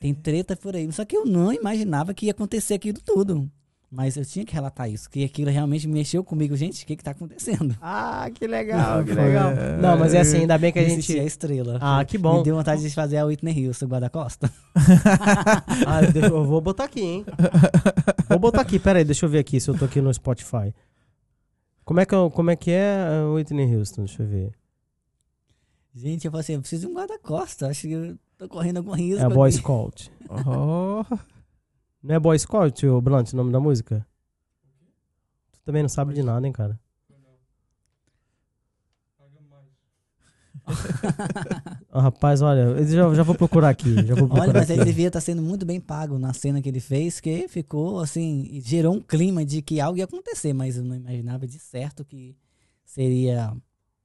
Tem 0.04 0.14
treta 0.14 0.54
por 0.58 0.76
aí. 0.76 0.92
Só 0.92 1.06
que 1.06 1.16
eu 1.16 1.26
não 1.26 1.54
imaginava 1.54 2.14
que 2.14 2.26
ia 2.26 2.32
acontecer 2.34 2.74
aquilo 2.74 3.00
tudo. 3.06 3.50
Mas 3.90 4.18
eu 4.18 4.26
tinha 4.26 4.44
que 4.44 4.54
relatar 4.54 4.90
isso, 4.90 5.08
que 5.10 5.24
aquilo 5.24 5.50
realmente 5.52 5.88
mexeu 5.88 6.24
comigo. 6.26 6.58
Gente, 6.58 6.84
o 6.84 6.88
que 6.88 6.96
que 6.98 7.04
tá 7.04 7.12
acontecendo? 7.12 7.74
Ah, 7.80 8.28
que 8.34 8.46
legal, 8.48 9.02
que 9.06 9.14
legal. 9.14 9.52
Não, 9.80 9.96
mas 9.98 10.14
é 10.14 10.20
assim, 10.20 10.40
ainda 10.40 10.58
bem 10.58 10.74
que 10.74 10.80
a 10.80 10.82
Me 10.82 10.90
gente. 10.90 11.18
a 11.20 11.24
estrela. 11.24 11.78
Ah, 11.80 12.04
que 12.04 12.18
Me 12.18 12.24
bom. 12.24 12.44
deu 12.44 12.56
vontade 12.56 12.82
de 12.82 12.90
fazer 12.90 13.18
a 13.18 13.26
Whitney 13.26 13.68
Houston, 13.68 13.86
guarda-costa. 13.88 14.52
Ah, 15.88 16.02
eu 16.16 16.44
vou 16.44 16.60
botar 16.60 16.86
aqui, 16.86 17.02
hein? 17.02 17.26
Vou 18.28 18.40
botar 18.40 18.62
aqui, 18.62 18.80
pera 18.80 19.00
aí, 19.00 19.06
deixa 19.06 19.26
eu 19.26 19.30
ver 19.30 19.40
aqui 19.40 19.60
se 19.60 19.70
eu 19.70 19.78
tô 19.78 19.86
aqui 19.86 20.02
no 20.02 20.14
Spotify. 20.14 20.74
Como 21.86 22.00
é 22.00 22.06
que, 22.06 22.16
eu- 22.16 22.32
como 22.32 22.50
é, 22.50 22.56
que 22.56 22.72
é 22.72 22.96
a 23.24 23.30
Whitney 23.32 23.76
Houston? 23.76 24.04
Deixa 24.06 24.24
eu 24.24 24.28
ver. 24.28 24.52
Gente, 25.94 26.26
eu 26.26 26.32
falei 26.32 26.42
assim, 26.42 26.54
eu 26.54 26.62
preciso 26.62 26.88
de 26.88 26.92
um 26.92 26.96
guarda-costa. 26.96 27.68
Acho 27.68 27.82
que 27.82 27.92
eu 27.94 28.18
tô 28.44 28.50
correndo 28.50 28.78
algum 28.78 28.92
risco. 28.92 29.22
É 29.22 29.26
a 29.26 29.30
Boy 29.30 29.50
aqui. 29.50 29.58
Scout. 29.58 30.12
Oh, 30.30 31.04
Não 32.02 32.16
é 32.16 32.20
Boy 32.20 32.38
Scout, 32.38 32.86
o 32.88 33.02
Blunt, 33.02 33.32
o 33.34 33.36
nome 33.36 33.52
da 33.52 33.60
música? 33.60 34.06
Tu 35.52 35.60
também 35.64 35.82
não 35.84 35.90
sabe 35.90 36.14
de 36.14 36.24
nada, 36.24 36.46
hein, 36.46 36.52
cara? 36.54 36.80
Ah, 41.96 42.02
rapaz, 42.02 42.42
olha, 42.42 42.62
eu 42.62 42.86
já, 42.88 43.14
já 43.14 43.22
vou 43.24 43.36
procurar 43.36 43.70
aqui. 43.70 43.94
Já 43.96 44.16
vou 44.16 44.28
procurar 44.28 44.44
Olha, 44.44 44.54
mas 44.54 44.64
aqui. 44.72 44.74
ele 44.80 44.86
devia 44.86 45.08
estar 45.08 45.22
sendo 45.22 45.44
muito 45.44 45.64
bem 45.64 45.80
pago 45.80 46.18
na 46.18 46.34
cena 46.34 46.60
que 46.60 46.68
ele 46.68 46.80
fez, 46.80 47.20
que 47.20 47.48
ficou 47.48 48.00
assim, 48.00 48.48
e 48.50 48.62
gerou 48.62 48.96
um 48.96 49.02
clima 49.02 49.46
de 49.46 49.62
que 49.62 49.80
algo 49.80 50.00
ia 50.00 50.06
acontecer, 50.06 50.54
mas 50.54 50.78
eu 50.78 50.84
não 50.84 50.96
imaginava 50.96 51.46
de 51.46 51.60
certo 51.60 52.04
que 52.04 52.36
seria 52.84 53.56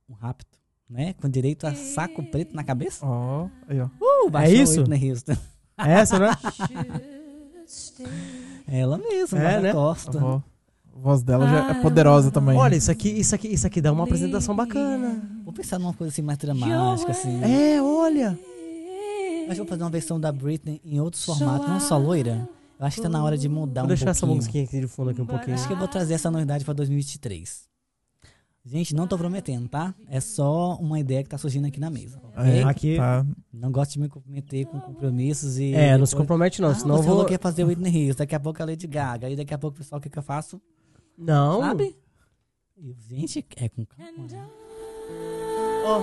um 0.06 0.12
rapto, 0.12 0.57
né? 0.88 1.14
Com 1.20 1.28
direito 1.28 1.66
a 1.66 1.74
saco 1.74 2.22
preto 2.22 2.54
na 2.54 2.64
cabeça. 2.64 3.04
ó, 3.06 3.48
aí, 3.68 3.80
ó. 3.80 3.88
Uh, 4.00 4.30
baixou 4.30 4.54
isso? 4.62 4.80
Whitney 4.80 5.10
Houston. 5.10 5.36
É 5.76 5.92
essa, 5.92 6.18
né? 6.18 6.30
Ela 8.66 8.98
mesma, 8.98 9.38
É, 9.38 9.54
é, 9.54 9.60
né? 9.60 9.72
Costa. 9.72 10.18
A 10.18 10.42
voz 11.00 11.22
dela 11.22 11.48
já 11.48 11.70
é 11.70 11.74
poderosa 11.82 12.30
também. 12.30 12.56
Olha, 12.56 12.74
isso 12.76 12.90
aqui, 12.90 13.08
isso 13.08 13.34
aqui, 13.34 13.48
isso 13.48 13.66
aqui 13.66 13.80
dá 13.80 13.92
uma 13.92 14.04
apresentação 14.04 14.54
bacana. 14.54 15.22
Vou 15.44 15.52
pensar 15.52 15.78
numa 15.78 15.94
coisa 15.94 16.12
assim 16.12 16.22
mais 16.22 16.38
dramática, 16.38 17.12
assim. 17.12 17.40
É, 17.44 17.80
olha. 17.80 18.38
Que 19.48 19.54
vou 19.54 19.66
fazer 19.66 19.82
uma 19.82 19.90
versão 19.90 20.20
da 20.20 20.30
Britney 20.30 20.80
em 20.84 21.00
outros 21.00 21.24
formatos, 21.24 21.68
não 21.68 21.80
só 21.80 21.96
loira. 21.96 22.48
Eu 22.78 22.86
acho 22.86 22.96
que 22.96 23.02
tá 23.02 23.08
na 23.08 23.22
hora 23.24 23.36
de 23.36 23.48
mudar 23.48 23.82
Vou 23.82 23.86
um 23.86 23.88
deixar 23.88 24.10
essa 24.10 24.20
pouquinho. 24.20 24.36
musiquinha 24.36 24.64
aqui 24.64 24.80
de 24.80 24.86
fundo 24.86 25.10
aqui 25.10 25.20
um 25.22 25.26
pouquinho. 25.26 25.54
Acho 25.54 25.66
que 25.66 25.72
eu 25.72 25.78
vou 25.78 25.88
trazer 25.88 26.14
essa 26.14 26.30
novidade 26.30 26.64
pra 26.64 26.74
2023. 26.74 27.67
Gente, 28.70 28.94
não 28.94 29.06
tô 29.06 29.16
prometendo, 29.16 29.66
tá? 29.66 29.94
É 30.10 30.20
só 30.20 30.76
uma 30.76 31.00
ideia 31.00 31.22
que 31.22 31.28
tá 31.30 31.38
surgindo 31.38 31.66
aqui 31.66 31.80
na 31.80 31.88
mesa. 31.88 32.20
ok? 32.36 32.60
É, 32.60 32.62
Aqui- 32.64 32.96
tá. 32.96 33.24
Não 33.50 33.72
gosto 33.72 33.92
de 33.92 34.00
me 34.00 34.08
comprometer 34.10 34.66
com 34.66 34.78
compromissos 34.78 35.58
e. 35.58 35.72
É, 35.74 35.96
não 35.96 36.04
se 36.04 36.12
depois- 36.12 36.14
compromete 36.26 36.60
não, 36.60 36.68
Ah, 36.70 36.74
senão 36.74 36.96
eu 36.96 37.02
você 37.02 37.06
vou... 37.06 37.14
falou 37.16 37.24
que 37.26 37.32
ia 37.32 37.38
fazer 37.38 37.64
o 37.64 37.68
Whitney 37.68 38.08
Houston, 38.08 38.18
daqui 38.22 38.34
a 38.34 38.40
pouco 38.40 38.62
a 38.62 38.66
Lady 38.66 38.86
Gaga, 38.86 39.26
aí 39.26 39.34
daqui 39.34 39.54
a 39.54 39.58
pouco 39.58 39.76
o 39.76 39.78
pessoal, 39.78 39.98
o 39.98 40.02
que, 40.02 40.10
que 40.10 40.18
eu 40.18 40.22
faço? 40.22 40.60
Não. 41.16 41.60
Sabe? 41.60 41.96
E, 42.76 42.94
gente, 43.08 43.42
é 43.56 43.68
com 43.70 43.86
calma. 43.86 44.12
né? 44.30 44.46
Ó, 45.86 46.00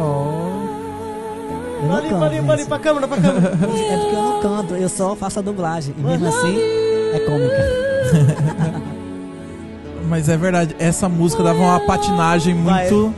Ó, 0.00 1.94
ali, 1.96 2.08
ali, 2.08 2.56
gente. 2.58 2.66
pra 2.68 2.78
câmera, 2.80 3.06
pra 3.06 3.20
câmera. 3.20 3.50
É 3.88 3.96
porque 3.96 4.16
eu 4.16 4.22
não 4.22 4.40
canto, 4.42 4.74
eu 4.74 4.88
só 4.88 5.14
faço 5.14 5.38
a 5.38 5.42
dublagem. 5.42 5.94
E 5.96 6.00
mesmo 6.00 6.26
assim, 6.26 6.56
é 7.14 7.20
cômica. 7.20 8.82
mas 10.08 10.28
é 10.28 10.36
verdade, 10.36 10.74
essa 10.78 11.08
música 11.08 11.42
dava 11.42 11.58
uma 11.60 11.80
patinagem 11.86 12.54
muito. 12.54 13.14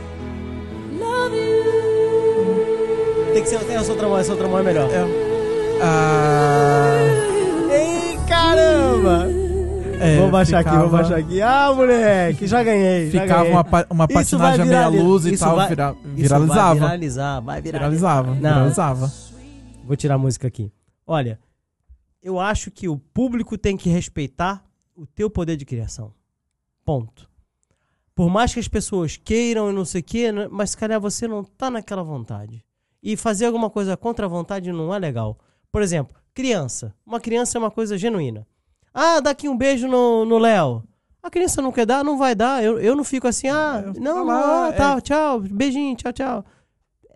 Tem 3.33 3.41
que 3.43 3.49
ser 3.49 3.55
essa 3.71 3.91
outra 3.91 4.07
mão, 4.07 4.17
essa 4.17 4.31
outra 4.33 4.47
mão 4.47 4.59
é 4.59 4.63
melhor. 4.63 4.89
Ah, 5.81 6.97
Ei, 7.71 8.17
caramba! 8.27 9.27
é, 9.99 10.17
vou 10.19 10.29
baixar 10.29 10.59
aqui, 10.59 10.69
vou 10.69 10.79
ficava- 10.85 10.97
baixar 10.97 11.17
aqui. 11.17 11.41
Ah, 11.41 11.73
moleque, 11.73 12.45
já 12.47 12.61
ganhei. 12.63 13.09
já 13.09 13.21
Ficava 13.21 13.39
ganhei. 13.41 13.53
uma, 13.53 13.63
pa- 13.63 13.87
uma 13.89 14.07
patinagem 14.07 14.65
meia 14.65 14.87
luz 14.87 15.25
e 15.25 15.33
isso 15.33 15.43
tal, 15.43 15.55
vai- 15.55 15.69
vira- 15.69 15.95
Isso 16.03 16.15
viralizava. 16.15 16.63
Vai 16.67 16.75
viralizar, 16.97 17.39
vai 17.39 17.61
viralizar. 17.61 17.89
Viralizava, 17.89 18.27
Não. 18.35 18.35
viralizava. 18.53 19.11
Vou 19.85 19.95
tirar 19.95 20.15
a 20.15 20.17
música 20.17 20.47
aqui. 20.47 20.71
Olha, 21.07 21.39
eu 22.21 22.39
acho 22.39 22.69
que 22.69 22.87
o 22.87 22.97
público 22.97 23.57
tem 23.57 23.75
que 23.77 23.89
respeitar 23.89 24.63
o 24.95 25.05
teu 25.05 25.29
poder 25.29 25.55
de 25.55 25.65
criação. 25.65 26.11
Ponto. 26.91 27.29
Por 28.13 28.29
mais 28.29 28.53
que 28.53 28.59
as 28.59 28.67
pessoas 28.67 29.15
queiram 29.15 29.69
e 29.69 29.73
não 29.73 29.85
sei 29.85 30.01
o 30.01 30.03
quê, 30.03 30.29
né, 30.29 30.49
mas 30.51 30.71
se 30.71 30.77
calhar 30.77 30.99
você 30.99 31.25
não 31.25 31.41
tá 31.41 31.69
naquela 31.69 32.03
vontade. 32.03 32.65
E 33.01 33.15
fazer 33.15 33.45
alguma 33.45 33.69
coisa 33.69 33.95
contra 33.95 34.25
a 34.25 34.29
vontade 34.29 34.73
não 34.73 34.93
é 34.93 34.99
legal. 34.99 35.39
Por 35.71 35.81
exemplo, 35.81 36.17
criança. 36.33 36.93
Uma 37.05 37.21
criança 37.21 37.57
é 37.57 37.59
uma 37.59 37.71
coisa 37.71 37.97
genuína. 37.97 38.45
Ah, 38.93 39.21
dá 39.21 39.29
aqui 39.29 39.47
um 39.47 39.57
beijo 39.57 39.87
no 39.87 40.37
Léo. 40.37 40.83
A 41.23 41.29
criança 41.29 41.61
não 41.61 41.71
quer 41.71 41.85
dar, 41.85 42.03
não 42.03 42.17
vai 42.17 42.35
dar. 42.35 42.61
Eu, 42.61 42.77
eu 42.77 42.93
não 42.93 43.05
fico 43.05 43.25
assim, 43.25 43.47
ah, 43.47 43.83
Eu 43.85 44.01
não, 44.01 44.25
não, 44.25 44.31
ah, 44.31 44.67
é. 44.67 44.71
tá, 44.73 44.99
tchau, 44.99 45.39
beijinho, 45.39 45.95
tchau, 45.95 46.11
tchau. 46.11 46.45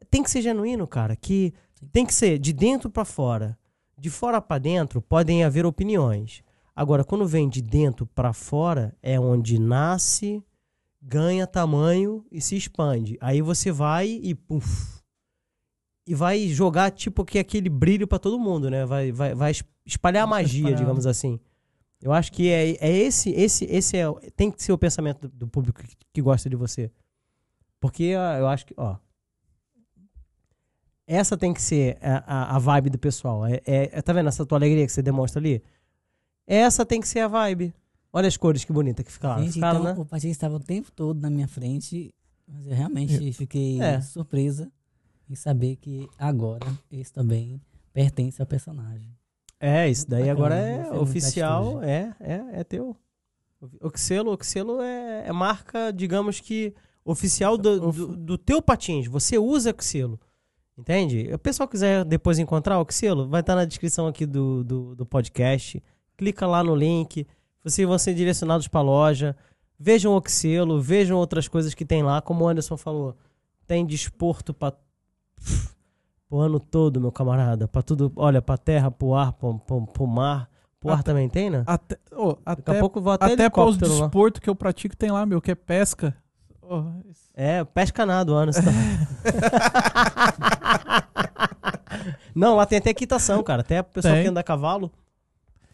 Tem 0.09 0.23
que 0.23 0.31
ser 0.31 0.41
genuíno, 0.41 0.87
cara. 0.87 1.17
Que 1.17 1.53
tem 1.91 2.05
que 2.05 2.13
ser 2.13 2.39
de 2.39 2.53
dentro 2.53 2.89
pra 2.89 3.03
fora. 3.03 3.57
De 3.97 4.09
fora 4.09 4.41
pra 4.41 4.57
dentro 4.57 5.01
podem 5.01 5.43
haver 5.43 5.65
opiniões. 5.65 6.44
Agora, 6.75 7.03
quando 7.05 7.25
vem 7.25 7.47
de 7.47 7.61
dentro 7.61 8.05
pra 8.05 8.33
fora, 8.33 8.95
é 9.01 9.17
onde 9.19 9.57
nasce, 9.59 10.43
ganha 11.01 11.47
tamanho 11.47 12.25
e 12.31 12.41
se 12.41 12.55
expande. 12.57 13.17
Aí 13.21 13.41
você 13.41 13.71
vai 13.71 14.07
e 14.21 14.35
puf, 14.35 15.01
e 16.05 16.13
vai 16.13 16.47
jogar 16.49 16.91
tipo 16.91 17.23
que 17.23 17.39
aquele 17.39 17.69
brilho 17.69 18.07
pra 18.07 18.19
todo 18.19 18.37
mundo, 18.37 18.69
né? 18.69 18.85
Vai, 18.85 19.11
vai, 19.11 19.33
vai 19.33 19.51
es- 19.51 19.63
espalhar 19.85 20.23
a 20.23 20.27
magia, 20.27 20.57
espalhar. 20.59 20.79
digamos 20.79 21.07
assim. 21.07 21.39
Eu 22.01 22.11
acho 22.11 22.31
que 22.31 22.49
é, 22.49 22.71
é 22.85 22.91
esse, 22.91 23.29
esse, 23.31 23.65
esse 23.65 23.97
é, 23.97 24.05
tem 24.35 24.51
que 24.51 24.61
ser 24.61 24.73
o 24.73 24.77
pensamento 24.77 25.27
do, 25.27 25.29
do 25.29 25.47
público 25.47 25.81
que, 25.81 25.95
que 26.13 26.21
gosta 26.21 26.49
de 26.49 26.55
você. 26.55 26.91
Porque 27.79 28.03
eu 28.03 28.47
acho 28.47 28.65
que, 28.65 28.73
ó, 28.77 28.97
essa 31.07 31.37
tem 31.37 31.53
que 31.53 31.61
ser 31.61 31.97
a, 32.01 32.51
a, 32.53 32.55
a 32.55 32.59
vibe 32.59 32.89
do 32.89 32.97
pessoal. 32.99 33.45
É, 33.45 33.61
é- 33.65 34.01
tá 34.01 34.11
vendo 34.11 34.27
essa 34.27 34.45
tua 34.45 34.57
alegria 34.57 34.85
que 34.85 34.91
você 34.91 35.01
demonstra 35.01 35.39
ali? 35.39 35.63
Essa 36.47 36.85
tem 36.85 37.01
que 37.01 37.07
ser 37.07 37.19
a 37.19 37.27
vibe. 37.27 37.73
Olha 38.13 38.27
as 38.27 38.37
cores 38.37 38.63
que 38.63 38.71
bonita 38.71 39.03
que 39.03 39.11
ficaram. 39.11 39.43
Gente, 39.43 39.53
ficaram 39.53 39.79
então, 39.81 39.93
né? 39.95 40.01
o 40.01 40.05
Patinho 40.05 40.31
estava 40.31 40.55
o 40.55 40.59
tempo 40.59 40.91
todo 40.91 41.19
na 41.19 41.29
minha 41.29 41.47
frente, 41.47 42.13
mas 42.47 42.65
eu 42.65 42.73
realmente 42.73 43.33
fiquei 43.33 43.81
É. 43.81 43.99
surpresa 43.99 44.71
em 45.29 45.35
saber 45.35 45.75
que 45.75 46.07
agora 46.17 46.65
esse 46.91 47.11
também 47.11 47.59
pertence 47.91 48.41
ao 48.41 48.47
personagem. 48.47 49.09
É, 49.59 49.89
isso 49.89 50.07
daí 50.09 50.25
Bacana, 50.25 50.33
agora 50.33 50.55
gostei 50.55 50.73
é 50.73 50.89
da 50.89 51.01
oficial, 51.01 51.83
é, 51.83 52.15
é, 52.19 52.59
é 52.59 52.63
teu. 52.63 52.95
O 53.81 53.97
Xelo, 53.97 54.31
o 54.33 54.43
Xelo 54.43 54.81
é, 54.81 55.27
é 55.27 55.31
marca, 55.31 55.91
digamos 55.91 56.39
que, 56.39 56.73
oficial 57.03 57.57
do, 57.57 57.91
do, 57.91 58.17
do 58.17 58.37
teu 58.37 58.61
patins. 58.61 59.07
Você 59.07 59.37
usa 59.37 59.73
o 59.77 59.83
Xelo. 59.83 60.19
Entende? 60.77 61.33
O 61.33 61.39
pessoal 61.39 61.67
quiser 61.67 62.03
depois 62.03 62.37
encontrar 62.37 62.79
o 62.79 62.85
Xelo, 62.91 63.27
vai 63.27 63.39
estar 63.41 63.55
na 63.55 63.65
descrição 63.65 64.07
aqui 64.07 64.25
do, 64.25 64.63
do, 64.63 64.95
do 64.95 65.05
podcast. 65.05 65.81
Clica 66.17 66.45
lá 66.47 66.63
no 66.63 66.75
link. 66.75 67.27
Vocês 67.63 67.87
vão 67.87 67.97
ser 67.97 68.13
direcionados 68.13 68.67
para 68.67 68.79
a 68.79 68.83
loja. 68.83 69.35
Vejam 69.77 70.13
o 70.13 70.15
Oxelo, 70.15 70.81
vejam 70.81 71.17
outras 71.17 71.47
coisas 71.47 71.73
que 71.73 71.83
tem 71.85 72.01
lá, 72.03 72.21
como 72.21 72.45
o 72.45 72.47
Anderson 72.47 72.77
falou. 72.77 73.15
Tem 73.67 73.85
desporto 73.85 74.53
para 74.53 74.75
o 76.29 76.37
ano 76.39 76.59
todo, 76.59 77.01
meu 77.01 77.11
camarada. 77.11 77.67
Pra 77.67 77.81
tudo, 77.81 78.11
olha, 78.15 78.41
pra 78.41 78.57
terra, 78.57 78.89
pro 78.91 79.13
ar, 79.15 79.33
pro, 79.33 79.59
pro, 79.59 79.85
pro 79.87 80.07
mar. 80.07 80.49
Pro 80.79 80.91
ar 80.91 80.99
Até- 80.99 81.03
também 81.11 81.27
tem, 81.27 81.49
né? 81.49 81.63
Até, 81.65 81.97
Daqui 82.11 82.41
até, 82.45 82.77
a 82.77 82.79
pouco 82.79 83.01
vou 83.01 83.11
até, 83.13 83.33
até 83.33 83.49
para 83.49 83.65
os 83.65 83.77
desportos 83.77 84.39
que 84.39 84.49
eu 84.49 84.55
pratico 84.55 84.95
tem 84.95 85.11
lá, 85.11 85.25
meu, 85.25 85.41
que 85.41 85.51
é 85.51 85.55
pesca. 85.55 86.15
Isso- 87.09 87.29
É, 87.33 87.63
pesca 87.63 88.05
nada, 88.05 88.31
o 88.31 88.35
Anderson. 88.35 88.61
Não, 92.33 92.55
lá 92.55 92.65
tem 92.65 92.77
até 92.77 92.89
equitação, 92.89 93.41
cara. 93.43 93.61
Até 93.61 93.81
o 93.81 93.83
pessoal 93.83 94.13
Tem. 94.15 94.23
que 94.23 94.29
anda 94.29 94.39
a 94.39 94.43
cavalo. 94.43 94.91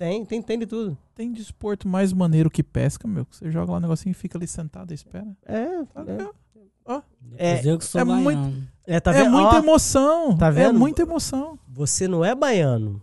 Tem, 0.01 0.25
tem, 0.25 0.41
tem 0.41 0.57
de 0.57 0.65
tudo. 0.65 0.97
tem 1.13 1.31
desporto 1.31 1.87
mais 1.87 2.11
maneiro 2.11 2.49
que 2.49 2.63
pesca, 2.63 3.07
meu. 3.07 3.23
que 3.23 3.35
Você 3.35 3.51
joga 3.51 3.71
lá 3.71 3.77
um 3.77 3.81
negocinho 3.81 4.11
e 4.11 4.15
fica 4.15 4.35
ali 4.35 4.47
sentado 4.47 4.89
e 4.91 4.95
espera. 4.95 5.27
É, 5.45 5.83
Tá 5.85 6.01
é. 6.01 6.03
legal. 6.03 6.33
Depois 7.21 7.65
eu 7.67 7.77
que 7.77 7.85
sou 7.85 8.01
é 8.01 8.03
muito- 8.03 8.25
baiano. 8.25 8.67
É, 8.87 8.99
tá 8.99 9.11
é 9.11 9.23
vendo? 9.23 9.31
muita 9.31 9.55
Ó, 9.55 9.59
emoção. 9.59 10.37
tá 10.37 10.47
É 10.47 10.51
vendo? 10.51 10.79
muita 10.79 11.03
emoção. 11.03 11.59
Você 11.69 12.07
não 12.07 12.25
é 12.25 12.33
baiano. 12.33 12.99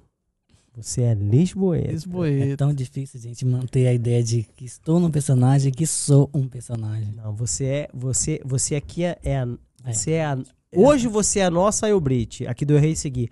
Você 0.75 1.03
é 1.03 1.15
lisboeta. 1.15 1.89
É 1.89 1.93
Lisboeta. 1.93 2.57
tão 2.57 2.75
difícil, 2.75 3.21
gente, 3.21 3.45
manter 3.47 3.87
a 3.87 3.93
ideia 3.95 4.23
de 4.23 4.43
que 4.57 4.65
estou 4.65 4.99
num 4.99 5.11
personagem 5.11 5.71
e 5.71 5.75
que 5.75 5.87
sou 5.87 6.29
um 6.35 6.49
personagem. 6.49 7.13
Não, 7.15 7.33
você 7.33 7.65
é. 7.65 7.89
Você, 7.95 8.41
você 8.45 8.75
aqui 8.75 9.05
é, 9.05 9.17
é 9.23 9.39
a. 9.39 9.49
É. 9.85 9.93
Você 9.93 10.11
é 10.13 10.25
a- 10.25 10.39
Hoje 10.75 11.07
você 11.07 11.39
é 11.39 11.45
a 11.45 11.51
nossa 11.51 11.89
Eubrit, 11.89 12.45
aqui 12.47 12.65
do 12.67 12.75
Errei 12.77 12.95
Seguir. 12.97 13.31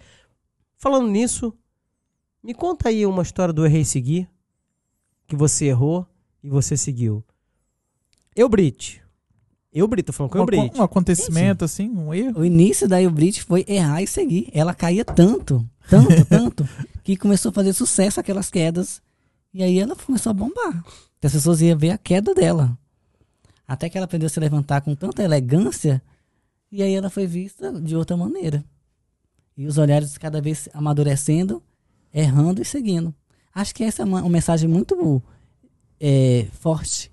Falando 0.79 1.09
nisso, 1.09 1.53
me 2.47 2.55
conta 2.55 2.91
aí 2.91 3.05
uma 3.05 3.25
história 3.25 3.53
do 3.53 3.67
Errei 3.67 3.85
Seguir 3.85 4.29
que 5.27 5.35
você 5.35 5.65
errou 5.65 6.07
e 6.45 6.49
você 6.49 6.77
seguiu. 6.77 7.25
Eubrit. 8.37 9.03
Eubrit, 9.73 10.07
tô 10.07 10.13
falando 10.13 10.31
com 10.31 10.39
Um, 10.39 10.43
Eubrit. 10.43 10.79
um 10.79 10.83
acontecimento 10.83 11.65
assim, 11.65 11.91
um 11.91 12.15
erro. 12.15 12.39
O 12.41 12.45
início 12.45 12.87
da 12.87 12.99
Brit 13.11 13.43
foi 13.43 13.65
errar 13.67 14.01
e 14.01 14.07
seguir. 14.07 14.49
Ela 14.53 14.73
caía 14.73 15.05
tanto, 15.05 15.69
tanto, 15.91 16.25
tanto, 16.31 16.69
que 17.03 17.17
começou 17.17 17.51
a 17.51 17.53
fazer 17.53 17.73
sucesso 17.73 18.21
aquelas 18.21 18.49
quedas. 18.49 19.03
E 19.53 19.65
aí 19.65 19.81
ela 19.81 19.97
começou 19.97 20.31
a 20.31 20.35
bombar. 20.35 20.85
As 21.21 21.33
pessoas 21.33 21.61
iam 21.61 21.77
ver 21.77 21.91
a 21.91 21.99
queda 21.99 22.33
dela. 22.33 22.79
Até 23.67 23.91
que 23.91 23.99
ela 23.99 24.05
aprendeu 24.05 24.29
a 24.29 24.31
se 24.31 24.39
levantar 24.39 24.83
com 24.83 24.95
tanta 24.95 25.25
elegância. 25.25 26.01
E 26.71 26.81
aí 26.81 26.95
ela 26.95 27.11
foi 27.11 27.27
vista 27.27 27.73
de 27.73 27.97
outra 27.97 28.17
maneira. 28.17 28.65
E 29.57 29.67
os 29.67 29.79
olhares 29.79 30.17
cada 30.17 30.41
vez 30.41 30.69
amadurecendo, 30.73 31.61
errando 32.21 32.63
e 32.63 32.65
seguindo. 32.65 33.15
Acho 33.55 33.75
que 33.75 33.85
essa 33.85 34.03
é 34.03 34.05
uma, 34.05 34.21
uma 34.21 34.31
mensagem 34.31 34.69
muito 34.69 35.23
é, 36.01 36.47
forte 36.53 37.13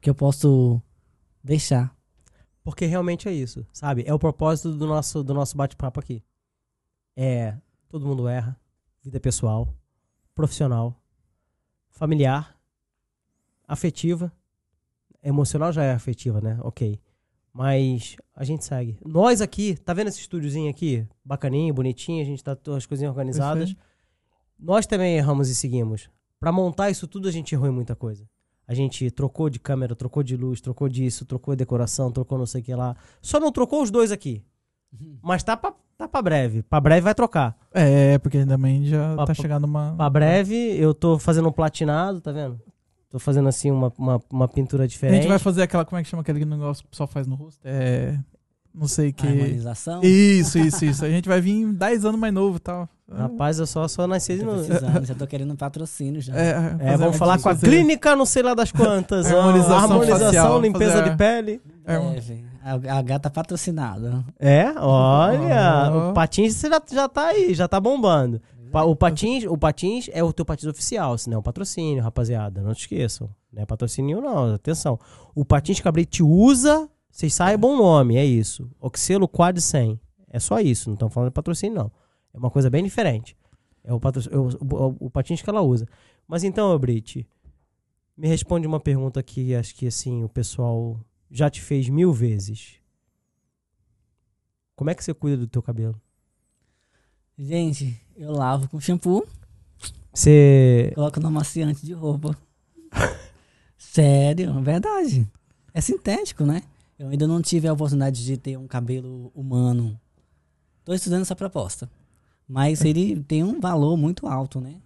que 0.00 0.10
eu 0.10 0.14
posso 0.14 0.80
deixar. 1.42 1.94
Porque 2.62 2.86
realmente 2.86 3.28
é 3.28 3.32
isso, 3.32 3.66
sabe? 3.72 4.04
É 4.06 4.12
o 4.12 4.18
propósito 4.18 4.72
do 4.72 4.86
nosso, 4.86 5.22
do 5.22 5.34
nosso 5.34 5.56
bate-papo 5.56 6.00
aqui. 6.00 6.22
É, 7.16 7.56
todo 7.88 8.06
mundo 8.06 8.26
erra. 8.26 8.58
Vida 9.02 9.20
pessoal, 9.20 9.68
profissional, 10.34 10.98
familiar, 11.90 12.58
afetiva. 13.68 14.32
Emocional 15.22 15.72
já 15.72 15.84
é 15.84 15.92
afetiva, 15.92 16.40
né? 16.40 16.58
Ok. 16.62 16.98
Mas 17.52 18.16
a 18.34 18.44
gente 18.44 18.64
segue. 18.64 18.98
Nós 19.04 19.40
aqui, 19.40 19.76
tá 19.76 19.92
vendo 19.92 20.08
esse 20.08 20.20
estúdiozinho 20.20 20.70
aqui? 20.70 21.06
Bacaninho, 21.24 21.72
bonitinho, 21.72 22.22
a 22.22 22.26
gente 22.26 22.42
tá 22.42 22.56
todas 22.56 22.78
as 22.78 22.86
coisinhas 22.86 23.10
organizadas. 23.10 23.74
Perfeito. 23.74 23.93
Nós 24.64 24.86
também 24.86 25.16
erramos 25.16 25.48
e 25.50 25.54
seguimos. 25.54 26.08
Pra 26.40 26.50
montar 26.50 26.90
isso 26.90 27.06
tudo, 27.06 27.28
a 27.28 27.30
gente 27.30 27.54
errou 27.54 27.68
em 27.68 27.72
muita 27.72 27.94
coisa. 27.94 28.24
A 28.66 28.72
gente 28.74 29.10
trocou 29.10 29.50
de 29.50 29.58
câmera, 29.58 29.94
trocou 29.94 30.22
de 30.22 30.36
luz, 30.36 30.60
trocou 30.60 30.88
disso, 30.88 31.26
trocou 31.26 31.54
decoração, 31.54 32.10
trocou 32.10 32.38
não 32.38 32.46
sei 32.46 32.62
o 32.62 32.64
que 32.64 32.74
lá. 32.74 32.96
Só 33.20 33.38
não 33.38 33.52
trocou 33.52 33.82
os 33.82 33.90
dois 33.90 34.10
aqui. 34.10 34.42
Mas 35.22 35.42
tá 35.42 35.56
pra, 35.56 35.74
tá 35.98 36.08
pra 36.08 36.22
breve. 36.22 36.62
Pra 36.62 36.80
breve 36.80 37.00
vai 37.02 37.14
trocar. 37.14 37.56
É, 37.72 38.16
porque 38.18 38.46
também 38.46 38.86
já 38.86 39.14
Pa- 39.16 39.26
tá 39.26 39.34
chegando 39.34 39.64
uma. 39.64 39.94
Pra 39.96 40.08
breve, 40.08 40.54
eu 40.78 40.94
tô 40.94 41.18
fazendo 41.18 41.48
um 41.48 41.52
platinado, 41.52 42.20
tá 42.20 42.32
vendo? 42.32 42.58
Tô 43.10 43.18
fazendo 43.18 43.48
assim 43.48 43.70
uma, 43.70 43.92
uma, 43.98 44.20
uma 44.30 44.48
pintura 44.48 44.84
A 44.84 44.86
diferente. 44.86 45.22
gente 45.22 45.28
vai 45.28 45.38
fazer 45.38 45.62
aquela. 45.62 45.84
Como 45.84 45.98
é 45.98 46.02
que 46.02 46.08
chama 46.08 46.22
aquele 46.22 46.44
negócio 46.44 46.82
que 46.84 46.88
o 46.88 46.90
pessoal 46.90 47.06
faz 47.08 47.26
no 47.26 47.34
rosto? 47.34 47.60
É. 47.64 48.18
Não 48.74 48.88
sei 48.88 49.12
que. 49.12 49.26
Harmonização. 49.26 50.00
Isso, 50.02 50.58
isso, 50.58 50.84
isso. 50.84 51.04
A 51.04 51.08
gente 51.08 51.28
vai 51.28 51.40
vir 51.40 51.72
10 51.72 52.04
anos 52.04 52.18
mais 52.20 52.34
novo 52.34 52.56
e 52.56 52.60
tal. 52.60 52.88
Rapaz, 53.12 53.58
eu 53.58 53.66
só, 53.66 53.86
só 53.86 54.06
nasci 54.06 54.36
de 54.38 54.44
novo. 54.44 54.64
já 55.04 55.14
tô 55.14 55.26
querendo 55.26 55.54
patrocínio 55.54 56.20
já. 56.20 56.34
É, 56.34 56.48
É, 56.50 56.78
fazer 56.86 56.96
vamos 56.96 57.16
falar 57.16 57.34
com 57.40 57.48
a 57.48 57.52
fazer- 57.54 57.68
clínica, 57.68 58.16
não 58.16 58.24
sei 58.26 58.42
lá 58.42 58.54
das 58.54 58.72
quantas. 58.72 59.30
ó, 59.30 59.38
Harmonização 59.42 59.76
harmonização 59.76 60.26
facial, 60.26 60.60
limpeza 60.60 60.92
fazer 60.98 61.10
de 61.10 61.16
pele. 61.16 61.60
É, 61.86 61.98
um- 61.98 62.12
Deve. 62.14 62.44
A, 62.64 62.98
a 62.98 63.02
gata 63.02 63.28
patrocinada. 63.30 64.24
É, 64.40 64.72
olha, 64.78 65.90
Ó. 65.92 66.10
o 66.10 66.14
Patins 66.14 66.54
você 66.54 66.68
já, 66.68 66.80
já 66.90 67.08
tá 67.08 67.26
aí, 67.26 67.54
já 67.54 67.68
tá 67.68 67.78
bombando. 67.78 68.40
O 68.72 68.96
Patins, 68.96 69.44
o 69.44 69.56
Patins 69.56 70.08
é 70.12 70.24
o 70.24 70.32
teu 70.32 70.44
patins 70.44 70.66
oficial, 70.68 71.16
se 71.16 71.28
não 71.30 71.36
é 71.36 71.38
um 71.38 71.42
patrocínio, 71.42 72.02
rapaziada, 72.02 72.60
não 72.60 72.74
te 72.74 72.80
esqueçam. 72.80 73.28
Não 73.52 73.62
é 73.62 73.66
patrocínio 73.66 74.20
não, 74.20 74.52
atenção. 74.54 74.98
O 75.32 75.44
Patins 75.44 75.78
Cabrit 75.78 76.10
te 76.10 76.22
usa, 76.24 76.88
vocês 77.14 77.32
saibam 77.32 77.74
o 77.74 77.76
nome, 77.76 78.16
é 78.16 78.24
isso. 78.24 78.68
Oxelo 78.80 79.28
Quad 79.28 79.60
100. 79.60 80.00
É 80.28 80.40
só 80.40 80.58
isso, 80.58 80.88
não 80.88 80.94
estamos 80.94 81.14
falando 81.14 81.30
de 81.30 81.34
patrocínio 81.34 81.78
não. 81.78 81.92
É 82.32 82.36
uma 82.36 82.50
coisa 82.50 82.68
bem 82.68 82.82
diferente. 82.82 83.36
É 83.84 83.94
o, 83.94 84.00
patro, 84.00 84.20
é 84.32 84.36
o, 84.36 84.48
o, 84.48 84.96
o 85.06 85.10
patins 85.10 85.40
que 85.40 85.48
ela 85.48 85.62
usa. 85.62 85.86
Mas 86.26 86.42
então, 86.42 86.76
Brit, 86.76 87.24
me 88.16 88.26
responde 88.26 88.66
uma 88.66 88.80
pergunta 88.80 89.22
que 89.22 89.54
acho 89.54 89.76
que 89.76 89.86
assim, 89.86 90.24
o 90.24 90.28
pessoal 90.28 90.98
já 91.30 91.48
te 91.48 91.60
fez 91.60 91.88
mil 91.88 92.12
vezes. 92.12 92.80
Como 94.74 94.90
é 94.90 94.94
que 94.96 95.04
você 95.04 95.14
cuida 95.14 95.36
do 95.36 95.46
teu 95.46 95.62
cabelo? 95.62 95.94
Gente, 97.38 97.96
eu 98.16 98.32
lavo 98.32 98.68
com 98.68 98.80
shampoo, 98.80 99.24
Você. 100.12 100.90
coloco 100.96 101.20
no 101.20 101.28
amaciante 101.28 101.86
de 101.86 101.92
roupa. 101.92 102.36
Sério, 103.78 104.60
verdade. 104.60 105.30
É 105.72 105.80
sintético, 105.80 106.44
né? 106.44 106.60
Eu 106.98 107.08
ainda 107.08 107.26
não 107.26 107.42
tive 107.42 107.66
a 107.66 107.72
oportunidade 107.72 108.24
de 108.24 108.36
ter 108.36 108.56
um 108.56 108.66
cabelo 108.66 109.32
humano. 109.34 109.98
Tô 110.84 110.94
estudando 110.94 111.22
essa 111.22 111.34
proposta. 111.34 111.90
Mas 112.46 112.84
ele 112.84 113.22
tem 113.24 113.42
um 113.42 113.60
valor 113.60 113.96
muito 113.96 114.26
alto, 114.26 114.60
né? 114.60 114.76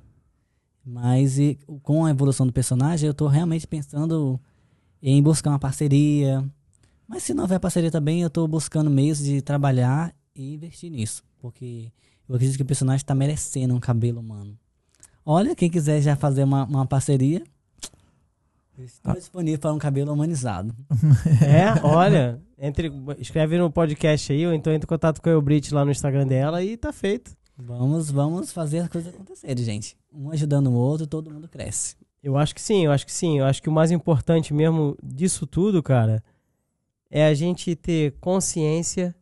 Mas 0.84 1.38
e, 1.38 1.58
com 1.82 2.06
a 2.06 2.10
evolução 2.10 2.46
do 2.46 2.52
personagem, 2.52 3.06
eu 3.06 3.12
tô 3.12 3.26
realmente 3.26 3.66
pensando 3.66 4.40
em 5.02 5.22
buscar 5.22 5.50
uma 5.50 5.58
parceria. 5.58 6.42
Mas 7.06 7.24
se 7.24 7.34
não 7.34 7.44
houver 7.44 7.60
parceria 7.60 7.90
também, 7.90 8.22
eu 8.22 8.30
tô 8.30 8.46
buscando 8.46 8.88
meios 8.88 9.18
de 9.18 9.42
trabalhar 9.42 10.14
e 10.34 10.54
investir 10.54 10.90
nisso. 10.90 11.22
Porque 11.38 11.92
eu 12.28 12.34
acredito 12.34 12.56
que 12.56 12.62
o 12.62 12.66
personagem 12.66 13.04
tá 13.04 13.14
merecendo 13.14 13.74
um 13.74 13.80
cabelo 13.80 14.20
humano. 14.20 14.58
Olha, 15.26 15.54
quem 15.54 15.68
quiser 15.68 16.00
já 16.00 16.16
fazer 16.16 16.44
uma, 16.44 16.64
uma 16.64 16.86
parceria, 16.86 17.42
estou 18.84 19.14
disponível 19.14 19.58
para 19.58 19.72
um 19.72 19.78
cabelo 19.78 20.12
humanizado. 20.12 20.74
É, 21.42 21.84
olha. 21.84 22.40
Entre, 22.58 22.90
escreve 23.18 23.56
no 23.56 23.70
podcast 23.70 24.32
aí, 24.32 24.46
ou 24.46 24.52
então 24.52 24.72
entra 24.72 24.86
em 24.86 24.88
contato 24.88 25.22
com 25.22 25.28
a 25.28 25.32
Elbrit 25.32 25.72
lá 25.72 25.84
no 25.84 25.90
Instagram 25.90 26.26
dela 26.26 26.62
e 26.62 26.76
tá 26.76 26.92
feito. 26.92 27.36
Vamos, 27.56 28.10
vamos 28.10 28.52
fazer 28.52 28.80
as 28.80 28.88
coisas 28.88 29.12
acontecerem, 29.12 29.64
gente. 29.64 29.96
Um 30.12 30.30
ajudando 30.30 30.68
o 30.68 30.74
outro, 30.74 31.06
todo 31.06 31.30
mundo 31.30 31.48
cresce. 31.48 31.96
Eu 32.22 32.36
acho 32.36 32.54
que 32.54 32.60
sim, 32.60 32.84
eu 32.84 32.92
acho 32.92 33.06
que 33.06 33.12
sim. 33.12 33.38
Eu 33.38 33.44
acho 33.44 33.62
que 33.62 33.68
o 33.68 33.72
mais 33.72 33.90
importante 33.90 34.52
mesmo 34.52 34.96
disso 35.02 35.46
tudo, 35.46 35.82
cara, 35.82 36.22
é 37.10 37.26
a 37.26 37.34
gente 37.34 37.74
ter 37.74 38.16
consciência 38.20 39.14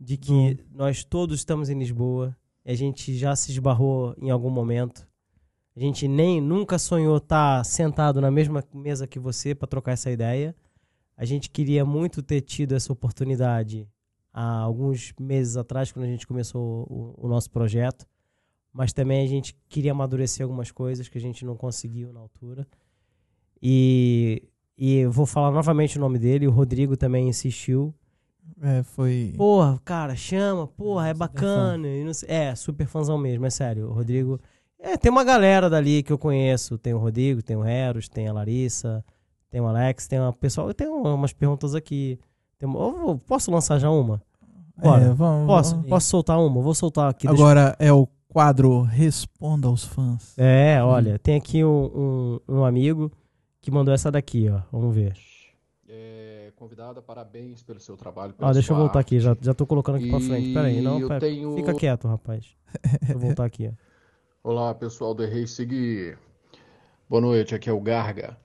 de 0.00 0.16
que 0.16 0.58
nós 0.72 1.04
todos 1.04 1.38
estamos 1.38 1.68
em 1.68 1.78
Lisboa. 1.78 2.36
A 2.64 2.74
gente 2.74 3.16
já 3.16 3.34
se 3.34 3.50
esbarrou 3.52 4.14
em 4.18 4.30
algum 4.30 4.50
momento. 4.50 5.06
A 5.76 5.80
gente 5.80 6.06
nem 6.06 6.40
nunca 6.40 6.78
sonhou 6.78 7.16
estar 7.16 7.64
sentado 7.64 8.20
na 8.20 8.30
mesma 8.30 8.62
mesa 8.72 9.06
que 9.06 9.18
você 9.18 9.54
para 9.54 9.66
trocar 9.66 9.92
essa 9.92 10.10
ideia. 10.10 10.54
A 11.16 11.24
gente 11.24 11.50
queria 11.50 11.84
muito 11.84 12.22
ter 12.22 12.40
tido 12.40 12.74
essa 12.74 12.92
oportunidade 12.92 13.88
há 14.32 14.58
alguns 14.60 15.12
meses 15.18 15.56
atrás, 15.56 15.90
quando 15.92 16.04
a 16.04 16.08
gente 16.08 16.26
começou 16.26 16.86
o, 16.88 17.26
o 17.26 17.28
nosso 17.28 17.50
projeto. 17.50 18.06
Mas 18.72 18.92
também 18.92 19.24
a 19.24 19.28
gente 19.28 19.56
queria 19.68 19.92
amadurecer 19.92 20.44
algumas 20.44 20.70
coisas 20.70 21.08
que 21.08 21.18
a 21.18 21.20
gente 21.20 21.44
não 21.44 21.56
conseguiu 21.56 22.12
na 22.12 22.20
altura. 22.20 22.66
E, 23.62 24.42
e 24.76 24.96
eu 24.98 25.10
vou 25.10 25.26
falar 25.26 25.50
novamente 25.50 25.96
o 25.96 26.00
nome 26.00 26.18
dele. 26.18 26.46
O 26.46 26.50
Rodrigo 26.50 26.96
também 26.96 27.28
insistiu. 27.28 27.94
É, 28.60 28.82
foi. 28.82 29.32
Porra, 29.36 29.80
cara, 29.84 30.14
chama, 30.14 30.66
porra, 30.66 31.06
é 31.08 31.14
Super 31.14 31.18
bacana. 31.18 31.88
E 31.88 32.04
não 32.04 32.12
sei- 32.12 32.28
é, 32.28 32.54
super 32.54 32.86
fãzão 32.86 33.16
mesmo, 33.16 33.46
é 33.46 33.50
sério. 33.50 33.88
O 33.88 33.92
Rodrigo. 33.92 34.40
É, 34.86 34.96
tem 34.98 35.10
uma 35.10 35.24
galera 35.24 35.70
dali 35.70 36.02
que 36.02 36.12
eu 36.12 36.18
conheço. 36.18 36.76
Tem 36.76 36.92
o 36.92 36.98
Rodrigo, 36.98 37.42
tem 37.42 37.56
o 37.56 37.64
Eros, 37.64 38.08
tem 38.08 38.28
a 38.28 38.32
Larissa, 38.32 39.02
tem 39.50 39.60
o 39.60 39.66
Alex, 39.66 40.06
tem 40.06 40.20
uma 40.20 40.32
pessoal. 40.32 40.72
Tem 40.74 40.86
umas 40.88 41.32
perguntas 41.32 41.74
aqui. 41.74 42.18
Tem 42.58 42.68
uma- 42.68 42.78
eu 42.80 42.92
vou- 42.98 43.18
posso 43.18 43.50
lançar 43.50 43.78
já 43.78 43.90
uma? 43.90 44.20
Bora. 44.76 45.04
É, 45.04 45.08
vamos, 45.12 45.46
Posso? 45.46 45.74
vamos. 45.76 45.88
Posso 45.88 46.06
soltar 46.08 46.38
uma? 46.38 46.60
Vou 46.60 46.74
soltar 46.74 47.08
aqui. 47.10 47.26
deixa- 47.26 47.42
Agora 47.42 47.76
é 47.78 47.92
o 47.92 48.06
quadro 48.28 48.82
Responda 48.82 49.68
aos 49.68 49.84
fãs. 49.84 50.34
É, 50.36 50.82
olha, 50.82 51.18
tem 51.18 51.36
aqui 51.36 51.64
um, 51.64 52.40
um, 52.48 52.56
um 52.56 52.64
amigo 52.64 53.10
que 53.62 53.70
mandou 53.70 53.94
essa 53.94 54.10
daqui, 54.10 54.50
ó. 54.50 54.60
Vamos 54.70 54.94
ver. 54.94 55.14
É, 55.88 56.52
convidada, 56.56 57.00
parabéns 57.00 57.62
pelo 57.62 57.80
seu 57.80 57.96
trabalho. 57.96 58.34
Pela 58.34 58.52
deixa 58.52 58.72
eu 58.72 58.76
voltar 58.76 58.98
aqui, 59.00 59.18
já, 59.20 59.30
arte. 59.30 59.44
já 59.46 59.54
tô 59.54 59.64
colocando 59.64 59.96
aqui 59.96 60.10
pra 60.10 60.20
frente. 60.20 60.52
Pera 60.52 60.66
aí, 60.66 60.80
não, 60.82 60.98
E 61.00 61.06
pera- 61.08 61.20
tenho- 61.20 61.54
fica 61.54 61.72
quieto, 61.74 62.06
rapaz. 62.08 62.44
Deixa 63.00 63.12
eu 63.14 63.18
voltar 63.18 63.44
aqui, 63.46 63.68
ó. 63.68 63.72
Olá, 64.46 64.74
pessoal 64.74 65.14
do 65.14 65.22
Errei 65.24 65.46
Seguir. 65.46 66.18
Boa 67.08 67.22
noite, 67.22 67.54
aqui 67.54 67.70
é 67.70 67.72
o 67.72 67.80
Garga. 67.80 68.36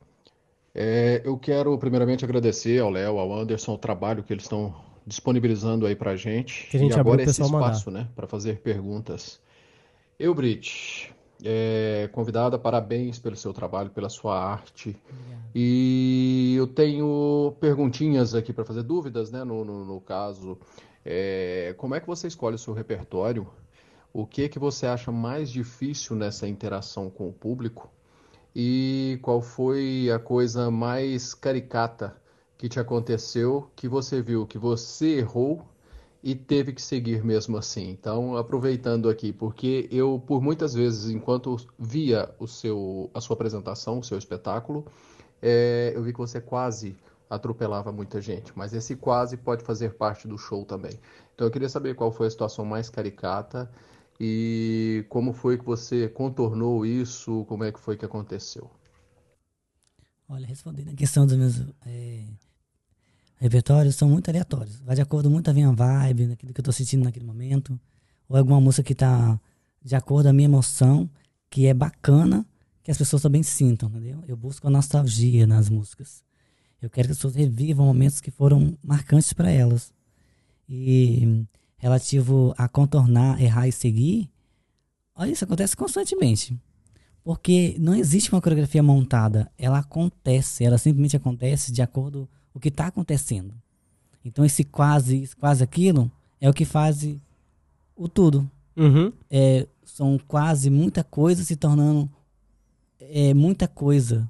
É, 0.74 1.22
eu 1.26 1.38
quero 1.38 1.78
primeiramente 1.78 2.24
agradecer 2.24 2.80
ao 2.80 2.90
Léo, 2.90 3.20
ao 3.20 3.34
Anderson, 3.38 3.74
o 3.74 3.78
trabalho 3.78 4.24
que 4.24 4.32
eles 4.32 4.46
estão 4.46 4.74
disponibilizando 5.06 5.86
aí 5.86 5.98
pra 5.98 6.16
gente. 6.16 6.70
Que 6.70 6.78
a 6.78 6.80
gente 6.80 6.96
e 6.96 6.98
agora 6.98 7.22
esse 7.22 7.42
mandar. 7.42 7.58
espaço, 7.58 7.92
né, 7.92 8.08
para 8.16 8.26
fazer 8.28 8.62
perguntas. 8.62 9.42
Eu, 10.18 10.34
Brit, 10.34 11.14
é, 11.44 12.10
convidada, 12.14 12.58
parabéns 12.58 13.20
pelo 13.20 13.36
seu 13.36 13.52
trabalho, 13.52 13.90
pela 13.90 14.08
sua 14.08 14.42
arte. 14.42 14.96
E 15.54 16.56
eu 16.58 16.66
tenho 16.66 17.58
perguntinhas 17.60 18.34
aqui 18.34 18.54
para 18.54 18.64
fazer, 18.64 18.84
dúvidas, 18.84 19.32
né, 19.32 19.44
no, 19.44 19.66
no, 19.66 19.84
no 19.84 20.00
caso. 20.00 20.58
É, 21.04 21.76
como 21.78 21.94
é 21.94 22.00
que 22.00 22.08
você 22.08 22.26
escolhe 22.26 22.56
o 22.56 22.58
seu 22.58 22.74
repertório? 22.74 23.46
O 24.12 24.26
que 24.26 24.50
que 24.50 24.58
você 24.58 24.88
acha 24.88 25.12
mais 25.12 25.52
difícil 25.52 26.16
nessa 26.16 26.48
interação 26.48 27.10
com 27.10 27.28
o 27.30 27.34
público? 27.34 27.90
E 28.56 29.20
qual 29.22 29.40
foi 29.40 30.10
a 30.12 30.18
coisa 30.18 30.72
mais 30.72 31.36
caricata 31.36 32.16
que 32.58 32.68
te 32.68 32.80
aconteceu, 32.80 33.70
que 33.76 33.88
você 33.88 34.22
viu 34.22 34.48
que 34.48 34.58
você 34.58 35.20
errou 35.20 35.64
e 36.24 36.34
teve 36.34 36.74
que 36.74 36.82
seguir 36.82 37.24
mesmo 37.24 37.56
assim? 37.56 37.88
Então, 37.92 38.36
aproveitando 38.36 39.10
aqui, 39.10 39.32
porque 39.32 39.88
eu 39.92 40.22
por 40.26 40.42
muitas 40.42 40.74
vezes, 40.74 41.12
enquanto 41.12 41.58
via 41.78 42.34
o 42.40 42.48
seu, 42.48 43.12
a 43.14 43.22
sua 43.22 43.36
apresentação, 43.36 44.00
o 44.00 44.04
seu 44.04 44.18
espetáculo, 44.18 44.86
é, 45.40 45.94
eu 45.96 46.02
vi 46.02 46.12
que 46.12 46.20
você 46.20 46.42
quase 46.42 46.98
atropelava 47.30 47.92
muita 47.92 48.20
gente, 48.20 48.52
mas 48.56 48.74
esse 48.74 48.96
quase 48.96 49.38
pode 49.38 49.64
fazer 49.64 49.94
parte 49.94 50.28
do 50.28 50.36
show 50.36 50.66
também. 50.66 51.00
Então 51.36 51.46
eu 51.46 51.52
queria 51.52 51.70
saber 51.70 51.94
qual 51.94 52.12
foi 52.12 52.26
a 52.26 52.32
situação 52.32 52.66
mais 52.66 52.90
caricata 52.90 53.70
e 54.20 55.06
como 55.08 55.32
foi 55.32 55.58
que 55.58 55.64
você 55.64 56.10
contornou 56.10 56.86
isso, 56.86 57.46
como 57.46 57.64
é 57.64 57.72
que 57.72 57.80
foi 57.80 57.96
que 57.96 58.04
aconteceu. 58.04 58.70
Olha, 60.28 60.46
respondendo 60.46 60.90
a 60.90 60.94
questão 60.94 61.26
dos 61.26 61.38
meus 61.38 61.62
é, 61.86 62.26
repertórios, 63.38 63.96
são 63.96 64.10
muito 64.10 64.30
aleatórios. 64.30 64.80
Vai 64.82 64.96
de 64.96 65.02
acordo 65.02 65.30
muito 65.30 65.46
com 65.46 65.52
a 65.52 65.54
minha 65.54 65.72
vibe, 65.72 66.28
naquilo 66.28 66.54
que 66.54 66.60
eu 66.60 66.66
tô 66.66 66.72
sentindo 66.72 67.06
naquele 67.06 67.26
momento. 67.26 67.80
Ou 68.28 68.38
alguma 68.38 68.60
música 68.60 68.84
que 68.84 68.94
tá 68.94 69.40
de 69.82 69.96
acordo 69.96 70.26
com 70.26 70.30
a 70.30 70.34
minha 70.34 70.48
emoção, 70.48 71.10
que 71.50 71.66
é 71.66 71.74
bacana, 71.74 72.46
que 72.84 72.92
as 72.92 72.98
pessoas 72.98 73.22
também 73.22 73.42
sintam, 73.42 73.90
entendeu? 73.90 74.24
Eu 74.28 74.36
busco 74.36 74.68
a 74.68 74.70
nostalgia 74.70 75.48
nas 75.48 75.70
músicas. 75.70 76.24
Eu 76.82 76.90
quero 76.90 77.08
que 77.08 77.12
as 77.12 77.18
pessoas 77.18 77.36
revivam 77.36 77.86
momentos 77.86 78.22
que 78.22 78.30
foram 78.30 78.78
marcantes 78.84 79.34
para 79.34 79.50
elas. 79.50 79.94
E 80.68 81.46
relativo 81.80 82.54
a 82.58 82.68
contornar, 82.68 83.42
errar 83.42 83.68
e 83.68 83.72
seguir, 83.72 84.30
olha, 85.16 85.32
isso 85.32 85.44
acontece 85.44 85.76
constantemente. 85.76 86.56
Porque 87.24 87.76
não 87.80 87.96
existe 87.96 88.32
uma 88.32 88.42
coreografia 88.42 88.84
montada, 88.84 89.52
ela 89.58 89.80
acontece, 89.80 90.64
ela 90.64 90.78
simplesmente 90.78 91.18
acontece 91.18 91.72
de 91.72 91.82
acordo 91.82 92.30
com 92.52 92.60
o 92.60 92.62
que 92.62 92.70
está 92.70 92.88
acontecendo. 92.88 93.54
Então 94.24 94.46
esse 94.46 94.64
quase, 94.64 95.30
quase 95.40 95.64
aquilo, 95.64 96.12
é 96.40 96.50
o 96.50 96.54
que 96.54 96.66
faz 96.66 97.08
o 97.96 98.08
tudo. 98.08 98.50
Uhum. 98.76 99.12
É, 99.30 99.68
são 99.84 100.20
quase 100.28 100.70
muita 100.70 101.04
coisa 101.04 101.44
se 101.44 101.56
tornando 101.56 102.10
é, 103.00 103.34
muita 103.34 103.68
coisa 103.68 104.30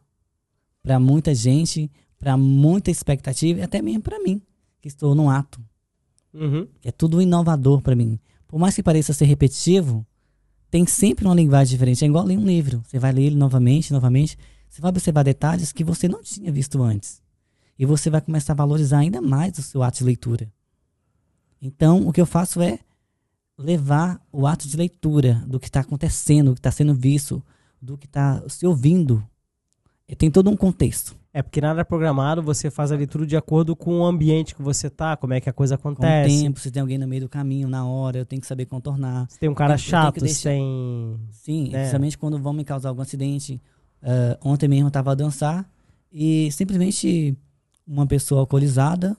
para 0.82 1.00
muita 1.00 1.36
gente, 1.36 1.92
para 2.18 2.36
muita 2.38 2.90
expectativa 2.90 3.60
e 3.60 3.64
até 3.64 3.82
mesmo 3.82 4.02
para 4.02 4.20
mim, 4.20 4.42
que 4.82 4.88
estou 4.88 5.14
num 5.14 5.30
ato. 5.30 5.62
Uhum. 6.34 6.68
É 6.84 6.92
tudo 6.92 7.22
inovador 7.22 7.82
para 7.82 7.96
mim. 7.96 8.20
Por 8.48 8.60
mais 8.60 8.76
que 8.76 8.84
pareça 8.84 9.14
ser 9.14 9.26
repetitivo, 9.26 10.06
tem 10.70 10.86
sempre 10.86 11.26
uma 11.26 11.36
linguagem 11.36 11.72
diferente. 11.72 12.04
É 12.04 12.08
igual 12.08 12.26
ler 12.26 12.38
um 12.38 12.46
livro. 12.46 12.82
Você 12.86 13.00
vai 13.00 13.12
ler 13.12 13.24
ele 13.24 13.36
novamente, 13.36 13.92
novamente. 13.92 14.38
Você 14.70 14.82
vai 14.82 14.90
observar 14.90 15.24
detalhes 15.24 15.72
que 15.72 15.84
você 15.84 16.08
não 16.08 16.22
tinha 16.22 16.52
visto 16.52 16.82
antes. 16.82 17.22
E 17.78 17.86
você 17.86 18.10
vai 18.10 18.22
começar 18.22 18.54
a 18.54 18.56
valorizar 18.56 19.00
ainda 19.00 19.22
mais 19.22 19.58
o 19.58 19.64
seu 19.64 19.82
ato 19.82 20.00
de 20.00 20.04
leitura. 20.04 20.52
Então, 21.62 22.08
o 22.08 22.14
que 22.14 22.22
eu 22.22 22.26
faço 22.26 22.62
é 22.62 22.80
levar 23.58 24.22
o 24.32 24.48
ato 24.48 24.68
de 24.68 24.78
leitura 24.78 25.44
do 25.46 25.60
que 25.60 25.68
está 25.68 25.82
acontecendo, 25.82 26.52
do 26.52 26.56
que 26.56 26.60
está 26.60 26.72
sendo 26.72 26.94
visto, 26.94 27.44
do 27.82 27.98
que 27.98 28.06
está 28.06 28.42
se 28.48 28.66
ouvindo. 28.66 29.26
E 30.08 30.16
tem 30.16 30.32
todo 30.32 30.50
um 30.50 30.56
contexto. 30.56 31.19
É 31.32 31.44
porque 31.44 31.62
nada 31.62 31.82
é 31.82 31.84
programado, 31.84 32.42
você 32.42 32.72
faz 32.72 32.92
ali 32.92 33.06
tudo 33.06 33.26
de 33.26 33.38
acordo 33.38 33.76
com 33.76 34.00
o 34.00 34.06
ambiente 34.06 34.56
que 34.56 34.64
você 34.64 34.90
tá, 34.90 35.16
como 35.16 35.32
é 35.34 35.40
que 35.40 35.48
a 35.48 35.54
coisa 35.54 35.78
Com 35.78 35.90
o 35.90 35.92
acontece. 35.92 36.42
tempo, 36.42 36.60
se 36.60 36.72
tem 36.72 36.82
alguém 36.82 36.98
no 36.98 37.08
meio 37.08 37.22
do 37.24 37.30
caminho, 37.30 37.70
na 37.70 37.86
hora, 37.86 38.18
eu 38.18 38.26
tenho 38.26 38.42
que 38.42 38.48
saber 38.48 38.66
contornar. 38.66 39.30
Se 39.30 39.38
tem 39.40 39.48
um 39.48 39.54
cara 39.54 39.76
Eu 39.76 39.78
chato, 39.78 40.20
deixar- 40.22 40.36
sem. 40.50 41.20
Sim, 41.30 41.70
né? 41.70 41.78
principalmente 41.80 42.18
quando 42.18 42.40
vão 42.40 42.52
me 42.52 42.64
causar 42.64 42.90
algum 42.90 43.02
acidente. 43.04 43.62
Ah, 44.02 44.40
ontem 44.44 44.68
mesmo 44.68 44.88
eu 44.88 44.92
tava 44.92 45.12
a 45.12 45.16
dançar 45.16 45.70
e 46.12 46.52
simplesmente 46.52 47.38
uma 47.86 48.08
pessoa 48.08 48.42
alcoolizada, 48.42 49.16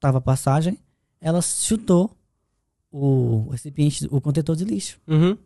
tava 0.00 0.18
a 0.18 0.22
passagem, 0.22 0.78
ela 1.20 1.42
chutou 1.42 2.10
o 2.90 3.48
recipiente, 3.50 4.08
o 4.10 4.18
contentor 4.20 4.56
de 4.56 4.64
lixo. 4.64 4.98
Uhum. 5.06 5.36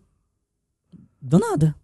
Do 1.20 1.38
nada. 1.40 1.74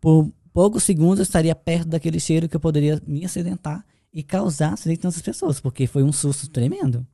Por 0.00 0.30
poucos 0.52 0.82
segundos 0.84 1.18
eu 1.18 1.22
estaria 1.22 1.54
perto 1.54 1.88
daquele 1.88 2.18
cheiro 2.20 2.48
que 2.48 2.56
eu 2.56 2.60
poderia 2.60 3.00
me 3.06 3.24
acidentar 3.24 3.84
e 4.12 4.22
causar 4.22 4.72
acidente 4.74 5.04
nas 5.04 5.20
pessoas, 5.20 5.60
porque 5.60 5.86
foi 5.86 6.02
um 6.02 6.12
susto 6.12 6.48
tremendo. 6.50 7.06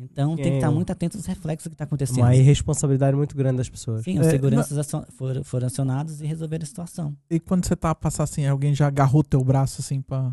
Então 0.00 0.36
tem 0.36 0.52
que 0.52 0.58
estar 0.58 0.70
muito 0.70 0.90
atento 0.90 1.16
aos 1.16 1.26
reflexos 1.26 1.66
que 1.68 1.74
está 1.74 1.82
acontecendo. 1.84 2.18
Uma 2.18 2.34
irresponsabilidade 2.36 3.16
muito 3.16 3.36
grande 3.36 3.56
das 3.56 3.68
pessoas. 3.68 4.04
Sim, 4.04 4.20
os 4.20 4.26
É, 4.28 4.30
seguranças 4.30 4.78
acion- 4.78 5.04
foram, 5.10 5.42
foram 5.42 5.66
acionados 5.66 6.20
e 6.20 6.26
resolveram 6.26 6.62
a 6.62 6.66
situação. 6.66 7.16
E 7.28 7.40
quando 7.40 7.66
você 7.66 7.74
tá 7.74 7.90
a 7.90 7.94
passar 7.96 8.22
assim, 8.22 8.46
alguém 8.46 8.72
já 8.74 8.86
agarrou 8.86 9.24
teu 9.24 9.42
braço 9.42 9.80
assim 9.80 10.00
pra, 10.00 10.32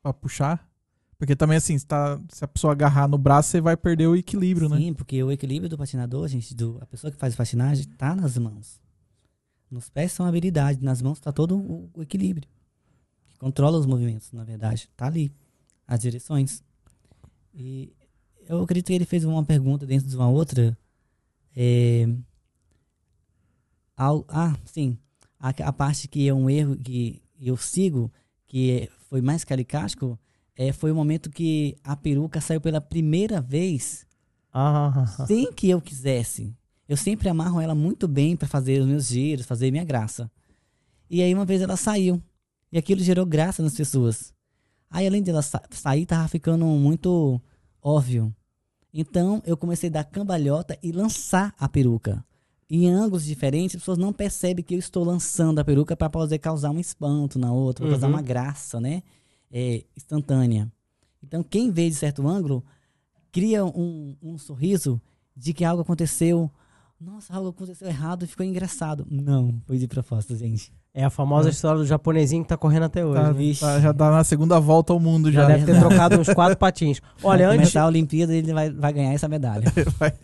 pra 0.00 0.12
puxar? 0.12 0.68
Porque 1.18 1.34
também 1.34 1.56
assim, 1.56 1.76
se, 1.76 1.86
tá, 1.86 2.20
se 2.28 2.44
a 2.44 2.48
pessoa 2.48 2.72
agarrar 2.72 3.08
no 3.08 3.18
braço, 3.18 3.48
você 3.50 3.60
vai 3.60 3.76
perder 3.76 4.06
o 4.06 4.14
equilíbrio, 4.14 4.68
né? 4.68 4.76
Sim, 4.78 4.94
porque 4.94 5.20
o 5.24 5.32
equilíbrio 5.32 5.68
do 5.68 5.76
patinador, 5.78 6.28
gente, 6.28 6.54
do, 6.54 6.78
a 6.80 6.86
pessoa 6.86 7.10
que 7.10 7.16
faz 7.16 7.34
patinagem, 7.34 7.86
tá 7.96 8.14
nas 8.14 8.38
mãos. 8.38 8.80
Nos 9.74 9.90
pés 9.90 10.12
são 10.12 10.24
habilidade, 10.24 10.84
nas 10.84 11.02
mãos 11.02 11.18
tá 11.18 11.32
todo 11.32 11.58
o, 11.58 11.90
equilíbrio. 12.00 12.48
Que 13.28 13.36
controla 13.36 13.76
os 13.76 13.86
movimentos, 13.86 14.30
na 14.30 14.44
verdade. 14.44 14.88
Tá 14.96 15.06
ali. 15.06 15.32
As 15.84 15.98
direções. 15.98 16.62
E 17.52 17.92
eu 18.48 18.62
acredito 18.62 18.86
que 18.86 18.92
ele 18.92 19.04
fez 19.04 19.24
uma 19.24 19.44
pergunta 19.44 19.84
dentro 19.84 20.08
de 20.08 20.14
uma 20.14 20.28
outra. 20.28 20.78
É, 21.56 22.06
ao- 23.96 24.24
ah, 24.28 24.56
sim. 24.64 24.96
A, 25.40 25.48
a 25.48 25.72
parte 25.72 26.06
que 26.06 26.28
é 26.28 26.32
um 26.32 26.48
erro 26.48 26.76
que 26.76 27.20
eu 27.40 27.56
sigo, 27.56 28.12
que 28.46 28.70
é- 28.82 28.88
foi 29.08 29.20
mais 29.20 29.42
caricático, 29.42 30.16
é, 30.56 30.72
foi 30.72 30.92
o 30.92 30.94
momento 30.94 31.30
que 31.30 31.76
a 31.82 31.96
peruca 31.96 32.40
saiu 32.40 32.60
pela 32.60 32.80
primeira 32.80 33.40
vez 33.40 34.06
Ah, 34.52 35.04
sem 35.26 35.52
que 35.52 35.68
eu 35.68 35.80
quisesse. 35.80 36.56
Eu 36.88 36.96
sempre 36.96 37.28
amarro 37.28 37.60
ela 37.60 37.74
muito 37.74 38.06
bem 38.06 38.36
para 38.36 38.46
fazer 38.48 38.80
os 38.80 38.86
meus 38.86 39.06
giros, 39.06 39.46
fazer 39.46 39.70
minha 39.70 39.84
graça. 39.84 40.30
E 41.08 41.22
aí 41.22 41.34
uma 41.34 41.44
vez 41.44 41.62
ela 41.62 41.76
saiu. 41.76 42.22
E 42.70 42.78
aquilo 42.78 43.00
gerou 43.02 43.24
graça 43.24 43.62
nas 43.62 43.74
pessoas. 43.74 44.32
Aí 44.90 45.06
além 45.06 45.22
de 45.22 45.30
ela 45.30 45.42
sa 45.42 45.62
sair, 45.70 46.06
tava 46.06 46.28
ficando 46.28 46.64
muito 46.66 47.40
óbvio. 47.82 48.34
Então 48.92 49.42
eu 49.46 49.56
comecei 49.56 49.88
a 49.88 49.92
dar 49.92 50.04
cambalhota 50.04 50.78
e 50.82 50.92
lançar 50.92 51.54
a 51.58 51.68
peruca. 51.68 52.24
Em 52.68 52.88
ângulos 52.88 53.24
diferentes, 53.24 53.76
as 53.76 53.82
pessoas 53.82 53.98
não 53.98 54.12
percebem 54.12 54.64
que 54.64 54.74
eu 54.74 54.78
estou 54.78 55.04
lançando 55.04 55.58
a 55.58 55.64
peruca 55.64 55.96
para 55.96 56.08
poder 56.10 56.38
causar 56.38 56.70
um 56.70 56.78
espanto 56.78 57.38
na 57.38 57.52
outra, 57.52 57.84
pra 57.84 57.92
causar 57.92 58.06
Uhum. 58.08 58.14
uma 58.14 58.22
graça, 58.22 58.80
né? 58.80 59.02
É, 59.50 59.84
instantânea. 59.96 60.70
Então 61.22 61.42
quem 61.42 61.70
vê 61.70 61.88
de 61.88 61.94
certo 61.94 62.26
ângulo 62.26 62.64
cria 63.30 63.64
um, 63.64 64.16
um 64.22 64.38
sorriso 64.38 65.00
de 65.36 65.52
que 65.52 65.64
algo 65.64 65.82
aconteceu. 65.82 66.50
Nossa, 67.00 67.34
algo 67.34 67.48
aconteceu 67.50 67.86
errado 67.88 68.24
e 68.24 68.26
ficou 68.28 68.46
engraçado. 68.46 69.06
Não, 69.10 69.60
foi 69.66 69.76
de 69.78 69.86
propósito, 69.86 70.36
gente. 70.36 70.72
é 70.94 71.04
a 71.04 71.10
famosa 71.10 71.50
história 71.50 71.78
do 71.80 71.84
japonesinho 71.86 72.42
que 72.42 72.48
tá 72.48 72.56
correndo 72.56 72.84
até 72.84 73.04
hoje. 73.04 73.20
Tá- 73.20 73.32
né? 73.32 73.54
Tá- 73.74 73.80
já 73.80 73.92
dá 73.92 74.10
na 74.10 74.24
segunda 74.24 74.58
volta 74.60 74.92
ao 74.92 75.00
mundo 75.00 75.30
Já 75.30 75.42
já. 75.42 75.48
deve 75.48 75.66
ter 75.66 75.78
trocado 75.78 76.18
uns 76.18 76.28
quatro 76.32 76.56
patins. 76.56 77.00
Olha, 77.22 77.48
antes. 77.48 77.58
começar 77.58 77.82
a 77.82 77.86
Olimpíada 77.88 78.34
ele 78.34 78.54
vai, 78.54 78.70
vai 78.70 78.92
ganhar 78.92 79.12
essa 79.12 79.28
medalha. 79.28 79.64
Vai- 79.98 80.14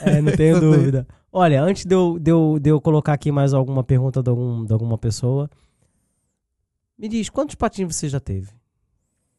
É, 0.00 0.22
não 0.22 0.32
tenho 0.34 0.58
dúvida. 0.60 1.06
Olha, 1.30 1.62
antes 1.62 1.84
de 1.84 1.94
eu, 1.94 2.18
de, 2.18 2.30
eu, 2.30 2.58
de 2.60 2.70
eu 2.70 2.80
colocar 2.80 3.12
aqui 3.14 3.30
mais 3.32 3.52
alguma 3.52 3.82
pergunta 3.82 4.22
de, 4.22 4.30
algum, 4.30 4.64
de 4.64 4.72
alguma 4.72 4.96
pessoa, 4.96 5.50
me 6.98 7.08
diz, 7.08 7.28
quantos 7.28 7.56
patins 7.56 7.94
você 7.94 8.08
já 8.08 8.20
teve? 8.20 8.48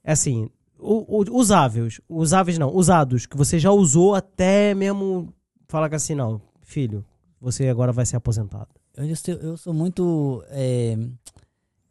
É 0.03 0.11
assim, 0.11 0.49
o- 0.77 1.21
o- 1.21 1.37
usáveis, 1.39 2.01
usáveis 2.09 2.57
não, 2.59 2.75
usados, 2.75 3.25
que 3.25 3.37
você 3.37 3.57
já 3.57 3.71
usou 3.71 4.13
até 4.15 4.73
mesmo 4.75 5.33
falar 5.67 5.87
que 5.87 5.95
assim, 5.95 6.13
não, 6.13 6.41
filho, 6.63 7.05
você 7.39 7.67
agora 7.67 7.91
vai 7.91 8.05
ser 8.05 8.15
aposentado. 8.15 8.69
Eu, 8.95 9.15
sou- 9.15 9.33
eu 9.35 9.57
sou 9.57 9.73
muito. 9.73 10.43
é, 10.49 10.97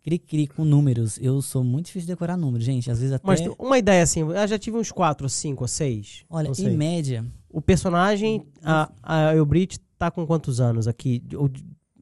cri-cri 0.03 0.47
com 0.49 0.65
números. 0.65 1.17
Eu 1.21 1.41
sou 1.41 1.63
muito 1.63 1.87
difícil 1.87 2.07
de 2.07 2.13
decorar 2.13 2.37
números, 2.37 2.65
gente. 2.65 2.91
Às 2.91 2.99
vezes 2.99 3.13
até. 3.15 3.27
Mas 3.27 3.41
uma 3.59 3.79
ideia 3.79 4.03
assim, 4.03 4.21
eu 4.21 4.47
já 4.49 4.59
tive 4.59 4.77
uns 4.77 4.91
4, 4.91 5.29
5 5.29 5.63
ou 5.65 5.69
6. 5.69 6.25
Olha, 6.29 6.51
em 6.59 6.77
média, 6.77 7.25
O 7.49 7.61
personagem, 7.61 8.45
a, 8.63 8.91
a 9.03 9.35
Eubrit, 9.37 9.79
tá 9.99 10.11
com 10.11 10.27
quantos 10.27 10.61
anos 10.61 10.89
aqui 10.89 11.23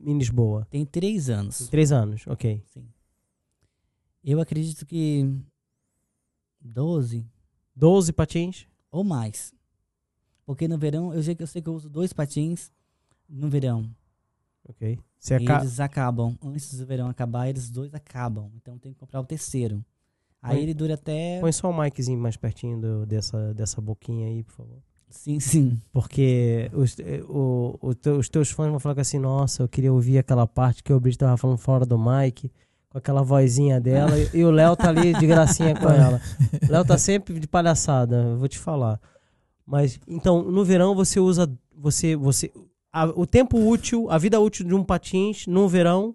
em 0.03 0.17
Lisboa? 0.17 0.67
tem 0.71 0.85
três 0.87 1.27
Tem 1.27 1.35
anos. 1.35 1.69
três 1.69 1.93
anos, 1.93 2.23
ok. 2.27 2.63
Eu 4.25 4.41
acredito 4.41 4.85
que 4.87 5.27
12 6.61 7.27
12 7.75 8.13
patins? 8.13 8.67
ou 8.93 9.05
mais. 9.05 9.55
Porque 10.47 10.67
no 10.69 10.77
verão, 10.79 11.15
eu 11.15 11.23
sei 11.23 11.35
que 11.35 11.43
eu, 11.43 11.47
sei 11.47 11.63
que 11.63 11.69
eu 11.69 11.75
uso 11.75 11.89
dois 11.89 12.13
patins 12.13 12.71
no 13.29 13.49
verão. 13.49 13.89
Ok. 14.69 14.99
Você 15.19 15.35
E 15.39 15.45
aca- 15.45 15.61
eles 15.61 15.81
acabam. 15.81 16.37
Antes 16.43 16.77
do 16.79 16.87
verão 16.87 17.09
acabar, 17.09 17.49
eles 17.49 17.71
dois 17.71 17.95
acabam. 17.95 18.51
Então 18.57 18.79
tem 18.79 18.93
que 18.93 18.99
comprar 18.99 19.21
o 19.21 19.25
terceiro. 19.25 19.85
Aí 20.43 20.57
Põe- 20.57 20.63
ele 20.63 20.75
dura 20.75 20.95
até. 20.95 21.39
Põe 21.41 21.53
só 21.53 21.71
o 21.71 21.79
miczinho 21.81 22.19
mais 22.19 22.37
pertinho 22.37 22.81
do- 22.81 23.07
dessa, 23.07 23.53
dessa 23.55 23.81
boquinha 23.81 24.27
aí, 24.29 24.43
por 24.43 24.53
favor. 24.53 24.79
Sim, 25.11 25.41
sim. 25.41 25.79
Porque 25.93 26.71
os, 26.73 26.99
eh, 27.01 27.21
o- 27.29 27.77
o 27.83 27.89
os 28.19 28.29
teus 28.29 28.51
fãs 28.51 28.71
vão 28.71 28.79
falar 28.79 28.99
assim, 29.01 29.19
nossa, 29.19 29.63
eu 29.65 29.69
queria 29.69 29.93
ouvir 29.93 30.19
aquela 30.19 30.47
parte 30.47 30.83
que 30.83 30.93
o 30.93 31.01
Brit 31.01 31.19
tava 31.19 31.37
falando 31.37 31.59
fora 31.59 31.85
do 31.85 31.99
mic, 31.99 32.51
com 32.89 32.97
aquela 32.99 33.23
vozinha 33.23 33.81
dela, 33.81 34.13
e, 34.35 34.39
e 34.39 34.45
o 34.45 34.51
Léo 34.53 34.77
tá 34.77 34.89
ali 34.89 35.13
de 35.13 35.27
gracinha 35.27 35.75
com 35.75 35.89
ela. 35.91 36.21
O 36.69 36.73
Léo 36.73 36.85
tá 36.85 36.97
sempre 36.97 37.39
de 37.41 37.47
palhaçada, 37.49 38.17
eu 38.23 38.39
vou 38.39 38.49
te 38.49 38.59
falar. 38.59 39.01
Mas, 39.71 40.01
então, 40.09 40.43
no 40.43 40.65
verão 40.65 40.95
você 40.95 41.21
usa, 41.21 41.51
você, 41.77 42.17
você, 42.17 42.53
a- 42.93 43.07
o 43.15 43.25
tempo 43.25 43.57
útil, 43.59 44.11
a 44.11 44.19
vida 44.19 44.41
útil 44.41 44.67
de 44.67 44.75
um 44.75 44.83
patins 44.83 45.47
no 45.47 45.69
verão 45.69 46.15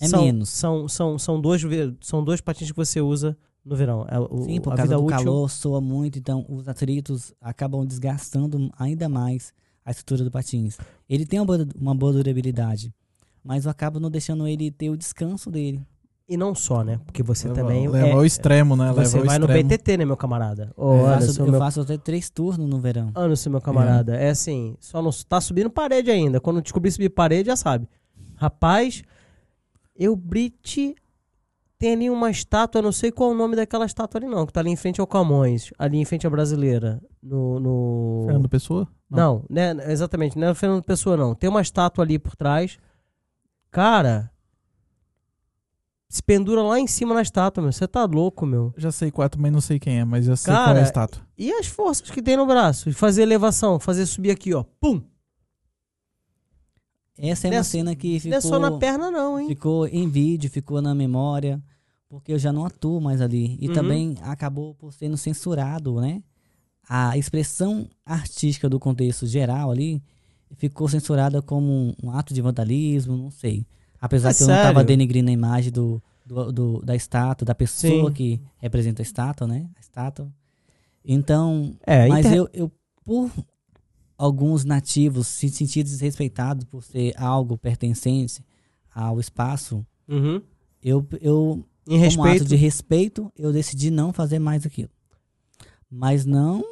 É 0.00 0.08
são, 0.08 0.24
menos. 0.24 0.48
São, 0.48 0.88
são, 0.88 1.18
são, 1.18 1.40
dois, 1.40 1.60
são 2.00 2.24
dois 2.24 2.40
patins 2.40 2.70
que 2.70 2.76
você 2.76 3.00
usa 3.00 3.36
no 3.64 3.76
verão. 3.76 4.06
É 4.08 4.18
o- 4.18 4.44
Sim, 4.44 4.60
por 4.60 4.72
a 4.72 4.76
causa 4.76 4.82
vida 4.94 4.96
do 4.96 5.04
útil, 5.06 5.18
calor, 5.18 5.50
soa 5.50 5.80
muito, 5.80 6.18
então 6.18 6.46
os 6.48 6.66
atritos 6.66 7.34
acabam 7.40 7.84
desgastando 7.84 8.70
ainda 8.78 9.06
mais 9.08 9.52
a 9.84 9.90
estrutura 9.90 10.24
do 10.24 10.30
patins. 10.30 10.78
Ele 11.08 11.26
tem 11.26 11.38
uma 11.40 11.44
boa, 11.46 11.68
uma 11.78 11.94
boa 11.94 12.12
durabilidade, 12.14 12.92
mas 13.44 13.66
eu 13.66 13.70
acabo 13.70 14.00
não 14.00 14.10
deixando 14.10 14.46
ele 14.48 14.70
ter 14.70 14.88
o 14.88 14.96
descanso 14.96 15.50
dele. 15.50 15.82
E 16.28 16.36
não 16.36 16.54
só, 16.54 16.84
né? 16.84 17.00
Porque 17.06 17.22
você 17.22 17.48
leva, 17.48 17.60
também 17.60 17.88
leva 17.88 18.08
é- 18.08 18.12
ao 18.12 18.24
extremo, 18.24 18.76
né? 18.76 18.92
Você 18.92 19.16
leva 19.16 19.18
ao 19.18 19.24
vai 19.24 19.38
no 19.38 19.46
extremo. 19.46 19.68
BTT, 19.68 19.96
né, 19.96 20.04
meu 20.04 20.16
camarada? 20.16 20.70
Ô, 20.76 20.92
eu, 20.92 21.06
Anderson, 21.06 21.26
faço, 21.26 21.40
eu 21.40 21.50
meu, 21.50 21.58
faço 21.58 21.80
até 21.80 21.96
três 21.96 22.28
turnos 22.28 22.68
no 22.68 22.78
verão. 22.78 23.10
Anderson, 23.14 23.48
meu 23.48 23.60
camarada. 23.62 24.14
É. 24.14 24.28
assim, 24.28 24.76
só 24.78 25.00
não 25.00 25.10
tá 25.26 25.40
subindo 25.40 25.70
parede 25.70 26.10
ainda. 26.10 26.38
Quando 26.38 26.60
descobrir 26.60 26.90
subir 26.90 27.08
parede, 27.08 27.46
já 27.46 27.56
sabe. 27.56 27.88
Rapaz, 28.36 29.02
eu 29.96 30.14
Brit 30.14 30.94
tem 31.78 31.92
ali 31.94 32.10
uma 32.10 32.30
estátua, 32.30 32.82
não 32.82 32.92
sei 32.92 33.10
qual 33.10 33.30
é 33.30 33.34
o 33.34 33.36
nome 33.36 33.56
daquela 33.56 33.86
estátua 33.86 34.18
ali 34.18 34.26
não, 34.26 34.44
que 34.44 34.52
tá 34.52 34.60
ali 34.60 34.70
em 34.70 34.76
frente 34.76 35.00
ao 35.00 35.06
Camões, 35.06 35.72
ali 35.78 35.98
em 35.98 36.04
frente 36.04 36.26
à 36.26 36.30
Brasileira, 36.30 37.00
no... 37.22 37.60
no... 37.60 38.22
Fernando 38.26 38.48
Pessoa? 38.48 38.88
Não, 39.08 39.44
né, 39.48 39.76
exatamente, 39.90 40.36
não 40.36 40.48
é 40.48 40.50
o 40.50 40.54
Fernando 40.54 40.82
Pessoa 40.82 41.16
não. 41.16 41.34
Tem 41.34 41.48
uma 41.48 41.62
estátua 41.62 42.04
ali 42.04 42.18
por 42.18 42.36
trás. 42.36 42.78
Cara, 43.70 44.30
se 46.08 46.22
pendura 46.22 46.62
lá 46.62 46.80
em 46.80 46.86
cima 46.86 47.14
na 47.14 47.20
estátua, 47.22 47.62
meu. 47.62 47.70
Você 47.72 47.86
tá 47.86 48.04
louco, 48.06 48.46
meu. 48.46 48.72
Já 48.76 48.90
sei 48.90 49.10
qual, 49.10 49.28
também 49.28 49.50
não 49.50 49.60
sei 49.60 49.78
quem 49.78 49.98
é, 50.00 50.04
mas 50.04 50.24
já 50.24 50.36
sei 50.36 50.52
Cara, 50.52 50.64
qual 50.66 50.76
é 50.76 50.80
a 50.80 50.82
estátua. 50.84 51.22
E 51.36 51.52
as 51.52 51.66
forças 51.66 52.10
que 52.10 52.22
tem 52.22 52.36
no 52.36 52.46
braço? 52.46 52.90
Fazer 52.94 53.22
elevação, 53.22 53.78
fazer 53.78 54.06
subir 54.06 54.30
aqui, 54.30 54.54
ó. 54.54 54.64
Pum! 54.80 55.02
Essa 57.16 57.48
é 57.48 57.50
Não 57.50 57.56
é 57.56 57.58
uma 57.58 57.64
só- 57.64 57.70
cena 57.70 57.96
que 57.96 58.12
Não 58.14 58.20
ficou, 58.20 58.36
é 58.38 58.40
só 58.40 58.58
na 58.58 58.78
perna, 58.78 59.10
não, 59.10 59.38
hein? 59.40 59.48
ficou 59.48 59.86
em 59.88 60.08
vídeo, 60.08 60.48
ficou 60.48 60.80
na 60.80 60.94
memória, 60.94 61.60
porque 62.08 62.32
eu 62.32 62.38
já 62.38 62.52
não 62.52 62.64
atuo 62.64 63.00
mais 63.00 63.20
ali. 63.20 63.58
E 63.60 63.68
Uhum. 63.68 63.74
também 63.74 64.14
acabou 64.22 64.74
por 64.74 64.92
sendo 64.92 65.16
censurado, 65.16 66.00
né? 66.00 66.22
A 66.88 67.18
expressão 67.18 67.88
artística 68.06 68.68
do 68.68 68.78
contexto 68.80 69.26
geral 69.26 69.70
ali 69.70 70.02
ficou 70.56 70.88
censurada 70.88 71.42
como 71.42 71.94
um 72.02 72.10
ato 72.12 72.32
de 72.32 72.40
vandalismo, 72.40 73.16
não 73.16 73.30
sei. 73.30 73.66
Apesar 74.00 74.30
É 74.30 74.34
que 74.34 74.42
eu 74.42 74.46
não 74.48 74.54
estava 74.54 74.74
sério? 74.80 74.86
denegrindo 74.86 75.28
a 75.28 75.32
imagem 75.32 75.72
do, 75.72 76.02
do, 76.24 76.52
do- 76.52 76.82
da 76.82 76.94
estátua, 76.94 77.44
da 77.44 77.54
pessoa 77.54 78.08
Sim. 78.10 78.14
que 78.14 78.40
representa 78.58 79.02
a 79.02 79.04
estátua, 79.04 79.46
né? 79.46 79.68
A 79.76 79.80
estátua. 79.80 80.32
Então, 81.04 81.76
É, 81.86 82.06
mas 82.08 82.26
inter- 82.26 82.38
eu, 82.38 82.48
eu, 82.52 82.72
por 83.04 83.30
alguns 84.16 84.64
nativos 84.64 85.26
se 85.28 85.48
sentir 85.48 85.82
desrespeitados 85.82 86.64
por 86.64 86.82
ser 86.82 87.14
algo 87.16 87.56
pertencente 87.56 88.44
ao 88.94 89.18
espaço, 89.20 89.84
Uhum. 90.08 90.42
eu, 90.82 91.06
eu 91.20 91.64
Em 91.86 91.90
como 91.98 92.00
respeito. 92.00 92.42
ato 92.42 92.44
de 92.44 92.56
respeito, 92.56 93.32
eu 93.36 93.52
decidi 93.52 93.90
não 93.90 94.12
fazer 94.12 94.38
mais 94.38 94.66
aquilo. 94.66 94.90
Mas 95.90 96.24
não 96.24 96.62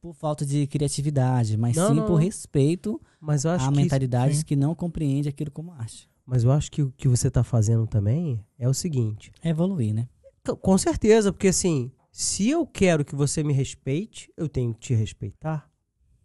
por 0.00 0.14
falta 0.14 0.44
de 0.44 0.66
criatividade, 0.66 1.56
mas 1.56 1.76
Não, 1.76 1.88
sim 1.88 1.94
não, 1.94 2.02
por 2.06 2.12
não. 2.14 2.18
respeito 2.18 3.00
Mas 3.20 3.46
a 3.46 3.56
que. 3.56 3.76
mentalidades 3.76 4.42
que 4.42 4.56
não 4.56 4.74
compreende 4.74 5.28
aquilo 5.28 5.50
como 5.50 5.72
arte. 5.72 6.08
Mas 6.32 6.44
eu 6.44 6.50
acho 6.50 6.70
que 6.70 6.80
o 6.82 6.90
que 6.96 7.06
você 7.06 7.30
tá 7.30 7.44
fazendo 7.44 7.86
também 7.86 8.42
é 8.58 8.66
o 8.66 8.72
seguinte. 8.72 9.30
É 9.42 9.50
evoluir, 9.50 9.92
né? 9.92 10.08
C- 10.46 10.56
Com 10.56 10.78
certeza, 10.78 11.30
porque 11.30 11.48
assim, 11.48 11.92
se 12.10 12.48
eu 12.48 12.66
quero 12.66 13.04
que 13.04 13.14
você 13.14 13.44
me 13.44 13.52
respeite, 13.52 14.32
eu 14.34 14.48
tenho 14.48 14.72
que 14.72 14.80
te 14.80 14.94
respeitar. 14.94 15.68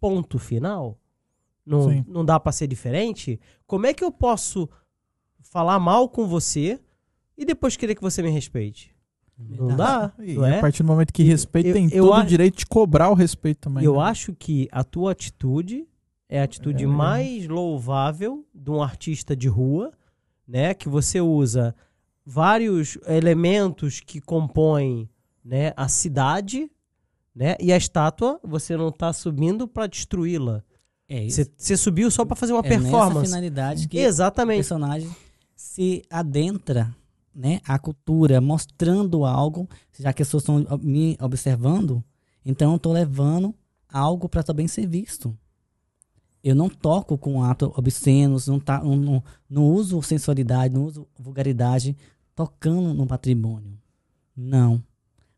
Ponto 0.00 0.38
final. 0.38 0.98
Não, 1.66 1.90
Sim. 1.90 2.04
não 2.08 2.24
dá 2.24 2.40
pra 2.40 2.52
ser 2.52 2.66
diferente? 2.66 3.38
Como 3.66 3.84
é 3.84 3.92
que 3.92 4.02
eu 4.02 4.10
posso 4.10 4.66
falar 5.42 5.78
mal 5.78 6.08
com 6.08 6.26
você 6.26 6.80
e 7.36 7.44
depois 7.44 7.76
querer 7.76 7.94
que 7.94 8.00
você 8.00 8.22
me 8.22 8.30
respeite? 8.30 8.96
Não 9.38 9.76
dá, 9.76 10.10
E 10.20 10.32
não 10.36 10.44
a 10.44 10.48
é? 10.48 10.60
partir 10.62 10.82
do 10.82 10.86
momento 10.86 11.12
que 11.12 11.22
respeita, 11.22 11.68
eu- 11.68 11.74
tem 11.74 11.88
eu 11.92 12.06
todo 12.06 12.22
o 12.22 12.24
direito 12.26 12.56
de 12.56 12.64
cobrar 12.66 13.10
o 13.10 13.14
respeito 13.14 13.58
também. 13.58 13.84
eu 13.84 13.96
né? 13.96 14.00
acho 14.04 14.32
que 14.34 14.68
a 14.72 14.82
tua 14.82 15.12
atitude 15.12 15.86
é 16.30 16.40
a 16.40 16.44
atitude 16.44 16.84
É, 16.84 16.86
mais 16.86 17.46
louvável 17.46 18.46
de 18.54 18.70
um 18.70 18.82
artista 18.82 19.36
de 19.36 19.46
rua, 19.48 19.92
né? 20.48 20.72
Que 20.72 20.88
você 20.88 21.20
usa 21.20 21.74
vários 22.24 22.98
elementos 23.06 24.00
que 24.00 24.20
compõem 24.20 25.08
né, 25.44 25.72
a 25.76 25.86
cidade, 25.88 26.70
né? 27.34 27.56
E 27.60 27.72
a 27.72 27.76
estátua, 27.76 28.40
você 28.42 28.76
não 28.76 28.90
tá 28.90 29.12
subindo 29.12 29.68
para 29.68 29.86
destruí-la. 29.86 30.62
É 31.08 31.24
isso. 31.24 31.48
Você, 31.56 31.76
subiu 31.76 32.10
só 32.10 32.24
para 32.24 32.36
fazer 32.36 32.52
uma 32.52 32.60
é 32.60 32.68
nessa 32.68 32.82
performance. 32.82 33.26
finalidade 33.26 33.88
que 33.88 33.96
o 33.96 34.00
Exatamente. 34.00 34.56
personagem 34.56 35.10
se 35.56 36.02
adentra 36.10 36.94
né, 37.34 37.60
à 37.66 37.78
cultura, 37.78 38.40
mostrando 38.40 39.24
algo, 39.24 39.68
já 39.98 40.12
que 40.12 40.22
as 40.22 40.28
pessoas 40.28 40.42
estão 40.42 40.78
me 40.82 41.16
observando, 41.20 42.02
então 42.44 42.72
eu 42.72 42.76
estou 42.76 42.92
levando 42.92 43.54
algo 43.88 44.28
para 44.28 44.42
também 44.42 44.68
ser 44.68 44.86
visto. 44.86 45.36
Eu 46.42 46.54
não 46.54 46.68
toco 46.68 47.18
com 47.18 47.42
atos 47.42 47.70
obscenos, 47.76 48.46
não, 48.46 48.60
tá, 48.60 48.82
não, 48.82 48.96
não, 48.96 49.24
não 49.48 49.66
uso 49.66 50.00
sensualidade, 50.02 50.72
não 50.72 50.84
uso 50.84 51.06
vulgaridade 51.18 51.96
tocando 52.34 52.94
no 52.94 53.06
patrimônio. 53.06 53.76
Não. 54.36 54.82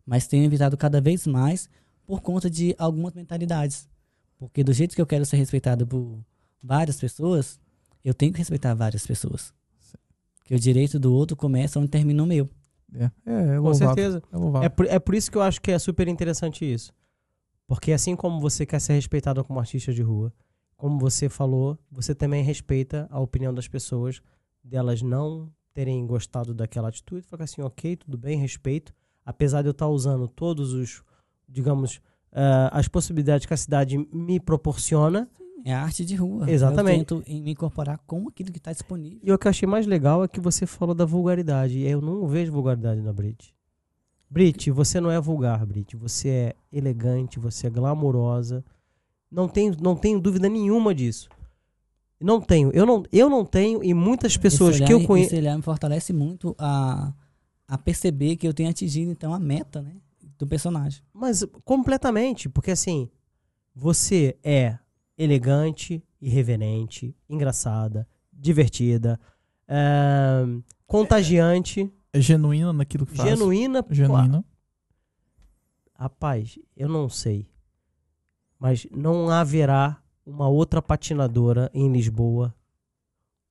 Mas 0.04 0.26
tenho 0.26 0.44
evitado 0.44 0.76
cada 0.76 1.00
vez 1.00 1.26
mais 1.26 1.68
por 2.06 2.20
conta 2.20 2.50
de 2.50 2.74
algumas 2.78 3.14
mentalidades. 3.14 3.88
Porque 4.38 4.62
do 4.62 4.72
jeito 4.72 4.94
que 4.94 5.00
eu 5.00 5.06
quero 5.06 5.24
ser 5.24 5.36
respeitado 5.36 5.86
por 5.86 6.18
várias 6.62 6.98
pessoas, 6.98 7.58
eu 8.04 8.12
tenho 8.12 8.32
que 8.32 8.38
respeitar 8.38 8.74
várias 8.74 9.06
pessoas. 9.06 9.54
Que 10.44 10.54
o 10.54 10.58
direito 10.58 10.98
do 10.98 11.14
outro 11.14 11.36
começa 11.36 11.78
onde 11.78 11.88
termina 11.88 12.22
o 12.22 12.26
meu. 12.26 12.48
É, 12.94 13.04
é, 13.24 13.56
é 13.56 13.60
Com 13.60 13.72
certeza. 13.72 14.22
É. 14.60 14.66
É 14.66 14.68
por, 14.68 14.86
é 14.86 14.98
por 14.98 15.14
isso 15.14 15.30
que 15.30 15.38
eu 15.38 15.42
acho 15.42 15.60
que 15.60 15.70
é 15.70 15.78
super 15.78 16.08
interessante 16.08 16.70
isso. 16.70 16.92
Porque 17.66 17.92
assim 17.92 18.16
como 18.16 18.40
você 18.40 18.66
quer 18.66 18.80
ser 18.80 18.94
respeitado 18.94 19.44
como 19.44 19.60
artista 19.60 19.92
de 19.92 20.02
rua, 20.02 20.32
como 20.80 20.98
você 20.98 21.28
falou, 21.28 21.78
você 21.92 22.14
também 22.14 22.42
respeita 22.42 23.06
a 23.10 23.20
opinião 23.20 23.52
das 23.52 23.68
pessoas, 23.68 24.22
delas 24.64 25.02
não 25.02 25.50
terem 25.74 26.06
gostado 26.06 26.54
daquela 26.54 26.88
atitude, 26.88 27.26
fala 27.26 27.44
assim, 27.44 27.60
ok, 27.62 27.96
tudo 27.96 28.16
bem, 28.16 28.38
respeito. 28.38 28.92
Apesar 29.24 29.60
de 29.62 29.68
eu 29.68 29.72
estar 29.72 29.86
usando 29.88 30.26
todos 30.26 30.72
os, 30.72 31.02
digamos, 31.48 32.00
ah, 32.32 32.70
as 32.72 32.88
possibilidades 32.88 33.46
que 33.46 33.52
a 33.54 33.56
cidade 33.56 33.98
me 34.12 34.40
proporciona. 34.40 35.28
É 35.64 35.74
a 35.74 35.82
arte 35.82 36.04
de 36.06 36.16
rua. 36.16 36.50
Exatamente. 36.50 37.00
Eu 37.12 37.20
tento 37.20 37.30
em- 37.30 37.42
me 37.42 37.50
incorporar 37.52 37.98
com 38.06 38.26
aquilo 38.28 38.50
que 38.50 38.56
está 38.58 38.72
disponível. 38.72 39.20
E 39.22 39.30
o 39.30 39.38
que 39.38 39.46
eu 39.46 39.50
achei 39.50 39.68
mais 39.68 39.86
legal 39.86 40.24
é 40.24 40.28
que 40.28 40.40
você 40.40 40.64
falou 40.66 40.94
da 40.94 41.04
vulgaridade. 41.04 41.76
E 41.78 41.86
eu 41.86 42.00
não 42.00 42.26
vejo 42.26 42.50
vulgaridade 42.50 43.02
na 43.02 43.12
Brit. 43.12 43.54
Brit, 44.30 44.70
você 44.70 45.00
não 45.00 45.10
é 45.10 45.20
vulgar, 45.20 45.64
Brit. 45.66 45.96
Você 45.96 46.28
é 46.30 46.54
elegante, 46.72 47.38
você 47.38 47.66
é 47.66 47.70
glamourosa. 47.70 48.64
Não 49.30 49.48
tenho, 49.48 49.76
não 49.80 49.94
tenho 49.96 50.20
dúvida 50.20 50.48
nenhuma 50.48 50.94
disso. 50.94 51.28
Não 52.20 52.40
tenho. 52.40 52.70
Eu 52.72 52.84
não, 52.84 53.02
eu 53.12 53.30
não 53.30 53.44
tenho 53.44 53.82
e 53.82 53.94
muitas 53.94 54.36
pessoas 54.36 54.76
esse 54.76 54.84
que 54.84 54.92
eu 54.92 54.98
olhar- 54.98 55.06
conheço. 55.06 55.28
Esse 55.34 55.40
olhar 55.40 55.56
me 55.56 55.62
fortalece 55.62 56.12
muito 56.12 56.54
a, 56.58 57.12
a 57.68 57.78
perceber 57.78 58.36
que 58.36 58.46
eu 58.46 58.52
tenho 58.52 58.68
atingido, 58.68 59.10
então, 59.10 59.32
a 59.32 59.38
meta 59.38 59.80
né, 59.80 59.96
do 60.38 60.46
personagem. 60.46 61.02
Mas 61.14 61.44
completamente, 61.64 62.48
porque 62.48 62.72
assim, 62.72 63.08
você 63.74 64.36
é 64.42 64.78
elegante, 65.16 66.02
irreverente, 66.20 67.14
engraçada, 67.28 68.06
divertida, 68.32 69.18
ahn, 69.68 70.60
contagiante, 70.86 71.90
É 72.12 72.20
genuína 72.20 72.72
naquilo 72.72 73.06
que 73.06 73.14
faz. 73.16 73.28
genuína. 73.30 73.82
pô, 73.82 73.94
Genuína. 73.94 74.44
Rapaz, 75.94 76.58
eu 76.76 76.88
não 76.88 77.08
sei. 77.08 77.46
Mas 78.60 78.86
não 78.92 79.30
haverá 79.30 79.96
uma 80.24 80.46
outra 80.46 80.80
patinadora 80.80 81.70
em 81.74 81.90
Lisboa 81.90 82.54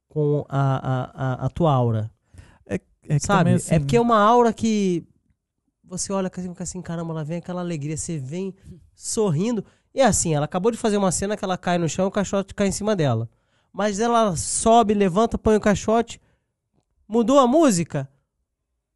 com 0.08 0.46
a, 0.48 0.78
a, 0.78 1.44
a, 1.44 1.46
a 1.48 1.50
tua 1.50 1.74
aura. 1.74 2.10
É 2.68 2.78
que 3.18 3.26
sabe? 3.26 3.54
assim, 3.54 3.74
É 3.74 3.80
porque 3.80 3.98
é 3.98 4.02
uma 4.02 4.20
aura 4.20 4.54
que 4.54 5.04
você 5.84 6.14
olha 6.14 6.30
assim, 6.32 6.50
fica 6.50 6.64
assim, 6.64 6.82
caramba, 6.82 7.12
ela 7.12 7.24
vem 7.24 7.40
aquela 7.40 7.62
alegria, 7.62 7.98
você 7.98 8.20
vem 8.20 8.54
sorrindo. 8.94 9.66
E 9.94 10.00
é 10.00 10.06
assim, 10.06 10.36
ela 10.36 10.46
acabou 10.46 10.72
de 10.72 10.78
fazer 10.78 10.98
uma 10.98 11.12
cena 11.12 11.36
que 11.36 11.44
ela 11.44 11.58
cai 11.58 11.80
no 11.80 11.90
chão 11.90 12.06
e 12.06 12.08
o 12.08 12.12
caixote 12.12 12.54
cai 12.54 12.68
em 12.68 12.72
cima 12.72 12.96
dela. 12.96 13.28
Mas 13.74 14.00
ela 14.00 14.36
sobe, 14.36 14.94
levanta, 14.94 15.40
põe 15.40 15.56
o 15.56 15.60
caixote, 15.60 16.22
mudou 17.08 17.40
a 17.40 17.48
música, 17.48 18.08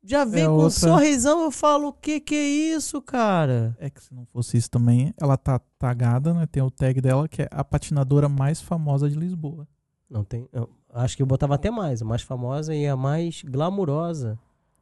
já 0.04 0.26
vem 0.26 0.44
É 0.44 0.46
com 0.48 0.52
um 0.52 0.56
outra- 0.56 0.72
sorrisão, 0.80 1.44
eu 1.44 1.52
falo, 1.52 1.88
o 1.88 1.94
que 1.94 2.20
que 2.20 2.36
é 2.36 2.44
isso, 2.76 3.02
cara? 3.02 3.76
É 3.80 3.90
que 3.90 4.04
se 4.04 4.14
não 4.14 4.26
fosse 4.26 4.58
isso 4.58 4.70
também, 4.70 5.14
ela 5.22 5.38
tá 5.38 5.60
tagada, 5.80 6.34
né? 6.34 6.46
Tem 6.46 6.62
o 6.62 6.70
tag 6.72 7.00
dela, 7.00 7.28
que 7.28 7.44
é 7.44 7.48
a 7.52 7.64
patinadora 7.64 8.28
mais 8.28 8.60
famosa 8.62 9.10
de 9.10 9.16
Lisboa. 9.16 9.68
Não 10.10 10.24
tem, 10.24 10.48
eu 10.52 10.70
acho 10.94 11.16
que 11.16 11.24
eu 11.24 11.28
botava 11.28 11.56
até 11.56 11.72
mais, 11.72 12.02
a 12.02 12.06
mais 12.06 12.22
famosa 12.22 12.76
e 12.76 12.86
a 12.88 12.96
mais 12.96 13.42
glamurosa. 13.44 14.38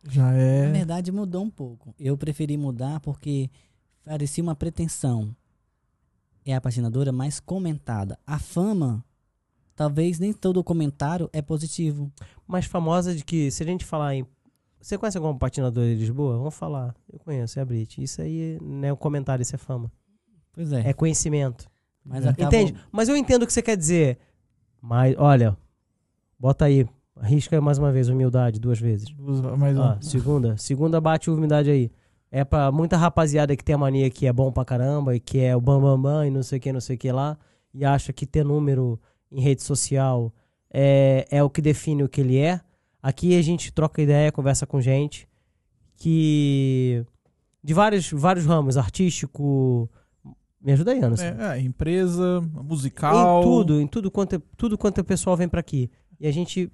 Já 0.09 0.23
Na 0.23 0.33
é. 0.33 0.71
verdade, 0.71 1.11
mudou 1.11 1.43
um 1.43 1.49
pouco. 1.49 1.93
Eu 1.99 2.17
preferi 2.17 2.57
mudar 2.57 2.99
porque 3.01 3.49
parecia 4.03 4.43
uma 4.43 4.55
pretensão. 4.55 5.33
É 6.43 6.55
a 6.55 6.59
patinadora 6.59 7.11
mais 7.11 7.39
comentada. 7.39 8.17
A 8.25 8.39
fama, 8.39 9.05
talvez 9.75 10.17
nem 10.17 10.33
todo 10.33 10.63
comentário 10.63 11.29
é 11.31 11.39
positivo. 11.41 12.11
mais 12.47 12.65
famosa 12.65 13.13
de 13.15 13.23
que, 13.23 13.51
se 13.51 13.61
a 13.61 13.65
gente 13.65 13.85
falar 13.85 14.15
em. 14.15 14.25
Você 14.81 14.97
conhece 14.97 15.17
alguma 15.17 15.37
patinadora 15.37 15.85
de 15.87 15.95
Lisboa? 15.95 16.37
Vamos 16.37 16.55
falar. 16.55 16.95
Eu 17.11 17.19
conheço, 17.19 17.59
é 17.59 17.61
a 17.61 17.65
Brit. 17.65 18.01
Isso 18.01 18.21
aí 18.21 18.57
não 18.61 18.87
é 18.87 18.93
um 18.93 18.95
comentário, 18.95 19.43
isso 19.43 19.55
é 19.55 19.57
fama. 19.57 19.91
Pois 20.51 20.73
é. 20.73 20.89
É 20.89 20.93
conhecimento. 20.93 21.67
mas 22.03 22.25
acaba... 22.25 22.47
Entende? 22.47 22.75
Mas 22.91 23.07
eu 23.07 23.15
entendo 23.15 23.43
o 23.43 23.47
que 23.47 23.53
você 23.53 23.61
quer 23.61 23.77
dizer. 23.77 24.17
Mas, 24.81 25.15
olha, 25.17 25.55
bota 26.37 26.65
aí. 26.65 26.87
Arrisca 27.15 27.61
mais 27.61 27.77
uma 27.77 27.91
vez, 27.91 28.09
humildade, 28.09 28.59
duas 28.59 28.79
vezes. 28.79 29.13
Mas, 29.57 29.77
ó, 29.77 29.97
Ó, 29.97 30.01
segunda. 30.01 30.57
Segunda 30.57 30.99
bate 30.99 31.29
humildade 31.29 31.69
aí. 31.69 31.91
É 32.31 32.43
pra 32.43 32.71
muita 32.71 32.97
rapaziada 32.97 33.55
que 33.55 33.63
tem 33.63 33.75
a 33.75 33.77
mania 33.77 34.09
que 34.09 34.25
é 34.25 34.33
bom 34.33 34.51
pra 34.51 34.65
caramba 34.65 35.15
e 35.15 35.19
que 35.19 35.39
é 35.39 35.55
o 35.55 35.61
bam 35.61 35.79
bam 35.81 36.01
bam 36.01 36.25
e 36.25 36.31
não 36.31 36.41
sei 36.41 36.57
o 36.57 36.61
que, 36.61 36.73
não 36.73 36.81
sei 36.81 36.95
o 36.95 36.99
que 36.99 37.11
lá. 37.11 37.37
E 37.73 37.85
acha 37.85 38.11
que 38.11 38.25
ter 38.25 38.43
número 38.43 38.99
em 39.31 39.41
rede 39.41 39.61
social 39.61 40.33
é, 40.73 41.27
é 41.29 41.43
o 41.43 41.49
que 41.49 41.61
define 41.61 42.03
o 42.03 42.09
que 42.09 42.21
ele 42.21 42.37
é. 42.37 42.61
Aqui 43.01 43.37
a 43.37 43.41
gente 43.41 43.71
troca 43.71 44.01
ideia, 44.01 44.31
conversa 44.31 44.65
com 44.67 44.79
gente 44.81 45.27
que. 45.97 47.05
de 47.63 47.73
vários, 47.73 48.11
vários 48.11 48.45
ramos, 48.45 48.77
artístico. 48.77 49.89
Me 50.61 50.73
ajuda 50.73 50.91
aí, 50.91 50.99
Anderson. 51.03 51.25
é, 51.25 51.57
é, 51.57 51.61
empresa, 51.61 52.41
musical. 52.63 53.39
Em 53.39 53.43
tudo, 53.43 53.81
em 53.81 53.87
tudo 53.87 54.11
quanto, 54.11 54.35
é- 54.35 54.41
tudo 54.55 54.77
quanto 54.77 55.01
o 55.01 55.03
pessoal 55.03 55.35
vem 55.35 55.49
pra 55.49 55.59
aqui. 55.59 55.89
E 56.19 56.27
a 56.27 56.31
gente 56.31 56.71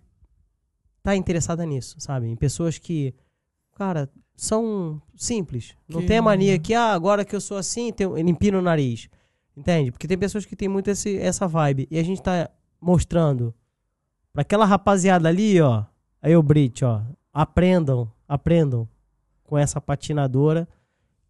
tá 1.02 1.16
interessada 1.16 1.66
nisso, 1.66 1.96
sabe? 2.00 2.28
Em 2.28 2.36
pessoas 2.36 2.78
que, 2.78 3.14
cara, 3.76 4.10
são 4.36 5.02
simples. 5.16 5.74
Não 5.88 6.02
Que- 6.02 6.08
tem 6.08 6.18
a 6.18 6.22
mania 6.22 6.60
que, 6.60 6.74
ah, 6.74 6.92
agora 6.94 7.24
que 7.24 7.34
eu 7.34 7.40
sou 7.40 7.56
assim, 7.56 7.94
ele 8.18 8.30
empina 8.30 8.60
o 8.60 8.62
nariz. 8.62 9.08
Entende? 9.56 9.90
Porque 9.92 10.06
tem 10.08 10.18
pessoas 10.18 10.46
que 10.46 10.56
tem 10.56 10.68
muito 10.68 10.90
esse, 10.90 11.18
essa 11.18 11.48
vibe. 11.48 11.88
E 11.90 11.98
a 11.98 12.04
gente 12.04 12.22
tá 12.22 12.50
mostrando 12.82 13.56
pra 14.34 14.42
aquela 14.42 14.66
rapaziada 14.66 15.30
ali, 15.30 15.60
ó. 15.62 15.86
Aí 16.22 16.36
o 16.36 16.42
Brit, 16.44 16.84
ó. 16.84 17.02
Aprendam, 17.34 18.12
aprendam 18.28 18.88
com 19.44 19.58
essa 19.58 19.80
patinadora 19.80 20.68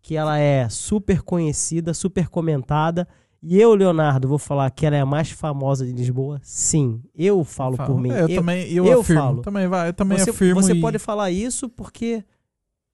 que 0.01 0.15
ela 0.15 0.39
é 0.39 0.69
super 0.69 1.21
conhecida, 1.21 1.93
super 1.93 2.29
comentada. 2.29 3.07
E 3.43 3.59
eu, 3.59 3.73
Leonardo, 3.75 4.27
vou 4.27 4.37
falar 4.39 4.69
que 4.71 4.85
ela 4.85 4.95
é 4.95 5.01
a 5.01 5.05
mais 5.05 5.29
famosa 5.29 5.85
de 5.85 5.91
Lisboa? 5.91 6.39
Sim. 6.41 7.01
Eu 7.13 7.43
falo 7.43 7.75
Fala. 7.75 7.89
por 7.89 7.99
mim. 8.01 8.09
É, 8.11 8.23
eu, 8.23 8.27
Eu- 8.29 8.35
também, 8.35 8.71
eu, 8.71 8.85
eu 8.85 9.01
afirmo. 9.01 9.21
falo. 9.21 9.41
Também 9.41 9.67
vai, 9.67 9.89
eu 9.89 9.93
também 9.93 10.17
você 10.17 10.29
afirmo. 10.31 10.61
você 10.61 10.73
e- 10.73 10.81
pode 10.81 10.97
falar 10.97 11.29
isso 11.29 11.69
porque 11.69 12.23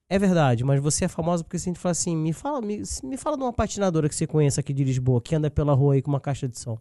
é 0.10 0.20
verdade, 0.20 0.64
mas 0.64 0.82
você 0.82 1.06
é 1.06 1.08
famosa 1.08 1.44
porque 1.44 1.58
se 1.58 1.70
a 1.70 1.72
gente 1.72 1.80
fala 1.80 1.92
assim, 1.92 2.16
me 2.16 2.34
fala, 2.34 2.62
me, 2.62 2.82
me 3.04 3.18
fala 3.18 3.38
de 3.38 3.44
uma 3.44 3.54
patinadora 3.54 4.10
que 4.10 4.16
você 4.16 4.28
conheça 4.28 4.60
aqui 4.60 4.74
de 4.74 4.84
Lisboa, 4.84 5.22
que 5.22 5.34
anda 5.36 5.50
pela 5.50 5.74
rua 5.74 5.94
aí 5.94 6.02
com 6.02 6.12
uma 6.12 6.20
caixa 6.20 6.48
de 6.48 6.60
som. 6.60 6.78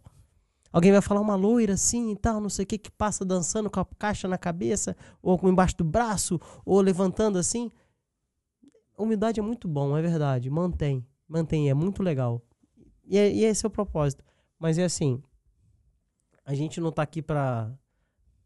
Alguém 0.72 0.90
vai 0.90 1.02
falar 1.02 1.20
uma 1.20 1.34
loira 1.34 1.74
assim 1.74 2.12
e 2.12 2.16
tal, 2.16 2.40
não 2.40 2.48
sei 2.48 2.64
o 2.64 2.66
que, 2.66 2.78
que 2.78 2.90
passa 2.90 3.24
dançando 3.24 3.70
com 3.70 3.78
a 3.78 3.84
caixa 3.84 4.26
na 4.26 4.38
cabeça, 4.38 4.96
ou 5.20 5.38
com 5.38 5.48
embaixo 5.48 5.76
do 5.76 5.84
braço, 5.84 6.40
ou 6.64 6.80
levantando 6.80 7.38
assim. 7.38 7.70
Humildade 8.96 9.38
é 9.38 9.42
muito 9.42 9.68
bom, 9.68 9.96
é 9.96 10.00
verdade. 10.00 10.48
Mantém, 10.48 11.06
mantém, 11.28 11.68
é 11.68 11.74
muito 11.74 12.02
legal. 12.02 12.40
E, 13.04 13.18
é, 13.18 13.30
e 13.30 13.44
esse 13.44 13.66
é 13.66 13.68
o 13.68 13.70
propósito. 13.70 14.24
Mas 14.58 14.78
é 14.78 14.84
assim, 14.84 15.22
a 16.44 16.54
gente 16.54 16.80
não 16.80 16.90
tá 16.90 17.02
aqui 17.02 17.20
pra 17.20 17.70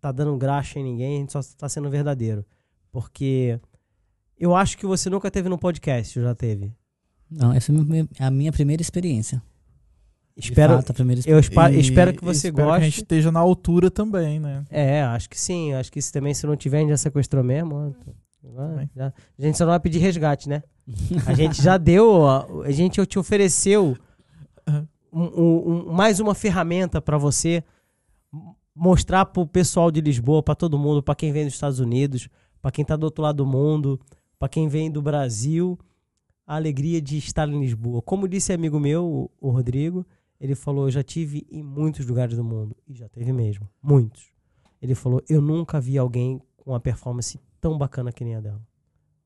tá 0.01 0.13
dando 0.13 0.37
graxa 0.37 0.79
em 0.79 0.85
ninguém, 0.85 1.17
a 1.17 1.21
gente 1.21 1.33
só 1.33 1.41
tá 1.57 1.69
sendo 1.69 1.91
verdadeiro. 1.91 2.45
Porque 2.91 3.61
eu 4.39 4.55
acho 4.55 4.77
que 4.79 4.87
você 4.87 5.09
nunca 5.09 5.31
teve 5.31 5.49
no 5.49 5.59
podcast, 5.59 6.21
já 6.21 6.35
teve. 6.35 6.73
Não, 7.31 7.53
essa 7.53 7.73
é 8.19 8.25
a 8.25 8.31
minha 8.31 8.53
primeira 8.53 8.83
experiência. 8.83 9.43
Espero, 10.37 10.75
fato, 10.83 10.91
eu 10.91 11.15
experiência. 11.15 11.41
espa- 11.41 11.71
e 11.71 11.81
espero 11.81 12.13
que 12.15 12.23
você 12.25 12.49
espero 12.49 12.67
goste. 12.69 12.81
que 12.81 12.87
a 12.87 12.91
gente 12.91 12.97
esteja 13.03 13.33
na 13.33 13.41
altura 13.41 13.91
também, 13.91 14.39
né? 14.39 14.65
É, 14.71 15.03
acho 15.03 15.31
que 15.31 15.41
sim. 15.41 15.73
Acho 15.73 15.91
que 15.91 16.01
se 16.03 16.13
também, 16.13 16.35
se 16.35 16.47
não 16.47 16.57
tiver, 16.57 16.79
a 16.79 16.81
gente 16.81 16.91
já 16.91 16.97
sequestrou 16.99 17.43
mesmo. 17.43 17.95
já- 18.95 19.13
A 19.39 19.43
gente 19.43 19.57
só 19.59 19.65
não 19.65 19.73
vai 19.73 19.81
pedir 19.81 19.99
resgate, 19.99 20.49
né? 20.49 20.63
A 21.27 21.33
gente 21.35 21.61
já 21.63 21.77
deu, 21.79 22.27
a 22.29 22.71
gente 22.71 23.05
te 23.07 23.19
ofereceu 23.19 23.97
um- 25.13 25.23
um- 25.23 25.71
um- 25.89 25.93
mais 25.93 26.21
uma 26.21 26.35
ferramenta 26.35 27.01
pra 27.01 27.17
você 27.19 27.65
mostrar 28.75 29.25
pro 29.27 29.47
pessoal 29.47 29.91
de 29.91 30.01
Lisboa, 30.01 30.43
pra 30.43 30.55
todo 30.55 30.79
mundo, 30.79 31.03
pra 31.03 31.15
quem 31.15 31.33
vem 31.33 31.45
dos 31.45 31.55
Estados 31.55 31.81
Unidos, 31.81 32.29
pra 32.61 32.71
quem 32.71 32.85
tá 32.85 32.95
do 32.95 33.05
outro 33.05 33.23
lado 33.23 33.37
do 33.37 33.47
mundo, 33.47 33.99
pra 34.39 34.49
quem 34.49 34.69
vem 34.69 34.91
do 34.91 35.01
Brasil, 35.01 35.79
a 36.47 36.57
alegria 36.57 37.01
de 37.01 37.17
estar 37.17 37.49
em 37.49 37.59
Lisboa. 37.59 38.03
Como 38.03 38.29
disse 38.29 38.53
amigo 38.53 38.79
meu, 38.79 39.31
o 39.41 39.51
Rodrigo, 39.51 40.07
ele 40.41 40.55
falou: 40.55 40.87
Eu 40.87 40.91
já 40.91 41.03
tive 41.03 41.47
em 41.51 41.63
muitos 41.63 42.07
lugares 42.07 42.37
do 42.37 42.45
mundo. 42.45 42.77
E 42.87 42.95
já 42.95 43.09
teve 43.09 43.33
mesmo. 43.33 43.69
Muitos. 43.83 44.25
Ele 44.81 44.95
falou: 44.95 45.23
Eu 45.29 45.41
nunca 45.41 45.81
vi 45.81 45.97
alguém 45.99 46.41
com 46.57 46.71
uma 46.71 46.81
performance 46.81 47.41
tão 47.61 47.77
bacana 47.79 48.13
que 48.13 48.25
nem 48.25 48.35
a 48.37 48.41
dela. 48.41 48.61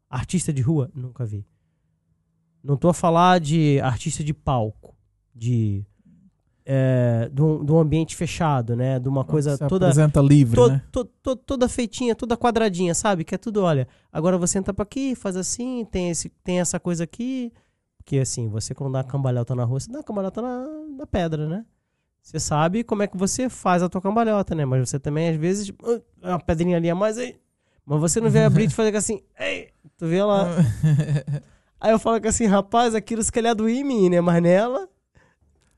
Artista 0.09 0.53
de 0.53 0.63
rua? 0.63 0.91
Nunca 0.95 1.25
vi. 1.25 1.47
Não 2.63 2.77
tô 2.77 2.89
a 2.89 2.95
falar 2.95 3.41
de 3.41 3.81
artista 3.81 4.23
de 4.23 4.35
palco, 4.35 4.95
de. 5.35 5.85
É, 6.73 7.29
um, 7.41 7.65
de 7.65 7.73
um 7.73 7.79
ambiente 7.81 8.15
fechado, 8.15 8.77
né? 8.77 8.99
De 9.01 9.09
uma 9.09 9.25
coisa 9.25 9.57
Se 9.57 9.67
toda. 9.67 9.87
apresenta 9.87 10.21
livre, 10.21 10.55
to- 10.55 10.69
né? 10.69 10.83
to- 10.93 11.05
to- 11.05 11.35
toda 11.37 11.69
feitinha, 11.69 12.15
toda 12.15 12.37
quadradinha, 12.37 12.95
sabe? 12.95 13.25
Que 13.25 13.35
é 13.35 13.39
tudo, 13.39 13.63
olha. 13.63 13.89
Agora 14.13 14.37
você 14.39 14.59
entra 14.59 14.73
pra 14.73 14.83
aqui, 14.85 15.15
faz 15.17 15.37
assim, 15.37 15.85
tem, 15.91 16.11
esse, 16.11 16.29
tem 16.45 16.61
essa 16.61 16.79
coisa 16.79 17.03
aqui. 17.05 17.53
Porque 17.97 18.19
assim, 18.19 18.49
você 18.49 18.75
quando 18.75 18.93
dá 18.93 19.03
cambalhota 19.03 19.55
na 19.55 19.65
rua, 19.65 19.81
você 19.81 19.91
dá 19.91 20.03
cambalhota 20.03 20.41
na, 20.43 20.67
na 21.01 21.07
pedra, 21.07 21.49
né? 21.49 21.65
Você 22.23 22.39
sabe 22.39 22.85
como 22.85 23.03
é 23.03 23.07
que 23.07 23.17
você 23.17 23.49
faz 23.49 23.83
a 23.83 23.89
tua 23.89 24.01
cambalhota, 24.01 24.55
né? 24.55 24.65
Mas 24.65 24.89
você 24.89 24.99
também, 24.99 25.31
às 25.31 25.37
vezes, 25.37 25.73
"Ah, 26.23 26.31
uma 26.33 26.41
pedrinha 26.41 26.77
ali 26.77 26.91
a 26.91 26.95
mais 26.95 27.17
aí. 27.19 27.37
Mas 27.85 28.01
você 28.01 28.21
não 28.21 28.31
vê 28.31 28.45
a 28.45 28.51
Brit 28.51 28.73
fazer 28.75 28.95
assim, 28.95 29.21
ei, 29.39 29.71
tu 29.97 30.07
vê 30.07 30.19
ela. 30.19 30.49
Aí 31.81 31.93
eu 31.93 31.99
falo 31.99 32.21
que 32.21 32.29
assim, 32.29 32.45
rapaz, 32.45 32.95
aquilo 32.95 33.23
se 33.23 33.33
calhar 33.33 33.55
doía 33.55 33.81
em 33.81 33.85
mim, 33.85 34.11
né? 34.11 34.21
Mas 34.21 34.43
nela. 34.43 34.87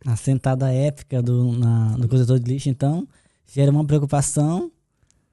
A 0.04 0.16
sentada 0.16 0.72
épica 0.72 1.22
do, 1.22 1.52
na, 1.52 1.96
do 1.96 2.08
coletor 2.08 2.40
de 2.40 2.52
lixo, 2.52 2.68
então, 2.68 3.06
gera 3.46 3.70
uma 3.70 3.84
preocupação 3.84 4.72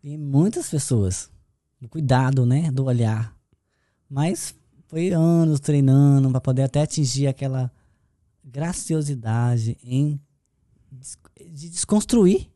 em 0.03 0.15
muitas 0.15 0.69
pessoas. 0.69 1.31
O 1.81 1.89
cuidado, 1.89 2.45
né, 2.45 2.69
do 2.71 2.85
olhar. 2.85 3.35
Mas 4.07 4.53
foi 4.87 5.09
anos 5.09 5.59
treinando 5.59 6.29
para 6.29 6.39
poder 6.39 6.63
até 6.63 6.83
atingir 6.83 7.25
aquela 7.27 7.71
graciosidade 8.49 9.77
em 9.83 10.19
de 11.39 11.69
desconstruir. 11.69 12.49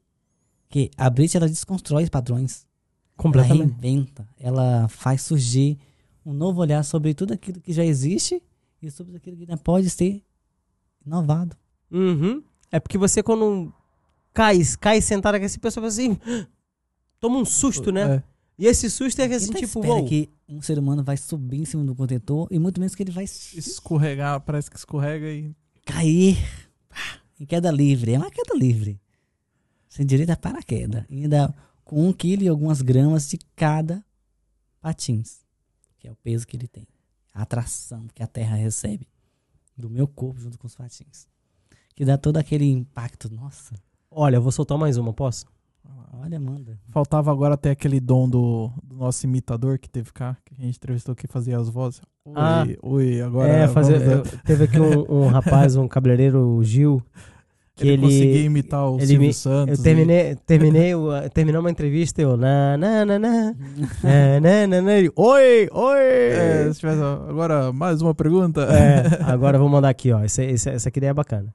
Que 0.69 0.89
a 0.97 1.09
Brit, 1.09 1.37
ela 1.37 1.47
desconstrói 1.47 2.09
padrões. 2.09 2.65
Ela 2.65 3.23
Completamente. 3.23 3.73
reinventa. 3.79 4.27
Ela 4.39 4.87
faz 4.87 5.21
surgir 5.21 5.77
um 6.25 6.33
novo 6.33 6.61
olhar 6.61 6.83
sobre 6.83 7.13
tudo 7.13 7.33
aquilo 7.33 7.61
que 7.61 7.71
já 7.71 7.85
existe 7.85 8.41
e 8.81 8.89
sobre 8.89 9.15
aquilo 9.17 9.37
que 9.37 9.43
ainda 9.43 9.57
pode 9.57 9.89
ser 9.89 10.23
inovado. 11.05 11.55
Uhum. 11.91 12.43
É 12.71 12.79
porque 12.79 12.97
você 12.97 13.21
quando 13.21 13.71
cai, 14.33 14.59
cai 14.79 14.99
sentado 14.99 15.35
aqui, 15.35 15.45
essa 15.45 15.59
pessoa 15.59 15.87
assim, 15.87 16.17
toma 17.19 17.37
um 17.37 17.45
susto, 17.45 17.91
né? 17.91 18.15
É. 18.15 18.23
E 18.57 18.67
esse 18.67 18.89
susto 18.89 19.19
é 19.19 19.23
que 19.23 19.29
Quem 19.29 19.37
assim, 19.37 19.51
tá 19.51 19.59
tipo, 19.59 19.85
uou. 19.85 20.05
que 20.05 20.29
um 20.47 20.61
ser 20.61 20.77
humano 20.77 21.03
vai 21.03 21.17
subir 21.17 21.59
em 21.59 21.65
cima 21.65 21.83
do 21.83 21.95
contentor 21.95 22.47
e 22.51 22.59
muito 22.59 22.79
menos 22.79 22.95
que 22.95 23.03
ele 23.03 23.11
vai 23.11 23.23
Escorregar, 23.23 24.41
parece 24.41 24.69
que 24.69 24.77
escorrega 24.77 25.29
e. 25.29 25.53
cair 25.85 26.37
em 27.39 27.45
queda 27.45 27.71
livre. 27.71 28.13
É 28.13 28.17
uma 28.17 28.31
queda 28.31 28.55
livre. 28.55 28.99
Sem 29.87 30.05
direito 30.05 30.31
a 30.31 30.37
paraquedas. 30.37 31.05
Ainda 31.09 31.53
com 31.83 32.07
um 32.07 32.13
quilo 32.13 32.43
e 32.43 32.47
algumas 32.47 32.81
gramas 32.81 33.27
de 33.27 33.37
cada 33.55 34.03
patins. 34.81 35.41
que 35.99 36.07
é 36.07 36.11
o 36.11 36.15
peso 36.15 36.47
que 36.47 36.57
ele 36.57 36.67
tem. 36.67 36.87
A 37.33 37.43
atração 37.43 38.07
que 38.13 38.21
a 38.21 38.27
terra 38.27 38.55
recebe 38.55 39.07
do 39.77 39.89
meu 39.89 40.07
corpo 40.07 40.39
junto 40.39 40.57
com 40.57 40.67
os 40.67 40.75
patins. 40.75 41.27
Que 41.95 42.05
dá 42.05 42.17
todo 42.17 42.37
aquele 42.37 42.65
impacto. 42.65 43.29
Nossa, 43.33 43.75
Olha, 44.15 44.35
eu 44.35 44.41
vou 44.43 44.51
soltar 44.51 44.77
mais 44.77 44.95
uma, 44.97 45.11
posso? 45.11 45.47
Olha, 46.23 46.39
manda. 46.39 46.79
Faltava 46.89 47.31
agora 47.31 47.55
até 47.55 47.71
aquele 47.71 47.99
dom 47.99 48.29
do, 48.29 48.71
do, 48.81 48.95
nosso 48.95 49.25
imitador 49.25 49.77
que 49.77 49.89
teve 49.89 50.13
cá, 50.13 50.37
que 50.45 50.53
a 50.57 50.65
gente 50.65 50.77
entrevistou 50.77 51.13
que 51.13 51.27
fazia 51.27 51.57
as 51.57 51.67
vozes. 51.67 52.01
Ah. 52.33 52.63
Oi, 52.65 52.77
ah, 52.81 52.87
oi, 52.87 53.21
agora. 53.21 53.49
É, 53.49 53.67
fazer, 53.67 54.01
eu, 54.01 54.23
teve 54.45 54.63
aqui 54.63 54.79
um, 54.79 55.23
um, 55.23 55.27
rapaz, 55.33 55.75
um 55.75 55.87
cabeleireiro, 55.87 56.39
o 56.39 56.63
Gil. 56.63 57.03
Que 57.75 57.87
ele, 57.87 57.93
ele 57.93 58.01
conseguia 58.03 58.45
imitar 58.45 58.87
o 58.89 58.97
ele, 58.97 59.07
Silvio 59.07 59.33
Santos. 59.33 59.79
Eu 59.79 59.83
terminei, 59.83 60.31
e... 60.31 60.35
terminei 60.35 60.95
o, 60.95 61.09
terminou 61.33 61.59
uma 61.59 61.71
entrevista 61.71 62.21
e 62.21 62.23
eu 62.23 62.37
na 62.37 62.77
na 62.77 63.03
na 63.03 63.17
na 63.17 63.55
é, 64.03 64.39
na 64.39 64.67
na 64.67 64.81
na, 64.81 64.93
ele, 64.93 65.11
oi 65.15 65.67
oi. 65.71 65.99
É, 65.99 66.71
se 66.71 66.79
tivesse, 66.79 67.01
agora 67.01 67.73
mais 67.73 67.99
uma 67.99 68.13
pergunta. 68.13 68.61
É, 68.61 69.23
agora 69.25 69.57
vou 69.57 69.67
mandar 69.67 69.89
aqui 69.89 70.11
ó, 70.11 70.19
essa, 70.19 70.43
essa, 70.43 70.69
essa 70.69 70.89
aqui 70.89 71.03
é 71.03 71.11
bacana. 71.11 71.51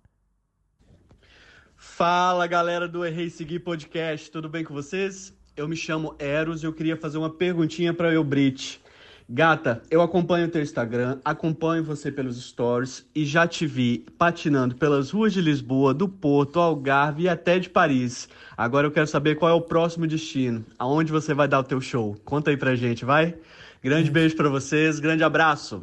Fala 1.99 2.47
galera 2.47 2.87
do 2.87 3.05
Errei 3.05 3.29
Seguir 3.29 3.59
Podcast, 3.59 4.31
tudo 4.31 4.49
bem 4.49 4.63
com 4.63 4.73
vocês? 4.73 5.35
Eu 5.57 5.67
me 5.67 5.75
chamo 5.75 6.15
Eros 6.17 6.63
e 6.63 6.67
eu 6.67 6.73
queria 6.73 6.97
fazer 6.97 7.19
uma 7.19 7.29
perguntinha 7.29 7.93
para 7.93 8.13
eu, 8.13 8.23
Brit. 8.23 8.81
Gata, 9.29 9.83
eu 9.91 10.01
acompanho 10.01 10.47
o 10.47 10.49
teu 10.49 10.63
Instagram, 10.63 11.19
acompanho 11.25 11.83
você 11.83 12.13
pelos 12.13 12.41
stories 12.41 13.05
e 13.13 13.27
já 13.27 13.49
te 13.49 13.67
vi 13.67 14.07
patinando 14.17 14.77
pelas 14.77 15.11
ruas 15.11 15.33
de 15.33 15.41
Lisboa, 15.41 15.93
do 15.93 16.09
Porto, 16.09 16.61
Algarve 16.61 17.25
e 17.25 17.29
até 17.29 17.59
de 17.59 17.69
Paris. 17.69 18.29
Agora 18.57 18.87
eu 18.87 18.93
quero 18.93 19.09
saber 19.09 19.35
qual 19.35 19.51
é 19.51 19.55
o 19.55 19.61
próximo 19.61 20.07
destino, 20.07 20.65
aonde 20.79 21.11
você 21.11 21.35
vai 21.35 21.49
dar 21.49 21.59
o 21.59 21.65
teu 21.65 21.81
show. 21.81 22.17
Conta 22.25 22.53
aí 22.53 22.57
pra 22.57 22.77
gente, 22.77 23.05
vai? 23.05 23.35
Grande 23.83 24.09
beijo 24.09 24.37
pra 24.37 24.49
vocês, 24.49 25.01
grande 25.01 25.25
abraço. 25.25 25.83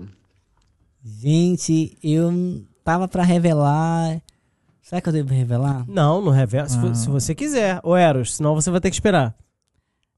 Gente, 1.03 1.97
eu 2.01 2.63
tava 2.85 3.05
pra 3.05 3.21
revelar. 3.21 4.21
Será 4.85 5.01
que 5.01 5.09
eu 5.09 5.13
devo 5.13 5.33
revelar? 5.33 5.83
Não, 5.87 6.21
não 6.21 6.31
revela, 6.31 6.69
se, 6.69 6.77
Ah. 6.77 6.93
se 6.93 7.09
você 7.09 7.33
quiser, 7.33 7.79
ô 7.83 7.95
Eros, 7.95 8.35
senão 8.35 8.53
você 8.53 8.69
vai 8.69 8.79
ter 8.79 8.91
que 8.91 8.95
esperar. 8.95 9.35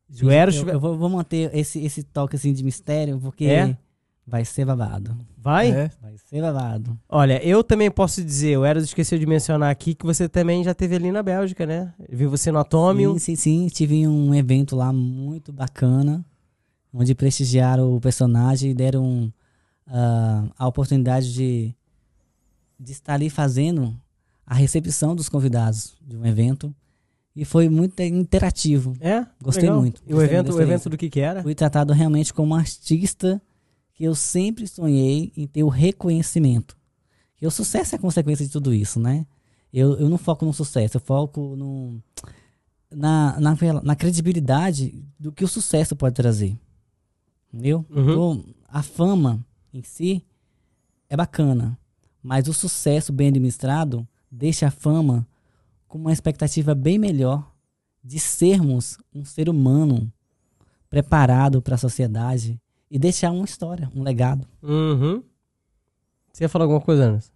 Se 0.10 0.26
o 0.26 0.30
Eros 0.30 0.57
eu, 0.57 0.68
eu 0.68 0.77
vou, 0.80 0.98
vou 0.98 1.07
manter 1.07 1.49
esse, 1.56 1.80
esse 1.80 2.03
toque 2.03 2.35
assim 2.35 2.52
de 2.52 2.65
mistério, 2.65 3.18
porque 3.18 3.45
É? 3.45 3.77
vai 4.26 4.44
ser 4.44 4.65
babado. 4.65 5.15
Vai? 5.38 5.72
É. 5.72 5.91
Vai 6.02 6.18
ser 6.18 6.41
babado. 6.41 6.99
Olha, 7.07 7.41
eu 7.48 7.64
também 7.64 7.89
posso 7.89 8.22
dizer, 8.22 8.57
o 8.57 8.65
Eros 8.65 8.84
esqueceu 8.84 9.18
de 9.18 9.26
mencionar 9.26 9.72
aqui 9.72 9.95
que 9.95 10.06
você 10.06 10.27
também 10.27 10.61
já 10.65 10.73
teve 10.73 10.98
ali 10.98 11.14
na 11.14 11.23
Bélgica, 11.23 11.65
né? 11.65 11.94
Vi 12.10 12.26
você 12.26 12.52
no 12.52 12.60
Atômio. 12.60 13.14
Sim, 13.14 13.19
sim, 13.19 13.35
sim. 13.38 13.68
Tive 13.69 14.06
um 14.06 14.35
evento 14.35 14.76
lá 14.76 14.91
muito 14.91 15.53
bacana, 15.53 16.26
onde 16.94 17.15
prestigiaram 17.15 17.95
o 17.95 18.02
personagem 18.02 18.72
e 18.72 18.73
deram 18.73 19.31
ah, 19.88 20.44
a 20.57 20.68
oportunidade 20.68 21.34
de, 21.34 21.73
de 22.77 22.91
estar 22.91 23.14
ali 23.14 23.30
fazendo 23.30 23.95
a 24.48 24.56
recepção 24.56 25.14
dos 25.14 25.28
convidados 25.28 25.98
de 26.02 26.15
um 26.15 26.26
evento. 26.26 26.74
E 27.36 27.44
foi 27.44 27.68
muito 27.68 27.99
interativo. 28.02 28.95
É? 29.02 29.28
Gostei 29.44 29.65
Legal. 29.65 29.82
muito. 29.82 30.02
E 30.07 30.14
o 30.14 30.15
Gostei 30.15 30.38
evento, 30.38 30.53
o 30.53 30.61
evento 30.61 30.90
do 30.90 30.98
que 30.98 31.10
que 31.10 31.19
era? 31.19 31.44
Fui 31.44 31.53
tratado 31.53 31.94
realmente 31.94 32.34
como 32.34 32.56
um 32.56 32.57
artista 32.57 33.40
que 33.94 34.06
eu 34.06 34.15
sempre 34.15 34.65
sonhei 34.65 35.34
em 35.36 35.45
ter 35.45 35.64
o 35.64 35.68
reconhecimento. 35.68 36.78
E 37.40 37.45
o 37.45 37.52
sucesso 37.52 37.94
é 37.94 37.98
consequência 37.99 38.45
de 38.45 38.52
tudo 38.52 38.74
isso, 38.74 38.99
né? 38.99 39.28
Eu, 39.72 39.98
eu 39.98 40.10
não 40.10 40.18
foco 40.18 40.45
no 40.45 40.53
sucesso, 40.53 40.98
eu 40.98 41.02
foco 41.02 41.56
no, 41.56 42.02
na, 42.90 43.40
na, 43.40 43.56
na 43.84 43.95
credibilidade 43.95 45.06
do 45.19 45.32
que 45.32 45.44
o 45.44 45.48
sucesso 45.48 45.95
pode 45.95 46.15
trazer. 46.15 46.57
Entendeu? 47.53 47.86
Uhum. 47.90 48.11
Então, 48.11 48.45
a 48.68 48.82
fama 48.82 49.45
em 49.74 49.84
si 49.84 50.26
é 51.10 51.15
bacana, 51.15 51.78
mas 52.24 52.48
o 52.48 52.53
sucesso 52.53 53.11
bem 53.11 53.28
administrado 53.28 54.07
deixa 54.32 54.68
a 54.68 54.72
fama 54.72 55.28
com 55.88 55.98
uma 55.98 56.12
expectativa 56.14 56.76
bem 56.76 56.98
melhor 56.99 57.49
de 58.04 58.20
sermos 58.20 58.98
um 59.14 59.24
ser 59.26 59.49
humano 59.49 60.12
preparado 60.90 61.62
para 61.62 61.76
a 61.76 61.78
sociedade 61.78 62.60
e 62.90 62.98
deixar 62.98 63.32
uma 63.32 63.45
história, 63.45 63.90
um 63.95 64.04
legado. 64.04 64.48
Uhum. 64.64 65.22
Você 66.32 66.44
ia 66.45 66.49
falar 66.49 66.66
alguma 66.66 66.82
coisa, 66.82 67.06
Anderson? 67.06 67.32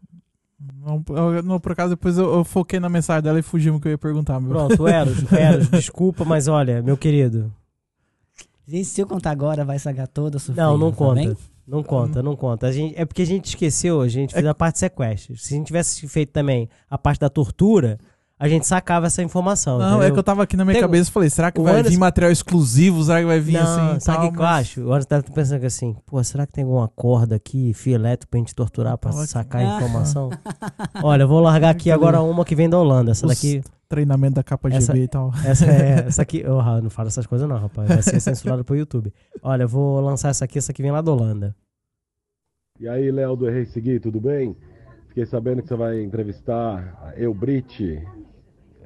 Não, 0.76 1.04
eu- 1.10 1.42
não, 1.44 1.60
por 1.60 1.72
acaso, 1.72 1.90
depois 1.92 2.18
eu, 2.18 2.32
eu 2.34 2.44
foquei 2.44 2.80
na 2.80 2.88
mensagem 2.88 3.24
dela 3.24 3.40
e 3.40 3.42
fugi 3.42 3.70
o 3.72 3.80
que 3.80 3.88
eu 3.88 3.92
ia 3.94 3.98
perguntar. 3.98 4.40
Meu. 4.40 4.50
Pronto, 4.52 4.88
Eros, 4.88 5.30
Eros, 5.34 5.70
desculpa, 5.70 6.24
mas 6.24 6.48
olha, 6.48 6.82
meu 6.84 6.96
querido. 6.96 7.52
Gente, 8.68 8.86
se 8.86 9.02
eu 9.02 9.08
contar 9.08 9.32
agora, 9.32 9.66
vai 9.66 9.80
sagar 9.80 10.08
toda 10.08 10.38
a 10.38 10.40
surpresa. 10.40 10.68
Não, 10.70 10.78
não 10.78 10.92
tá 10.92 10.98
conta. 10.98 11.16
bem? 11.16 11.38
Não 11.68 11.84
conta, 11.84 12.22
não 12.24 12.36
conta. 12.36 12.68
A 12.68 12.72
gente, 12.72 13.00
é 13.00 13.06
porque 13.06 13.22
a 13.22 13.26
gente 13.26 13.46
esqueceu, 13.46 14.02
a 14.02 14.08
gente 14.08 14.34
fez 14.34 14.46
a 14.46 14.54
parte 14.54 14.80
sequestro. 14.80 15.38
Se 15.38 15.54
a 15.54 15.58
gente 15.58 15.68
tivesse 15.68 16.08
feito 16.08 16.32
também 16.32 16.70
a 16.90 16.98
parte 16.98 17.20
da 17.20 17.30
tortura, 17.30 17.98
a 18.44 18.48
gente 18.50 18.66
sacava 18.66 19.06
essa 19.06 19.22
informação. 19.22 19.78
Não, 19.78 19.90
entendeu? 19.92 20.08
é 20.08 20.12
que 20.12 20.18
eu 20.20 20.24
tava 20.24 20.42
aqui 20.44 20.58
na 20.58 20.66
minha 20.66 20.74
Tem- 20.74 20.82
cabeça 20.82 21.10
e 21.10 21.14
falei, 21.14 21.30
será 21.30 21.52
que 21.52 21.60
o 21.60 21.64
vai 21.64 21.74
Anderson- 21.74 21.92
vir 21.92 21.98
material 22.00 22.32
exclusivo? 22.32 23.04
Será 23.04 23.20
que 23.20 23.26
vai 23.28 23.40
vir 23.40 23.54
Não, 23.54 23.62
assim? 23.92 24.00
sabe 24.00 24.18
o 24.26 24.30
que, 24.32 24.36
que 24.38 24.42
eu 24.42 24.46
acho? 24.48 24.82
Agora 24.82 25.02
você 25.02 25.08
tá 25.08 25.22
pensando 25.22 25.60
que 25.60 25.66
assim, 25.68 25.96
pô, 26.06 26.24
será 26.24 26.48
que 26.48 26.54
tem 26.54 26.64
alguma 26.64 26.88
corda 26.88 27.36
aqui, 27.36 27.72
fio 27.74 27.94
elétrico 27.94 28.32
pra 28.32 28.40
gente 28.40 28.56
torturar 28.56 28.98
pra 28.98 29.12
Pode. 29.12 29.28
sacar 29.28 29.62
a 29.62 29.76
informação? 29.78 30.30
Olha, 31.04 31.22
eu 31.24 31.28
vou 31.28 31.40
largar 31.40 31.70
aqui 31.70 31.92
agora 31.92 32.20
uma 32.22 32.44
que 32.44 32.56
vem 32.56 32.68
da 32.68 32.80
Holanda. 32.80 33.12
Essa 33.12 33.28
Os 33.28 33.32
daqui, 33.34 33.62
Treinamento 33.88 34.36
da 34.36 34.44
capa 34.44 34.70
Essa- 34.70 34.94
GB 34.94 35.04
e 35.04 35.08
tal. 35.08 35.32
essa 35.46 35.66
é, 35.66 36.06
essa 36.08 36.22
aqui, 36.22 36.40
eu 36.40 36.62
não 36.82 36.90
falo 36.90 37.10
essas 37.10 37.28
coisas 37.28 37.48
não, 37.48 37.58
rapaz, 37.60 37.90
vai 37.90 38.02
ser 38.02 38.20
censurado 38.22 38.64
pro 38.64 38.76
YouTube. 38.76 39.14
Olha, 39.44 39.64
eu 39.64 39.68
vou 39.68 40.00
lançar 40.00 40.30
essa 40.30 40.46
aqui, 40.46 40.58
essa 40.58 40.72
aqui 40.72 40.82
vem 40.82 40.92
lá 40.92 41.02
da 41.02 41.12
Holanda. 41.12 41.54
E 42.80 42.88
aí, 42.88 43.12
Léo 43.12 43.36
do 43.36 43.48
Errei 43.50 43.66
Seguir, 43.66 44.00
tudo 44.00 44.20
bem? 44.20 44.56
Fiquei 45.10 45.26
sabendo 45.26 45.62
que 45.62 45.68
você 45.68 45.76
vai 45.76 46.02
entrevistar 46.02 46.98
a 47.04 47.20
Eubrit. 47.20 48.02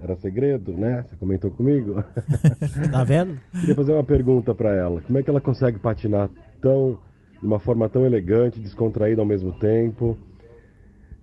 Era 0.05 0.15
segredo, 0.17 0.71
né? 0.71 1.03
Você 1.03 1.15
comentou 1.15 1.49
comigo. 1.49 2.03
Tá 2.91 3.03
vendo? 3.03 3.39
Queria 3.59 3.73
fazer 3.75 3.91
uma 3.93 4.03
pergunta 4.03 4.53
pra 4.53 4.71
ela. 4.73 5.01
Como 5.01 5.17
é 5.17 5.23
que 5.23 5.29
ela 5.29 5.41
consegue 5.41 5.79
patinar 5.79 6.29
tão 6.61 6.99
de 7.41 7.45
uma 7.45 7.59
forma 7.59 7.89
tão 7.89 8.05
elegante, 8.05 8.59
descontraída 8.59 9.21
ao 9.21 9.25
mesmo 9.25 9.51
tempo? 9.53 10.15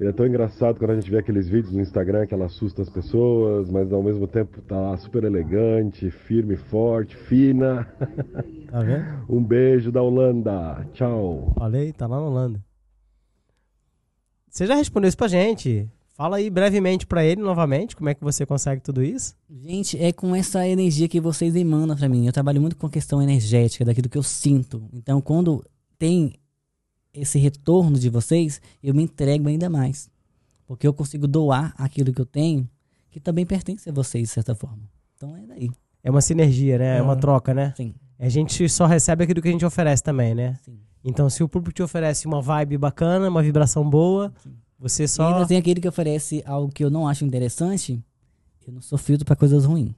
Ele 0.01 0.09
é 0.11 0.13
tão 0.13 0.27
engraçado 0.27 0.79
quando 0.79 0.91
a 0.91 0.95
gente 0.97 1.09
vê 1.09 1.19
aqueles 1.19 1.49
vídeos 1.49 1.73
no 1.73 1.81
Instagram 1.81 2.27
que 2.27 2.35
ela 2.35 2.47
assusta 2.47 2.83
as 2.83 2.91
pessoas, 2.91 3.71
mas 3.71 3.93
ao 3.93 4.03
mesmo 4.03 4.27
tempo 4.27 4.61
tá 4.63 4.97
super 4.97 5.23
elegante, 5.23 6.11
firme, 6.11 6.57
forte, 6.57 7.17
fina. 7.17 7.87
Tá 8.73 8.81
vendo? 8.81 9.05
Um 9.29 9.45
beijo 9.45 9.93
da 9.93 10.01
Holanda. 10.01 10.87
Tchau. 10.95 11.53
Falei, 11.59 11.93
tá 11.93 12.07
lá 12.07 12.17
na 12.17 12.27
Holanda. 12.27 12.65
Você 14.49 14.67
já 14.67 14.75
respondeu 14.75 15.09
isso 15.09 15.17
pra 15.17 15.29
gente. 15.29 15.91
Fala 16.15 16.37
aí 16.37 16.51
brevemente 16.51 17.07
pra 17.07 17.25
ele 17.25 17.41
novamente 17.41 17.97
como 17.97 18.09
é 18.09 18.15
que 18.15 18.23
você 18.23 18.45
consegue 18.45 18.83
tudo 18.83 19.03
isso. 19.03 19.35
Gente, 19.51 19.99
é 20.03 20.13
com 20.13 20.35
essa 20.37 20.67
energia 20.69 21.09
que 21.09 21.21
vocês 21.21 21.57
emanam 21.57 21.97
pra 21.97 22.09
mim. 22.09 22.27
Eu 22.27 22.33
trabalho 22.33 22.61
muito 22.61 22.77
com 22.77 22.87
a 22.87 22.91
questão 22.91 23.23
energética, 23.23 23.85
daquilo 23.85 24.09
que 24.09 24.19
eu 24.19 24.23
sinto. 24.23 24.89
Então, 24.93 25.21
quando 25.21 25.65
tem 25.99 26.35
esse 27.15 27.39
retorno 27.39 27.99
de 27.99 28.11
vocês, 28.11 28.61
eu 28.83 28.95
me 28.95 29.03
entrego 29.03 29.49
ainda 29.49 29.71
mais. 29.71 30.11
Porque 30.67 30.87
eu 30.87 30.93
consigo 30.95 31.27
doar 31.27 31.75
aquilo 31.79 32.13
que 32.13 32.21
eu 32.21 32.27
tenho, 32.27 32.69
que 33.11 33.19
também 33.19 33.45
pertence 33.47 33.89
a 33.89 33.93
vocês, 33.93 34.29
de 34.29 34.35
certa 34.35 34.55
forma. 34.55 34.83
Então, 35.17 35.35
é 35.37 35.47
daí. 35.47 35.71
É 36.05 36.11
uma 36.11 36.21
sinergia, 36.21 36.79
né? 36.79 36.99
É 36.99 37.03
uma 37.03 37.13
É. 37.15 37.17
troca, 37.17 37.55
né? 37.55 37.73
Sim, 37.77 37.95
A 38.19 38.29
gente 38.29 38.69
só 38.69 38.87
recebe 38.87 39.25
aquilo 39.25 39.43
que 39.43 39.49
a 39.49 39.53
gente 39.53 39.65
oferece 39.65 40.03
também, 40.03 40.35
né? 40.35 40.59
sim. 40.65 40.79
Então, 41.05 41.29
se 41.29 41.43
o 41.43 41.49
público 41.49 41.75
te 41.75 41.83
oferece 41.83 42.27
uma 42.29 42.41
vibe 42.41 42.79
bacana, 42.79 43.29
uma 43.29 43.43
vibração 43.43 43.89
boa, 43.89 44.33
você 44.83 45.05
E 45.05 45.09
só. 45.09 45.33
ainda 45.35 45.47
tem 45.47 45.57
aquele 45.57 45.81
que 45.81 45.89
oferece 45.89 46.43
algo 46.45 46.71
que 46.73 46.85
eu 46.85 46.91
não 46.91 47.07
acho 47.09 47.25
interessante, 47.25 48.03
eu 48.67 48.73
não 48.73 48.81
sou 48.83 48.99
filtro 48.99 49.25
para 49.25 49.37
coisas 49.37 49.65
ruins. 49.65 49.95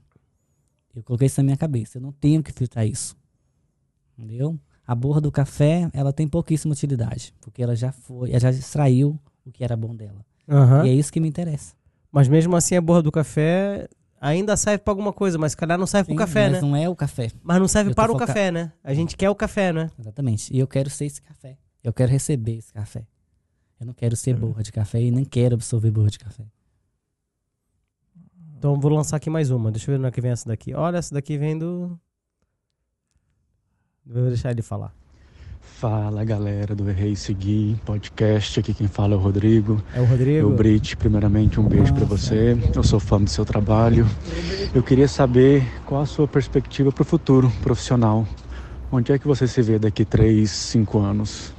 Eu 0.95 1.03
coloquei 1.03 1.25
isso 1.27 1.39
na 1.41 1.43
minha 1.45 1.57
cabeça. 1.57 1.97
Eu 1.97 2.01
não 2.01 2.11
tenho 2.13 2.41
que 2.41 2.51
filtrar 2.53 2.85
isso. 2.87 3.17
Entendeu? 4.17 4.57
A 4.87 4.95
borra 4.95 5.19
do 5.19 5.31
café, 5.31 5.89
ela 5.93 6.13
tem 6.13 6.27
pouquíssima 6.27 6.73
utilidade. 6.73 7.33
Porque 7.41 7.61
ela 7.61 7.75
já 7.75 7.91
foi, 7.91 8.29
ela 8.29 8.39
já 8.39 8.51
extraiu 8.51 9.19
o 9.45 9.51
que 9.51 9.63
era 9.63 9.75
bom 9.75 9.95
dela. 9.95 10.25
Aham. 10.47 10.85
E 10.85 10.89
é 10.89 10.93
isso 10.93 11.11
que 11.11 11.19
me 11.19 11.27
interessa. 11.27 11.73
Mas 12.11 12.27
mesmo 12.29 12.55
assim, 12.55 12.75
a 12.75 12.81
borra 12.81 13.01
do 13.01 13.11
café 13.11 13.89
ainda 14.21 14.55
serve 14.55 14.77
pra 14.83 14.91
alguma 14.91 15.11
coisa, 15.11 15.37
mas 15.37 15.51
se 15.51 15.57
calhar 15.57 15.77
não 15.77 15.85
serve 15.87 16.11
Sim, 16.11 16.15
pro 16.15 16.25
café, 16.25 16.43
mas 16.49 16.53
né? 16.53 16.61
não 16.61 16.75
é 16.75 16.87
o 16.87 16.95
café. 16.95 17.29
Mas 17.43 17.59
não 17.59 17.67
serve 17.67 17.91
Eu 17.91 17.95
para 17.95 18.11
o 18.11 18.13
foca- 18.13 18.27
café, 18.27 18.51
né? 18.51 18.71
A 18.83 18.93
gente 18.93 19.17
quer 19.17 19.29
o 19.29 19.35
café, 19.35 19.73
né? 19.73 19.91
Exatamente. 19.99 20.53
E 20.55 20.59
eu 20.59 20.67
quero 20.67 20.89
ser 20.89 21.05
esse 21.05 21.21
café. 21.21 21.57
Eu 21.83 21.91
quero 21.91 22.11
receber 22.11 22.57
esse 22.57 22.71
café. 22.71 23.05
Eu 23.79 23.85
não 23.85 23.93
quero 23.93 24.15
ser 24.15 24.35
borra 24.35 24.63
de 24.63 24.71
café 24.71 25.01
e 25.01 25.11
nem 25.11 25.25
quero 25.25 25.55
absorver 25.55 25.91
borra 25.91 26.09
de 26.09 26.19
café. 26.19 26.45
Então 28.57 28.79
vou 28.79 28.91
lançar 28.91 29.17
aqui 29.17 29.29
mais 29.29 29.51
uma. 29.51 29.71
Deixa 29.71 29.91
eu 29.91 29.93
ver 29.95 29.99
onde 29.99 30.07
é 30.07 30.11
que 30.11 30.21
vem 30.21 30.31
essa 30.31 30.47
daqui. 30.47 30.73
Olha, 30.73 30.97
essa 30.97 31.13
daqui 31.13 31.37
vem 31.37 31.57
do. 31.57 31.99
Vou 34.05 34.27
deixar 34.27 34.51
ele 34.51 34.61
falar. 34.61 34.93
Fala 35.59 36.23
galera 36.23 36.73
do 36.73 36.89
Errei 36.89 37.15
Seguir 37.15 37.77
podcast, 37.83 38.59
aqui 38.59 38.73
quem 38.73 38.87
fala 38.87 39.13
é 39.13 39.17
o 39.17 39.19
Rodrigo. 39.19 39.83
É 39.93 39.99
o 39.99 40.05
Rodrigo. 40.05 40.37
Eu, 40.37 40.55
Brit, 40.55 40.95
primeiramente 40.95 41.59
um 41.59 41.67
beijo 41.67 41.93
pra 41.93 42.05
você. 42.05 42.57
Eu 42.73 42.83
sou 42.83 42.99
fã 42.99 43.21
do 43.21 43.29
seu 43.29 43.43
trabalho. 43.43 44.07
Eu 44.73 44.81
queria 44.81 45.07
saber 45.07 45.63
qual 45.85 46.01
a 46.01 46.05
sua 46.05 46.27
perspectiva 46.27 46.91
para 46.91 47.01
o 47.01 47.05
futuro 47.05 47.51
profissional. 47.61 48.25
Onde 48.91 49.11
é 49.11 49.19
que 49.19 49.27
você 49.27 49.47
se 49.47 49.61
vê 49.61 49.77
daqui 49.77 50.05
3, 50.05 50.49
5 50.49 50.97
anos? 50.99 51.53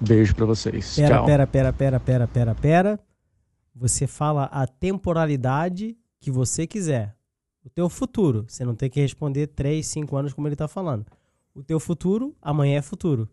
Beijo 0.00 0.34
pra 0.34 0.46
vocês. 0.46 0.96
Pera, 0.96 1.16
Tchau. 1.16 1.26
pera, 1.26 1.46
pera, 1.46 1.72
pera, 1.72 2.00
pera, 2.00 2.28
pera, 2.28 2.54
pera. 2.54 3.00
Você 3.74 4.06
fala 4.06 4.44
a 4.44 4.66
temporalidade 4.66 5.96
que 6.20 6.30
você 6.30 6.66
quiser. 6.66 7.16
O 7.64 7.70
teu 7.70 7.88
futuro. 7.88 8.44
Você 8.48 8.64
não 8.64 8.74
tem 8.74 8.88
que 8.88 9.00
responder 9.00 9.48
3, 9.48 9.86
5 9.86 10.16
anos 10.16 10.32
como 10.32 10.48
ele 10.48 10.56
tá 10.56 10.68
falando. 10.68 11.06
O 11.54 11.62
teu 11.62 11.80
futuro, 11.80 12.34
amanhã 12.40 12.78
é 12.78 12.82
futuro. 12.82 13.28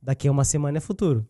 Daqui 0.00 0.28
a 0.28 0.32
uma 0.32 0.44
semana 0.44 0.78
é 0.78 0.80
futuro. 0.80 1.26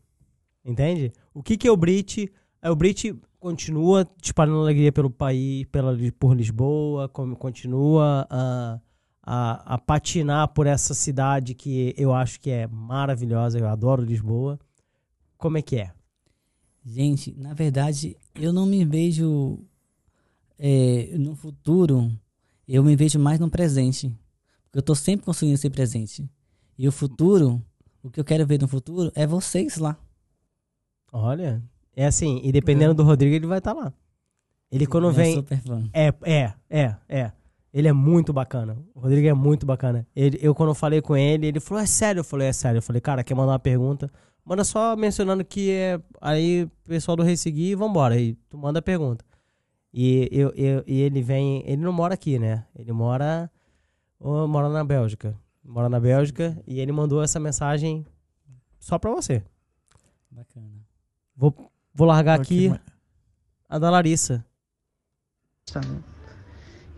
Entende? 0.64 1.12
O 1.32 1.42
que 1.42 1.56
que 1.56 1.68
é 1.68 1.70
o 1.70 1.76
Brit? 1.76 2.32
É, 2.60 2.70
o 2.70 2.76
Brit 2.76 3.14
continua 3.38 4.08
espalhando 4.22 4.60
alegria 4.60 4.90
pelo 4.90 5.10
país, 5.10 5.64
pela, 5.66 5.96
por 6.18 6.36
Lisboa, 6.36 7.08
como 7.08 7.36
continua 7.36 8.26
a, 8.28 8.80
a, 9.26 9.74
a 9.74 9.78
patinar 9.78 10.46
por 10.48 10.68
essa 10.68 10.94
cidade 10.94 11.52
que 11.52 11.92
eu 11.98 12.14
acho 12.14 12.38
que 12.38 12.48
é 12.48 12.68
maravilhosa. 12.68 13.58
Eu 13.58 13.66
adoro 13.66 14.00
Lisboa. 14.00 14.56
Como 15.36 15.58
é 15.58 15.62
que 15.62 15.76
é? 15.76 15.90
Gente, 16.84 17.34
na 17.36 17.52
verdade, 17.52 18.16
eu 18.36 18.52
não 18.52 18.64
me 18.64 18.84
vejo 18.84 19.58
é, 20.56 21.10
no 21.18 21.34
futuro, 21.34 22.08
eu 22.68 22.84
me 22.84 22.94
vejo 22.94 23.18
mais 23.18 23.40
no 23.40 23.50
presente. 23.50 24.16
Porque 24.66 24.78
eu 24.78 24.82
tô 24.82 24.94
sempre 24.94 25.26
construindo 25.26 25.54
esse 25.54 25.68
presente. 25.68 26.24
E 26.78 26.86
o 26.86 26.92
futuro, 26.92 27.60
o 28.04 28.10
que 28.10 28.20
eu 28.20 28.24
quero 28.24 28.46
ver 28.46 28.60
no 28.60 28.68
futuro 28.68 29.10
é 29.16 29.26
vocês 29.26 29.76
lá. 29.78 29.98
Olha, 31.12 31.60
é 31.96 32.06
assim, 32.06 32.40
e 32.44 32.52
dependendo 32.52 32.94
do 32.94 33.02
Rodrigo, 33.02 33.34
ele 33.34 33.46
vai 33.46 33.58
estar 33.58 33.72
lá. 33.72 33.92
Ele 34.70 34.86
quando 34.86 35.08
Eu 35.08 35.12
vem. 35.12 35.32
sou 35.32 35.42
super 35.42 35.60
fã. 35.60 35.90
É, 35.92 36.12
é, 36.22 36.52
é, 36.70 36.96
é. 37.08 37.32
Ele 37.76 37.88
é 37.88 37.92
muito 37.92 38.32
bacana. 38.32 38.74
O 38.94 39.00
Rodrigo 39.00 39.28
é 39.28 39.34
muito 39.34 39.66
bacana. 39.66 40.06
Ele, 40.16 40.38
eu, 40.40 40.54
quando 40.54 40.70
eu 40.70 40.74
falei 40.74 41.02
com 41.02 41.14
ele, 41.14 41.46
ele 41.46 41.60
falou: 41.60 41.82
É 41.82 41.84
sério? 41.84 42.20
Eu 42.20 42.24
falei: 42.24 42.48
É 42.48 42.52
sério. 42.54 42.78
Eu 42.78 42.82
falei: 42.82 43.02
Cara, 43.02 43.22
quer 43.22 43.34
mandar 43.34 43.52
uma 43.52 43.58
pergunta? 43.58 44.10
Manda 44.42 44.64
só 44.64 44.96
mencionando 44.96 45.44
que 45.44 45.70
é. 45.72 46.00
Aí 46.18 46.62
o 46.62 46.70
pessoal 46.88 47.14
do 47.14 47.22
Rei 47.22 47.36
seguir 47.36 47.72
e 47.72 47.74
vambora. 47.74 48.14
Aí 48.14 48.32
tu 48.48 48.56
manda 48.56 48.78
a 48.78 48.82
pergunta. 48.82 49.22
E, 49.92 50.26
eu, 50.32 50.54
eu, 50.54 50.84
e 50.86 51.02
ele 51.02 51.20
vem. 51.20 51.62
Ele 51.66 51.82
não 51.82 51.92
mora 51.92 52.14
aqui, 52.14 52.38
né? 52.38 52.64
Ele 52.74 52.92
mora. 52.92 53.50
ó, 54.18 54.46
mora 54.46 54.70
na 54.70 54.82
Bélgica. 54.82 55.36
Mora 55.62 55.90
na 55.90 56.00
Bélgica. 56.00 56.58
E 56.66 56.80
ele 56.80 56.92
mandou 56.92 57.22
essa 57.22 57.38
mensagem 57.38 58.06
só 58.80 58.98
pra 58.98 59.10
você. 59.10 59.42
Bacana. 60.30 60.80
Vou, 61.36 61.54
vou 61.92 62.06
largar 62.06 62.40
aqui 62.40 62.70
Ok, 62.70 62.80
a 63.68 63.78
da 63.78 63.90
Larissa. 63.90 64.42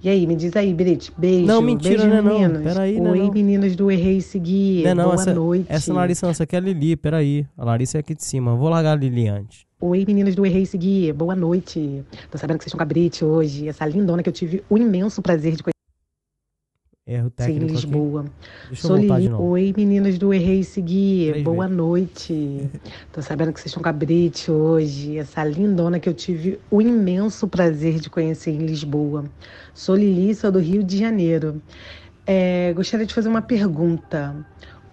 E 0.01 0.09
aí, 0.09 0.27
me 0.29 0.37
diz 0.37 0.55
aí, 0.55 0.73
Brit, 0.73 1.13
beijo. 1.19 1.47
Não, 1.47 1.61
mentira, 1.61 1.99
beijo, 1.99 2.09
né, 2.09 2.23
não. 2.23 2.33
meninos. 2.39 2.63
Peraí, 2.63 3.01
né, 3.01 3.11
Oi, 3.11 3.19
não. 3.19 3.33
meninos 3.33 3.75
do 3.75 3.91
Errei 3.91 4.21
Seguir. 4.21 4.85
Não, 4.85 4.95
não, 4.95 5.05
Boa 5.05 5.15
essa, 5.15 5.35
noite. 5.35 5.67
essa 5.69 5.93
Larissa 5.93 6.27
não, 6.27 6.31
essa 6.31 6.45
aqui 6.45 6.55
é 6.55 6.59
a 6.59 6.63
Lili, 6.63 6.97
peraí. 6.97 7.45
A 7.57 7.65
Larissa 7.65 7.99
é 7.99 8.01
aqui 8.01 8.15
de 8.15 8.23
cima. 8.23 8.55
Vou 8.55 8.69
largar 8.69 8.93
a 8.93 8.97
Lili 8.97 9.27
antes. 9.27 9.67
Oi, 9.81 10.05
meninos 10.07 10.37
do 10.37 10.47
Errei 10.47 10.67
Seguir. 10.67 11.13
Boa 11.13 11.35
noite. 11.35 12.05
Tô 12.31 12.39
sabendo 12.39 12.59
que 12.59 12.65
vocês 12.65 12.69
estão 12.69 12.79
com 12.79 12.83
a 12.83 12.87
Brit 12.87 13.25
hoje. 13.25 13.69
Essa 13.69 13.87
lindona 13.87 14.23
que 14.23 14.29
eu 14.29 14.33
tive 14.33 14.63
o 14.71 14.79
imenso 14.79 15.21
prazer 15.21 15.57
de 15.57 15.63
conhecer 15.63 15.78
Erro 17.09 17.31
técnico 17.31 17.65
aqui. 17.65 17.73
Lisboa. 17.73 18.27
Novo. 19.31 19.45
Oi, 19.45 19.73
meninos 19.75 20.19
do 20.19 20.35
Errei 20.35 20.63
Seguir. 20.63 21.31
Três 21.31 21.45
Boa 21.45 21.67
noite. 21.67 22.69
Tô 23.11 23.23
sabendo 23.23 23.51
que 23.51 23.59
vocês 23.59 23.71
estão 23.71 23.83
com 23.83 23.89
a 23.89 23.93
Brit 23.95 24.51
hoje. 24.51 25.17
Essa 25.17 25.43
lindona 25.43 25.99
que 25.99 26.07
eu 26.07 26.13
tive 26.13 26.61
o 26.71 26.83
imenso 26.83 27.49
prazer 27.49 27.99
de 27.99 28.11
conhecer 28.11 28.51
em 28.51 28.59
Lisboa. 28.59 29.25
Sou 29.73 29.97
Lili, 29.97 30.35
sou 30.35 30.53
do 30.53 30.59
Rio 30.59 30.85
de 30.85 30.99
Janeiro. 30.99 31.63
É, 32.27 32.75
gostaria 32.75 33.07
de 33.07 33.15
fazer 33.15 33.31
uma 33.31 33.41
pergunta. 33.41 34.37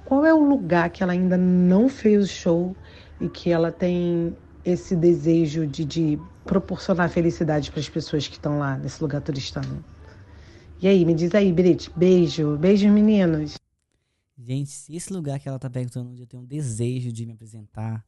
Qual 0.05 0.25
é 0.25 0.33
o 0.33 0.39
lugar 0.39 0.89
que 0.91 1.03
ela 1.03 1.11
ainda 1.11 1.35
não 1.35 1.89
fez 1.89 2.23
o 2.23 2.27
show 2.27 2.75
e 3.19 3.27
que 3.27 3.51
ela 3.51 3.73
tem 3.73 4.33
esse 4.63 4.95
desejo 4.95 5.67
de, 5.67 5.83
de 5.83 6.19
proporcionar 6.45 7.09
felicidade 7.09 7.71
para 7.71 7.81
as 7.81 7.89
pessoas 7.89 8.25
que 8.25 8.35
estão 8.35 8.57
lá 8.57 8.77
nesse 8.77 9.01
lugar 9.01 9.19
turistano? 9.19 9.83
E 10.86 10.88
aí, 10.88 11.03
me 11.03 11.16
diz 11.16 11.34
aí, 11.34 11.52
Brit. 11.52 11.90
Beijo. 11.98 12.56
Beijos, 12.60 12.91
meninos. 12.91 13.57
Gente, 14.38 14.70
se 14.70 14.95
esse 14.95 15.12
lugar 15.12 15.40
que 15.40 15.49
ela 15.49 15.57
tá 15.57 15.68
perguntando 15.68 16.12
onde 16.12 16.22
eu 16.22 16.28
tenho 16.28 16.44
um 16.44 16.45
desejo 16.45 17.12
de 17.12 17.26
me 17.26 17.32
apresentar 17.34 18.06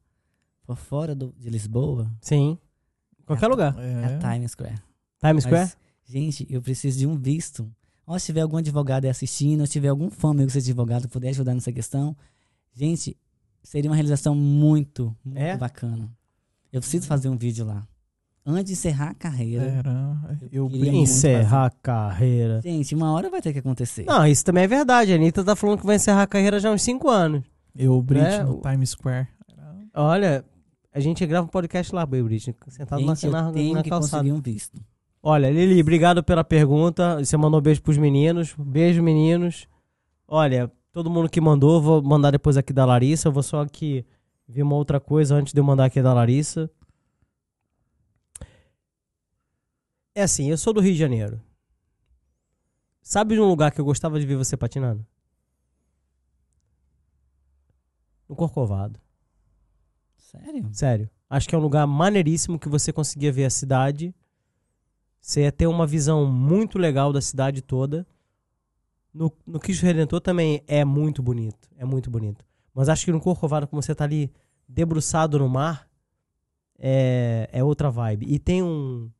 for 0.62 0.76
fora 0.76 1.12
do- 1.12 1.34
de 1.36 1.50
Lisboa, 1.50 2.08
Sim. 2.20 2.56
Qualquer 3.26 3.46
É. 3.46 3.48
lugar. 3.48 3.76
é 3.80 4.04
a 4.04 4.10
É. 4.12 4.18
Times 4.20 4.52
Square. 4.52 4.76
Times 5.20 5.42
Square? 5.42 5.72
Mas, 5.72 5.76
gente, 6.04 6.46
eu 6.48 6.62
preciso 6.62 6.96
de 7.00 7.04
um 7.04 7.16
visto. 7.18 7.68
Ó, 8.06 8.16
se 8.16 8.26
tiver 8.26 8.42
algum 8.42 8.58
advogado 8.58 9.06
aí 9.06 9.10
assistindo, 9.10 9.66
se 9.66 9.72
tiver 9.72 9.88
algum 9.88 10.08
fã 10.08 10.32
meu 10.32 10.46
que 10.46 10.52
seja 10.52 10.66
advogado 10.70 11.08
que 11.08 11.12
puder 11.12 11.30
ajudar 11.30 11.54
nessa 11.54 11.72
questão, 11.72 12.16
gente, 12.72 13.16
seria 13.60 13.90
uma 13.90 13.96
realização 13.96 14.36
muito, 14.36 15.12
muito 15.24 15.36
É? 15.36 15.56
bacana. 15.56 16.08
Eu 16.72 16.80
preciso 16.80 17.08
fazer 17.08 17.28
um 17.28 17.36
vídeo 17.36 17.66
lá. 17.66 17.84
Antes 18.46 18.64
de 18.66 18.72
encerrar 18.72 19.10
a 19.10 19.14
carreira. 19.14 19.62
Era, 19.62 20.38
eu 20.50 20.68
Encerrar 20.72 21.66
a 21.66 21.70
carreira. 21.70 22.60
Gente, 22.62 22.94
uma 22.94 23.12
hora 23.12 23.28
vai 23.28 23.42
ter 23.42 23.52
que 23.52 23.58
acontecer. 23.58 24.04
Não, 24.06 24.26
isso 24.26 24.44
também 24.44 24.64
é 24.64 24.66
verdade. 24.68 25.12
A 25.12 25.16
Anitta 25.16 25.44
tá 25.44 25.54
falando 25.54 25.80
que 25.80 25.86
vai 25.86 25.96
encerrar 25.96 26.22
a 26.22 26.26
carreira 26.26 26.58
já 26.58 26.70
há 26.70 26.72
uns 26.72 26.82
5 26.82 27.08
anos. 27.10 27.42
Eu 27.76 28.00
brinco 28.00 28.24
É, 28.26 28.42
no 28.42 28.58
o- 28.58 28.60
Times 28.62 28.90
Square. 28.90 29.28
Olha, 29.94 30.44
a 30.94 31.00
gente 31.00 31.24
grava 31.26 31.44
um 31.46 31.50
podcast 31.50 31.94
lá, 31.94 32.06
Baby 32.06 32.22
Brit, 32.24 32.54
sentado 32.68 33.00
gente, 33.00 33.26
na, 33.28 33.42
na, 33.42 33.48
eu 33.48 33.52
tenho 33.52 33.74
na 33.74 33.82
que 33.82 33.90
calçada. 33.90 34.22
conseguir 34.22 34.32
um 34.32 34.40
visto. 34.40 34.80
Olha, 35.22 35.50
Lili, 35.50 35.80
obrigado 35.80 36.22
pela 36.22 36.44
pergunta. 36.44 37.18
Você 37.18 37.36
mandou 37.36 37.60
beijo 37.60 37.82
pros 37.82 37.98
meninos. 37.98 38.54
Beijo, 38.56 39.02
meninos. 39.02 39.66
Olha, 40.26 40.70
todo 40.92 41.10
mundo 41.10 41.28
que 41.28 41.40
mandou, 41.40 41.82
vou 41.82 42.00
mandar 42.02 42.30
depois 42.30 42.56
aqui 42.56 42.72
da 42.72 42.84
Larissa. 42.84 43.28
Eu 43.28 43.32
vou 43.32 43.42
só 43.42 43.60
aqui 43.62 44.04
ver 44.48 44.62
uma 44.62 44.76
outra 44.76 45.00
coisa 45.00 45.34
antes 45.34 45.52
de 45.52 45.60
eu 45.60 45.64
mandar 45.64 45.86
aqui 45.86 46.00
da 46.00 46.14
Larissa. 46.14 46.70
É 50.18 50.22
assim, 50.24 50.50
eu 50.50 50.58
sou 50.58 50.72
do 50.72 50.80
Rio 50.80 50.94
de 50.94 50.98
Janeiro. 50.98 51.40
Sabe 53.00 53.36
de 53.36 53.40
um 53.40 53.44
lugar 53.48 53.70
que 53.70 53.80
eu 53.80 53.84
gostava 53.84 54.18
de 54.18 54.26
ver 54.26 54.34
você 54.34 54.56
patinando? 54.56 55.06
No 58.28 58.34
Corcovado. 58.34 58.98
Sério? 60.16 60.68
Sério. 60.72 61.10
Acho 61.30 61.48
que 61.48 61.54
é 61.54 61.58
um 61.58 61.60
lugar 61.60 61.86
maneiríssimo 61.86 62.58
que 62.58 62.68
você 62.68 62.92
conseguia 62.92 63.30
ver 63.30 63.44
a 63.44 63.50
cidade. 63.50 64.12
Você 65.20 65.42
ia 65.42 65.52
ter 65.52 65.68
uma 65.68 65.86
visão 65.86 66.26
muito 66.26 66.80
legal 66.80 67.12
da 67.12 67.20
cidade 67.20 67.62
toda. 67.62 68.04
No, 69.14 69.32
no 69.46 69.60
Cristo 69.60 69.86
Redentor 69.86 70.20
também 70.20 70.64
é 70.66 70.84
muito 70.84 71.22
bonito. 71.22 71.70
É 71.76 71.84
muito 71.84 72.10
bonito. 72.10 72.44
Mas 72.74 72.88
acho 72.88 73.04
que 73.04 73.12
no 73.12 73.20
Corcovado, 73.20 73.68
como 73.68 73.80
você 73.80 73.94
tá 73.94 74.02
ali 74.02 74.32
debruçado 74.68 75.38
no 75.38 75.48
mar, 75.48 75.88
é, 76.76 77.48
é 77.52 77.62
outra 77.62 77.88
vibe. 77.88 78.26
E 78.28 78.40
tem 78.40 78.64
um, 78.64 78.68
um- 78.68 79.10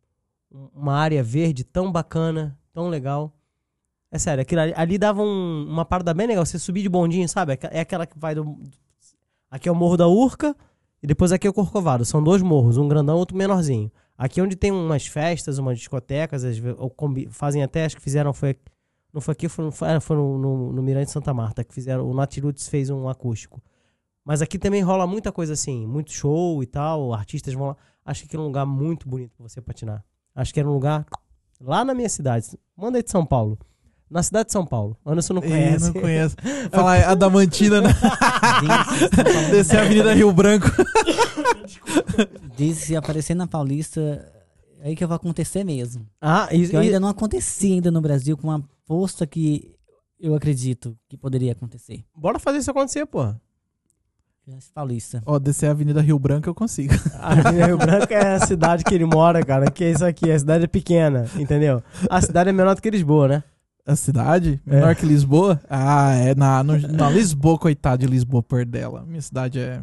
uma 0.51 0.95
área 0.95 1.23
verde 1.23 1.65
tão 1.65 1.91
bacana, 1.91 2.59
tão 2.73 2.89
legal. 2.89 3.33
É 4.11 4.19
sério, 4.19 4.41
aquilo 4.41 4.63
ali, 4.63 4.73
ali 4.77 4.99
dava 4.99 5.23
um- 5.23 5.67
uma 5.69 5.85
parada 5.85 6.15
bem 6.15 6.27
legal. 6.27 6.45
Você 6.47 6.59
subir 6.59 6.83
de 6.83 6.89
bondinho, 6.89 7.29
sabe? 7.29 7.59
É 7.71 7.81
aquela 7.81 8.07
que 8.07 8.19
vai 8.19 8.35
do. 8.35 8.59
Aqui 9.51 9.69
é 9.69 9.73
o 9.73 9.75
Morro 9.75 9.97
da 9.97 10.09
Urca 10.09 10.57
e 11.03 11.07
depois 11.07 11.33
aqui 11.33 11.47
é 11.47 11.51
o 11.51 11.53
Corcovado. 11.53 12.05
São 12.05 12.23
dois 12.23 12.43
morros, 12.43 12.77
um 12.79 12.89
grandão 12.89 13.17
e 13.17 13.19
outro 13.19 13.37
menorzinho. 13.37 13.91
Aqui 14.17 14.41
é 14.41 14.43
onde 14.43 14.57
tem 14.57 14.71
umas 14.73 15.07
festas, 15.07 15.59
umas 15.59 15.79
discotecas, 15.79 16.43
combi- 16.97 17.29
fazem 17.31 17.63
até, 17.63 17.85
acho 17.85 17.97
que 17.97 18.03
fizeram, 18.03 18.33
foi, 18.33 18.57
não 19.13 19.21
foi 19.21 19.33
aqui, 19.33 19.49
foi, 19.49 19.67
no- 19.67 19.71
foi, 19.73 20.01
foi 20.01 20.17
no, 20.17 20.39
no, 20.39 20.73
no 20.73 20.83
Mirante 20.83 21.11
Santa 21.11 21.33
Marta, 21.33 21.63
que 21.63 21.73
fizeram, 21.73 22.09
o 22.11 22.13
Natilutes 22.13 22.67
fez 22.69 22.91
um 22.91 23.09
acústico. 23.09 23.63
Mas 24.25 24.43
aqui 24.43 24.59
também 24.59 24.83
rola 24.83 25.07
muita 25.07 25.31
coisa 25.31 25.53
assim, 25.53 25.87
muito 25.87 26.13
show 26.13 26.63
e 26.63 26.67
tal, 26.67 27.15
artistas 27.15 27.55
vão 27.55 27.69
lá. 27.69 27.77
Acho 28.05 28.27
que 28.27 28.35
é 28.35 28.39
um 28.39 28.45
lugar 28.45 28.67
muito 28.67 29.09
bonito 29.09 29.33
pra 29.37 29.49
você 29.49 29.61
patinar. 29.61 30.05
Acho 30.39 30.55
que 30.55 30.61
era 30.61 30.69
um 30.69 30.73
lugar 30.73 31.05
lá 31.61 31.85
na 31.85 31.93
minha 31.93 32.09
cidade. 32.09 32.47
Manda 32.77 32.97
aí 32.97 33.03
de 33.03 33.11
São 33.11 33.27
Paulo. 33.27 33.59
Na 34.09 34.23
cidade 34.23 34.47
de 34.47 34.53
São 34.53 34.65
Paulo. 34.65 34.97
Anderson 35.05 35.35
não 35.35 35.43
conhece. 35.43 35.93
não 35.93 36.01
conheço. 36.01 36.37
Falar 36.71 37.09
Adamantina, 37.09 37.81
né? 37.81 37.89
Descer 39.51 39.81
a 39.81 39.83
Avenida 39.83 40.15
Rio 40.15 40.33
Branco. 40.33 40.69
Diz 42.57 42.79
se 42.79 42.95
aparecer 42.95 43.35
na 43.35 43.49
Paulista, 43.49 44.01
é 44.81 44.91
aí 44.91 44.95
que 44.95 45.05
vai 45.05 45.17
acontecer 45.17 45.65
mesmo. 45.65 46.07
Ah, 46.21 46.49
e, 46.53 46.69
Que 46.69 46.77
eu 46.77 46.81
ainda 46.81 47.01
não 47.01 47.09
acontecia 47.09 47.75
ainda 47.75 47.91
no 47.91 48.01
Brasil 48.01 48.37
com 48.37 48.53
a 48.53 48.63
força 48.87 49.27
que 49.27 49.75
eu 50.21 50.37
acredito 50.37 50.97
que 51.09 51.17
poderia 51.17 51.51
acontecer. 51.51 52.05
bora 52.17 52.39
fazer 52.39 52.59
isso 52.59 52.71
acontecer, 52.71 53.05
pô. 53.07 53.35
Paulista. 54.75 55.23
Ó, 55.27 55.39
descer 55.39 55.67
a 55.67 55.71
Avenida 55.73 56.01
Rio 56.01 56.19
Branco 56.19 56.49
eu 56.49 56.55
consigo. 56.55 56.95
A 57.21 57.33
Avenida 57.33 57.67
Rio 57.67 57.79
Branco 57.79 58.13
é 58.13 58.35
a 58.35 58.41
cidade 58.47 58.85
que 58.85 58.95
ele 58.95 59.05
mora, 59.05 59.45
cara. 59.45 59.71
Que 59.71 59.85
é 59.85 59.91
isso 59.91 60.05
aqui. 60.05 60.31
A 60.31 60.39
cidade 60.39 60.65
é 60.65 60.67
pequena, 60.67 61.27
entendeu? 61.37 61.83
A 62.09 62.21
cidade 62.21 62.51
é 62.51 62.53
menor 62.53 62.75
do 62.75 62.83
que 62.83 62.91
Lisboa, 62.91 63.29
né? 63.29 63.45
A 63.87 63.97
cidade? 63.97 64.61
Menor 64.67 64.91
É. 64.91 64.95
que 64.95 65.07
Lisboa? 65.07 65.61
Ah, 65.69 66.13
é. 66.15 66.35
Na, 66.35 66.63
no, 66.63 66.77
na 66.79 67.09
Lisboa, 67.11 67.59
coitado 67.59 68.05
de 68.05 68.11
Lisboa, 68.11 68.43
perto 68.43 68.69
dela. 68.71 69.05
Minha 69.07 69.23
cidade 69.23 69.59
é. 69.59 69.83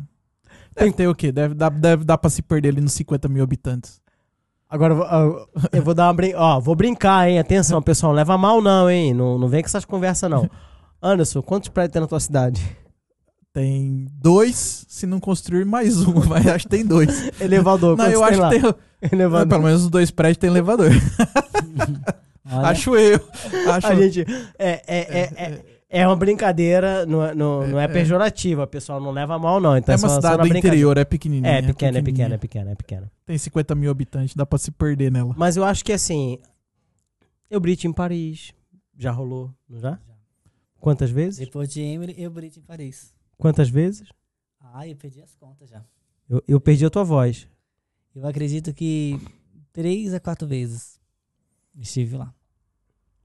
Deve 0.75 0.91
ter 0.93 1.07
o 1.07 1.15
quê? 1.15 1.31
Deve 1.31 1.53
dar, 1.55 1.69
deve 1.69 2.03
dar 2.03 2.17
pra 2.17 2.29
se 2.29 2.41
perder 2.41 2.69
ali 2.69 2.81
nos 2.81 2.93
50 2.93 3.27
mil 3.27 3.43
habitantes. 3.43 3.99
Agora 4.69 4.93
eu 4.93 4.97
vou- 4.97 5.07
eu, 5.07 5.47
eu 5.73 5.83
vou 5.83 5.93
dar 5.93 6.07
uma 6.07 6.13
brin... 6.13 6.33
Ó, 6.35 6.59
vou 6.59 6.75
brincar, 6.75 7.29
hein? 7.29 7.39
Atenção, 7.39 7.81
pessoal. 7.81 8.11
Não 8.11 8.17
leva 8.17 8.37
mal, 8.37 8.61
não, 8.61 8.89
hein? 8.89 9.13
Não, 9.13 9.37
não 9.39 9.47
vem 9.47 9.61
com 9.61 9.67
essas 9.67 9.85
conversas, 9.85 10.29
não. 10.29 10.49
Anderson, 11.01 11.41
quantos 11.41 11.69
prédios 11.69 11.93
tem 11.93 12.01
na 12.01 12.07
tua 12.07 12.19
cidade? 12.19 12.61
Tem 13.55 14.05
dois, 14.21 14.85
se 14.89 15.07
não 15.07 15.17
construir 15.17 15.63
mais 15.63 16.01
um, 16.05 16.13
mas 16.27 16.45
acho 16.45 16.65
que 16.65 16.71
tem 16.71 16.85
dois. 16.85 17.31
Elevador, 17.39 17.95
Não, 17.97 18.05
eu 18.07 18.21
acho 18.21 18.39
lá? 18.41 18.49
que 18.49 18.59
tem. 18.59 18.75
É, 19.01 19.13
Elevador. 19.13 19.47
pelo 19.47 19.63
menos 19.63 19.83
os 19.83 19.89
dois 19.89 20.09
prédios 20.09 20.37
tem 20.37 20.49
elevador. 20.49 20.89
Olha, 22.51 22.67
Acho 22.69 22.95
eu. 22.95 23.19
Acho 23.71 23.87
A 23.87 23.95
gente. 23.95 24.21
É, 24.57 24.81
é, 24.87 24.97
é, 24.97 25.21
é, 25.35 25.65
é 25.89 26.07
uma 26.07 26.15
brincadeira, 26.15 27.05
não 27.05 27.23
é, 27.23 27.33
não, 27.35 27.67
não 27.67 27.79
é 27.79 27.87
pejorativa, 27.87 28.63
o 28.63 28.67
pessoal 28.67 28.99
não 28.99 29.11
leva 29.11 29.37
mal, 29.39 29.59
não. 29.61 29.77
Então 29.77 29.93
É 29.93 29.97
uma 29.97 30.01
só- 30.01 30.07
só 30.09 30.15
cidade 30.15 30.37
na 30.37 30.43
do 30.43 30.49
brincadeira. 30.49 30.75
interior, 30.75 30.97
é 30.97 31.05
pequenininha. 31.05 31.53
É 31.53 31.61
pequena, 31.61 31.99
é 31.99 32.01
pequena, 32.01 32.35
é 32.35 32.37
pequena, 32.37 32.71
é 32.71 32.75
pequena. 32.75 33.11
Tem 33.25 33.37
50 33.37 33.73
mil 33.75 33.89
habitantes, 33.91 34.35
dá 34.35 34.45
pra 34.45 34.57
se 34.59 34.71
perder 34.71 35.11
nela. 35.11 35.33
Mas 35.37 35.55
eu 35.55 35.63
acho 35.63 35.83
que 35.85 35.93
assim. 35.93 36.39
Eu 37.49 37.59
brite 37.59 37.87
em 37.87 37.93
Paris. 37.93 38.51
Já 38.97 39.11
rolou, 39.11 39.51
não 39.69 39.79
já? 39.79 39.99
Quantas 40.79 41.09
vezes? 41.09 41.39
depois 41.39 41.69
de 41.69 41.81
Emily, 41.81 42.13
eu 42.17 42.29
Brit 42.29 42.59
em 42.59 42.61
Paris. 42.61 43.13
Quantas 43.37 43.69
vezes? 43.69 44.09
Ah, 44.59 44.87
eu 44.87 44.95
perdi 44.95 45.21
as 45.21 45.35
contas 45.35 45.69
já. 45.69 45.83
Eu, 46.29 46.43
eu 46.47 46.59
perdi 46.59 46.85
a 46.85 46.89
tua 46.89 47.03
voz. 47.03 47.47
Eu 48.15 48.25
acredito 48.25 48.73
que 48.73 49.19
três 49.71 50.13
a 50.13 50.19
quatro 50.19 50.47
vezes 50.47 50.99
estive 51.77 52.17
lá. 52.17 52.33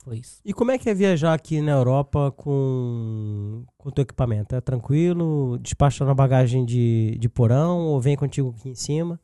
Foi 0.02 0.18
isso. 0.18 0.40
E 0.44 0.52
como 0.52 0.70
é 0.70 0.78
que 0.78 0.88
é 0.88 0.94
viajar 0.94 1.34
aqui 1.34 1.60
na 1.60 1.72
Europa 1.72 2.32
com 2.32 3.64
o 3.84 3.90
teu 3.90 4.02
equipamento? 4.02 4.54
É 4.54 4.60
tranquilo? 4.60 5.58
Despacha 5.58 6.04
na 6.04 6.14
bagagem 6.14 6.64
de, 6.64 7.16
de 7.18 7.28
porão 7.28 7.80
ou 7.80 8.00
vem 8.00 8.16
contigo 8.16 8.54
aqui 8.56 8.70
em 8.70 8.74
cima? 8.74 9.20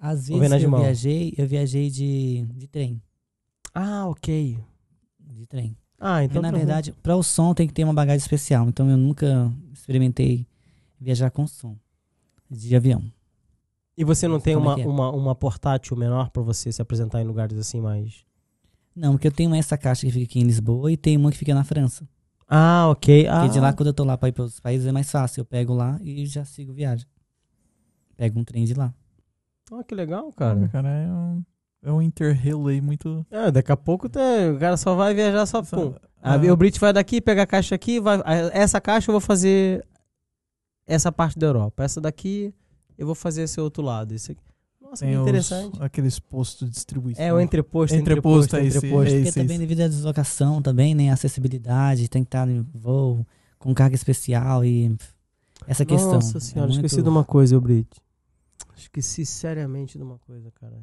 Às 0.00 0.28
vezes 0.28 0.62
eu 0.62 0.70
viajei, 0.76 1.34
eu 1.36 1.46
viajei 1.46 1.90
de, 1.90 2.46
de 2.54 2.68
trem. 2.68 3.02
Ah, 3.74 4.06
ok. 4.08 4.58
De 5.20 5.46
trem. 5.46 5.76
Ah, 5.98 6.22
então 6.22 6.40
e, 6.40 6.42
na 6.42 6.48
tranquilo. 6.50 6.66
verdade, 6.66 6.92
para 7.02 7.16
o 7.16 7.22
som 7.22 7.52
tem 7.54 7.66
que 7.66 7.72
ter 7.74 7.84
uma 7.84 7.92
bagagem 7.94 8.18
especial. 8.18 8.68
Então 8.68 8.88
eu 8.90 8.96
nunca 8.96 9.52
experimentei 9.72 10.46
viajar 11.00 11.30
com 11.30 11.46
som 11.46 11.76
de 12.50 12.74
avião. 12.76 13.02
E 13.96 14.04
você 14.04 14.28
não 14.28 14.38
tem 14.38 14.54
Como 14.54 14.70
é 14.70 14.74
uma, 14.74 14.82
é? 14.82 14.86
uma, 14.86 15.10
uma 15.10 15.34
portátil 15.34 15.96
menor 15.96 16.30
pra 16.30 16.40
você 16.42 16.70
se 16.70 16.80
apresentar 16.80 17.20
em 17.20 17.24
lugares 17.24 17.58
assim 17.58 17.80
mais. 17.80 18.24
Não, 18.94 19.12
porque 19.12 19.26
eu 19.26 19.32
tenho 19.32 19.52
essa 19.54 19.76
caixa 19.76 20.06
que 20.06 20.12
fica 20.12 20.24
aqui 20.24 20.38
em 20.40 20.44
Lisboa 20.44 20.90
e 20.92 20.96
tem 20.96 21.16
uma 21.16 21.30
que 21.32 21.36
fica 21.38 21.52
na 21.54 21.64
França. 21.64 22.08
Ah, 22.46 22.88
ok. 22.90 23.26
Ah, 23.26 23.40
Porque 23.40 23.52
de 23.54 23.60
lá, 23.60 23.72
quando 23.72 23.88
eu 23.88 23.92
tô 23.92 24.04
lá 24.04 24.16
pra 24.16 24.28
ir 24.28 24.32
para 24.32 24.44
outros 24.44 24.60
países, 24.60 24.86
é 24.86 24.92
mais 24.92 25.10
fácil. 25.10 25.40
Eu 25.40 25.44
pego 25.44 25.74
lá 25.74 25.98
e 26.00 26.24
já 26.26 26.44
sigo 26.44 26.72
viagem. 26.72 27.06
Pego 28.16 28.38
um 28.40 28.44
trem 28.44 28.64
de 28.64 28.74
lá. 28.74 28.94
ah, 29.72 29.84
que 29.84 29.94
legal, 29.94 30.32
Cara, 30.32 30.66
cara. 30.68 30.88
é 30.88 31.12
um, 31.12 31.44
é 31.88 31.92
um 31.92 32.02
interrail 32.02 32.66
aí 32.68 32.80
muito. 32.80 33.24
É, 33.30 33.50
daqui 33.50 33.72
a 33.72 33.76
pouco 33.76 34.08
tá- 34.08 34.20
o 34.54 34.58
cara 34.58 34.76
só 34.76 34.94
vai 34.94 35.14
viajar 35.14 35.46
só. 35.46 35.62
Pum. 35.62 35.94
Ah, 36.22 36.36
o 36.36 36.56
Brit 36.56 36.78
vai 36.80 36.92
daqui, 36.92 37.20
pega 37.20 37.42
a 37.42 37.46
caixa 37.46 37.74
aqui, 37.74 38.00
vai, 38.00 38.20
essa 38.52 38.80
caixa 38.80 39.10
eu 39.10 39.12
vou 39.12 39.20
fazer 39.20 39.84
essa 40.86 41.12
parte 41.12 41.38
da 41.38 41.46
Europa. 41.46 41.84
Essa 41.84 42.00
daqui 42.00 42.52
eu 42.96 43.06
vou 43.06 43.14
fazer 43.14 43.42
esse 43.42 43.60
outro 43.60 43.82
lado. 43.82 44.12
Esse 44.14 44.32
aqui. 44.32 44.40
Nossa, 44.80 45.04
que 45.04 45.10
tem 45.10 45.16
os- 45.20 45.22
interessante. 45.28 45.76
aqueles 45.82 46.18
postos 46.18 46.66
de 46.68 46.74
distribuição. 46.74 47.22
É 47.24 47.32
o 47.32 47.38
entreposto, 47.40 47.94
Entreposto, 47.94 48.56
é 48.56 48.64
esse- 48.64 48.78
entreposto. 48.78 49.08
é 49.08 49.10
Porque 49.16 49.28
esse, 49.28 49.34
também 49.40 49.56
esse. 49.56 49.66
devido 49.66 49.80
à 49.82 49.88
deslocação 49.88 50.62
também, 50.62 50.94
né? 50.94 51.10
Acessibilidade, 51.10 52.08
tem 52.08 52.22
que 52.24 52.28
estar 52.28 52.46
no 52.46 52.66
voo 52.74 53.26
com 53.58 53.74
carga 53.74 53.94
especial 53.94 54.64
e 54.64 54.96
essa 55.66 55.84
questão. 55.84 56.14
Nossa 56.14 56.38
é 56.38 56.40
senhora, 56.40 56.70
muito- 56.70 56.86
esqueci 56.86 57.02
de 57.02 57.08
uma 57.08 57.22
coisa, 57.24 57.54
eu 57.54 57.60
Esqueci 58.78 59.26
seriamente 59.26 59.98
de 59.98 60.04
uma 60.04 60.18
coisa, 60.18 60.50
cara. 60.52 60.76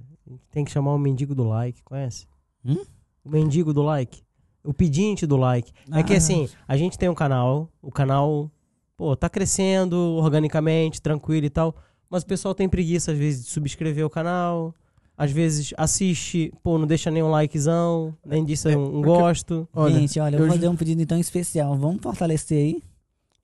Tem 0.51 0.63
que 0.65 0.71
chamar 0.71 0.93
o 0.93 0.97
mendigo 0.99 1.33
do 1.33 1.43
like, 1.43 1.81
conhece? 1.83 2.27
Hum? 2.63 2.83
O 3.23 3.29
mendigo 3.29 3.73
do 3.73 3.81
like. 3.81 4.21
O 4.63 4.73
pedinte 4.73 5.25
do 5.25 5.37
like. 5.37 5.71
É 5.91 6.03
que 6.03 6.13
Ah. 6.13 6.17
assim, 6.17 6.49
a 6.67 6.75
gente 6.75 6.97
tem 6.97 7.07
um 7.09 7.15
canal, 7.15 7.69
o 7.81 7.91
canal, 7.91 8.51
pô, 8.97 9.15
tá 9.15 9.29
crescendo 9.29 9.95
organicamente, 9.97 11.01
tranquilo 11.01 11.45
e 11.45 11.49
tal, 11.49 11.75
mas 12.09 12.23
o 12.23 12.25
pessoal 12.25 12.53
tem 12.55 12.67
preguiça 12.67 13.11
às 13.11 13.17
vezes 13.17 13.45
de 13.45 13.51
subscrever 13.51 14.05
o 14.05 14.09
canal, 14.09 14.73
às 15.17 15.31
vezes 15.31 15.73
assiste, 15.77 16.51
pô, 16.63 16.77
não 16.77 16.85
deixa 16.87 17.09
nem 17.09 17.23
um 17.23 17.29
likezão, 17.29 18.15
nem 18.25 18.43
disse 18.43 18.67
É, 18.69 18.77
um, 18.77 18.81
um 18.83 18.91
porque- 19.01 19.07
gosto. 19.07 19.67
Olha, 19.73 19.93
Gente, 19.99 20.19
olha, 20.19 20.35
eu 20.35 20.39
vou 20.41 20.49
fazer 20.49 20.67
um 20.67 20.75
pedido 20.75 21.01
então 21.01 21.19
especial. 21.19 21.77
Vamos 21.77 22.01
fortalecer 22.01 22.57
aí? 22.57 22.83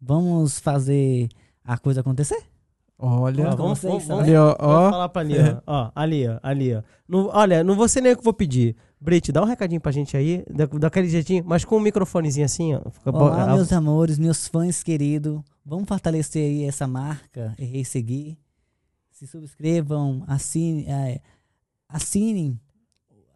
Vamos 0.01 0.59
fazer 0.59 1.29
a 1.63 1.77
coisa 1.77 2.01
acontecer? 2.01 2.43
Olha, 3.03 3.49
Ó, 3.49 3.55
vamos, 3.55 3.81
vamos, 3.81 4.05
vamos, 4.05 4.23
ali, 4.23 4.35
ó, 4.35 4.55
vamos 4.59 4.75
ó. 4.75 4.89
falar 4.91 5.09
pra 5.09 5.21
ali, 5.21 5.35
ó. 5.39 5.61
ó. 5.65 5.91
Ali, 5.95 6.27
ó, 6.27 6.39
ali, 6.43 6.75
ó. 6.75 6.83
Não- 7.07 7.29
olha, 7.33 7.63
não 7.63 7.75
vou 7.75 7.87
ser 7.87 8.01
nem 8.01 8.11
eu 8.11 8.17
que 8.17 8.23
vou 8.23 8.33
pedir. 8.33 8.75
Brit, 8.99 9.31
dá 9.31 9.41
um 9.41 9.45
recadinho 9.45 9.81
pra 9.81 9.91
gente 9.91 10.15
aí, 10.15 10.45
da, 10.47 10.67
daquele 10.67 11.09
jeitinho, 11.09 11.43
mas 11.45 11.65
com 11.65 11.77
um 11.77 11.79
microfonezinho 11.79 12.45
assim, 12.45 12.75
ó. 12.75 12.89
Fica 12.91 13.11
bo- 13.11 13.19
Olá, 13.25 13.43
a- 13.51 13.55
meus 13.55 13.73
amores, 13.73 14.19
meus 14.19 14.47
fãs 14.47 14.83
queridos. 14.83 15.41
Vamos 15.65 15.87
fortalecer 15.87 16.43
aí 16.43 16.63
essa 16.65 16.87
marca, 16.87 17.55
Errei 17.57 17.83
Seguir. 17.83 18.37
Se 19.09 19.25
subscrevam, 19.25 20.23
assine, 20.27 20.85
é, 20.87 21.19
assinem. 21.89 22.59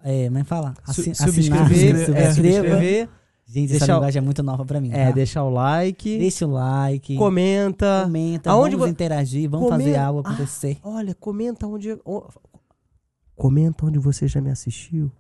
É, 0.04 0.26
como 0.28 0.38
é 0.38 0.44
fala? 0.44 0.74
su- 0.86 0.92
Assi- 1.02 1.16
subscrever, 1.16 1.96
assinar, 1.96 2.22
é, 2.22 2.26
subscreva. 2.34 2.68
subscrever, 2.68 3.10
Gente, 3.48 3.70
Deixa 3.70 3.86
essa 3.86 3.94
o- 3.94 3.96
linguagem 3.98 4.20
é 4.20 4.22
muito 4.24 4.42
nova 4.42 4.66
pra 4.66 4.82
mim. 4.82 4.90
é, 4.92 5.06
tá? 5.06 5.12
deixar 5.12 5.44
o 5.44 5.50
like, 5.52 6.18
Deixa 6.18 6.48
o 6.48 6.52
like, 6.52 7.16
comenta. 7.16 8.02
comenta, 8.04 8.50
Aonde 8.52 8.72
vamos 8.72 8.88
vo- 8.88 8.92
interagir, 8.92 9.48
vamos 9.50 9.70
Comenta- 9.70 9.84
fazer 9.84 9.98
algo 10.00 10.22
Ah, 10.26 10.30
acontecer. 10.32 10.78
Olha, 10.84 11.14
comenta 11.14 11.68
onde. 11.68 11.96
Comenta 13.36 13.86
onde 13.86 14.00
você 14.00 14.28
já 14.28 14.42
me 14.42 14.50
assistiu. 14.50 15.12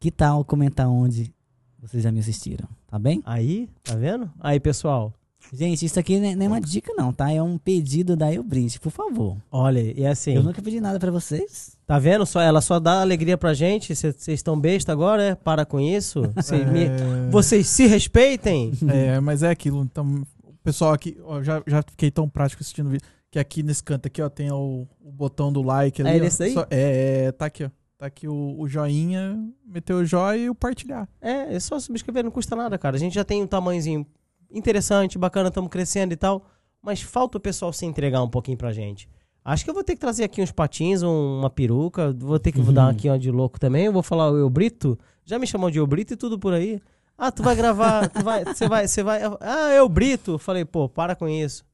Que 0.00 0.10
tal 0.10 0.44
comentar 0.44 0.88
onde 0.88 1.32
vocês 1.78 2.02
já 2.02 2.10
me 2.10 2.18
assistiram, 2.18 2.68
tá 2.88 2.98
bem? 2.98 3.22
Aí, 3.24 3.68
tá 3.84 3.94
vendo? 3.94 4.30
Aí, 4.40 4.58
pessoal. 4.58 5.12
Gente, 5.52 5.86
isso 5.86 5.98
aqui 5.98 6.18
não 6.20 6.28
é- 6.28 6.34
não 6.36 6.44
é 6.44 6.48
uma 6.48 6.60
dica 6.60 6.92
não, 6.94 7.12
tá? 7.12 7.32
É 7.32 7.42
um 7.42 7.56
pedido 7.56 8.14
da 8.16 8.32
Elbrit, 8.32 8.78
por 8.80 8.90
favor. 8.90 9.36
Olha, 9.50 9.80
e 9.80 10.04
assim. 10.06 10.34
Eu 10.34 10.42
nunca 10.42 10.60
pedi 10.60 10.78
nada 10.80 10.98
pra 10.98 11.10
vocês. 11.10 11.76
Tá 11.86 11.98
vendo? 11.98 12.26
Só, 12.26 12.40
ela 12.40 12.60
só 12.60 12.78
dá 12.78 13.00
alegria 13.00 13.38
pra 13.38 13.54
gente. 13.54 13.94
Vocês 13.94 14.28
estão 14.28 14.58
besta 14.60 14.92
agora, 14.92 15.22
é? 15.22 15.34
Para 15.34 15.64
com 15.64 15.80
isso. 15.80 16.22
Cê 16.42 16.64
me- 16.66 16.84
É, 16.84 17.30
Vocês 17.30 17.66
se 17.66 17.86
respeitem. 17.86 18.72
é, 18.92 19.20
mas 19.20 19.42
é 19.42 19.48
aquilo. 19.48 19.82
Então, 19.82 20.22
o 20.44 20.52
pessoal 20.62 20.92
aqui, 20.92 21.16
ó, 21.24 21.42
já, 21.42 21.62
já 21.66 21.82
fiquei 21.82 22.10
tão 22.10 22.28
prático 22.28 22.62
assistindo 22.62 22.88
o 22.88 22.90
vídeo, 22.90 23.06
que 23.30 23.38
aqui 23.38 23.62
nesse 23.62 23.82
canto 23.82 24.06
aqui, 24.06 24.20
ó, 24.20 24.28
tem 24.28 24.50
o, 24.52 24.86
o 25.00 25.10
botão 25.10 25.50
do 25.50 25.62
like 25.62 26.02
ali. 26.02 26.10
É 26.10 26.20
nesse 26.20 26.40
daí? 26.40 26.52
Só- 26.52 26.66
é, 26.70 27.24
é, 27.28 27.32
tá 27.32 27.46
aqui, 27.46 27.64
ó. 27.64 27.70
Tá 27.96 28.06
aqui 28.06 28.28
o, 28.28 28.54
o 28.58 28.68
joinha, 28.68 29.36
meter 29.66 29.92
o 29.92 30.04
joia 30.04 30.38
e 30.38 30.50
o 30.50 30.54
partilhar. 30.54 31.08
É, 31.20 31.54
é 31.54 31.58
só 31.58 31.80
subscrever, 31.80 32.22
não 32.22 32.30
custa 32.30 32.54
nada, 32.54 32.78
cara. 32.78 32.94
A 32.96 32.98
gente 33.00 33.14
já 33.14 33.24
tem 33.24 33.42
um 33.42 33.46
tamanhozinho 33.46 34.06
interessante, 34.50 35.18
bacana, 35.18 35.48
estamos 35.48 35.70
crescendo 35.70 36.12
e 36.12 36.16
tal. 36.16 36.44
Mas 36.82 37.02
falta 37.02 37.38
o 37.38 37.40
pessoal 37.40 37.72
se 37.72 37.84
entregar 37.86 38.22
um 38.22 38.28
pouquinho 38.28 38.56
pra 38.56 38.72
gente. 38.72 39.08
Acho 39.44 39.64
que 39.64 39.70
eu 39.70 39.74
vou 39.74 39.82
ter 39.82 39.94
que 39.94 40.00
trazer 40.00 40.24
aqui 40.24 40.42
uns 40.42 40.52
patins, 40.52 41.02
um- 41.02 41.38
uma 41.38 41.50
peruca. 41.50 42.12
Vou 42.12 42.38
ter 42.38 42.52
que 42.52 42.60
Uhum. 42.60 42.72
dar 42.72 42.88
aqui 42.90 43.08
uma 43.08 43.18
de 43.18 43.30
louco 43.30 43.58
também. 43.58 43.86
Eu 43.86 43.92
vou 43.92 44.02
falar 44.02 44.30
o 44.30 44.36
Eu 44.36 44.48
Brito. 44.50 44.98
Já 45.24 45.38
me 45.38 45.46
chamou 45.46 45.70
de 45.70 45.78
Eu 45.78 45.86
Brito 45.86 46.12
e 46.14 46.16
tudo 46.16 46.38
por 46.38 46.52
aí. 46.52 46.80
Ah, 47.16 47.32
tu 47.32 47.42
vai 47.42 47.56
gravar, 47.56 48.08
tu 48.10 48.22
vai, 48.22 48.44
você 48.44 48.68
vai, 48.68 48.86
você 48.86 49.02
vai. 49.02 49.20
Ah, 49.40 49.72
Eu 49.74 49.88
Brito. 49.88 50.38
Falei, 50.38 50.64
pô, 50.64 50.88
para 50.88 51.16
com 51.16 51.28
isso. 51.28 51.64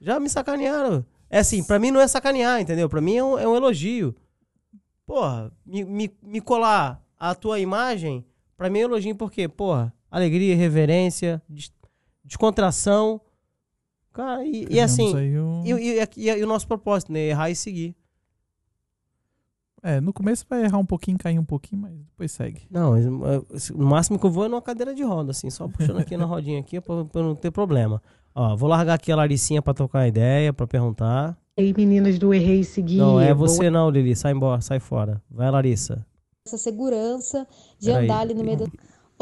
Já 0.00 0.18
me 0.18 0.28
sacanearam. 0.28 1.04
É 1.30 1.38
assim, 1.38 1.62
pra 1.62 1.78
mim 1.78 1.90
não 1.90 2.00
é 2.00 2.08
sacanear, 2.08 2.60
entendeu? 2.60 2.88
Pra 2.88 3.00
mim 3.00 3.16
é 3.16 3.24
um, 3.24 3.38
é 3.38 3.46
um 3.48 3.54
elogio. 3.56 4.14
Porra, 5.06 5.52
me, 5.64 5.84
me, 5.84 6.10
me 6.22 6.40
colar 6.40 7.02
a 7.18 7.34
tua 7.34 7.58
imagem, 7.60 8.24
pra 8.56 8.68
mim 8.70 8.80
é 8.80 8.82
um 8.86 8.88
elogio 8.90 9.14
porque, 9.16 9.48
porra, 9.48 9.92
alegria, 10.10 10.56
reverência, 10.56 11.40
descontração. 12.24 13.20
Cara, 14.12 14.44
e, 14.44 14.66
e 14.70 14.78
assim, 14.80 15.16
aí 15.16 15.38
um- 15.38 15.62
e, 15.64 15.72
e- 15.72 16.08
e- 16.16 16.28
e 16.30 16.44
o 16.44 16.46
nosso 16.46 16.66
propósito, 16.68 17.10
né? 17.12 17.20
Errar 17.20 17.50
e 17.50 17.56
seguir. 17.56 17.94
É, 19.82 20.00
no 20.00 20.12
começo 20.12 20.44
vai 20.48 20.62
errar 20.64 20.78
um 20.78 20.86
pouquinho, 20.86 21.18
cair 21.18 21.38
um 21.40 21.44
pouquinho, 21.44 21.82
mas 21.82 21.92
depois 21.92 22.30
segue. 22.30 22.62
Não, 22.70 22.92
uh, 22.92 23.46
o 23.74 23.84
máximo 23.84 24.16
que 24.18 24.24
eu 24.24 24.30
vou 24.30 24.44
é 24.44 24.48
numa 24.48 24.62
cadeira 24.62 24.94
de 24.94 25.02
roda, 25.02 25.32
assim, 25.32 25.50
só 25.50 25.66
puxando 25.66 25.98
aqui 25.98 26.16
na 26.16 26.24
rodinha 26.26 26.60
aqui 26.60 26.80
pra, 26.80 27.04
pra 27.04 27.20
não 27.22 27.34
ter 27.34 27.50
problema. 27.50 28.00
Ó, 28.34 28.54
vou 28.56 28.68
largar 28.68 28.94
aqui 28.94 29.10
a 29.10 29.16
Laricinha 29.16 29.60
pra 29.60 29.74
trocar 29.74 30.06
ideia, 30.06 30.52
pra 30.52 30.66
perguntar. 30.68 31.36
Ei, 31.56 31.74
meninas 31.76 32.16
do 32.18 32.32
Errei 32.32 32.60
e 32.60 32.64
Segui. 32.64 32.96
Não, 32.96 33.20
é 33.20 33.34
boa 33.34 33.48
você 33.48 33.68
não, 33.70 33.90
Lili. 33.90 34.14
Sai 34.14 34.32
embora, 34.32 34.60
sai 34.60 34.78
fora. 34.78 35.20
Vai, 35.28 35.50
Larissa. 35.50 36.06
essa 36.46 36.56
segurança 36.56 37.46
de 37.78 37.90
Peraí. 37.90 38.04
andar 38.04 38.20
ali 38.20 38.34
no 38.34 38.44
meio 38.44 38.58
do. 38.58 38.72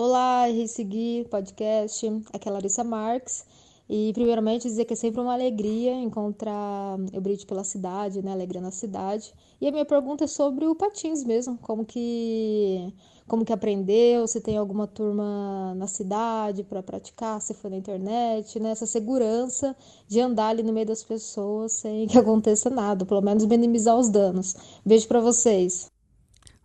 Olá, 0.02 0.47
Ressegui 0.47 1.27
Podcast. 1.31 2.06
Aqui 2.32 2.48
é 2.48 2.51
Larissa 2.51 2.82
Marques. 2.82 3.44
E, 3.86 4.14
primeiramente, 4.14 4.62
dizer 4.62 4.86
que 4.86 4.94
é 4.94 4.97
sempre 4.97 5.20
uma 5.20 5.35
alegria 5.35 5.93
encontrar 5.93 6.97
eu 7.12 7.20
Brito 7.20 7.47
pela 7.47 7.62
cidade, 7.62 8.22
né? 8.22 8.32
Alegria 8.32 8.62
na 8.62 8.70
cidade. 8.70 9.31
E 9.60 9.68
a 9.68 9.70
minha 9.70 9.85
pergunta 9.85 10.24
é 10.24 10.27
sobre 10.27 10.64
o 10.64 10.74
patins 10.74 11.22
mesmo. 11.22 11.59
Como 11.59 11.85
que, 11.85 12.94
como 13.28 13.44
que 13.44 13.52
aprendeu? 13.52 14.27
Se 14.27 14.40
tem 14.40 14.56
alguma 14.56 14.86
turma 14.86 15.74
na 15.74 15.86
cidade 15.86 16.64
para 16.64 16.82
praticar? 16.82 17.39
Se 17.43 17.52
foi 17.52 17.68
na 17.68 17.77
internet, 17.77 18.59
né? 18.59 18.70
Essa 18.70 18.86
segurança 18.86 19.77
de 20.09 20.18
andar 20.18 20.48
ali 20.48 20.62
no 20.62 20.72
meio 20.72 20.86
das 20.86 21.05
pessoas 21.05 21.72
sem 21.72 22.06
que 22.06 22.16
aconteça 22.16 22.70
nada. 22.70 23.05
Pelo 23.05 23.20
menos 23.20 23.44
minimizar 23.44 23.98
os 23.98 24.09
danos. 24.09 24.56
Beijo 24.82 25.06
para 25.06 25.20
vocês. 25.20 25.90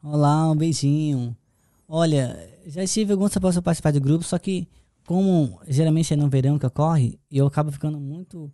Olá, 0.02 0.50
um 0.50 0.56
beijinho. 0.56 1.36
Olha, 1.90 2.55
já 2.66 2.86
tive 2.86 3.14
alguns 3.14 3.32
para 3.38 3.62
participar 3.62 3.92
de 3.92 4.00
grupos, 4.00 4.28
só 4.28 4.38
que 4.38 4.68
como 5.06 5.60
geralmente 5.68 6.14
é 6.14 6.18
no 6.18 6.28
verão 6.30 6.58
que 6.58 6.66
ocorre, 6.66 7.20
eu 7.32 7.46
acabo 7.46 7.72
ficando 7.72 8.00
muito 8.00 8.52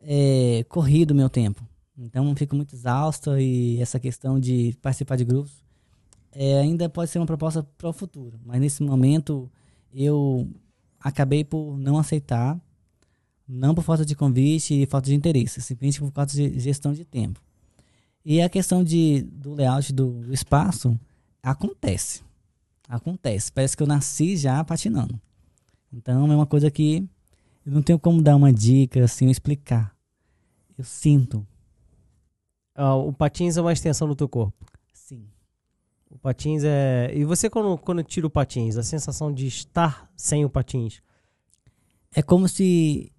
é, 0.00 0.64
corrido 0.68 1.10
o 1.10 1.14
meu 1.14 1.28
tempo. 1.28 1.66
Então 1.98 2.34
fico 2.36 2.56
muito 2.56 2.74
exausto 2.74 3.36
e 3.38 3.80
essa 3.80 3.98
questão 3.98 4.38
de 4.38 4.76
participar 4.80 5.16
de 5.16 5.24
grupos 5.24 5.52
é, 6.32 6.58
ainda 6.60 6.88
pode 6.88 7.10
ser 7.10 7.18
uma 7.18 7.26
proposta 7.26 7.62
para 7.76 7.88
o 7.88 7.92
futuro. 7.92 8.38
Mas 8.44 8.60
nesse 8.60 8.82
momento 8.82 9.50
eu 9.92 10.48
acabei 11.00 11.44
por 11.44 11.76
não 11.76 11.98
aceitar, 11.98 12.58
não 13.46 13.74
por 13.74 13.82
falta 13.82 14.04
de 14.04 14.14
convite 14.14 14.82
e 14.82 14.86
falta 14.86 15.06
de 15.06 15.14
interesse, 15.14 15.60
simplesmente 15.60 15.98
por 15.98 16.10
falta 16.12 16.32
de 16.32 16.58
gestão 16.58 16.92
de 16.92 17.04
tempo. 17.04 17.40
E 18.24 18.40
a 18.40 18.48
questão 18.48 18.84
de, 18.84 19.22
do 19.22 19.54
layout 19.54 19.92
do 19.92 20.32
espaço 20.32 20.98
acontece. 21.42 22.22
Acontece. 22.90 23.52
Parece 23.52 23.76
que 23.76 23.82
eu 23.84 23.86
nasci 23.86 24.36
já 24.36 24.62
patinando. 24.64 25.20
Então 25.92 26.30
é 26.30 26.34
uma 26.34 26.46
coisa 26.46 26.70
que 26.70 27.08
eu 27.64 27.72
não 27.72 27.82
tenho 27.82 28.00
como 28.00 28.20
dar 28.20 28.34
uma 28.34 28.52
dica 28.52 29.04
assim, 29.04 29.30
explicar. 29.30 29.94
Eu 30.76 30.82
sinto. 30.82 31.46
Ah, 32.74 32.96
o 32.96 33.12
patins 33.12 33.56
é 33.56 33.60
uma 33.60 33.72
extensão 33.72 34.08
do 34.08 34.16
teu 34.16 34.28
corpo. 34.28 34.66
Sim. 34.92 35.24
O 36.10 36.18
patins 36.18 36.64
é. 36.64 37.12
E 37.14 37.24
você, 37.24 37.48
quando, 37.48 37.78
quando 37.78 38.02
tira 38.02 38.26
o 38.26 38.30
patins, 38.30 38.76
a 38.76 38.82
sensação 38.82 39.32
de 39.32 39.46
estar 39.46 40.10
sem 40.16 40.44
o 40.44 40.50
patins? 40.50 41.00
É 42.12 42.22
como 42.22 42.48
se 42.48 43.12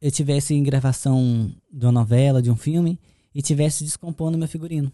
eu 0.00 0.10
tivesse 0.10 0.54
em 0.54 0.62
gravação 0.62 1.52
de 1.70 1.84
uma 1.84 1.92
novela, 1.92 2.40
de 2.40 2.50
um 2.50 2.56
filme, 2.56 2.98
e 3.34 3.42
tivesse 3.42 3.84
descompondo 3.84 4.38
meu 4.38 4.48
figurino. 4.48 4.90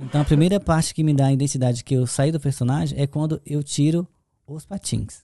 Então 0.00 0.20
a 0.20 0.24
primeira 0.24 0.60
parte 0.60 0.94
que 0.94 1.02
me 1.02 1.12
dá 1.12 1.26
a 1.26 1.32
identidade 1.32 1.82
que 1.82 1.94
eu 1.94 2.06
saí 2.06 2.30
do 2.30 2.38
personagem 2.38 2.98
é 3.00 3.06
quando 3.06 3.40
eu 3.44 3.62
tiro 3.62 4.06
os 4.46 4.64
patins. 4.64 5.22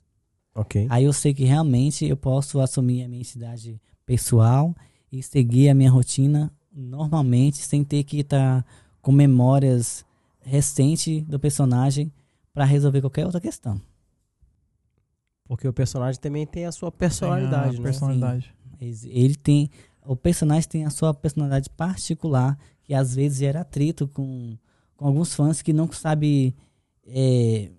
Ok. 0.54 0.86
Aí 0.90 1.04
eu 1.04 1.12
sei 1.12 1.32
que 1.32 1.44
realmente 1.44 2.04
eu 2.04 2.16
posso 2.16 2.60
assumir 2.60 3.04
a 3.04 3.08
minha 3.08 3.20
identidade 3.20 3.80
pessoal 4.04 4.74
e 5.10 5.22
seguir 5.22 5.68
a 5.68 5.74
minha 5.74 5.90
rotina 5.90 6.52
normalmente, 6.72 7.58
sem 7.58 7.84
ter 7.84 8.02
que 8.02 8.18
estar 8.20 8.64
com 9.00 9.12
memórias 9.12 10.04
recentes 10.40 11.22
do 11.22 11.38
personagem 11.38 12.12
para 12.52 12.64
resolver 12.64 13.00
qualquer 13.00 13.24
outra 13.26 13.40
questão. 13.40 13.80
Porque 15.46 15.68
o 15.68 15.72
personagem 15.72 16.20
também 16.20 16.46
tem 16.46 16.66
a 16.66 16.72
sua 16.72 16.90
personalidade, 16.90 17.70
Tem 17.70 17.78
a 17.78 17.80
né? 17.80 17.84
personalidade. 17.84 18.54
Ex- 18.80 19.04
Ele 19.04 19.36
tem. 19.36 19.70
O 20.04 20.16
personagem 20.16 20.68
tem 20.68 20.84
a 20.84 20.90
sua 20.90 21.14
personalidade 21.14 21.70
particular, 21.70 22.58
que 22.82 22.92
às 22.94 23.14
vezes 23.14 23.38
gera 23.38 23.60
atrito 23.60 24.08
com, 24.08 24.56
com 24.96 25.06
alguns 25.06 25.34
fãs 25.34 25.62
que 25.62 25.72
não 25.72 25.90
sabem 25.92 26.54
é, 27.06 27.70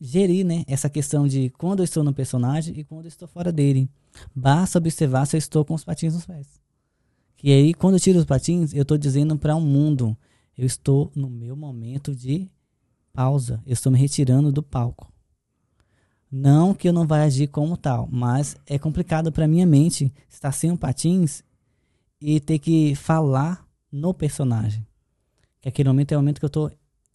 gerir 0.00 0.44
né, 0.44 0.64
essa 0.66 0.88
questão 0.88 1.28
de 1.28 1.50
quando 1.50 1.80
eu 1.80 1.84
estou 1.84 2.02
no 2.02 2.12
personagem 2.12 2.78
e 2.78 2.84
quando 2.84 3.04
eu 3.04 3.08
estou 3.08 3.28
fora 3.28 3.52
dele. 3.52 3.88
Basta 4.34 4.78
observar 4.78 5.26
se 5.26 5.36
eu 5.36 5.38
estou 5.38 5.64
com 5.64 5.74
os 5.74 5.84
patins 5.84 6.14
nos 6.14 6.26
pés. 6.26 6.60
Que 7.36 7.52
aí, 7.52 7.74
quando 7.74 7.94
eu 7.94 8.00
tiro 8.00 8.18
os 8.18 8.24
patins, 8.24 8.74
eu 8.74 8.82
estou 8.82 8.98
dizendo 8.98 9.38
para 9.38 9.54
o 9.54 9.60
mundo: 9.60 10.16
eu 10.56 10.66
estou 10.66 11.10
no 11.14 11.30
meu 11.30 11.56
momento 11.56 12.14
de 12.14 12.50
pausa, 13.12 13.62
eu 13.66 13.72
estou 13.72 13.90
me 13.90 13.98
retirando 13.98 14.52
do 14.52 14.62
palco. 14.62 15.10
Não 16.30 16.74
que 16.74 16.88
eu 16.88 16.92
não 16.92 17.06
vai 17.06 17.22
agir 17.22 17.48
como 17.48 17.76
tal, 17.76 18.08
mas 18.10 18.56
é 18.66 18.78
complicado 18.78 19.32
para 19.32 19.48
minha 19.48 19.66
mente 19.66 20.12
estar 20.28 20.52
sem 20.52 20.70
um 20.70 20.76
patins 20.76 21.42
e 22.20 22.38
ter 22.38 22.58
que 22.58 22.94
falar 22.94 23.66
no 23.90 24.14
personagem. 24.14 24.86
Que 25.60 25.68
aquele 25.68 25.88
momento 25.88 26.12
é 26.12 26.16
o 26.16 26.20
momento 26.20 26.38
que 26.38 26.44
eu 26.44 26.50
tô 26.50 26.70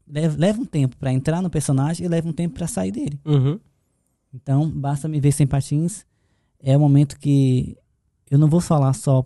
leva, 0.08 0.38
leva 0.38 0.62
um 0.62 0.66
tempo 0.66 0.96
para 0.98 1.12
entrar 1.12 1.42
no 1.42 1.50
personagem 1.50 2.06
e 2.06 2.10
leva 2.10 2.28
um 2.28 2.34
tempo 2.34 2.56
para 2.56 2.68
sair 2.68 2.92
dele. 2.92 3.20
Uhum. 3.26 3.60
Então, 4.34 4.70
basta 4.70 5.08
me 5.08 5.20
ver 5.20 5.32
sem 5.32 5.48
patins. 5.48 6.06
É 6.60 6.76
o 6.76 6.80
momento 6.80 7.18
que 7.18 7.78
eu 8.30 8.38
não 8.38 8.48
vou 8.48 8.60
falar 8.60 8.94
só 8.94 9.26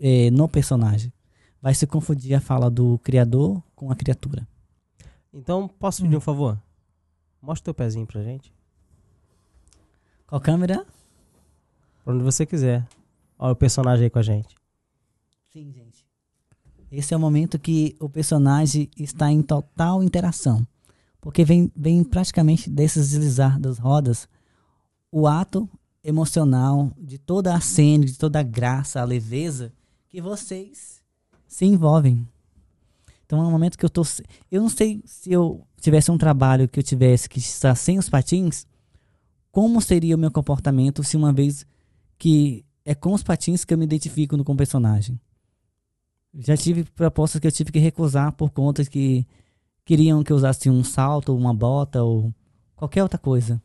eh, 0.00 0.30
no 0.30 0.48
personagem. 0.48 1.12
Vai 1.60 1.74
se 1.74 1.86
confundir 1.86 2.34
a 2.34 2.40
fala 2.40 2.70
do 2.70 2.98
criador 2.98 3.62
com 3.74 3.90
a 3.90 3.96
criatura. 3.96 4.46
Então, 5.32 5.68
posso 5.68 6.02
pedir 6.02 6.16
um 6.16 6.20
favor? 6.20 6.60
Mostra 7.40 7.66
teu 7.66 7.74
pezinho 7.74 8.06
pra 8.06 8.22
gente. 8.22 8.52
Qual 10.26 10.40
câmera? 10.40 10.84
Pra 12.04 12.14
onde 12.14 12.24
você 12.24 12.44
quiser. 12.44 12.86
Olha 13.38 13.52
o 13.52 13.56
personagem 13.56 14.04
aí 14.04 14.10
com 14.10 14.18
a 14.18 14.22
gente. 14.22 14.54
Sim, 15.52 15.72
gente. 15.72 15.91
Esse 16.92 17.14
é 17.14 17.16
o 17.16 17.20
momento 17.20 17.58
que 17.58 17.96
o 17.98 18.06
personagem 18.06 18.90
está 18.98 19.32
em 19.32 19.40
total 19.40 20.02
interação. 20.02 20.66
Porque 21.22 21.42
vem, 21.42 21.72
vem 21.74 22.04
praticamente 22.04 22.68
desses 22.68 23.10
deslizar 23.10 23.58
das 23.58 23.78
rodas 23.78 24.28
o 25.10 25.26
ato 25.26 25.66
emocional 26.04 26.92
de 26.98 27.16
toda 27.16 27.54
a 27.54 27.60
cena, 27.60 28.04
de 28.04 28.18
toda 28.18 28.40
a 28.40 28.42
graça, 28.42 29.00
a 29.00 29.04
leveza 29.04 29.72
que 30.06 30.20
vocês 30.20 31.00
se 31.48 31.64
envolvem. 31.64 32.28
Então 33.24 33.40
é 33.40 33.46
um 33.46 33.50
momento 33.50 33.78
que 33.78 33.84
eu 33.86 33.90
tô. 33.90 34.02
Eu 34.50 34.60
não 34.60 34.68
sei 34.68 35.02
se 35.06 35.32
eu 35.32 35.66
tivesse 35.80 36.10
um 36.10 36.18
trabalho 36.18 36.68
que 36.68 36.78
eu 36.78 36.82
tivesse 36.82 37.26
que 37.26 37.38
estar 37.38 37.74
sem 37.74 37.98
os 37.98 38.10
patins, 38.10 38.66
como 39.50 39.80
seria 39.80 40.14
o 40.14 40.18
meu 40.18 40.30
comportamento 40.30 41.02
se 41.02 41.16
uma 41.16 41.32
vez 41.32 41.64
que 42.18 42.66
é 42.84 42.94
com 42.94 43.14
os 43.14 43.22
patins 43.22 43.64
que 43.64 43.72
eu 43.72 43.78
me 43.78 43.84
identifico 43.84 44.36
no, 44.36 44.44
com 44.44 44.52
o 44.52 44.56
personagem. 44.56 45.18
Já 46.38 46.56
tive 46.56 46.84
propostas 46.84 47.40
que 47.40 47.46
eu 47.46 47.52
tive 47.52 47.70
que 47.70 47.78
recusar 47.78 48.32
por 48.32 48.50
conta 48.50 48.84
que 48.84 49.26
queriam 49.84 50.22
que 50.22 50.32
eu 50.32 50.36
usasse 50.36 50.70
um 50.70 50.82
salto, 50.82 51.36
uma 51.36 51.52
bota 51.52 52.02
ou 52.02 52.32
qualquer 52.74 53.02
outra 53.02 53.18
coisa. 53.18 53.60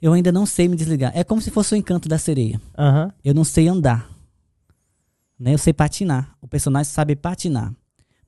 Eu 0.00 0.12
ainda 0.12 0.30
não 0.30 0.46
sei 0.46 0.68
me 0.68 0.76
desligar. 0.76 1.10
É 1.14 1.24
como 1.24 1.40
se 1.40 1.50
fosse 1.50 1.74
o 1.74 1.76
encanto 1.76 2.08
da 2.08 2.18
sereia. 2.18 2.60
Aham. 2.76 3.12
Eu 3.24 3.34
não 3.34 3.42
sei 3.42 3.66
andar. 3.66 4.08
Né? 5.38 5.54
Eu 5.54 5.58
sei 5.58 5.72
patinar. 5.72 6.36
O 6.40 6.46
personagem 6.46 6.92
sabe 6.92 7.16
patinar. 7.16 7.74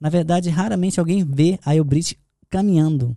Na 0.01 0.09
verdade, 0.09 0.51
raramente 0.51 0.99
alguém 0.99 1.25
vê 1.25 1.59
a 1.65 1.77
Elbrit 1.77 2.19
caminhando. 2.49 3.17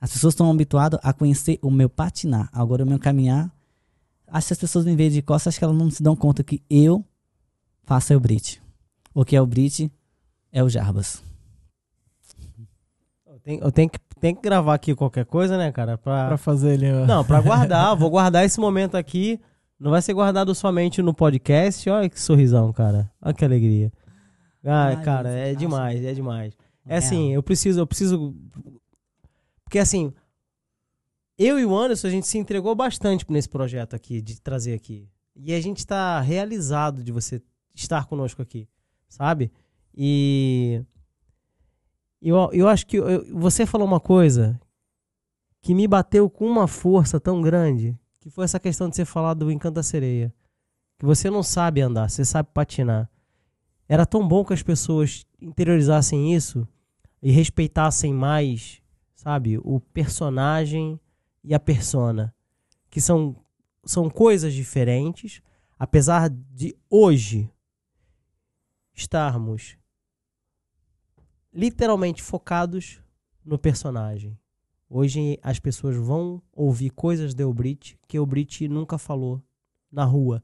As 0.00 0.12
pessoas 0.12 0.34
estão 0.34 0.48
habituadas 0.48 1.00
a 1.02 1.12
conhecer 1.12 1.58
o 1.60 1.70
meu 1.70 1.88
patinar. 1.88 2.48
Agora, 2.52 2.84
o 2.84 2.86
meu 2.86 3.00
caminhar, 3.00 3.52
acho 4.28 4.46
que 4.46 4.52
as 4.52 4.58
pessoas 4.60 4.84
me 4.84 4.94
veem 4.94 5.10
de 5.10 5.22
costas, 5.22 5.52
acho 5.52 5.58
que 5.58 5.64
elas 5.64 5.76
não 5.76 5.90
se 5.90 6.02
dão 6.02 6.14
conta 6.14 6.44
que 6.44 6.62
eu 6.70 7.04
faço 7.82 8.12
a 8.12 8.14
Elbrit. 8.14 8.62
O 9.18 9.24
que 9.24 9.34
é 9.34 9.42
o 9.42 9.46
Brit 9.46 9.90
é 10.52 10.62
o 10.62 10.68
Jarbas. 10.68 11.24
Eu 13.26 13.40
tenho, 13.40 13.60
eu 13.64 13.72
tenho 13.72 13.90
que, 13.90 13.98
tenho 14.20 14.36
que 14.36 14.42
gravar 14.42 14.74
aqui 14.74 14.94
qualquer 14.94 15.24
coisa, 15.24 15.58
né, 15.58 15.72
cara? 15.72 15.98
Pra... 15.98 16.28
Pra 16.28 16.36
fazer 16.38 16.74
ele. 16.74 16.92
ó. 16.92 17.04
Não, 17.04 17.24
pra 17.24 17.40
guardar. 17.40 17.96
Vou 17.98 18.10
guardar 18.10 18.44
esse 18.44 18.60
momento 18.60 18.96
aqui. 18.96 19.40
Não 19.76 19.90
vai 19.90 20.00
ser 20.00 20.14
guardado 20.14 20.54
somente 20.54 21.02
no 21.02 21.12
podcast. 21.12 21.90
Olha 21.90 22.08
que 22.08 22.20
sorrisão, 22.20 22.72
cara. 22.72 23.10
Olha 23.20 23.34
que 23.34 23.44
alegria. 23.44 23.92
Ah, 24.64 24.84
Ai, 24.86 25.02
cara, 25.02 25.30
é 25.30 25.50
acho 25.50 25.58
demais, 25.58 26.04
é 26.04 26.14
demais. 26.14 26.54
É 26.86 26.90
real. 26.90 26.98
assim, 26.98 27.34
eu 27.34 27.42
preciso, 27.42 27.80
eu 27.80 27.88
preciso. 27.88 28.36
Porque 29.64 29.80
assim, 29.80 30.12
eu 31.36 31.58
e 31.58 31.64
o 31.64 31.76
Anderson, 31.76 32.06
a 32.06 32.10
gente 32.10 32.28
se 32.28 32.38
entregou 32.38 32.72
bastante 32.72 33.26
nesse 33.28 33.48
projeto 33.48 33.96
aqui, 33.96 34.22
de 34.22 34.40
trazer 34.40 34.74
aqui. 34.74 35.08
E 35.34 35.52
a 35.52 35.60
gente 35.60 35.84
tá 35.84 36.20
realizado 36.20 37.02
de 37.02 37.10
você 37.10 37.42
estar 37.74 38.06
conosco 38.06 38.40
aqui, 38.40 38.68
sabe? 39.08 39.50
E. 39.94 40.82
Eu, 42.20 42.50
eu 42.52 42.68
acho 42.68 42.86
que 42.86 42.96
eu- 42.96 43.24
você 43.38 43.64
falou 43.64 43.86
uma 43.86 44.00
coisa 44.00 44.60
que 45.62 45.74
me 45.74 45.86
bateu 45.86 46.28
com 46.28 46.46
uma 46.46 46.66
força 46.66 47.20
tão 47.20 47.40
grande, 47.40 47.96
que 48.20 48.28
foi 48.30 48.44
essa 48.44 48.58
questão 48.58 48.88
de 48.88 48.96
você 48.96 49.04
falar 49.04 49.34
do 49.34 49.50
Encanto 49.50 49.74
da 49.76 49.82
Sereia. 49.82 50.34
Que 50.98 51.06
você 51.06 51.30
não 51.30 51.42
sabe 51.44 51.80
andar, 51.80 52.10
você 52.10 52.24
sabe 52.24 52.48
patinar. 52.52 53.08
Era 53.88 54.04
tão 54.04 54.26
bom 54.26 54.44
que 54.44 54.52
as 54.52 54.62
pessoas 54.62 55.24
interiorizassem 55.40 56.34
isso 56.34 56.66
e 57.22 57.30
respeitassem 57.30 58.12
mais, 58.12 58.82
sabe, 59.14 59.58
o 59.58 59.78
personagem 59.80 60.98
e 61.44 61.54
a 61.54 61.60
persona, 61.60 62.34
que 62.90 63.00
são 63.00 63.36
são 63.84 64.10
coisas 64.10 64.52
diferentes, 64.52 65.40
apesar 65.78 66.28
de 66.28 66.76
hoje 66.90 67.50
estarmos 68.98 69.76
literalmente 71.54 72.20
focados 72.20 73.00
no 73.44 73.58
personagem. 73.58 74.36
Hoje 74.90 75.38
as 75.42 75.58
pessoas 75.58 75.96
vão 75.96 76.42
ouvir 76.52 76.90
coisas 76.90 77.32
de 77.34 77.42
Elbrit 77.42 77.98
que 78.08 78.16
Elbrit 78.16 78.68
nunca 78.68 78.98
falou 78.98 79.42
na 79.90 80.04
rua. 80.04 80.42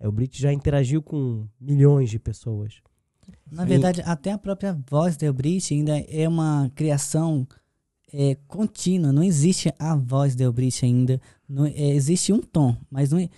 Elbrit 0.00 0.40
já 0.40 0.52
interagiu 0.52 1.02
com 1.02 1.46
milhões 1.60 2.10
de 2.10 2.18
pessoas. 2.18 2.80
Na 3.50 3.64
verdade, 3.64 4.02
até 4.04 4.32
a 4.32 4.38
própria 4.38 4.76
voz 4.88 5.16
da 5.16 5.26
Elbrit 5.26 5.74
ainda 5.74 5.98
é 6.08 6.26
uma 6.28 6.70
criação 6.74 7.46
é, 8.12 8.34
contínua. 8.48 9.12
Não 9.12 9.22
existe 9.22 9.72
a 9.78 9.94
voz 9.94 10.34
da 10.34 10.44
Elbrit 10.44 10.84
ainda. 10.84 11.20
Não, 11.48 11.66
é, 11.66 11.90
existe 11.90 12.32
um 12.32 12.40
tom, 12.40 12.76
mas 12.90 13.12
não, 13.12 13.28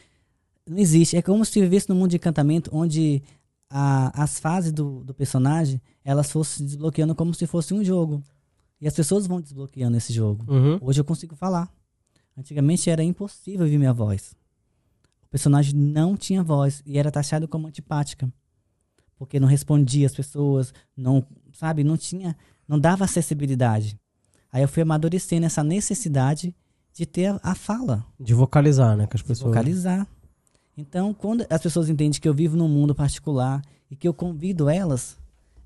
não 0.67 0.79
existe. 0.79 1.17
É 1.17 1.23
como 1.23 1.45
se 1.45 1.61
vivesse 1.61 1.89
num 1.89 1.97
mundo 1.97 2.11
de 2.11 2.17
encantamento 2.17 2.71
onde 2.73 3.23
a- 3.77 4.23
as 4.23 4.39
fases 4.39 4.73
do, 4.73 5.03
do 5.03 5.13
personagem 5.13 5.83
elas 6.05 6.31
fossem 6.31 6.65
desbloqueando 6.65 7.13
como 7.15 7.35
se 7.35 7.45
fosse 7.47 7.75
um 7.75 7.83
jogo. 7.83 8.23
E 8.81 8.87
as 8.87 8.95
pessoas 8.95 9.27
vão 9.27 9.41
desbloqueando 9.41 9.97
esse 9.97 10.13
jogo. 10.13 10.45
Uhum. 10.53 10.79
Hoje 10.81 11.01
eu 11.01 11.05
consigo 11.05 11.35
falar. 11.35 11.69
Antigamente 12.37 12.89
era 12.89 13.03
impossível 13.03 13.63
ouvir 13.63 13.79
minha 13.79 13.93
voz. 13.93 14.35
O 15.25 15.29
personagem 15.29 15.75
não 15.75 16.17
tinha 16.17 16.43
voz 16.43 16.83
e 16.87 16.99
era 16.99 17.11
taxado 17.11 17.49
como 17.49 17.67
antipática. 17.67 18.33
Porque 19.17 19.41
não 19.41 19.49
respondia 19.49 20.07
às 20.07 20.15
pessoas, 20.15 20.73
não, 20.97 21.25
sabe, 21.53 21.83
não 21.83 21.97
tinha, 21.97 22.37
não 22.69 22.79
dava 22.79 23.05
acessibilidade. 23.05 23.99
Aí 24.53 24.63
eu 24.63 24.69
fui 24.69 24.83
amadurecendo 24.83 25.47
essa 25.47 25.65
necessidade 25.65 26.55
de 26.93 27.07
ter 27.07 27.27
a, 27.27 27.41
a 27.43 27.55
fala. 27.55 28.05
De 28.21 28.35
vocalizar, 28.35 28.97
né? 28.97 29.09
As 29.11 29.23
pessoas. 29.23 29.51
Vocalizar. 29.51 30.07
Então, 30.77 31.15
quando 31.15 31.47
as 31.49 31.63
pessoas 31.63 31.89
entendem 31.89 32.21
que 32.21 32.29
eu 32.29 32.35
vivo 32.35 32.57
num 32.57 32.69
mundo 32.69 32.95
particular 32.95 33.63
e 33.91 33.95
que 33.95 34.09
eu 34.09 34.15
convido 34.15 34.69
elas, 34.69 35.17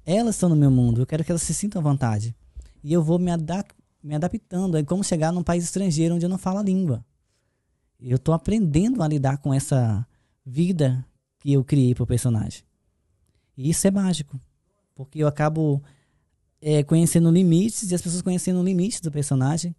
elas 0.05 0.35
estão 0.35 0.49
no 0.49 0.57
meu 0.57 0.71
mundo, 0.71 1.01
eu 1.01 1.07
quero 1.07 1.25
que 1.25 1.33
elas 1.33 1.43
se 1.43 1.55
sintam 1.55 1.81
à 1.81 1.83
vontade. 1.83 2.35
E 2.83 2.93
eu 2.93 3.03
vou 3.03 3.19
me, 3.19 3.31
adap 3.31 3.73
me 4.03 4.15
adaptando. 4.15 4.77
É 4.77 4.83
como 4.83 5.03
chegar 5.03 5.33
num 5.33 5.43
país 5.43 5.65
estrangeiro 5.65 6.15
onde 6.15 6.27
eu 6.27 6.31
não 6.31 6.39
falo 6.39 6.59
a 6.59 6.63
língua. 6.63 7.05
Eu 8.01 8.17
estou 8.17 8.35
aprendendo 8.35 9.03
a 9.03 9.09
lidar 9.09 9.39
com 9.39 9.53
essa 9.53 10.07
vida 10.45 11.05
que 11.41 11.53
eu 11.53 11.65
criei 11.65 11.95
para 11.95 12.05
o 12.05 12.07
personagem. 12.07 12.63
E 13.57 13.71
isso 13.71 13.87
é 13.87 13.91
mágico. 13.91 14.41
Porque 14.95 15.23
eu 15.23 15.27
acabo 15.27 15.83
é, 16.61 16.83
conhecendo 16.83 17.31
limites 17.31 17.91
e 17.91 17.95
as 17.95 18.03
pessoas 18.03 18.23
conhecendo 18.23 18.63
limites 18.63 19.01
do 19.01 19.11
personagem. 19.11 19.75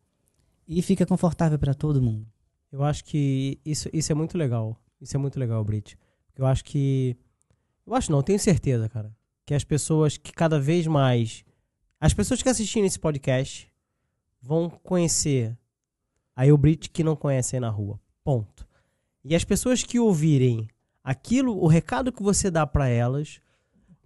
E 0.67 0.81
fica 0.81 1.05
confortável 1.05 1.57
para 1.57 1.73
todo 1.73 2.01
mundo. 2.01 2.27
Eu 2.71 2.83
acho 2.83 3.03
que 3.03 3.59
isso, 3.65 3.89
isso 3.91 4.11
é 4.11 4.15
muito 4.15 4.37
legal. 4.37 4.79
Isso 5.01 5.15
é 5.15 5.19
muito 5.19 5.39
legal, 5.39 5.63
Brit. 5.63 5.97
Eu 6.35 6.45
acho 6.45 6.63
que. 6.63 7.15
Eu 7.85 7.95
acho 7.95 8.11
não, 8.11 8.21
tenho 8.21 8.39
certeza, 8.39 8.87
cara. 8.87 9.15
Que 9.45 9.53
as 9.53 9.63
pessoas 9.63 10.17
que 10.17 10.31
cada 10.31 10.59
vez 10.59 10.87
mais. 10.87 11.43
As 11.99 12.13
pessoas 12.13 12.41
que 12.41 12.49
assistirem 12.49 12.87
esse 12.87 12.99
podcast 12.99 13.71
vão 14.41 14.69
conhecer 14.69 15.57
a 16.35 16.45
Brit 16.55 16.89
que 16.89 17.03
não 17.03 17.15
conhecem 17.15 17.59
na 17.59 17.69
rua. 17.69 17.99
Ponto. 18.23 18.67
E 19.23 19.35
as 19.35 19.43
pessoas 19.43 19.83
que 19.83 19.99
ouvirem 19.99 20.69
aquilo, 21.03 21.57
o 21.57 21.67
recado 21.67 22.11
que 22.11 22.23
você 22.23 22.49
dá 22.49 22.65
para 22.65 22.87
elas, 22.87 23.41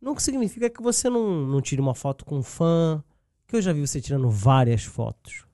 não 0.01 0.17
significa 0.17 0.69
que 0.69 0.81
você 0.81 1.09
não, 1.09 1.45
não 1.45 1.61
tire 1.61 1.81
uma 1.81 1.93
foto 1.93 2.25
com 2.25 2.39
um 2.39 2.43
fã, 2.43 3.03
que 3.47 3.55
eu 3.55 3.61
já 3.61 3.71
vi 3.71 3.85
você 3.85 4.01
tirando 4.01 4.29
várias 4.29 4.83
fotos. 4.83 5.45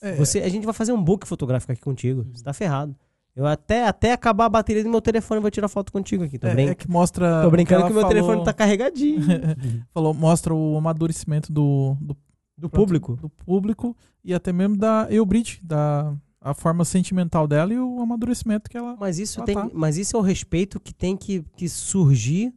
É. 0.00 0.14
Você, 0.16 0.40
a 0.40 0.48
gente 0.48 0.64
vai 0.64 0.74
fazer 0.74 0.92
um 0.92 1.02
book 1.02 1.26
fotográfico 1.26 1.72
aqui 1.72 1.80
contigo. 1.80 2.26
Você 2.32 2.44
tá 2.44 2.52
ferrado. 2.52 2.94
Eu 3.38 3.46
até, 3.46 3.86
até 3.86 4.12
acabar 4.12 4.46
a 4.46 4.48
bateria 4.48 4.82
do 4.82 4.90
meu 4.90 5.00
telefone 5.00 5.40
vou 5.40 5.48
tirar 5.48 5.68
foto 5.68 5.92
contigo 5.92 6.24
aqui. 6.24 6.40
Tô, 6.40 6.48
É, 6.48 6.54
brin 6.54 6.66
é 6.70 6.74
que 6.74 6.90
mostra. 6.90 7.42
tô 7.42 7.50
brincando 7.52 7.82
que 7.82 7.86
que 7.88 7.92
meu 7.92 8.00
ela 8.00 8.08
telefone 8.08 8.32
falou- 8.32 8.44
tá 8.44 8.52
carregadinho. 8.52 9.20
falou, 9.94 10.12
mostra 10.12 10.52
o 10.52 10.76
amadurecimento 10.76 11.52
do, 11.52 11.96
do, 12.00 12.16
Do 12.56 12.68
público. 12.68 13.14
do 13.14 13.28
público 13.30 13.96
e 14.24 14.34
até 14.34 14.52
mesmo 14.52 14.76
da 14.76 15.06
Eubrit, 15.08 15.60
da 15.64 16.12
a 16.40 16.52
forma 16.52 16.84
sentimental 16.84 17.46
dela 17.46 17.72
e 17.72 17.78
o 17.78 18.00
amadurecimento 18.00 18.68
que 18.68 18.76
ela. 18.76 18.96
Mas 18.98 19.20
isso, 19.20 19.40
Ah, 19.40 19.44
tem, 19.44 19.54
tá. 19.54 19.70
mas 19.72 19.96
isso 19.96 20.16
é 20.16 20.18
o 20.18 20.22
respeito 20.22 20.80
que 20.80 20.92
tem 20.92 21.16
que, 21.16 21.44
que 21.56 21.68
surgir 21.68 22.52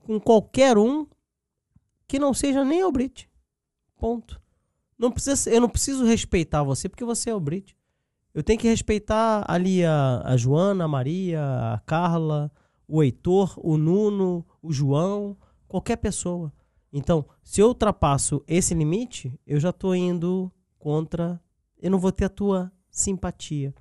com 0.00 0.18
qualquer 0.18 0.76
um 0.76 1.06
que 2.08 2.18
não 2.18 2.34
seja 2.34 2.64
nem 2.64 2.82
o 2.82 2.90
Brit. 2.90 3.28
Ponto. 4.00 4.40
Não 4.98 5.12
precisa, 5.12 5.48
eu 5.48 5.60
não 5.60 5.68
preciso 5.68 6.04
respeitar 6.04 6.64
você 6.64 6.88
porque 6.88 7.04
você 7.04 7.30
é 7.30 7.34
o 7.34 7.40
Brit. 7.40 7.76
Eu 8.34 8.42
tenho 8.42 8.58
que 8.58 8.68
respeitar 8.68 9.44
ali 9.48 9.84
a, 9.84 10.22
a 10.24 10.36
Joana, 10.36 10.84
a 10.84 10.88
Maria, 10.88 11.40
a 11.72 11.78
Carla, 11.86 12.50
o 12.86 13.02
Heitor, 13.02 13.54
o 13.56 13.78
Nuno, 13.78 14.44
o 14.60 14.72
João, 14.72 15.36
qualquer 15.68 15.96
pessoa. 15.96 16.52
Então, 16.92 17.24
se 17.42 17.60
eu 17.60 17.68
ultrapasso 17.68 18.42
esse 18.46 18.74
limite, 18.74 19.32
eu 19.46 19.58
já 19.60 19.72
tô 19.72 19.94
indo 19.94 20.50
contra. 20.78 21.40
Eu 21.80 21.90
não 21.90 21.98
vou 21.98 22.12
ter 22.12 22.24
a 22.24 22.28
tua 22.28 22.72
simpatia 22.90 23.74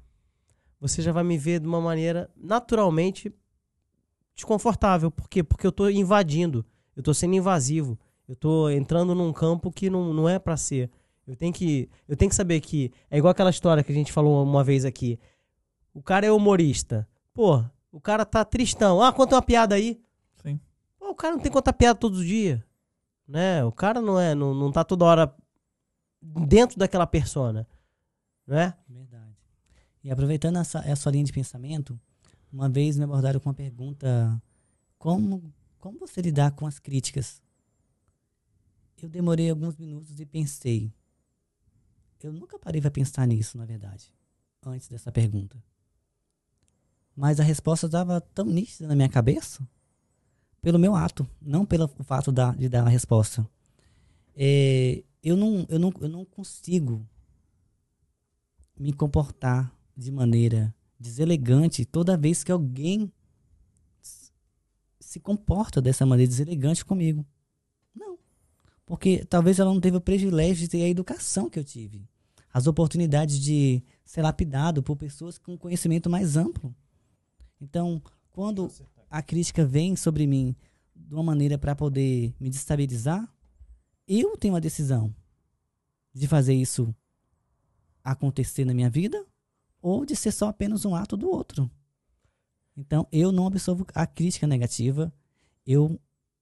você 0.83 1.01
já 1.01 1.13
vai 1.13 1.23
me 1.23 1.37
ver 1.37 1.61
de 1.61 1.65
uma 1.65 1.79
maneira 1.79 2.29
naturalmente 2.35 3.33
desconfortável. 4.35 5.09
Por 5.09 5.29
quê? 5.29 5.41
Porque 5.41 5.65
eu 5.65 5.71
tô 5.71 5.89
invadindo. 5.89 6.65
Eu 6.93 7.01
tô 7.01 7.13
sendo 7.13 7.35
invasivo. 7.35 7.97
Eu 8.27 8.35
tô 8.35 8.69
entrando 8.69 9.15
num 9.15 9.31
campo 9.31 9.71
que 9.71 9.89
não, 9.89 10.13
não 10.13 10.27
é 10.27 10.37
pra 10.37 10.57
ser. 10.57 10.91
Eu 11.25 11.35
tenho 11.35 11.53
que 11.53 11.89
eu 12.07 12.17
tenho 12.17 12.29
que 12.29 12.35
saber 12.35 12.59
que 12.59 12.91
é 13.09 13.17
igual 13.17 13.31
aquela 13.31 13.49
história 13.49 13.83
que 13.83 13.91
a 13.91 13.95
gente 13.95 14.11
falou 14.11 14.43
uma 14.43 14.63
vez 14.63 14.83
aqui. 14.83 15.19
O 15.93 16.01
cara 16.01 16.25
é 16.25 16.31
humorista. 16.31 17.07
Pô, 17.33 17.63
o 17.91 18.01
cara 18.01 18.25
tá 18.25 18.43
tristão. 18.43 19.01
Ah, 19.01 19.13
conta 19.13 19.35
uma 19.35 19.41
piada 19.41 19.75
aí. 19.75 20.01
Sim. 20.41 20.59
Pô, 20.97 21.11
o 21.11 21.15
cara 21.15 21.35
não 21.35 21.41
tem 21.41 21.51
que 21.51 21.55
contar 21.55 21.73
piada 21.73 21.97
todo 21.97 22.23
dia. 22.23 22.65
Né? 23.27 23.63
O 23.63 23.71
cara 23.71 24.01
não 24.01 24.19
é 24.19 24.35
não, 24.35 24.53
não 24.53 24.71
tá 24.71 24.83
toda 24.83 25.05
hora 25.05 25.35
dentro 26.21 26.77
daquela 26.77 27.07
persona, 27.07 27.67
né? 28.45 28.73
Verdade. 28.87 29.37
E 30.03 30.11
aproveitando 30.11 30.57
essa, 30.57 30.79
essa 30.79 31.09
linha 31.09 31.23
de 31.23 31.31
pensamento, 31.31 31.97
uma 32.51 32.67
vez 32.67 32.97
me 32.97 33.05
abordaram 33.05 33.39
com 33.39 33.49
uma 33.49 33.55
pergunta: 33.55 34.41
como, 34.97 35.53
como 35.79 35.99
você 35.99 36.21
lidar 36.21 36.51
com 36.51 36.67
as 36.67 36.79
críticas? 36.79 37.41
Eu 39.01 39.09
demorei 39.09 39.49
alguns 39.49 39.75
minutos 39.77 40.19
e 40.19 40.25
pensei. 40.25 40.93
Eu 42.23 42.31
nunca 42.31 42.57
parei 42.57 42.79
para 42.79 42.89
pensar 42.89 43.27
nisso, 43.27 43.57
na 43.57 43.65
verdade, 43.65 44.13
antes 44.65 44.87
dessa 44.87 45.11
pergunta. 45.11 45.61
Mas 47.15 47.39
a 47.39 47.43
resposta 47.43 47.85
estava 47.85 48.21
tão 48.21 48.45
nítida 48.45 48.87
na 48.87 48.95
minha 48.95 49.09
cabeça 49.09 49.67
pelo 50.61 50.79
meu 50.79 50.95
ato, 50.95 51.27
não 51.41 51.65
pelo 51.65 51.89
fato 52.05 52.31
da, 52.31 52.51
de 52.53 52.69
dar 52.69 52.85
a 52.87 52.89
resposta. 52.89 53.47
É, 54.33 55.03
eu, 55.21 55.35
não, 55.35 55.65
eu, 55.69 55.77
não, 55.77 55.93
eu 55.99 56.07
não 56.07 56.23
consigo 56.23 57.05
me 58.79 58.93
comportar 58.93 59.75
de 59.95 60.09
maneira 60.09 60.73
deselegante 60.97 61.85
toda 61.85 62.17
vez 62.17 62.43
que 62.43 62.51
alguém 62.51 63.11
se 64.99 65.19
comporta 65.19 65.81
dessa 65.81 66.05
maneira 66.05 66.29
deselegante 66.29 66.83
comigo. 66.83 67.25
Não. 67.93 68.17
Porque 68.85 69.25
talvez 69.25 69.59
ela 69.59 69.71
não 69.71 69.81
teve 69.81 69.97
o 69.97 70.01
privilégio 70.01 70.63
de 70.63 70.69
ter 70.69 70.83
a 70.83 70.89
educação 70.89 71.49
que 71.49 71.59
eu 71.59 71.63
tive. 71.63 72.07
As 72.53 72.67
oportunidades 72.67 73.39
de 73.39 73.83
ser 74.05 74.21
lapidado 74.21 74.83
por 74.83 74.95
pessoas 74.95 75.39
com 75.39 75.57
conhecimento 75.57 76.09
mais 76.09 76.37
amplo. 76.37 76.75
Então, 77.59 77.99
quando 78.29 78.71
a 79.09 79.23
crítica 79.23 79.65
vem 79.65 79.95
sobre 79.95 80.27
mim 80.27 80.55
de 80.95 81.15
uma 81.15 81.23
maneira 81.23 81.57
para 81.57 81.75
poder 81.75 82.35
me 82.39 82.49
destabilizar, 82.49 83.27
eu 84.07 84.37
tenho 84.37 84.55
a 84.55 84.59
decisão 84.59 85.13
de 86.13 86.27
fazer 86.27 86.53
isso 86.53 86.93
acontecer 88.03 88.65
na 88.65 88.73
minha 88.73 88.89
vida 88.89 89.25
ou 89.81 90.05
de 90.05 90.15
ser 90.15 90.31
só 90.31 90.49
apenas 90.49 90.85
um 90.85 90.93
ato 90.93 91.17
do 91.17 91.29
outro. 91.29 91.69
Então, 92.77 93.07
eu 93.11 93.31
não 93.31 93.47
absorvo 93.47 93.85
a 93.93 94.05
crítica 94.05 94.45
negativa, 94.45 95.11
eu 95.65 95.99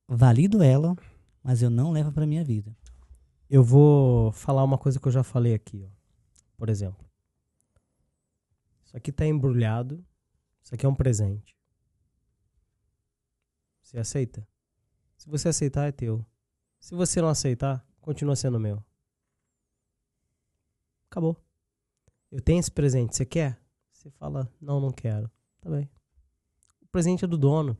valido 0.07 0.61
ela, 0.61 0.95
mas 1.43 1.61
eu 1.61 1.69
não 1.69 1.91
levo 1.91 2.11
para 2.11 2.27
minha 2.27 2.43
vida. 2.43 2.75
Eu 3.49 3.63
vou 3.63 4.31
falar 4.31 4.63
uma 4.63 4.77
coisa 4.77 4.99
que 4.99 5.07
eu 5.07 5.11
já 5.11 5.23
falei 5.23 5.53
aqui, 5.53 5.85
ó. 5.85 6.01
Por 6.61 6.69
exemplo. 6.69 7.03
Isso 8.85 8.95
aqui 8.95 9.11
tá 9.11 9.25
embrulhado. 9.25 10.05
Isso 10.61 10.75
aqui 10.75 10.85
é 10.85 10.89
um 10.89 10.93
presente. 10.93 11.57
Você 13.81 13.97
aceita? 13.97 14.47
Se 15.17 15.27
você 15.27 15.49
aceitar, 15.49 15.88
é 15.88 15.91
teu. 15.91 16.23
Se 16.79 16.93
você 16.93 17.19
não 17.19 17.29
aceitar, 17.29 17.83
continua 17.99 18.35
sendo 18.35 18.59
meu. 18.59 18.85
Acabou. 21.09 21.35
Eu 22.29 22.39
tenho 22.39 22.59
esse 22.59 22.69
presente, 22.69 23.15
você 23.15 23.25
quer? 23.25 23.59
Você 23.91 24.11
fala, 24.11 24.47
não, 24.61 24.79
não 24.79 24.91
quero. 24.91 25.31
Tá 25.61 25.67
bem. 25.67 25.89
O 26.79 26.85
presente 26.89 27.25
é 27.25 27.27
do 27.27 27.39
dono. 27.39 27.75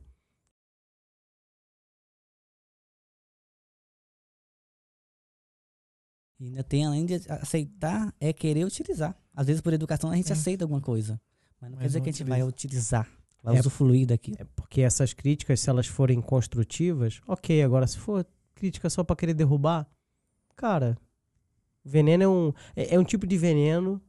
E 6.42 6.46
ainda 6.46 6.64
tem, 6.64 6.84
além 6.84 7.06
de 7.06 7.14
aceitar, 7.28 8.12
é 8.20 8.32
querer 8.32 8.64
utilizar. 8.64 9.16
Às 9.32 9.46
vezes, 9.46 9.62
por 9.62 9.72
educação, 9.72 10.10
a 10.10 10.16
gente 10.16 10.26
Sim. 10.26 10.32
aceita 10.32 10.64
alguma 10.64 10.80
coisa. 10.80 11.20
Mas 11.60 11.70
não 11.70 11.76
Mas 11.76 11.82
quer 11.82 11.86
dizer 11.86 11.98
não 11.98 12.02
que 12.04 12.08
a 12.08 12.12
gente 12.12 12.22
utiliza. 12.22 12.36
vai 12.40 12.48
utilizar, 12.48 13.08
vai 13.44 13.56
É. 13.56 13.60
usufruir 13.60 14.06
daquilo. 14.08 14.36
É 14.40 14.44
porque 14.56 14.80
essas 14.80 15.12
críticas, 15.12 15.60
se 15.60 15.70
elas 15.70 15.86
forem 15.86 16.20
construtivas, 16.20 17.20
ok. 17.28 17.62
Agora, 17.62 17.86
se 17.86 17.96
for 17.96 18.26
crítica 18.56 18.90
só 18.90 19.04
pra 19.04 19.14
querer 19.14 19.34
derrubar, 19.34 19.86
cara, 20.56 20.98
veneno 21.84 22.24
é 22.24 22.28
um, 22.28 22.52
é, 22.74 22.94
é 22.96 22.98
um 22.98 23.04
tipo 23.04 23.24
de 23.24 23.38
veneno 23.38 24.02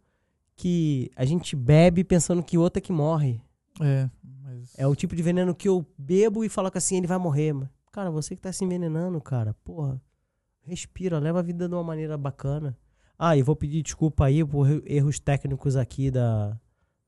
que 0.56 1.12
a 1.16 1.26
gente 1.26 1.56
bebe 1.56 2.04
pensando 2.04 2.42
que 2.42 2.58
outro 2.58 2.80
é 2.80 2.82
que 2.82 2.92
morre. 2.92 3.40
É, 3.80 4.10
mas. 4.24 4.74
É 4.76 4.88
o 4.88 4.96
tipo 4.96 5.16
de 5.16 5.22
veneno 5.22 5.54
que 5.54 5.68
eu 5.70 5.86
bebo 5.98 6.44
e 6.44 6.50
falo 6.50 6.72
que 6.72 6.80
assim 6.80 6.98
ele 6.98 7.06
vai 7.08 7.20
morrer. 7.20 7.54
Mas, 7.54 7.70
cara, 7.92 8.10
você 8.10 8.36
que 8.36 8.42
tá 8.42 8.52
se 8.52 8.66
envenenando, 8.66 9.22
cara, 9.22 9.54
porra, 9.64 10.02
respira, 10.66 11.20
leva 11.20 11.40
a 11.40 11.44
vida 11.44 11.68
de 11.68 11.74
uma 11.74 11.84
maneira 11.84 12.18
bacana. 12.18 12.78
Ah, 13.18 13.38
e 13.38 13.42
vou 13.44 13.56
pedir 13.56 13.82
desculpa 13.82 14.26
aí 14.26 14.44
por 14.44 14.70
er- 14.70 14.82
erros 14.86 15.20
técnicos 15.20 15.76
aqui 15.76 16.10
da, 16.12 16.58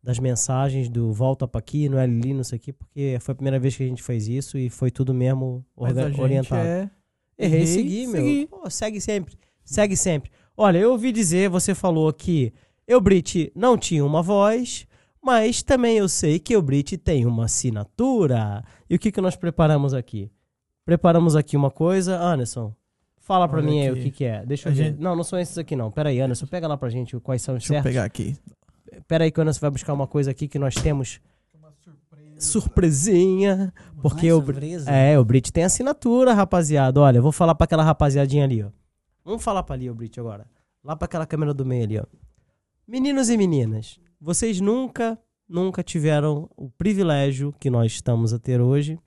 das 0.03 0.19
mensagens 0.19 0.87
do 0.87 1.11
volta 1.11 1.47
pra 1.47 1.59
aqui, 1.59 1.89
no 1.89 2.03
Lili, 2.05 2.33
não 2.33 2.43
sei 2.43 2.57
o 2.57 2.61
quê, 2.61 2.71
porque 2.73 3.17
foi 3.19 3.31
a 3.31 3.35
primeira 3.35 3.59
vez 3.59 3.75
que 3.75 3.83
a 3.83 3.87
gente 3.87 4.03
fez 4.03 4.27
isso 4.27 4.57
e 4.57 4.69
foi 4.69 4.91
tudo 4.91 5.13
mesmo 5.13 5.65
orientado. 5.75 6.61
é. 6.67 6.89
Errei, 7.37 7.61
Errei, 7.61 7.67
segui, 7.67 8.07
meu. 8.07 8.21
segui. 8.23 8.47
Pô, 8.47 8.69
segue 8.69 9.01
sempre. 9.01 9.35
Segue 9.63 9.97
sempre. 9.97 10.31
Olha, 10.55 10.77
eu 10.77 10.91
ouvi 10.91 11.11
dizer, 11.11 11.49
você 11.49 11.75
falou 11.75 12.13
que 12.13 12.53
Eubrit 12.87 13.51
não 13.55 13.77
tinha 13.77 14.05
uma 14.05 14.21
voz, 14.21 14.87
mas 15.21 15.61
também 15.61 15.97
eu 15.97 16.07
sei 16.07 16.39
que 16.39 16.53
Eubrit 16.55 16.97
tem 16.97 17.25
uma 17.25 17.45
assinatura. 17.45 18.63
E 18.89 18.95
o 18.95 18.99
que, 18.99 19.11
que 19.11 19.19
nós 19.19 19.35
preparamos 19.35 19.93
aqui? 19.93 20.31
Preparamos 20.85 21.35
aqui 21.35 21.57
uma 21.57 21.71
coisa. 21.71 22.17
Anderson, 22.17 22.73
fala 23.25 23.47
pra 23.47 23.57
Olha 23.59 23.67
mim 23.69 23.81
aí 23.81 23.89
o 23.89 23.93
aqui. 23.93 24.03
que, 24.03 24.11
que 24.11 24.23
é. 24.25 24.45
Deixa 24.45 24.69
eu 24.69 24.71
A 24.71 24.75
ver. 24.75 24.83
gente- 24.85 25.01
Não, 25.01 25.15
não 25.15 25.23
são 25.23 25.37
esses 25.39 25.57
aqui 25.57 25.75
não. 25.75 25.91
Pera 25.91 26.09
aí, 26.09 26.19
Anderson, 26.21 26.45
pega 26.45 26.67
lá 26.67 26.77
pra 26.77 26.89
gente 26.89 27.19
quais 27.19 27.41
são 27.41 27.55
os 27.55 27.59
Deixa 27.63 27.73
eu 27.73 27.75
certos. 27.77 27.91
pegar 27.91 28.03
aqui. 28.05 28.37
Pera 29.07 29.23
aí 29.23 29.31
que 29.31 29.39
o 29.39 29.41
Anderson 29.41 29.59
vai 29.61 29.69
buscar 29.71 29.93
uma 29.93 30.07
coisa 30.07 30.31
aqui 30.31 30.47
que 30.47 30.57
nós 30.59 30.75
temos. 30.75 31.19
Surpresinha. 32.37 33.73
Porque 34.01 34.27
Mais 34.27 34.33
o, 34.37 34.41
Bri- 34.41 34.53
surpresa? 34.55 34.91
é, 34.91 35.17
o 35.17 35.23
Brit 35.25 35.51
tem 35.53 35.63
assinatura, 35.63 36.33
rapaziada. 36.33 36.99
Olha, 36.99 37.17
eu 37.17 37.23
vou 37.23 37.31
falar 37.31 37.55
pra 37.55 37.65
aquela 37.65 37.83
rapaziadinha 37.83 38.43
ali, 38.43 38.61
ó. 38.63 38.69
Vamos 39.23 39.43
falar 39.43 39.63
pra 39.63 39.73
ali, 39.75 39.89
o 39.89 39.95
Brit, 39.95 40.19
agora. 40.19 40.45
Lá 40.83 40.95
pra 40.95 41.05
aquela 41.05 41.25
câmera 41.25 41.53
do 41.53 41.65
meio 41.65 41.83
ali, 41.83 41.97
ó. 41.99 42.03
Meninos 42.87 43.29
e 43.29 43.37
meninas, 43.37 43.99
vocês 44.21 44.59
nunca, 44.61 45.17
nunca 45.49 45.81
tiveram 45.81 46.47
o 46.55 46.69
privilégio 46.69 47.53
que 47.59 47.69
nós 47.69 47.93
estamos 47.93 48.31
a 48.33 48.37
ter 48.37 48.61
hoje 48.61 48.99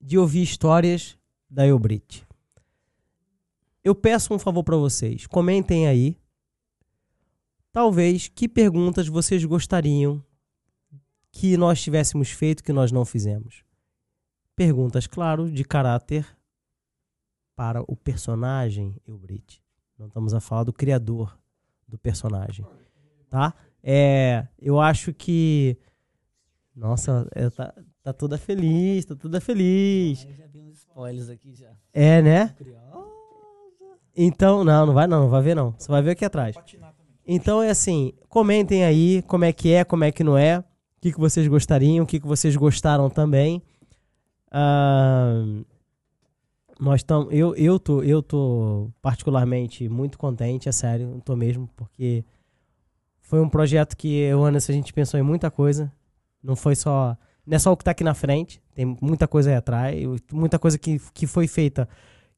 de 0.00 0.16
ouvir 0.18 0.42
histórias 0.42 1.16
da 1.50 1.66
Eubrit. 1.66 2.24
Eu 3.84 3.94
peço 3.94 4.32
um 4.32 4.38
favor 4.38 4.62
pra 4.62 4.76
vocês. 4.76 5.26
Comentem 5.26 5.86
aí. 5.86 6.16
Talvez 7.72 8.28
que 8.28 8.48
perguntas 8.48 9.08
vocês 9.08 9.44
gostariam 9.44 10.22
que 11.30 11.56
nós 11.56 11.82
tivéssemos 11.82 12.30
feito 12.30 12.62
que 12.62 12.72
nós 12.72 12.92
não 12.92 13.04
fizemos. 13.04 13.64
Perguntas, 14.54 15.06
claro, 15.06 15.50
de 15.50 15.64
caráter 15.64 16.26
para 17.56 17.82
o 17.88 17.96
personagem 17.96 18.94
Eubrit. 19.06 19.62
Não 19.98 20.06
estamos 20.06 20.34
a 20.34 20.40
falar 20.40 20.64
do 20.64 20.72
criador 20.72 21.38
do 21.88 21.98
personagem, 21.98 22.66
tá? 23.30 23.54
É, 23.82 24.46
eu 24.58 24.80
acho 24.80 25.12
que 25.12 25.76
nossa, 26.74 27.28
é, 27.34 27.50
tá, 27.50 27.74
tá 28.02 28.12
toda 28.12 28.38
feliz, 28.38 29.04
tá 29.04 29.14
toda 29.14 29.40
feliz. 29.40 30.24
Eu 30.24 30.34
já 30.34 30.46
vi 30.46 30.62
uns 30.62 30.78
spoilers 30.78 31.28
aqui 31.28 31.54
já. 31.54 31.70
É, 31.92 32.22
né? 32.22 32.54
Então, 34.16 34.62
não, 34.62 34.86
não 34.86 34.94
vai 34.94 35.06
não, 35.06 35.22
não 35.22 35.28
vai 35.28 35.42
ver 35.42 35.54
não. 35.54 35.74
Você 35.78 35.90
vai 35.90 36.02
ver 36.02 36.10
aqui 36.12 36.24
atrás. 36.24 36.54
Então 37.26 37.62
é 37.62 37.70
assim, 37.70 38.12
comentem 38.28 38.84
aí 38.84 39.22
como 39.22 39.44
é 39.44 39.52
que 39.52 39.72
é, 39.72 39.84
como 39.84 40.04
é 40.04 40.10
que 40.10 40.24
não 40.24 40.36
é, 40.36 40.58
o 40.58 40.64
que, 41.00 41.12
que 41.12 41.20
vocês 41.20 41.46
gostariam, 41.46 42.04
o 42.04 42.06
que, 42.06 42.20
que 42.20 42.26
vocês 42.26 42.56
gostaram 42.56 43.08
também. 43.08 43.62
Ah, 44.50 45.44
nós 46.78 47.00
estamos, 47.00 47.32
eu, 47.32 47.54
eu 47.54 47.78
tô, 47.78 48.02
eu 48.02 48.22
tô 48.22 48.90
particularmente 49.00 49.88
muito 49.88 50.18
contente, 50.18 50.68
é 50.68 50.72
sério, 50.72 51.22
tô 51.24 51.36
mesmo, 51.36 51.70
porque 51.76 52.24
foi 53.20 53.40
um 53.40 53.48
projeto 53.48 53.96
que 53.96 54.12
eu 54.14 54.44
Anderson, 54.44 54.72
a 54.72 54.74
gente 54.74 54.92
pensou 54.92 55.18
em 55.18 55.22
muita 55.22 55.50
coisa. 55.50 55.92
Não 56.42 56.56
foi 56.56 56.74
só, 56.74 57.16
não 57.46 57.54
é 57.54 57.58
só 57.60 57.72
o 57.72 57.76
que 57.76 57.84
tá 57.84 57.92
aqui 57.92 58.02
na 58.02 58.14
frente, 58.14 58.60
tem 58.74 58.96
muita 59.00 59.28
coisa 59.28 59.50
aí 59.50 59.56
atrás, 59.56 59.96
muita 60.32 60.58
coisa 60.58 60.76
que, 60.76 61.00
que 61.14 61.24
foi 61.24 61.46
feita 61.46 61.88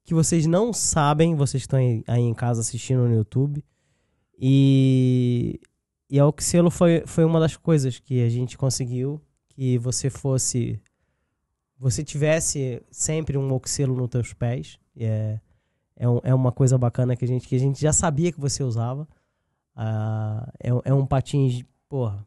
que 0.05 0.15
vocês 0.15 0.47
não 0.47 0.73
sabem, 0.73 1.35
vocês 1.35 1.63
estão 1.63 1.79
aí, 1.79 2.05
aí 2.07 2.21
em 2.21 2.35
casa 2.35 2.61
assistindo 2.61 3.09
no 3.09 3.15
YouTube. 3.15 3.65
E, 4.39 5.59
e 6.11 6.19
a 6.19 6.27
Oxelo 6.27 6.71
foi, 6.71 7.03
foi 7.07 7.25
uma 7.25 7.41
das 7.41 7.57
coisas 7.57 7.99
que 7.99 8.23
a 8.23 8.29
gente 8.29 8.59
conseguiu 8.59 9.21
que 9.49 9.79
você 9.79 10.11
fosse. 10.11 10.81
Você 11.79 12.05
tivesse 12.05 12.83
sempre 12.91 13.39
um 13.39 13.53
Oxelo 13.53 13.97
nos 13.97 14.09
teus 14.11 14.33
pés. 14.33 14.79
É, 14.97 15.41
é, 15.97 16.09
um- 16.09 16.21
é 16.23 16.35
uma 16.35 16.53
coisa 16.53 16.77
bacana 16.77 17.17
que 17.17 17.25
a, 17.25 17.29
gente, 17.29 17.49
que 17.49 17.57
a 17.57 17.59
gente 17.59 17.81
já 17.81 17.93
sabia 17.93 18.31
que 18.31 18.41
você 18.41 18.63
usava. 18.63 19.09
Ah, 19.75 20.53
é, 20.63 20.69
é 20.85 20.95
um 20.95 21.07
patins. 21.07 21.65
Porra. 21.89 22.27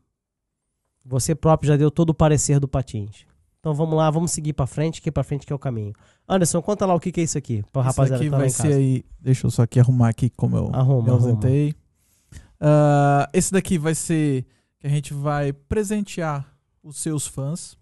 Você 1.05 1.33
próprio 1.35 1.69
já 1.69 1.77
deu 1.77 1.89
todo 1.91 2.09
o 2.09 2.13
parecer 2.13 2.59
do 2.59 2.67
patins. 2.67 3.25
Então 3.67 3.75
vamos 3.75 3.97
lá, 3.97 4.09
vamos 4.09 4.31
seguir 4.31 4.53
pra 4.53 4.65
frente, 4.65 5.01
que 5.01 5.11
pra 5.11 5.25
frente 5.25 5.45
que 5.45 5.51
é 5.51 5.55
o 5.55 5.59
caminho. 5.59 5.91
Anderson, 6.25 6.61
conta 6.61 6.85
lá 6.85 6.95
o 6.95 7.01
que, 7.01 7.11
que 7.11 7.19
é 7.19 7.23
isso 7.25 7.37
aqui, 7.37 7.61
pra 7.69 7.81
Isso 7.81 7.87
rapaziada 7.89 8.15
aqui 8.15 8.23
que 8.25 8.31
tá 8.31 8.37
vai 8.37 8.47
em 8.47 8.49
ser 8.49 8.71
aí. 8.73 9.03
Deixa 9.19 9.45
eu 9.45 9.51
só 9.51 9.63
aqui 9.63 9.77
arrumar 9.77 10.07
aqui 10.07 10.29
como 10.29 10.55
eu 10.55 10.73
Arruma, 10.73 11.03
me 11.03 11.09
arruma. 11.09 11.11
ausentei. 11.27 11.75
Ah, 12.61 13.29
esse 13.33 13.51
daqui 13.51 13.77
vai 13.77 13.93
ser 13.93 14.45
que 14.79 14.87
a 14.87 14.89
gente 14.89 15.13
vai 15.13 15.51
presentear 15.51 16.49
os 16.81 16.95
seus 16.95 17.27
fãs. 17.27 17.77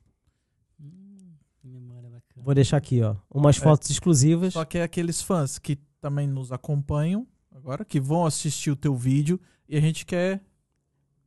Hum, 0.81 1.35
que 1.61 1.67
memória 1.67 2.09
bacana. 2.09 2.43
Vou 2.43 2.55
deixar 2.55 2.77
aqui, 2.77 3.03
ó. 3.03 3.15
Umas 3.31 3.57
É. 3.57 3.59
fotos 3.61 3.87
exclusivas. 3.91 4.53
Só 4.53 4.65
que 4.65 4.79
é 4.79 4.83
aqueles 4.83 5.21
fãs 5.21 5.59
que 5.59 5.75
também 6.01 6.25
nos 6.27 6.51
acompanham 6.51 7.27
agora, 7.55 7.85
que 7.85 7.99
vão 7.99 8.25
assistir 8.25 8.71
o 8.71 8.75
teu 8.75 8.95
vídeo 8.95 9.39
e 9.69 9.77
a 9.77 9.79
gente 9.79 10.03
quer 10.03 10.41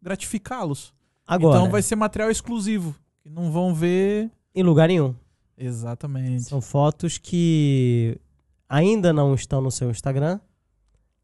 gratificá-los. 0.02 0.93
Agora, 1.24 1.59
Então 1.60 1.70
vai 1.70 1.80
ser 1.80 1.94
material 1.94 2.28
exclusivo, 2.28 2.97
que 3.20 3.30
não 3.30 3.52
vão 3.52 3.72
ver 3.72 4.32
em 4.55 4.62
lugar 4.62 4.89
nenhum. 4.89 5.15
exatamente. 5.57 6.43
São 6.43 6.61
fotos 6.61 7.19
que 7.19 8.20
ainda 8.69 9.12
não 9.12 9.35
estão 9.35 9.61
no 9.61 9.70
seu 9.70 9.91
Instagram. 9.91 10.41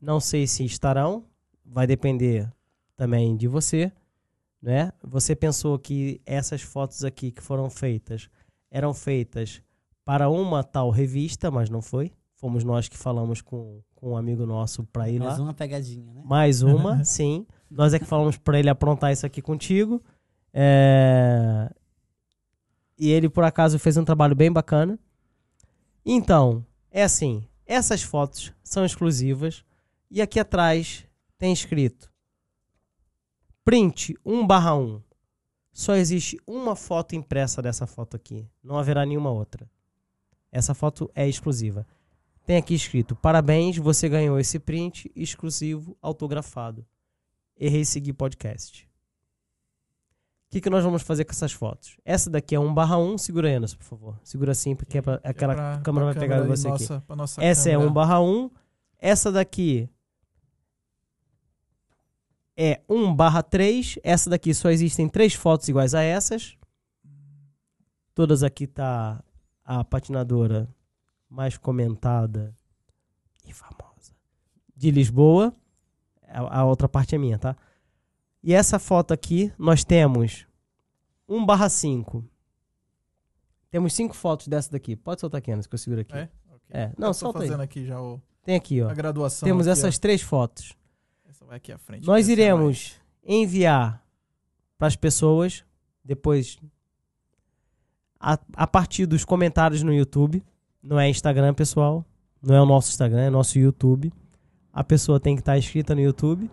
Não 0.01 0.21
sei 0.21 0.47
se 0.47 0.65
estarão. 0.65 1.25
Vai 1.65 1.87
depender 1.87 2.51
também 2.97 3.37
de 3.37 3.49
você. 3.49 3.93
Né? 4.63 4.93
Você 5.03 5.35
pensou 5.37 5.79
que 5.79 6.21
essas 6.25 6.63
fotos 6.63 7.05
aqui 7.05 7.31
que 7.31 7.43
foram 7.43 7.69
feitas 7.69 8.29
eram 8.71 8.95
feitas 8.95 9.63
para 10.05 10.29
uma 10.29 10.63
tal 10.63 10.91
revista, 10.91 11.51
mas 11.51 11.71
não 11.71 11.81
foi. 11.81 12.13
Fomos 12.35 12.65
nós 12.65 12.89
que 12.89 12.97
falamos 12.97 13.41
com, 13.41 13.81
com 13.95 14.13
um 14.13 14.17
amigo 14.17 14.45
nosso 14.45 14.85
para 14.85 15.09
ir 15.09 15.19
lá. 15.19 15.27
Mais 15.27 15.39
uma 15.39 15.55
pegadinha, 15.55 16.13
né? 16.13 16.23
Mais 16.25 16.63
uma, 16.63 17.03
sim. 17.05 17.47
Nós 17.71 17.95
é 17.95 17.99
que 17.99 18.05
falamos 18.05 18.37
pra 18.37 18.59
ele 18.59 18.69
aprontar 18.69 19.13
isso 19.13 19.25
aqui 19.25 19.41
contigo. 19.41 20.03
É, 20.53 21.71
E 22.99 23.11
ele, 23.11 23.29
por 23.29 23.45
acaso, 23.45 23.79
fez 23.79 23.97
um 23.97 24.05
trabalho 24.05 24.35
bem 24.35 24.53
bacana. 24.53 24.99
Então, 26.05 26.65
é 26.91 27.03
assim: 27.03 27.47
essas 27.67 28.03
fotos 28.03 28.53
são 28.63 28.85
exclusivas. 28.85 29.65
E 30.11 30.23
aqui 30.23 30.39
atrás 30.39 31.05
tem 31.39 31.53
escrito: 31.53 32.13
print 33.65 34.15
1/1. 34.25 35.03
Só 35.73 35.97
existe 35.97 36.39
uma 36.47 36.77
foto 36.77 37.17
impressa 37.17 37.61
dessa 37.61 37.87
foto 37.87 38.15
aqui. 38.15 38.49
Não 38.63 38.79
haverá 38.79 39.05
nenhuma 39.05 39.31
outra. 39.31 39.69
Essa 40.53 40.73
foto 40.73 41.11
é 41.17 41.29
exclusiva. 41.29 41.85
Tem 42.47 42.57
aqui 42.57 42.75
escrito: 42.75 43.17
Parabéns, 43.17 43.77
você 43.79 44.09
ganhou 44.09 44.39
esse 44.39 44.59
print 44.59 45.11
exclusivo 45.17 45.97
autografado. 46.01 46.87
Errei 47.57 47.85
seguir 47.85 48.13
podcast. 48.13 48.89
O 50.55 50.57
que, 50.57 50.61
que 50.61 50.71
nós 50.71 50.85
vamos 50.85 51.03
fazer 51.03 51.25
com 51.25 51.33
essas 51.33 51.51
fotos? 51.51 51.97
Essa 52.05 52.31
daqui 52.31 52.55
é 52.55 52.59
1/1. 52.61 53.19
Segura 53.19 53.49
aí, 53.49 53.55
Anderson, 53.57 53.77
por 53.77 53.85
favor. 53.85 54.21
Segura 54.23 54.53
assim, 54.53 54.77
porque 54.77 54.99
é 54.99 55.03
pra, 55.03 55.21
é 55.25 55.31
aquela 55.31 55.53
pra- 55.55 55.81
câmera 55.83 56.05
pra 56.07 56.13
vai 56.15 56.21
pegar 56.29 56.43
você 56.47 56.69
aqui. 56.69 56.81
nossa- 56.89 57.03
nossa 57.17 57.43
Essa 57.45 57.71
é 57.71 57.73
câmera. 57.73 57.91
1/1. 57.91 58.51
Essa 59.01 59.33
daqui 59.33 59.91
é 62.57 62.81
1/3. 62.89 63.99
Essa 64.05 64.31
daqui 64.31 64.55
só 64.55 64.71
existem 64.71 65.09
três 65.09 65.35
fotos 65.35 65.69
iguais 65.69 65.93
a 65.95 66.03
essas. 66.03 66.57
Todas 68.15 68.43
aqui 68.45 68.67
tá 68.69 69.23
a 69.65 69.83
patinadora 69.83 70.69
mais 71.29 71.57
comentada 71.59 72.55
e 73.45 73.53
famosa 73.53 74.13
de 74.77 74.91
Lisboa. 74.93 75.53
A, 76.29 76.61
a 76.61 76.65
outra 76.65 76.89
parte 76.89 77.15
é 77.15 77.19
minha, 77.19 77.39
tá? 77.39 77.57
E 78.47 78.53
essa 78.53 78.79
foto 78.79 79.15
aqui 79.15 79.51
nós 79.59 79.85
temos 79.85 80.47
1/5. 81.29 82.23
Temos 83.71 83.95
cinco 83.95 84.15
fotos 84.15 84.47
dessa 84.49 84.71
daqui. 84.71 84.95
Pode 84.95 85.21
soltar 85.21 85.39
aqui, 85.39 85.51
Anderson, 85.51 85.69
que 85.71 85.75
eu 85.75 85.79
seguro 85.79 86.03
aqui. 86.03 86.15
É? 86.15 86.29
Ok. 86.49 86.61
É, 86.71 86.93
não, 86.99 87.09
Eu 87.09 87.15
solta 87.15 87.41
aí. 87.41 87.47
fazendo 87.49 87.63
aqui 87.63 87.85
já 87.87 88.01
o- 88.01 88.21
Tem 88.45 88.55
aqui, 88.55 88.83
ó. 88.83 88.89
a 88.91 88.95
graduação. 88.95 89.47
Temos 89.47 89.67
aqui, 89.67 89.73
essas 89.79 89.97
ó. 89.97 89.99
três 90.01 90.21
fotos. 90.21 90.75
Essa 91.29 91.45
vai 91.47 91.57
aqui 91.57 91.73
à 91.73 91.79
frente. 91.79 92.07
Nós 92.07 92.29
é 92.29 92.33
iremos 92.33 92.93
enviar 93.25 94.05
para 94.79 94.87
as 94.89 94.95
pessoas 94.95 95.65
depois 96.05 96.59
a, 98.21 98.39
a 98.55 98.67
partir 98.67 99.07
dos 99.07 99.25
comentários 99.25 99.83
no 99.83 99.93
YouTube. 99.93 100.45
Não 100.83 101.01
é 101.01 101.09
Instagram, 101.09 101.55
pessoal. 101.55 102.05
Não 102.43 102.55
é 102.55 102.61
o 102.61 102.67
nosso 102.67 102.91
Instagram, 102.91 103.23
é 103.23 103.31
nosso 103.31 103.59
YouTube. 103.59 104.13
A 104.73 104.85
pessoa 104.85 105.19
tem 105.19 105.35
que 105.35 105.41
estar 105.41 105.57
inscrita 105.57 105.95
no 105.95 106.01
YouTube. 106.03 106.51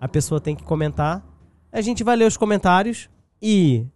A 0.00 0.08
pessoa 0.08 0.40
tem 0.40 0.54
que 0.54 0.64
comentar. 0.64 1.24
A 1.72 1.80
gente 1.80 2.04
vai 2.04 2.16
ler 2.16 2.26
os 2.26 2.36
comentários 2.36 3.08
e 3.40 3.86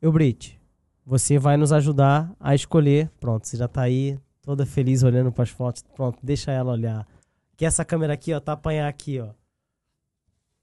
eu 0.00 0.12
Brit, 0.12 0.60
você 1.04 1.38
vai 1.38 1.56
nos 1.56 1.72
ajudar 1.72 2.34
a 2.38 2.54
escolher. 2.54 3.10
Pronto, 3.20 3.46
você 3.46 3.56
já 3.56 3.68
tá 3.68 3.82
aí 3.82 4.18
toda 4.42 4.64
feliz 4.64 5.02
olhando 5.02 5.32
para 5.32 5.44
as 5.44 5.50
fotos. 5.50 5.82
Pronto, 5.94 6.18
deixa 6.22 6.50
ela 6.52 6.72
olhar. 6.72 7.06
Que 7.56 7.66
essa 7.66 7.84
câmera 7.84 8.12
aqui, 8.12 8.32
ó, 8.32 8.40
tá 8.40 8.52
apanhar 8.52 8.88
aqui, 8.88 9.20
ó. 9.20 9.30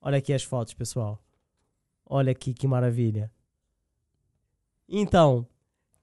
Olha 0.01 0.17
aqui 0.17 0.33
as 0.33 0.43
fotos, 0.43 0.73
pessoal. 0.73 1.19
Olha 2.05 2.31
aqui 2.31 2.53
que 2.53 2.67
maravilha. 2.67 3.31
Então, 4.87 5.47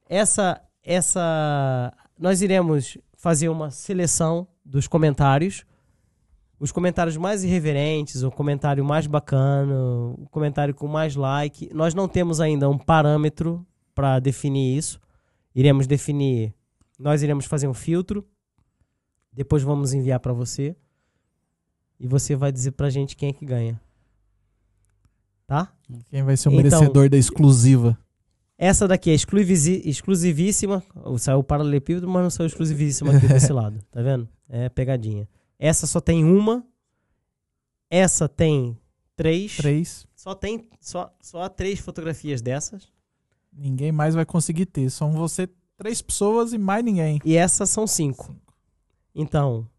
essa 0.08 0.60
essa 0.82 1.92
nós 2.18 2.42
iremos 2.42 2.98
fazer 3.16 3.48
uma 3.48 3.70
seleção 3.70 4.46
dos 4.64 4.88
comentários. 4.88 5.64
Os 6.62 6.70
comentários 6.70 7.16
mais 7.16 7.42
irreverentes, 7.42 8.22
o 8.22 8.30
comentário 8.30 8.84
mais 8.84 9.06
bacana, 9.08 9.74
o 10.16 10.28
comentário 10.30 10.72
com 10.72 10.86
mais 10.86 11.16
like. 11.16 11.68
Nós 11.74 11.92
não 11.92 12.06
temos 12.06 12.40
ainda 12.40 12.70
um 12.70 12.78
parâmetro 12.78 13.66
para 13.94 14.20
definir 14.20 14.78
isso. 14.78 15.00
Iremos 15.54 15.86
definir, 15.88 16.54
nós 16.98 17.20
iremos 17.22 17.46
fazer 17.46 17.66
um 17.66 17.74
filtro. 17.74 18.24
Depois 19.32 19.62
vamos 19.62 19.92
enviar 19.92 20.20
para 20.20 20.32
você. 20.32 20.76
E 21.98 22.06
você 22.06 22.36
vai 22.36 22.52
dizer 22.52 22.70
pra 22.72 22.88
gente 22.90 23.16
quem 23.16 23.30
é 23.30 23.32
que 23.32 23.44
ganha. 23.44 23.80
Tá? 25.46 25.72
Quem 26.10 26.22
vai 26.22 26.36
ser 26.36 26.48
o 26.48 26.52
Então- 26.52 26.62
merecedor 26.64 27.08
da 27.08 27.16
exclusiva? 27.16 27.98
Essa 28.56 28.86
daqui 28.86 29.10
é 29.10 29.14
exclusivíssima. 29.14 30.82
Saiu 31.18 31.38
o 31.40 31.44
paralelepípedo, 31.44 32.08
mas 32.08 32.22
não 32.22 32.30
saiu 32.30 32.46
exclusivíssima 32.46 33.16
aqui 33.16 33.26
desse 33.26 33.52
lado. 33.52 33.80
Tá 33.90 34.00
vendo? 34.00 34.28
É 34.48 34.68
pegadinha. 34.68 35.28
Essa 35.64 35.86
só 35.86 36.00
tem 36.00 36.24
uma. 36.24 36.66
Essa 37.88 38.28
tem 38.28 38.76
três. 39.14 39.56
Três. 39.56 40.08
Só 40.12 40.34
tem 40.34 40.68
só, 40.80 41.14
só 41.20 41.42
há 41.42 41.48
três 41.48 41.78
fotografias 41.78 42.42
dessas. 42.42 42.92
Ninguém 43.52 43.92
mais 43.92 44.12
vai 44.12 44.26
conseguir 44.26 44.66
ter. 44.66 44.90
São 44.90 45.12
você, 45.12 45.48
três 45.76 46.02
pessoas 46.02 46.52
e 46.52 46.58
mais 46.58 46.84
ninguém. 46.84 47.20
E 47.24 47.36
essas 47.36 47.70
são 47.70 47.86
cinco. 47.86 48.34
Então, 49.14 49.70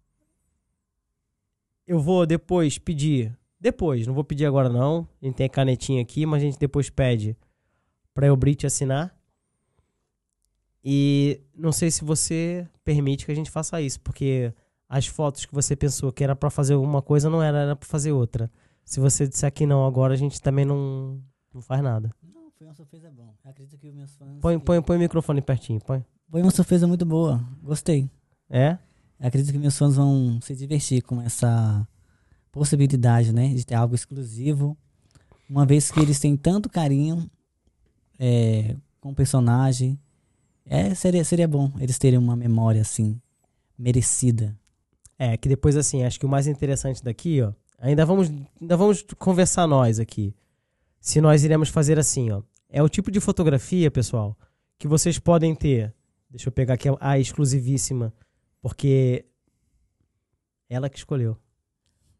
eu 1.85 1.99
vou 1.99 2.25
depois 2.25 2.77
pedir. 2.77 3.37
Depois, 3.59 4.07
não 4.07 4.13
vou 4.13 4.23
pedir 4.23 4.45
agora 4.45 4.69
não. 4.69 5.05
A 5.21 5.25
gente 5.25 5.35
tem 5.35 5.47
a 5.47 5.49
canetinha 5.49 6.01
aqui, 6.01 6.25
mas 6.25 6.41
a 6.41 6.45
gente 6.45 6.57
depois 6.57 6.89
pede 6.89 7.35
pra 8.13 8.27
eu 8.27 8.37
Brit 8.37 8.65
assinar. 8.65 9.13
E 10.81 11.41
não 11.53 11.73
sei 11.73 11.91
se 11.91 12.05
você 12.05 12.65
permite 12.85 13.25
que 13.25 13.33
a 13.33 13.35
gente 13.35 13.51
faça 13.51 13.81
isso, 13.81 13.99
porque 13.99 14.53
as 14.89 15.07
fotos 15.07 15.45
que 15.45 15.53
você 15.53 15.75
pensou 15.75 16.11
que 16.11 16.23
era 16.23 16.35
pra 16.35 16.49
fazer 16.49 16.75
uma 16.75 17.01
coisa 17.01 17.29
não 17.29 17.41
era, 17.41 17.59
era 17.59 17.75
pra 17.75 17.87
fazer 17.87 18.11
outra. 18.11 18.51
Se 18.85 18.99
você 18.99 19.27
disser 19.27 19.51
que 19.51 19.65
não 19.65 19.85
agora, 19.85 20.13
a 20.13 20.17
gente 20.17 20.41
também 20.41 20.65
não, 20.65 21.21
não 21.53 21.61
faz 21.61 21.81
nada. 21.81 22.11
Não, 22.21 22.51
foi 22.57 22.67
uma 22.67 22.73
surpresa 22.73 23.09
bom. 23.11 23.33
Eu 23.43 23.51
acredito 23.51 23.77
que 23.77 23.87
os 23.87 23.95
meus 23.95 24.13
fãs. 24.15 24.39
Põe, 24.39 24.59
põe, 24.59 24.81
põe 24.81 24.97
o 24.97 24.99
microfone 24.99 25.41
pertinho, 25.41 25.79
põe. 25.79 26.03
Foi 26.29 26.41
uma 26.41 26.51
surpresa 26.51 26.87
muito 26.87 27.05
boa. 27.05 27.41
Gostei. 27.61 28.09
É? 28.49 28.77
Eu 29.19 29.27
acredito 29.27 29.51
que 29.51 29.57
meus 29.57 29.77
fãs 29.77 29.95
vão 29.95 30.39
se 30.41 30.55
divertir 30.55 31.01
com 31.01 31.21
essa 31.21 31.87
possibilidade, 32.51 33.33
né? 33.33 33.53
De 33.53 33.65
ter 33.65 33.75
algo 33.75 33.95
exclusivo. 33.95 34.77
Uma 35.49 35.65
vez 35.65 35.91
que 35.91 35.99
eles 35.99 36.19
têm 36.19 36.35
tanto 36.35 36.69
carinho 36.69 37.29
é, 38.19 38.75
com 38.99 39.11
o 39.11 39.15
personagem. 39.15 39.99
É, 40.65 40.93
seria, 40.95 41.23
seria 41.23 41.47
bom 41.47 41.71
eles 41.79 41.97
terem 41.97 42.17
uma 42.17 42.35
memória 42.35 42.81
assim, 42.81 43.19
merecida. 43.77 44.57
É, 45.17 45.37
que 45.37 45.47
depois, 45.47 45.75
assim, 45.77 46.03
acho 46.03 46.19
que 46.19 46.25
o 46.25 46.29
mais 46.29 46.47
interessante 46.47 47.03
daqui, 47.03 47.41
ó. 47.41 47.53
Ainda 47.79 48.05
vamos, 48.05 48.31
ainda 48.59 48.77
vamos 48.77 49.05
conversar 49.17 49.67
nós 49.67 49.99
aqui. 49.99 50.33
Se 50.99 51.19
nós 51.21 51.43
iremos 51.43 51.69
fazer 51.69 51.99
assim, 51.99 52.31
ó. 52.31 52.41
É 52.69 52.81
o 52.81 52.89
tipo 52.89 53.11
de 53.11 53.19
fotografia, 53.19 53.91
pessoal, 53.91 54.37
que 54.79 54.87
vocês 54.87 55.19
podem 55.19 55.53
ter. 55.53 55.93
Deixa 56.29 56.47
eu 56.47 56.51
pegar 56.51 56.73
aqui 56.75 56.89
a, 56.89 56.97
a 56.99 57.19
exclusivíssima, 57.19 58.11
porque 58.61 59.25
ela 60.69 60.89
que 60.89 60.97
escolheu. 60.97 61.37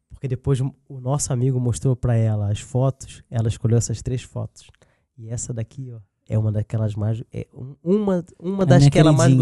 Porque 0.08 0.28
depois 0.28 0.60
o 0.60 1.00
nosso 1.00 1.32
amigo 1.32 1.58
mostrou 1.58 1.96
pra 1.96 2.14
ela 2.14 2.50
as 2.50 2.60
fotos, 2.60 3.24
ela 3.28 3.48
escolheu 3.48 3.76
essas 3.78 4.00
três 4.00 4.22
fotos. 4.22 4.70
E 5.18 5.28
essa 5.28 5.52
daqui, 5.52 5.92
ó, 5.92 5.98
é 6.28 6.38
uma 6.38 6.52
daquelas 6.52 6.94
mais. 6.94 7.22
É 7.32 7.46
um- 7.52 7.74
uma 7.82 8.24
uma 8.38 8.62
A 8.62 8.66
das 8.66 8.88
que 8.88 8.98
ela 8.98 9.12
mais 9.12 9.32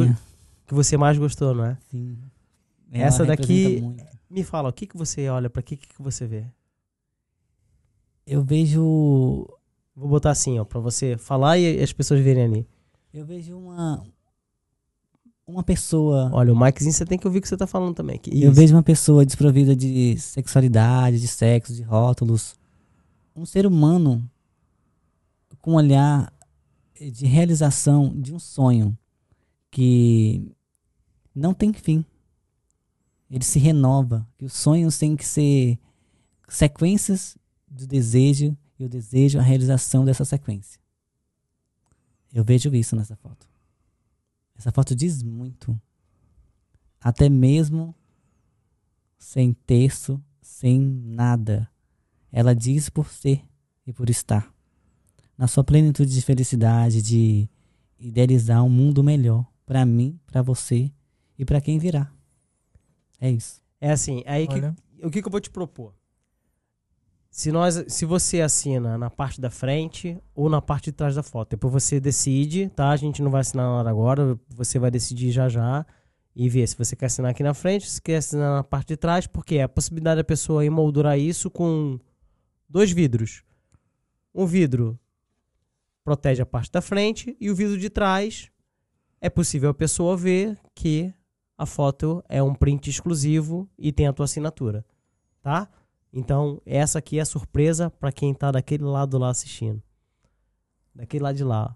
que 0.66 0.72
você 0.74 0.96
mais 0.96 1.18
gostou, 1.18 1.54
não 1.54 1.64
é? 1.66 1.76
Sim. 1.90 2.16
Essa 3.00 3.22
Ela 3.24 3.36
daqui, 3.36 3.62
representa 3.64 3.86
muito. 3.86 4.04
me 4.28 4.44
fala, 4.44 4.68
o 4.68 4.72
que, 4.72 4.86
que 4.86 4.96
você 4.96 5.28
olha, 5.28 5.48
pra 5.48 5.62
que, 5.62 5.76
que 5.76 6.00
você 6.02 6.26
vê? 6.26 6.44
Eu 8.26 8.42
vejo. 8.42 9.46
Vou 9.94 10.08
botar 10.08 10.30
assim, 10.30 10.58
ó, 10.58 10.64
pra 10.64 10.80
você 10.80 11.16
falar 11.16 11.58
e 11.58 11.82
as 11.82 11.92
pessoas 11.92 12.20
verem 12.20 12.44
ali. 12.44 12.68
Eu 13.12 13.24
vejo 13.26 13.56
uma. 13.56 14.02
Uma 15.46 15.62
pessoa. 15.62 16.30
Olha, 16.32 16.52
o 16.52 16.58
Mikezinho 16.58 16.92
você 16.92 17.04
tem 17.04 17.18
que 17.18 17.26
ouvir 17.26 17.40
o 17.40 17.42
que 17.42 17.48
você 17.48 17.56
tá 17.56 17.66
falando 17.66 17.94
também. 17.94 18.18
Que 18.18 18.30
Eu 18.30 18.50
isso. 18.50 18.60
vejo 18.60 18.74
uma 18.74 18.82
pessoa 18.82 19.26
desprovida 19.26 19.74
de 19.74 20.16
sexualidade, 20.18 21.20
de 21.20 21.28
sexo, 21.28 21.74
de 21.74 21.82
rótulos. 21.82 22.54
Um 23.34 23.44
ser 23.44 23.66
humano 23.66 24.22
com 25.60 25.72
um 25.72 25.74
olhar 25.74 26.32
de 27.00 27.26
realização 27.26 28.12
de 28.20 28.32
um 28.32 28.38
sonho 28.38 28.96
que 29.70 30.52
não 31.34 31.52
tem 31.52 31.72
fim. 31.72 32.04
Ele 33.32 33.44
se 33.44 33.58
renova. 33.58 34.28
Que 34.36 34.44
os 34.44 34.52
sonhos 34.52 34.98
têm 34.98 35.16
que 35.16 35.24
ser 35.24 35.78
sequências 36.46 37.38
do 37.66 37.86
desejo 37.86 38.54
e 38.78 38.84
o 38.84 38.88
desejo 38.88 39.38
a 39.38 39.42
realização 39.42 40.04
dessa 40.04 40.22
sequência. 40.22 40.78
Eu 42.30 42.44
vejo 42.44 42.74
isso 42.74 42.94
nessa 42.94 43.16
foto. 43.16 43.48
Essa 44.54 44.70
foto 44.70 44.94
diz 44.94 45.22
muito. 45.22 45.80
Até 47.00 47.30
mesmo 47.30 47.94
sem 49.18 49.54
texto, 49.54 50.22
sem 50.42 50.78
nada. 50.78 51.70
Ela 52.30 52.54
diz 52.54 52.90
por 52.90 53.08
ser 53.08 53.42
e 53.86 53.92
por 53.94 54.10
estar. 54.10 54.52
Na 55.38 55.48
sua 55.48 55.64
plenitude 55.64 56.12
de 56.12 56.20
felicidade, 56.20 57.00
de 57.00 57.48
idealizar 57.98 58.62
um 58.62 58.68
mundo 58.68 59.02
melhor 59.02 59.46
para 59.64 59.86
mim, 59.86 60.20
para 60.26 60.42
você 60.42 60.92
e 61.38 61.44
para 61.46 61.60
quem 61.60 61.78
virá. 61.78 62.12
É 63.22 63.30
isso. 63.30 63.62
É 63.80 63.92
assim, 63.92 64.24
aí 64.26 64.48
que, 64.48 64.54
Olha. 64.54 64.74
o 65.00 65.08
que, 65.08 65.22
que 65.22 65.28
eu 65.28 65.30
vou 65.30 65.40
te 65.40 65.48
propor? 65.48 65.94
Se, 67.30 67.52
nós, 67.52 67.84
se 67.86 68.04
você 68.04 68.40
assina 68.40 68.98
na 68.98 69.08
parte 69.08 69.40
da 69.40 69.48
frente 69.48 70.20
ou 70.34 70.50
na 70.50 70.60
parte 70.60 70.86
de 70.86 70.92
trás 70.92 71.14
da 71.14 71.22
foto, 71.22 71.50
depois 71.50 71.72
você 71.72 72.00
decide, 72.00 72.68
tá? 72.70 72.90
A 72.90 72.96
gente 72.96 73.22
não 73.22 73.30
vai 73.30 73.42
assinar 73.42 73.64
na 73.64 73.72
hora 73.74 73.90
agora, 73.90 74.38
você 74.48 74.76
vai 74.76 74.90
decidir 74.90 75.30
já 75.30 75.48
já 75.48 75.86
e 76.34 76.48
ver 76.48 76.66
se 76.66 76.76
você 76.76 76.96
quer 76.96 77.06
assinar 77.06 77.30
aqui 77.30 77.44
na 77.44 77.54
frente, 77.54 77.88
se 77.88 78.02
quer 78.02 78.16
assinar 78.16 78.56
na 78.56 78.64
parte 78.64 78.88
de 78.88 78.96
trás, 78.96 79.24
porque 79.24 79.54
é 79.54 79.62
a 79.62 79.68
possibilidade 79.68 80.16
da 80.16 80.24
pessoa 80.24 80.64
emoldurar 80.64 81.16
isso 81.16 81.48
com 81.48 82.00
dois 82.68 82.90
vidros. 82.90 83.44
Um 84.34 84.46
vidro 84.46 84.98
protege 86.02 86.42
a 86.42 86.46
parte 86.46 86.72
da 86.72 86.82
frente 86.82 87.36
e 87.40 87.52
o 87.52 87.54
vidro 87.54 87.78
de 87.78 87.88
trás 87.88 88.50
é 89.20 89.30
possível 89.30 89.70
a 89.70 89.74
pessoa 89.74 90.16
ver 90.16 90.58
que 90.74 91.14
a 91.62 91.66
foto 91.66 92.24
é 92.28 92.42
um 92.42 92.54
print 92.54 92.90
exclusivo 92.90 93.68
e 93.78 93.92
tem 93.92 94.06
a 94.06 94.12
tua 94.12 94.24
assinatura, 94.24 94.84
tá? 95.40 95.68
Então, 96.12 96.60
essa 96.66 96.98
aqui 96.98 97.18
é 97.18 97.22
a 97.22 97.26
surpresa 97.26 97.88
para 97.88 98.10
quem 98.12 98.34
tá 98.34 98.50
daquele 98.50 98.84
lado 98.84 99.16
lá 99.16 99.30
assistindo. 99.30 99.82
Daquele 100.94 101.22
lado 101.22 101.36
de 101.36 101.44
lá. 101.44 101.74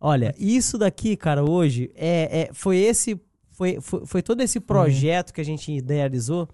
Olha, 0.00 0.34
isso 0.38 0.78
daqui, 0.78 1.16
cara, 1.16 1.44
hoje 1.44 1.90
é, 1.94 2.42
é- 2.42 2.50
foi 2.52 2.76
esse 2.78 3.20
foi, 3.50 3.80
foi, 3.80 4.06
foi 4.06 4.22
todo 4.22 4.42
esse 4.42 4.60
projeto 4.60 5.32
que 5.32 5.40
a 5.40 5.44
gente 5.44 5.72
idealizou 5.72 6.48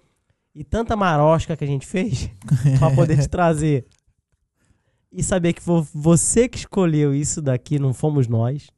e 0.55 0.63
tanta 0.63 0.95
marosca 0.95 1.55
que 1.55 1.63
a 1.63 1.67
gente 1.67 1.85
fez 1.85 2.29
para 2.79 2.95
poder 2.95 3.19
te 3.19 3.27
trazer 3.27 3.85
e 5.11 5.21
saber 5.21 5.53
que 5.53 5.61
foi 5.61 5.85
você 5.93 6.47
que 6.49 6.57
escolheu 6.57 7.13
isso 7.13 7.41
daqui, 7.41 7.77
não 7.77 7.93
fomos 7.93 8.27
nós. 8.27 8.69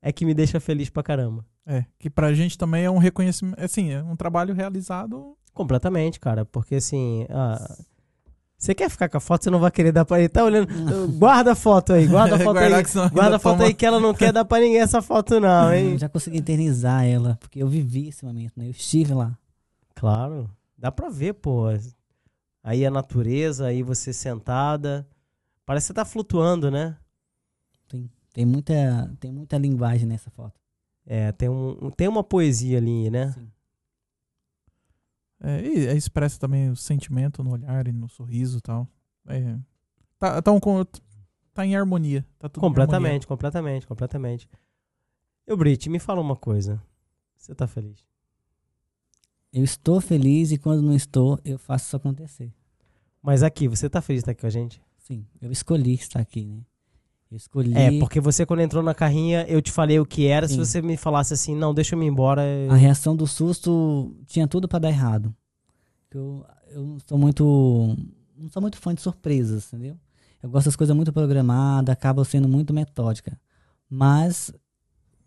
É 0.00 0.10
que 0.10 0.24
me 0.24 0.34
deixa 0.34 0.58
feliz 0.58 0.90
pra 0.90 1.02
caramba. 1.02 1.46
É, 1.66 1.84
que 1.98 2.10
pra 2.10 2.32
gente 2.34 2.58
também 2.58 2.84
é 2.84 2.90
um 2.90 2.98
reconhecimento, 2.98 3.62
assim, 3.62 3.90
é 3.92 4.02
um 4.02 4.16
trabalho 4.16 4.54
realizado. 4.54 5.36
Completamente, 5.54 6.18
cara. 6.18 6.44
Porque 6.44 6.74
assim. 6.76 7.26
ah, 7.30 7.76
você 8.58 8.74
quer 8.74 8.88
ficar 8.90 9.08
com 9.08 9.16
a 9.16 9.20
foto, 9.20 9.44
você 9.44 9.50
não 9.50 9.58
vai 9.60 9.70
querer 9.70 9.92
dar 9.92 10.04
pra 10.04 10.18
ele. 10.20 10.28
Tá 10.28 10.44
olhando. 10.44 10.68
Guarda 11.18 11.52
a 11.52 11.54
foto 11.54 11.92
aí, 11.92 12.06
guarda 12.06 12.36
a 12.36 12.38
foto 12.40 12.58
aí. 12.58 12.70
Guarda 13.10 13.36
a 13.36 13.38
foto 13.38 13.56
toma- 13.58 13.64
aí 13.68 13.74
que 13.74 13.84
ela 13.86 13.98
não 14.00 14.14
quer 14.14 14.32
dar 14.32 14.44
pra 14.44 14.58
ninguém 14.60 14.80
essa 14.80 15.02
foto, 15.02 15.38
não, 15.40 15.72
hein? 15.72 15.92
Eu 15.92 15.98
já 15.98 16.08
consegui 16.08 16.38
eternizar 16.38 17.04
ela, 17.04 17.36
porque 17.40 17.62
eu 17.62 17.68
vivi 17.68 18.08
esse 18.08 18.24
momento, 18.24 18.52
né? 18.56 18.66
Eu 18.66 18.70
estive 18.70 19.14
lá. 19.14 19.36
Claro. 19.94 20.48
Dá 20.78 20.90
pra 20.92 21.08
ver, 21.08 21.34
pô. 21.34 21.66
Aí 22.64 22.86
a 22.86 22.90
natureza, 22.90 23.66
aí 23.66 23.82
você 23.82 24.12
sentada. 24.12 25.06
Parece 25.66 25.84
que 25.84 25.88
você 25.88 25.94
tá 25.94 26.04
flutuando, 26.04 26.70
né? 26.70 26.96
Tem, 27.88 28.10
tem, 28.32 28.46
muita, 28.46 29.12
tem 29.20 29.30
muita 29.32 29.58
linguagem 29.58 30.06
nessa 30.06 30.30
foto. 30.30 30.54
É, 31.04 31.32
tem, 31.32 31.48
um, 31.48 31.90
tem 31.90 32.08
uma 32.08 32.22
poesia 32.22 32.78
ali, 32.78 33.10
né? 33.10 33.32
Sim. 33.32 33.50
É, 35.40 35.60
e 35.60 35.86
é, 35.88 35.96
expressa 35.96 36.38
também 36.38 36.70
o 36.70 36.76
sentimento 36.76 37.42
no 37.42 37.50
olhar 37.50 37.88
e 37.88 37.92
no 37.92 38.08
sorriso 38.08 38.58
e 38.58 38.60
tal. 38.60 38.88
É, 39.26 39.58
tá, 40.18 40.40
tá, 40.40 40.52
um, 40.52 40.60
tá 41.52 41.66
em 41.66 41.74
harmonia. 41.74 42.24
Tá 42.38 42.48
tudo 42.48 42.62
em 42.62 42.66
harmonia. 42.66 42.86
Completamente, 42.86 43.26
completamente, 43.26 43.86
completamente. 43.86 44.48
Eu, 45.44 45.56
Brit, 45.56 45.90
me 45.90 45.98
fala 45.98 46.20
uma 46.20 46.36
coisa. 46.36 46.80
Você 47.36 47.54
tá 47.54 47.66
feliz? 47.66 48.06
Eu 49.52 49.64
estou 49.64 50.00
feliz 50.00 50.52
e 50.52 50.58
quando 50.58 50.80
não 50.80 50.94
estou, 50.94 51.38
eu 51.44 51.58
faço 51.58 51.86
isso 51.86 51.96
acontecer. 51.96 52.54
Mas 53.20 53.42
aqui, 53.42 53.66
você 53.66 53.90
tá 53.90 54.00
feliz 54.00 54.20
de 54.20 54.22
estar 54.22 54.32
aqui 54.32 54.40
com 54.42 54.46
a 54.46 54.50
gente? 54.50 54.80
Sim, 54.96 55.26
eu 55.40 55.50
escolhi 55.50 55.94
estar 55.94 56.20
aqui, 56.20 56.46
né? 56.46 56.62
Eu 57.32 57.36
escolhi. 57.38 57.72
É, 57.74 57.98
porque 57.98 58.20
você 58.20 58.44
quando 58.44 58.60
entrou 58.60 58.82
na 58.82 58.94
carrinha, 58.94 59.46
eu 59.48 59.62
te 59.62 59.72
falei 59.72 59.98
o 59.98 60.04
que 60.04 60.26
era. 60.26 60.46
Se 60.46 60.52
Sim. 60.54 60.58
você 60.60 60.82
me 60.82 60.98
falasse 60.98 61.32
assim, 61.32 61.56
não, 61.56 61.72
deixa 61.72 61.96
eu 61.96 62.02
ir 62.02 62.06
embora. 62.06 62.42
eu- 62.44 62.70
A 62.70 62.76
reação 62.76 63.16
do 63.16 63.26
susto 63.26 64.14
tinha 64.26 64.46
tudo 64.46 64.68
pra 64.68 64.78
dar 64.78 64.90
errado. 64.90 65.34
Eu, 66.10 66.44
eu 66.70 66.82
não 66.84 66.98
sou 67.08 67.16
muito. 67.16 67.96
Não 68.36 68.50
sou 68.50 68.60
muito 68.60 68.76
fã 68.76 68.94
de 68.94 69.00
surpresas, 69.00 69.68
entendeu? 69.72 69.96
Eu 70.42 70.50
gosto 70.50 70.66
das 70.66 70.76
coisas 70.76 70.94
muito 70.94 71.10
programadas, 71.10 71.90
acaba 71.90 72.22
sendo 72.24 72.46
muito 72.48 72.74
metódica. 72.74 73.40
Mas 73.88 74.52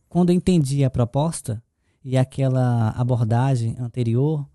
quando 0.07 0.29
eu 0.29 0.35
entendi 0.35 0.83
a 0.83 0.89
proposta 0.91 1.59
e 2.03 2.15
aquela 2.17 2.89
abordagem 2.89 3.75
anterior, 3.79 4.45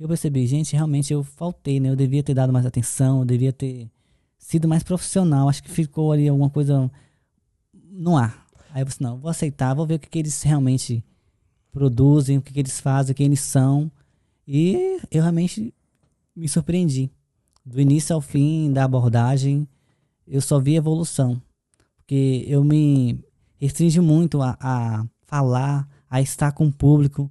eu 0.00 0.08
percebi, 0.08 0.46
gente, 0.46 0.74
realmente 0.74 1.12
eu 1.12 1.22
faltei, 1.22 1.80
né? 1.80 1.90
Eu 1.90 1.96
devia 1.96 2.22
ter 2.22 2.32
dado 2.32 2.50
mais 2.52 2.64
atenção, 2.64 3.18
eu 3.18 3.24
devia 3.26 3.52
ter 3.52 3.90
sido 4.38 4.68
mais 4.68 4.82
profissional. 4.82 5.48
Acho 5.48 5.62
que 5.62 5.70
ficou 5.70 6.12
ali 6.12 6.28
alguma 6.28 6.48
coisa 6.48 6.90
no 7.90 8.16
ar. 8.16 8.46
Aí 8.70 8.82
eu 8.82 8.86
disse, 8.86 9.02
não, 9.02 9.18
vou 9.18 9.30
aceitar, 9.30 9.74
vou 9.74 9.86
ver 9.86 9.96
o 9.96 9.98
que, 9.98 10.08
que 10.08 10.18
eles 10.18 10.42
realmente 10.42 11.04
produzem, 11.72 12.38
o 12.38 12.42
que, 12.42 12.52
que 12.52 12.60
eles 12.60 12.80
fazem, 12.80 13.14
quem 13.14 13.26
eles 13.26 13.40
são. 13.40 13.90
E 14.46 14.98
eu 15.10 15.22
realmente 15.22 15.74
me 16.34 16.48
surpreendi. 16.48 17.10
Do 17.64 17.80
início 17.80 18.14
ao 18.14 18.20
fim 18.20 18.72
da 18.72 18.84
abordagem, 18.84 19.68
eu 20.26 20.40
só 20.40 20.58
vi 20.58 20.76
evolução. 20.76 21.40
Porque 21.96 22.44
eu 22.46 22.64
me 22.64 23.22
restringi 23.58 24.00
muito 24.00 24.40
a, 24.40 24.56
a 24.60 25.04
falar, 25.26 25.88
a 26.08 26.20
estar 26.22 26.52
com 26.52 26.66
o 26.66 26.72
público. 26.72 27.30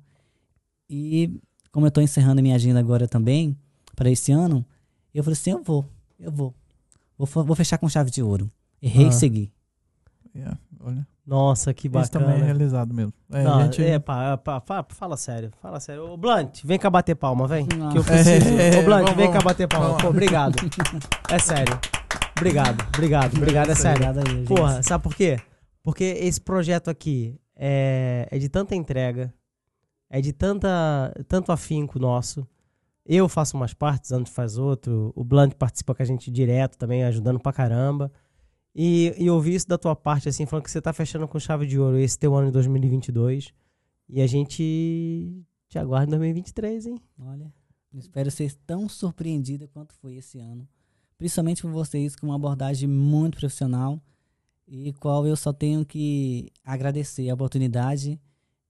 E 0.90 1.40
como 1.72 1.86
eu 1.86 1.90
estou 1.90 2.04
encerrando 2.04 2.40
a 2.40 2.44
minha 2.44 2.56
agenda 2.56 2.80
agora 2.80 3.08
também, 3.08 3.58
para 3.96 4.12
esse 4.12 4.32
ano, 4.32 4.66
eu 5.14 5.24
falei 5.24 5.34
assim, 5.34 5.52
eu 5.52 5.64
vou, 5.64 5.86
eu 6.20 6.32
vou. 6.32 6.54
Vou, 7.18 7.28
vou 7.44 7.56
fechar 7.56 7.78
com 7.78 7.90
chave 7.90 8.12
de 8.12 8.22
ouro. 8.22 8.52
Errei 8.82 9.06
Ah. 9.06 9.10
e 9.10 9.12
segui. 9.14 9.52
Yeah, 10.36 10.58
olha. 10.80 11.08
Nossa, 11.26 11.74
que 11.74 11.88
Isso 11.88 11.94
bacana. 11.94 12.26
também 12.26 12.42
é 12.42 12.46
realizado 12.46 12.94
mesmo. 12.94 13.12
É, 13.32 13.44
Não, 13.44 13.64
gente- 13.64 13.84
é, 13.84 14.00
pá, 14.00 14.38
pá, 14.38 14.62
pá, 14.62 14.86
fala 14.90 15.18
sério, 15.18 15.52
fala 15.62 15.80
sério. 15.80 16.10
Ô, 16.12 16.16
Blunt, 16.16 16.64
vem 16.64 16.78
cá 16.80 16.90
bater 16.90 17.16
palma, 17.16 17.48
vem. 17.48 17.68
Não. 17.78 17.90
Que 17.90 17.98
eu 17.98 18.04
preciso. 18.04 18.46
É, 18.58 18.80
Ô, 18.80 18.84
Blunt, 18.84 19.02
vamos, 19.04 19.16
vem 19.18 19.32
cá 19.32 19.42
bater 19.42 19.68
palma. 19.68 19.88
Vamos. 19.88 20.02
Pô, 20.04 20.10
obrigado. 20.10 20.56
É 21.30 21.40
sério. 21.40 21.78
Obrigado, 22.38 22.82
obrigado, 22.96 23.36
obrigado, 23.36 23.72
é 23.72 23.76
sério. 23.76 24.08
Obrigado 24.08 24.28
aí, 24.28 24.36
gente. 24.36 24.48
Porra, 24.48 24.84
sabe 24.84 25.04
por 25.04 25.16
quê? 25.16 25.38
Porque 25.84 26.04
esse 26.04 26.40
projeto 26.40 26.90
aqui 26.90 27.36
é, 27.56 28.28
é 28.32 28.38
de 28.38 28.48
tanta 28.48 28.76
entrega, 28.76 29.34
é 30.10 30.22
de 30.22 30.32
tanta, 30.32 30.70
tanto 31.28 31.52
afinco 31.52 31.98
nosso. 32.00 32.48
Eu 33.10 33.30
faço 33.30 33.56
umas 33.56 33.74
partes, 33.74 34.12
André 34.12 34.30
faz 34.30 34.58
outro. 34.58 35.14
O 35.16 35.24
Blunt 35.24 35.54
participa 35.54 35.96
com 35.96 36.04
a 36.04 36.06
gente 36.06 36.30
direto 36.30 36.78
também, 36.78 37.06
ajudando 37.06 37.40
pra 37.40 37.54
caramba. 37.54 38.12
E, 38.76 39.16
e 39.18 39.28
eu 39.28 39.36
ouvi 39.36 39.56
isso 39.56 39.68
da 39.68 39.78
tua 39.78 39.96
parte, 39.96 40.28
assim, 40.28 40.46
falando 40.46 40.66
que 40.66 40.72
você 40.72 40.82
tá 40.82 40.92
fechando 40.92 41.26
com 41.26 41.40
chave 41.40 41.66
de 41.66 41.80
ouro 41.80 41.98
esse 41.98 42.20
teu 42.20 42.36
ano 42.36 42.48
de 42.48 42.54
2022. 42.54 43.54
E 44.10 44.22
a 44.22 44.28
gente 44.28 45.42
te 45.70 45.80
aguarda 45.80 46.08
em 46.16 46.20
2023, 46.20 46.86
hein? 46.88 47.02
Olha, 47.18 47.54
espero 47.94 48.30
ser 48.30 48.54
tão 48.66 48.90
surpreendida 48.90 49.70
quanto 49.70 49.94
foi 49.96 50.16
esse 50.16 50.40
ano. 50.40 50.68
Principalmente 51.18 51.62
por 51.62 51.72
vocês, 51.72 52.16
com 52.16 52.28
uma 52.28 52.36
abordagem 52.36 52.90
muito 52.90 53.38
profissional 53.38 54.02
e 54.68 54.92
qual 54.94 55.26
eu 55.26 55.36
só 55.36 55.54
tenho 55.54 55.86
que 55.86 56.52
agradecer 56.64 57.30
a 57.30 57.34
oportunidade. 57.34 58.20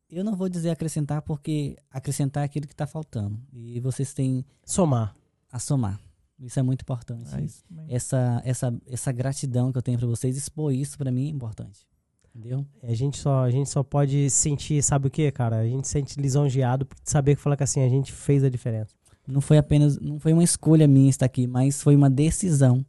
Eu 0.10 0.24
não 0.24 0.36
vou 0.36 0.48
dizer 0.48 0.70
acrescentar, 0.70 1.22
porque 1.22 1.76
acrescentar 1.92 2.44
é 2.44 2.46
aquilo 2.46 2.66
que 2.66 2.74
está 2.74 2.88
faltando. 2.88 3.40
E 3.52 3.80
vocês 3.80 4.14
têm 4.14 4.46
Somar. 4.66 5.16
a 5.52 5.60
somar. 5.60 6.00
Isso 6.40 6.60
é 6.60 6.64
muito 6.64 6.82
importante. 6.82 7.34
É 7.36 7.42
isso. 7.42 7.64
Essa, 7.90 8.42
essa, 8.46 8.82
essa 8.86 9.12
gratidão 9.12 9.72
que 9.72 9.78
eu 9.78 9.82
tenho 9.82 9.98
para 9.98 10.08
vocês, 10.08 10.38
expor 10.38 10.72
isso 10.72 10.98
para 10.98 11.12
mim 11.12 11.28
é 11.28 11.30
importante. 11.30 11.86
Entendeu? 12.34 12.66
A 12.84 12.94
gente, 12.94 13.18
só, 13.18 13.44
a 13.44 13.50
gente 13.50 13.70
só 13.70 13.82
pode 13.82 14.30
sentir, 14.30 14.82
sabe 14.84 15.08
o 15.08 15.12
que, 15.12 15.30
cara? 15.32 15.58
A 15.58 15.68
gente 15.68 15.88
se 15.88 15.94
sente 15.94 16.20
lisonjeado 16.20 16.86
por 16.86 16.96
saber 17.04 17.36
que 17.36 17.42
fala 17.42 17.58
que 17.58 17.64
assim, 17.64 17.82
a 17.82 17.90
gente 17.90 18.14
fez 18.14 18.44
a 18.44 18.50
diferença. 18.50 18.96
não 19.28 19.42
foi 19.42 19.58
apenas 19.58 20.00
não 20.00 20.20
foi 20.20 20.34
uma 20.34 20.44
escolha 20.44 20.88
minha 20.88 21.10
estar 21.10 21.26
aqui, 21.26 21.48
mas 21.48 21.82
foi 21.82 21.96
uma 21.96 22.10
decisão 22.10 22.86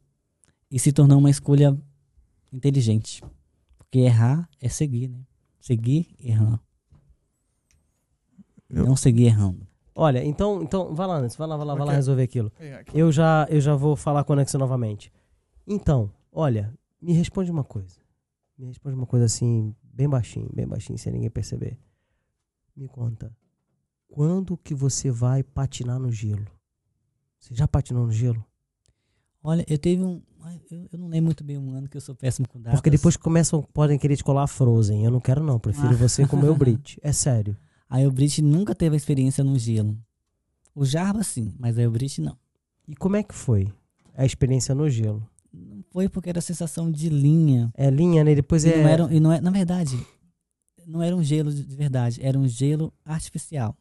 e 0.71 0.79
se 0.79 0.93
tornou 0.93 1.19
uma 1.19 1.31
escolha 1.31 1.77
inteligente. 2.53 3.23
Porque 3.79 4.01
errar 4.01 4.49
é 4.61 4.69
seguir, 4.69 5.09
né? 5.09 5.21
Seguir 5.59 6.15
errando. 6.21 6.61
Eu- 8.71 8.85
Não 8.85 8.97
seguir 8.97 9.25
errando. 9.25 9.67
Olha, 9.95 10.25
então, 10.25 10.63
então 10.63 10.95
vai 10.95 11.07
lá, 11.09 11.21
Nancy, 11.21 11.37
vai 11.37 11.49
lá, 11.49 11.57
vai 11.57 11.67
lá, 11.67 11.75
vai 11.75 11.87
lá 11.87 11.93
resolver 11.93 12.23
aquilo. 12.23 12.53
É. 12.61 12.85
Eu 12.95 13.11
já, 13.11 13.47
eu 13.51 13.61
já 13.61 13.75
vou 13.75 13.97
falar 13.97 14.23
com 14.25 14.33
o 14.33 14.35
Anexo 14.35 14.57
novamente. 14.59 15.13
Então, 15.67 16.11
olha, 16.33 16.73
me 17.03 17.13
responde 17.13 17.51
uma 17.51 17.65
coisa. 17.65 17.97
Me 18.57 18.67
responde 18.67 18.95
uma 18.95 19.07
coisa 19.07 19.25
assim, 19.27 19.75
bem 19.83 20.09
baixinho, 20.09 20.49
bem 20.55 20.67
baixinho, 20.69 20.99
sem 20.99 21.13
ninguém 21.13 21.31
perceber. 21.31 21.77
Me 22.77 22.87
conta, 22.89 23.35
quando 24.09 24.57
que 24.57 24.73
você 24.75 25.11
vai 25.11 25.43
patinar 25.43 25.99
no 25.99 26.13
gelo? 26.13 26.47
Você 27.41 27.55
já 27.55 27.67
patinou 27.67 28.07
no 28.07 28.13
gelo? 28.13 28.45
Olha, 29.43 29.65
eu 29.69 29.79
teve 29.79 30.03
um. 30.03 30.23
Eu, 30.71 30.89
eu 30.93 30.99
não 30.99 31.09
lembro 31.09 31.27
muito 31.27 31.43
bem 31.45 31.59
um 31.59 31.73
ano 31.73 31.89
que 31.89 31.97
eu 31.97 32.01
sou 32.01 32.15
péssimo 32.15 32.49
com 32.49 32.61
datas. 32.61 32.79
Porque 32.79 32.91
depois 32.91 33.17
começam, 33.17 33.63
podem 33.75 33.99
querer 33.99 34.17
te 34.17 34.23
colar 34.25 34.47
Frozen. 34.47 35.05
Eu 35.05 35.11
não 35.11 35.21
quero 35.21 35.43
não, 35.43 35.59
prefiro 35.59 35.89
Ah. 35.91 35.97
você 35.97 36.27
com 36.27 36.37
o 36.37 36.41
meu 36.41 36.55
Brit. 36.57 36.99
É 37.03 37.13
sério. 37.13 37.57
Aí 37.89 38.07
o 38.07 38.11
Brit 38.13 38.43
nunca 38.43 38.75
teve 38.75 38.95
a 38.95 38.97
experiência 38.97 39.43
no 39.43 39.59
gelo. 39.59 39.97
O 40.75 40.85
Jarba 40.85 41.23
sim, 41.23 41.53
mas 41.59 41.79
aí 41.79 41.87
o 41.87 41.91
Brit 41.91 42.21
não. 42.21 42.37
E 42.87 42.95
como 42.95 43.17
é 43.17 43.23
que 43.23 43.35
foi 43.35 43.73
a 44.17 44.25
experiência 44.25 44.75
no 44.75 44.89
gelo? 44.89 45.27
Não 45.53 45.83
foi 45.91 46.09
porque 46.09 46.29
era 46.29 46.39
a 46.39 46.43
sensação 46.43 46.91
de 46.91 47.09
linha. 47.09 47.71
É 47.75 47.89
linha, 47.91 48.23
né? 48.23 48.35
Depois 48.35 48.65
E 48.65 48.69
é... 48.71 48.77
não 48.83 48.89
era, 48.89 49.15
e 49.15 49.19
não 49.21 49.33
é, 49.33 49.41
na 49.41 49.51
verdade, 49.51 49.99
não 50.87 51.03
era 51.03 51.17
um 51.17 51.23
gelo 51.23 51.53
de 51.53 51.65
de 51.65 51.77
verdade, 51.77 52.21
era 52.23 52.39
um 52.39 52.47
gelo 52.47 52.93
artificial. 53.05 53.75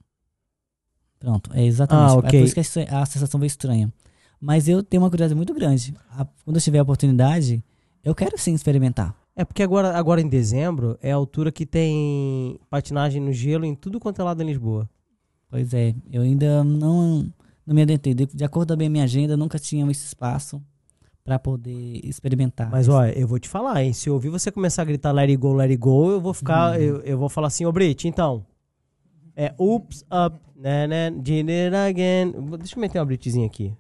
Pronto, 1.20 1.52
é 1.54 1.66
exatamente. 1.66 2.12
Ah, 2.12 2.16
É 2.16 2.18
ok. 2.20 2.40
por 2.40 2.46
isso 2.46 2.54
que 2.54 2.60
a 2.60 2.64
se- 2.64 2.88
a 2.90 3.06
sensação 3.06 3.40
foi 3.40 3.48
estranha. 3.48 3.92
Mas 4.40 4.68
eu 4.68 4.84
tenho 4.84 5.02
uma 5.02 5.10
curiosidade 5.10 5.36
muito 5.36 5.54
grande. 5.54 5.96
A- 6.12 6.26
quando 6.46 6.58
eu 6.58 6.62
tiver 6.62 6.80
a 6.80 6.84
oportunidade, 6.84 7.64
eu 8.04 8.14
quero 8.14 8.38
sim 8.38 8.54
experimentar. 8.54 9.16
É 9.40 9.46
porque 9.46 9.62
agora, 9.62 9.96
agora 9.96 10.20
em 10.20 10.28
dezembro 10.28 10.98
é 11.00 11.12
a 11.12 11.16
altura 11.16 11.52
que 11.52 11.64
tem 11.64 12.60
patinagem 12.72 13.22
no 13.22 13.32
gelo 13.32 13.66
em 13.66 13.76
tudo 13.76 14.00
quanto 14.00 14.20
é 14.20 14.24
lado 14.24 14.42
em 14.42 14.48
Lisboa. 14.48 14.90
Pois 15.48 15.76
é, 15.76 15.94
eu 16.12 16.24
ainda 16.24 16.64
não, 16.64 17.32
não 17.64 17.76
me 17.76 17.84
adentrei. 17.84 18.16
De, 18.16 18.26
de 18.26 18.44
acordo 18.44 18.76
com 18.76 18.84
a 18.84 18.90
minha 18.90 19.04
agenda, 19.04 19.38
nunca 19.38 19.60
tinha 19.60 19.90
esse 19.92 20.08
espaço 20.08 20.60
para 21.24 21.38
poder 21.38 22.04
experimentar. 22.04 22.72
Mas 22.72 22.90
olha, 22.90 23.16
eu 23.16 23.28
vou 23.28 23.38
te 23.38 23.48
falar, 23.48 23.84
hein? 23.84 23.94
Se 23.94 24.10
eu 24.10 24.16
ouvir 24.16 24.30
você 24.30 24.52
começar 24.52 24.82
a 24.82 24.86
gritar 24.86 25.12
let 25.12 25.30
it 25.30 25.38
go, 25.38 25.54
let 25.54 25.70
it 25.70 25.78
go, 25.78 26.10
eu 26.10 26.20
vou 26.20 26.34
ficar. 26.34 26.82
Eu, 26.82 27.02
eu 27.02 27.16
vou 27.16 27.30
falar 27.30 27.48
assim, 27.48 27.64
ô 27.64 27.72
Brit, 27.72 28.08
então. 28.08 28.44
É 29.36 29.54
oops, 29.60 30.04
up, 30.12 30.36
né, 30.56 30.88
né, 30.88 31.12
did 31.12 31.48
it 31.48 31.76
again. 31.76 32.32
Deixa 32.58 32.76
eu 32.76 32.82
meter 32.82 32.98
uma 32.98 33.06
Britzinha 33.06 33.46
aqui. 33.46 33.72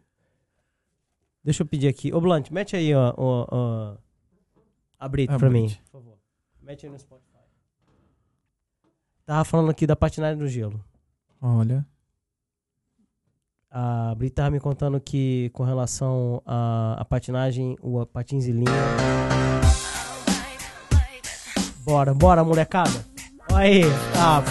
Deixa 1.43 1.63
eu 1.63 1.65
pedir 1.65 1.87
aqui. 1.87 2.13
Ô 2.13 2.21
Blunt, 2.21 2.51
mete 2.51 2.75
aí, 2.75 2.93
ó, 2.93 3.11
ó, 3.17 3.47
ó, 3.49 3.97
a 4.99 5.07
Brit 5.07 5.31
A 5.31 5.37
pra 5.37 5.49
mim. 5.49 5.69
Por 5.91 5.99
favor. 5.99 6.17
Mete 6.61 6.85
aí 6.85 6.91
no 6.91 6.99
Spotify. 6.99 7.37
Tava 9.25 9.43
falando 9.43 9.69
aqui 9.69 9.85
da 9.85 9.95
patinagem 9.95 10.37
no 10.37 10.47
gelo. 10.47 10.83
Olha. 11.41 11.85
A 13.69 14.15
Brit 14.15 14.33
tava 14.33 14.49
me 14.49 14.59
contando 14.59 14.99
que 14.99 15.49
com 15.53 15.63
relação 15.63 16.41
à, 16.45 16.95
à 16.99 17.05
patinagem, 17.05 17.77
o 17.81 17.99
a 17.99 18.05
patins 18.05 18.45
e 18.45 18.51
linha. 18.51 18.71
Bora, 21.83 22.13
bora, 22.13 22.43
molecada. 22.43 23.05
Olha 23.51 23.57
aí. 23.57 23.81
Ah, 24.17 24.43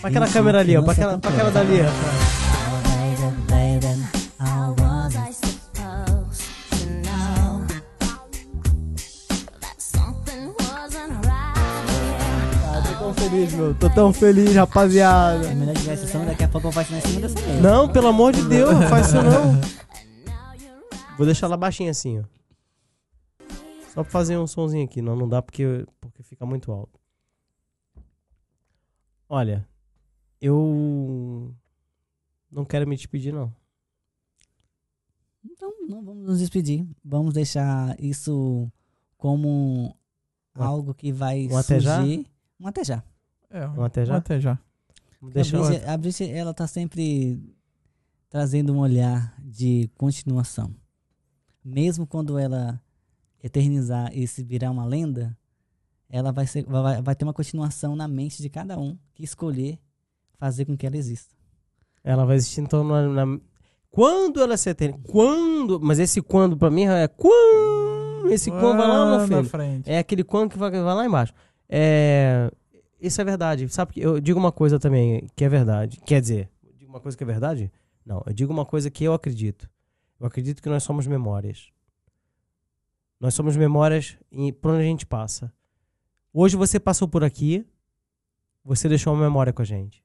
pra 0.00 0.10
aquela 0.10 0.28
câmera 0.28 0.60
ali, 0.60 0.76
ó. 0.76 0.82
Pra 0.82 0.92
aquela, 0.92 1.18
pra 1.18 1.30
aquela 1.30 1.50
dali, 1.50 1.80
ó. 1.80 2.21
Feliz, 13.32 13.54
meu. 13.54 13.74
Tô 13.74 13.88
tão 13.88 14.12
feliz, 14.12 14.54
rapaziada. 14.54 15.46
É 15.46 15.54
melhor 15.54 15.74
tiver 15.74 15.96
sessão, 15.96 16.24
daqui 16.26 16.44
a 16.44 16.48
pouco 16.48 16.66
eu 16.66 16.70
vou 16.70 16.84
fazer 16.84 16.98
em 16.98 17.00
cima 17.00 17.20
dessa 17.22 17.40
mesa. 17.40 17.60
Não, 17.60 17.90
pelo 17.90 18.08
amor 18.08 18.32
de 18.32 18.46
Deus, 18.46 18.74
não 18.74 18.88
faz 18.88 19.06
isso 19.06 19.16
não. 19.16 19.60
Vou 21.16 21.24
deixar 21.24 21.46
ela 21.46 21.56
baixinha 21.56 21.90
assim, 21.90 22.20
ó. 22.20 22.24
Só 23.94 24.02
pra 24.02 24.12
fazer 24.12 24.36
um 24.36 24.46
sonzinho 24.46 24.84
aqui. 24.84 25.00
Não, 25.00 25.16
não 25.16 25.28
dá 25.28 25.40
porque, 25.40 25.86
porque 26.00 26.22
fica 26.22 26.44
muito 26.44 26.70
alto. 26.72 27.00
Olha, 29.28 29.66
eu 30.40 31.54
não 32.50 32.64
quero 32.64 32.86
me 32.86 32.96
despedir, 32.96 33.32
não. 33.32 33.52
Então, 35.44 35.72
não 35.88 36.04
vamos 36.04 36.26
nos 36.26 36.38
despedir. 36.38 36.86
Vamos 37.02 37.32
deixar 37.32 37.96
isso 37.98 38.70
como 39.16 39.96
algo 40.54 40.94
que 40.94 41.12
vai 41.12 41.48
um 41.50 41.62
surgir. 41.62 42.26
Um 42.60 42.66
até 42.66 42.84
já. 42.84 43.02
É, 43.52 43.68
Um 43.68 43.82
até 43.84 44.04
já? 44.04 44.14
Um 44.14 44.16
até 44.16 44.40
já. 44.40 44.58
Deixa. 45.22 45.56
Brit, 45.60 45.84
a 45.84 45.96
Brit, 45.96 46.24
ela 46.30 46.52
tá 46.54 46.66
sempre 46.66 47.40
trazendo 48.28 48.72
um 48.72 48.78
olhar 48.78 49.34
de 49.40 49.88
continuação. 49.96 50.74
Mesmo 51.64 52.06
quando 52.06 52.38
ela 52.38 52.80
eternizar 53.42 54.10
e 54.16 54.26
se 54.26 54.42
virar 54.42 54.70
uma 54.70 54.84
lenda, 54.84 55.36
ela 56.08 56.32
vai, 56.32 56.46
ser, 56.46 56.64
vai, 56.64 57.00
vai 57.00 57.14
ter 57.14 57.24
uma 57.24 57.32
continuação 57.32 57.94
na 57.94 58.08
mente 58.08 58.42
de 58.42 58.48
cada 58.48 58.78
um 58.78 58.96
que 59.14 59.22
escolher 59.22 59.78
fazer 60.38 60.64
com 60.64 60.76
que 60.76 60.86
ela 60.86 60.96
exista. 60.96 61.34
Ela 62.02 62.24
vai 62.24 62.36
existir 62.36 62.60
então 62.62 62.82
na, 62.82 63.26
na- 63.26 63.40
quando 63.90 64.40
ela 64.40 64.56
se 64.56 64.70
eterne, 64.70 64.98
quando, 65.04 65.78
mas 65.80 65.98
esse 65.98 66.20
quando 66.20 66.56
pra 66.56 66.70
mim 66.70 66.84
é 66.86 67.06
quando, 67.06 68.28
esse 68.30 68.50
quando 68.50 68.76
vai 68.78 68.88
lá 68.88 69.04
na 69.18 69.26
frente. 69.26 69.50
É 69.88 69.98
aquele 69.98 70.24
quando 70.24 70.50
que 70.50 70.58
vai, 70.58 70.70
vai 70.70 70.82
lá 70.94 71.04
embaixo. 71.06 71.32
É, 71.68 72.50
isso 73.02 73.20
é 73.20 73.24
verdade. 73.24 73.68
Sabe 73.68 73.94
eu 73.96 74.20
digo 74.20 74.38
uma 74.38 74.52
coisa 74.52 74.78
também 74.78 75.28
que 75.34 75.44
é 75.44 75.48
verdade. 75.48 76.00
Quer 76.06 76.20
dizer, 76.20 76.48
eu 76.64 76.72
digo 76.72 76.90
uma 76.90 77.00
coisa 77.00 77.16
que 77.18 77.24
é 77.24 77.26
verdade? 77.26 77.72
Não, 78.06 78.22
eu 78.24 78.32
digo 78.32 78.52
uma 78.52 78.64
coisa 78.64 78.90
que 78.90 79.04
eu 79.04 79.12
acredito. 79.12 79.68
Eu 80.20 80.26
acredito 80.26 80.62
que 80.62 80.68
nós 80.68 80.84
somos 80.84 81.06
memórias. 81.06 81.70
Nós 83.18 83.34
somos 83.34 83.56
memórias 83.56 84.16
e 84.30 84.52
por 84.52 84.72
onde 84.72 84.82
a 84.82 84.86
gente 84.86 85.04
passa. 85.04 85.52
Hoje 86.32 86.56
você 86.56 86.78
passou 86.80 87.08
por 87.08 87.22
aqui, 87.24 87.66
você 88.64 88.88
deixou 88.88 89.12
uma 89.12 89.22
memória 89.22 89.52
com 89.52 89.62
a 89.62 89.64
gente. 89.64 90.02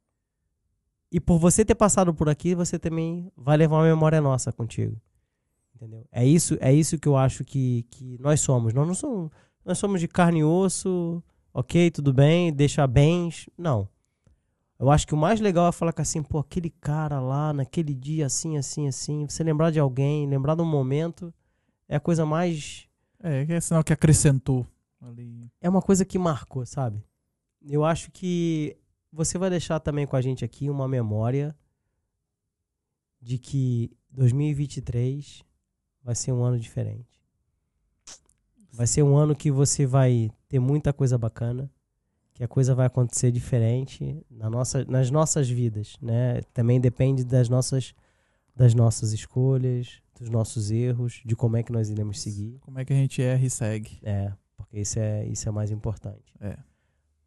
E 1.11 1.19
por 1.19 1.39
você 1.39 1.63
ter 1.63 1.75
passado 1.75 2.13
por 2.13 2.27
aqui, 2.27 2.53
você 2.53 2.77
também 2.77 3.31
vai 3.35 3.55
levar 3.57 3.77
uma 3.77 3.85
memória 3.85 4.19
nossa 4.19 4.51
contigo. 4.51 4.99
Entendeu? 5.75 6.05
É 6.11 6.25
isso, 6.25 6.57
é 6.59 6.73
isso 6.73 6.97
que 6.97 7.07
eu 7.07 7.15
acho 7.15 7.45
que, 7.45 7.83
que 7.91 8.17
nós 8.19 8.41
somos. 8.41 8.73
Nós 8.73 8.87
não 8.87 8.95
somos, 8.95 9.31
nós 9.63 9.77
somos 9.77 10.01
de 10.01 10.07
carne 10.07 10.39
e 10.39 10.43
osso, 10.43 11.23
ok, 11.57 11.89
tudo 11.89 12.13
bem, 12.13 12.53
deixa 12.53 12.85
bens. 12.85 13.49
Não. 13.57 13.89
Eu 14.77 14.91
acho 14.91 15.07
que 15.07 15.15
o 15.15 15.17
mais 15.17 15.39
legal 15.39 15.67
é 15.67 15.71
falar 15.71 15.91
que 15.91 16.01
assim, 16.01 16.21
pô, 16.21 16.37
aquele 16.37 16.69
cara 16.69 17.19
lá, 17.19 17.51
naquele 17.51 17.95
dia, 17.95 18.27
assim, 18.27 18.57
assim, 18.57 18.87
assim. 18.87 19.27
Você 19.27 19.43
lembrar 19.43 19.71
de 19.71 19.79
alguém, 19.79 20.27
lembrar 20.27 20.53
de 20.53 20.61
um 20.61 20.69
momento, 20.69 21.33
é 21.89 21.95
a 21.95 21.99
coisa 21.99 22.27
mais 22.27 22.87
É, 23.23 23.43
é 23.51 23.59
sinal 23.59 23.83
que 23.83 23.91
acrescentou 23.91 24.67
ali. 25.01 25.49
é 25.59 25.67
uma 25.67 25.81
coisa 25.81 26.05
que 26.05 26.19
marcou, 26.19 26.63
sabe? 26.63 27.03
Eu 27.67 27.83
acho 27.83 28.11
que 28.11 28.77
você 29.11 29.39
vai 29.39 29.49
deixar 29.49 29.79
também 29.79 30.05
com 30.05 30.15
a 30.15 30.21
gente 30.21 30.45
aqui 30.45 30.69
uma 30.69 30.87
memória 30.87 31.57
de 33.19 33.39
que 33.39 33.91
2023 34.11 35.43
vai 36.03 36.13
ser 36.13 36.31
um 36.33 36.43
ano 36.43 36.59
diferente. 36.59 37.19
Vai 38.71 38.85
ser 38.85 39.01
um 39.01 39.17
ano 39.17 39.35
que 39.35 39.49
você 39.49 39.87
vai 39.87 40.29
ter 40.47 40.59
muita 40.59 40.93
coisa 40.93 41.17
bacana, 41.17 41.69
que 42.33 42.43
a 42.43 42.47
coisa 42.47 42.75
vai 42.75 42.85
acontecer 42.85 43.31
diferente 43.31 44.23
na 44.29 44.49
nossa, 44.49 44.85
nas 44.85 45.09
nossas 45.09 45.49
vidas, 45.49 45.97
né? 46.01 46.41
Também 46.53 46.79
depende 46.79 47.23
das 47.23 47.49
nossas 47.49 47.93
das 48.55 48.73
nossas 48.73 49.13
escolhas, 49.13 50.01
dos 50.19 50.31
nossos 50.31 50.71
erros, 50.71 51.21
de 51.23 51.35
como 51.35 51.57
é 51.57 51.63
que 51.63 51.71
nós 51.71 51.89
iremos 51.89 52.19
seguir. 52.19 52.57
Como 52.61 52.79
é 52.79 52.83
que 52.83 52.91
a 52.91 52.95
gente 52.95 53.21
erra 53.21 53.45
e 53.45 53.49
segue? 53.51 53.99
É, 54.01 54.33
porque 54.55 54.79
isso 54.79 54.97
é, 54.97 55.25
isso 55.27 55.47
é 55.47 55.51
mais 55.51 55.69
importante. 55.69 56.33
É. 56.41 56.57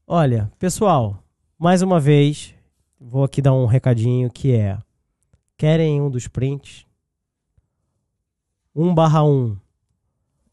Olha, 0.06 0.50
pessoal, 0.58 1.22
mais 1.56 1.82
uma 1.82 2.00
vez, 2.00 2.52
vou 2.98 3.22
aqui 3.22 3.40
dar 3.40 3.54
um 3.54 3.66
recadinho 3.66 4.28
que 4.28 4.52
é: 4.52 4.76
querem 5.56 6.00
um 6.02 6.10
dos 6.10 6.26
prints? 6.26 6.84
1 8.74 8.94
barra 8.94 9.24
1, 9.24 9.56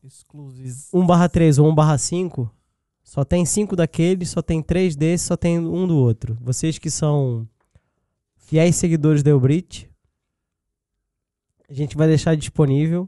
Exclusivo. 0.03 0.75
1 0.93 1.05
barra 1.05 1.27
3 1.27 1.59
ou 1.59 1.69
1 1.69 1.75
barra 1.75 1.97
5, 1.97 2.51
só 3.07 3.23
tem 3.23 3.45
5 3.45 3.73
daqueles, 3.73 4.29
só 4.31 4.41
tem 4.41 4.61
3 4.61 4.93
desses, 4.93 5.27
só 5.27 5.37
tem 5.37 5.57
um 5.57 5.87
do 5.87 5.95
outro. 5.95 6.37
Vocês 6.41 6.77
que 6.77 6.91
são 6.91 7.47
fiéis 8.35 8.75
seguidores 8.75 9.23
da 9.23 9.31
Elbrit, 9.31 9.89
a 11.69 11.73
gente 11.73 11.95
vai 11.95 12.05
deixar 12.09 12.35
disponível, 12.35 13.07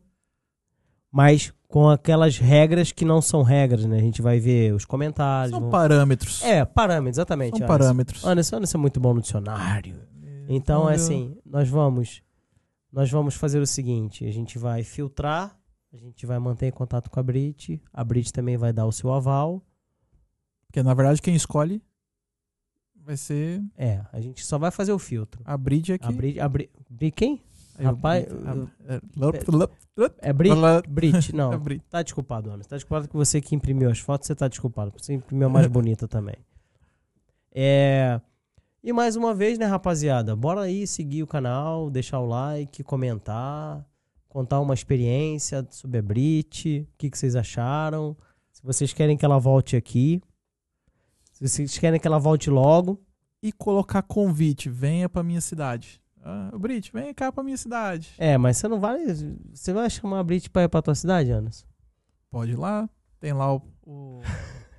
mas 1.12 1.52
com 1.68 1.90
aquelas 1.90 2.38
regras 2.38 2.94
que 2.94 3.04
não 3.04 3.22
são 3.22 3.44
regras, 3.44 3.84
né? 3.84 3.98
A 3.98 4.02
gente 4.02 4.22
vai 4.22 4.40
ver 4.40 4.74
os 4.74 4.86
comentários. 4.86 5.52
São 5.52 5.70
parâmetros. 5.70 6.42
É, 6.44 6.64
parâmetros, 6.64 7.18
exatamente. 7.18 7.58
São 7.58 7.66
Anderson. 7.66 7.78
parâmetros. 7.78 8.26
Anderson, 8.26 8.56
Anderson 8.56 8.78
é 8.78 8.82
muito 8.82 9.02
bom 9.02 9.14
no 9.14 9.22
dicionário. 9.22 10.00
Então, 10.48 10.90
é 10.90 10.96
assim, 10.96 11.38
nós 11.46 11.68
vamos 11.68 12.22
nós 12.90 13.12
vamos 13.12 13.36
fazer 13.36 13.60
o 13.60 13.68
seguinte, 13.68 14.26
a 14.26 14.32
gente 14.32 14.58
vai 14.58 14.82
filtrar, 14.82 15.60
a 15.92 15.98
gente 15.98 16.26
vai 16.26 16.40
manter 16.40 16.72
contato 16.72 17.10
com 17.10 17.20
a 17.20 17.24
Brit, 17.24 17.82
a 17.92 18.02
Brit 18.02 18.32
também 18.32 18.56
vai 18.56 18.72
dar 18.72 18.86
o 18.86 18.94
seu 18.94 19.12
aval. 19.12 19.62
Porque 20.70 20.84
na 20.84 20.94
verdade 20.94 21.20
quem 21.22 21.36
escolhe 21.36 21.82
vai 22.96 23.18
ser 23.18 23.60
É, 23.76 24.02
a 24.14 24.22
gente 24.22 24.46
só 24.46 24.60
vai 24.60 24.70
fazer 24.70 24.92
o 24.94 25.00
filtro. 25.00 25.42
a 25.44 25.58
Brid 25.58 25.94
aqui. 25.94 26.06
A 26.06 26.12
Brit, 26.12 26.40
a 26.40 26.48
Brit, 26.48 26.70
Brit 26.88 27.12
quem? 27.16 27.42
Rapaz, 27.82 28.26
é. 28.86 29.00
É 30.22 30.34
Brit? 30.34 30.52
Ela- 30.56 30.82
Brit, 30.88 31.34
não. 31.36 31.54
É. 31.54 31.80
Tá 31.90 32.04
desculpado, 32.04 32.52
Anderson. 32.52 32.70
Tá 32.70 32.76
desculpado 32.76 33.08
que 33.08 33.16
você 33.16 33.42
que 33.42 33.56
imprimiu 33.56 33.90
as 33.90 34.00
fotos, 34.00 34.28
você 34.28 34.36
tá 34.36 34.48
desculpado. 34.48 34.94
Você 34.98 35.14
imprimiu 35.14 35.48
a 35.48 35.50
mais 35.50 35.66
bonita 35.68 36.08
também. 36.08 36.36
É... 37.52 38.20
E 38.84 38.94
mais 38.94 39.16
uma 39.16 39.34
vez, 39.34 39.58
né, 39.58 39.66
rapaziada? 39.66 40.36
Bora 40.36 40.62
aí 40.62 40.86
seguir 40.86 41.24
o 41.24 41.28
canal, 41.28 41.90
deixar 41.90 42.20
o 42.20 42.26
like, 42.26 42.84
comentar, 42.84 43.86
contar 44.28 44.60
uma 44.62 44.74
experiência 44.74 45.66
sobre 45.70 45.98
a 45.98 46.02
Brit, 46.02 46.88
o 46.94 46.98
que, 46.98 47.10
que 47.10 47.18
vocês 47.18 47.36
acharam. 47.36 48.16
Se 48.52 48.62
vocês 48.64 48.94
querem 48.94 49.18
que 49.18 49.26
ela 49.26 49.40
volte 49.40 49.76
aqui. 49.76 50.22
Se 51.40 51.48
vocês 51.48 51.78
querem 51.78 51.98
que 52.00 52.08
ela 52.08 52.20
volte 52.20 52.50
logo. 52.50 53.00
E 53.42 53.54
colocar 53.54 54.02
convite, 54.02 54.68
venha 54.70 55.08
pra 55.08 55.24
minha 55.24 55.40
cidade. 55.40 56.02
Ah, 56.22 56.50
Brit, 56.60 56.92
vem 56.92 57.14
cá 57.14 57.32
pra 57.32 57.42
minha 57.42 57.56
cidade. 57.56 58.14
É, 58.18 58.38
mas 58.38 58.58
você 58.58 58.68
não 58.68 58.82
vai. 58.82 59.00
Você 59.54 59.72
vai 59.72 59.90
chamar 59.90 60.20
a 60.20 60.24
Brit 60.24 60.50
pra 60.50 60.64
ir 60.64 60.68
pra 60.68 60.82
tua 60.82 60.94
cidade, 60.94 61.32
Anderson? 61.32 61.66
Pode 62.30 62.52
ir 62.52 62.58
lá, 62.58 62.90
tem 63.18 63.32
lá 63.32 63.56
o, 63.56 63.62
o 63.88 64.20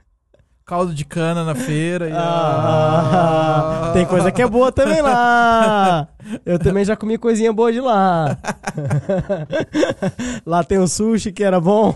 caldo 0.66 0.94
de 0.94 1.06
cana 1.06 1.42
na 1.42 1.54
feira. 1.54 2.10
E 2.10 2.12
Ah, 2.14 3.92
tem 3.94 4.04
coisa 4.04 4.30
que 4.30 4.42
é 4.42 4.46
boa 4.46 4.70
também 4.70 5.00
lá. 5.00 6.06
Eu 6.44 6.58
também 6.58 6.84
já 6.84 6.94
comi 6.94 7.16
coisinha 7.16 7.54
boa 7.54 7.72
de 7.72 7.80
lá. 7.80 8.36
lá 10.44 10.62
tem 10.62 10.76
o 10.76 10.86
sushi 10.86 11.32
que 11.32 11.42
era 11.42 11.58
bom. 11.58 11.94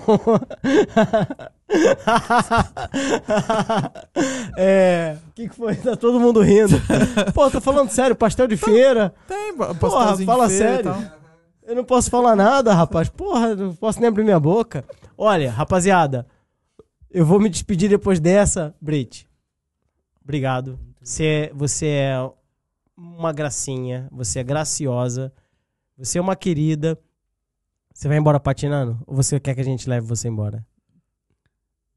É, 4.56 5.16
o 5.28 5.32
que, 5.32 5.48
que 5.48 5.54
foi? 5.54 5.74
Tá 5.76 5.96
todo 5.96 6.20
mundo 6.20 6.40
rindo. 6.40 6.76
Pô, 7.32 7.50
tô 7.50 7.60
falando 7.60 7.90
sério, 7.90 8.14
pastel 8.14 8.46
de 8.46 8.56
feira. 8.56 9.14
Tem, 9.26 9.54
Porra, 9.56 9.74
fala 9.76 10.16
de 10.16 10.24
feira 10.26 10.48
sério. 10.48 10.94
Eu 11.62 11.74
não 11.74 11.84
posso 11.84 12.10
falar 12.10 12.36
nada, 12.36 12.74
rapaz. 12.74 13.08
Porra, 13.08 13.54
não 13.54 13.74
posso 13.74 13.98
nem 13.98 14.08
abrir 14.08 14.24
minha 14.24 14.38
boca. 14.38 14.84
Olha, 15.16 15.50
rapaziada, 15.50 16.26
eu 17.10 17.24
vou 17.24 17.40
me 17.40 17.48
despedir 17.48 17.88
depois 17.88 18.20
dessa, 18.20 18.74
Brit. 18.80 19.28
Obrigado. 20.22 20.78
Você, 21.00 21.50
você 21.54 21.86
é 21.86 22.30
uma 22.96 23.32
gracinha, 23.32 24.08
você 24.10 24.40
é 24.40 24.44
graciosa, 24.44 25.32
você 25.96 26.18
é 26.18 26.20
uma 26.20 26.36
querida. 26.36 26.98
Você 27.92 28.08
vai 28.08 28.18
embora 28.18 28.40
patinando? 28.40 28.98
Ou 29.06 29.14
você 29.14 29.38
quer 29.38 29.54
que 29.54 29.60
a 29.60 29.64
gente 29.64 29.88
leve 29.88 30.06
você 30.06 30.28
embora? 30.28 30.66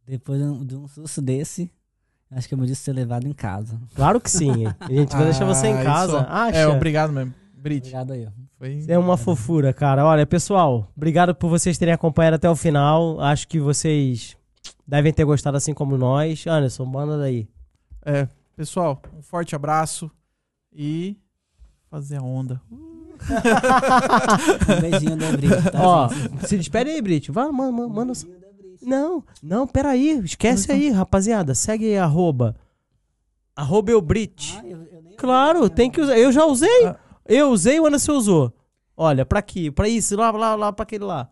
Depois 0.08 0.40
de 0.40 0.46
um, 0.46 0.66
de 0.66 0.76
um 0.76 0.88
susto 0.88 1.22
desse, 1.22 1.70
acho 2.32 2.48
que 2.48 2.54
eu 2.54 2.58
mereço 2.58 2.82
ser 2.82 2.94
levado 2.94 3.28
em 3.28 3.34
casa. 3.34 3.80
Claro 3.94 4.22
que 4.22 4.32
sim. 4.32 4.66
A 4.80 4.92
gente 4.92 5.14
vai 5.14 5.26
deixar 5.26 5.46
você 5.46 5.68
em 5.68 5.74
Ah, 5.78 5.84
casa. 5.84 6.18
isso. 6.20 6.26
Acha? 6.30 6.58
É, 6.58 6.68
obrigado 6.68 7.12
mesmo. 7.12 7.34
Brit. 7.54 7.88
Obrigado 7.88 8.14
aí. 8.14 8.26
ó. 8.26 8.30
Foi... 8.58 8.86
É 8.88 8.98
uma 8.98 9.18
fofura, 9.18 9.74
cara. 9.74 10.06
Olha, 10.06 10.26
pessoal, 10.26 10.90
obrigado 10.96 11.36
por 11.36 11.50
vocês 11.50 11.78
terem 11.78 11.94
acompanhado 11.94 12.36
até 12.38 12.50
o 12.50 12.56
final. 12.56 13.20
Acho 13.20 13.48
que 13.48 13.60
vocês 13.60 14.38
devem 14.88 15.12
ter 15.12 15.26
gostado 15.26 15.58
assim 15.58 15.74
como 15.74 15.98
nós. 15.98 16.46
Anderson, 16.48 16.86
manda 16.86 17.18
daí. 17.18 17.48
É, 18.06 18.28
pessoal, 18.56 19.02
um 19.18 19.22
forte 19.22 19.56
abraço 19.56 20.10
e 20.72 21.18
fazer 21.92 22.18
a 22.18 22.22
onda. 22.24 22.62
Um 24.78 24.82
beijinho 24.82 25.18
da 25.18 25.32
Brit, 25.32 25.72
tá, 25.72 25.82
Ó, 25.82 26.08
gente? 26.10 26.48
se 26.48 26.58
despede 26.58 26.92
aí, 26.92 27.02
Brit. 27.02 27.32
Vai, 27.32 27.52
manda, 27.52 27.88
manda. 27.88 28.14
Manda... 28.82 28.96
Não, 28.98 29.24
não, 29.42 29.68
peraí. 29.68 30.20
Esquece 30.24 30.72
aí, 30.72 30.90
rapaziada. 30.90 31.54
Segue 31.56 31.86
aí, 31.86 31.98
arroba. 31.98 32.56
Arroba 33.56 33.92
eu 33.92 34.02
Brit. 34.02 34.58
Ah, 34.60 34.66
eu- 34.66 34.84
eu 34.84 35.04
Claro, 35.18 35.70
tem 35.70 35.90
que 35.90 36.00
usar. 36.00 36.18
Eu 36.18 36.32
já 36.32 36.46
usei. 36.46 36.86
Ah. 36.86 36.96
Eu 37.26 37.50
usei, 37.50 37.80
o 37.80 37.86
Anderson 37.88 38.14
usou. 38.14 38.54
Olha, 38.96 39.26
pra 39.26 39.40
aqui, 39.40 39.70
pra 39.72 39.88
isso, 39.90 40.16
lá, 40.16 40.32
lá, 40.32 40.56
lá, 40.56 40.72
pra 40.74 40.84
aquele 40.84 41.04
lá. 41.04 41.30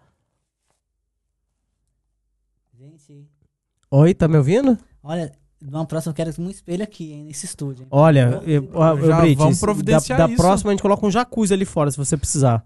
Gente, 2.77 3.27
Oi, 3.91 4.13
tá 4.13 4.27
me 4.27 4.37
ouvindo? 4.37 4.77
olha, 5.01 5.31
numa 5.61 5.85
próxima 5.85 6.11
eu 6.11 6.15
quero 6.15 6.31
um 6.39 6.49
espelho 6.49 6.83
aqui, 6.83 7.13
hein, 7.13 7.23
nesse 7.25 7.45
estúdio. 7.45 7.83
hein? 7.83 7.87
Olha, 7.91 8.41
eu, 8.45 8.69
ó, 8.73 8.97
Já 8.99 9.21
Brit, 9.21 9.37
vamos 9.37 9.55
se- 9.57 9.61
providenciar 9.61 10.19
da, 10.19 10.27
da 10.27 10.33
isso. 10.33 10.41
próxima 10.41 10.71
a 10.71 10.73
gente 10.73 10.81
coloca 10.81 11.05
um 11.05 11.11
jacuzzi 11.11 11.53
ali 11.53 11.65
fora, 11.65 11.89
se 11.91 11.97
você 11.97 12.17
precisar. 12.17 12.65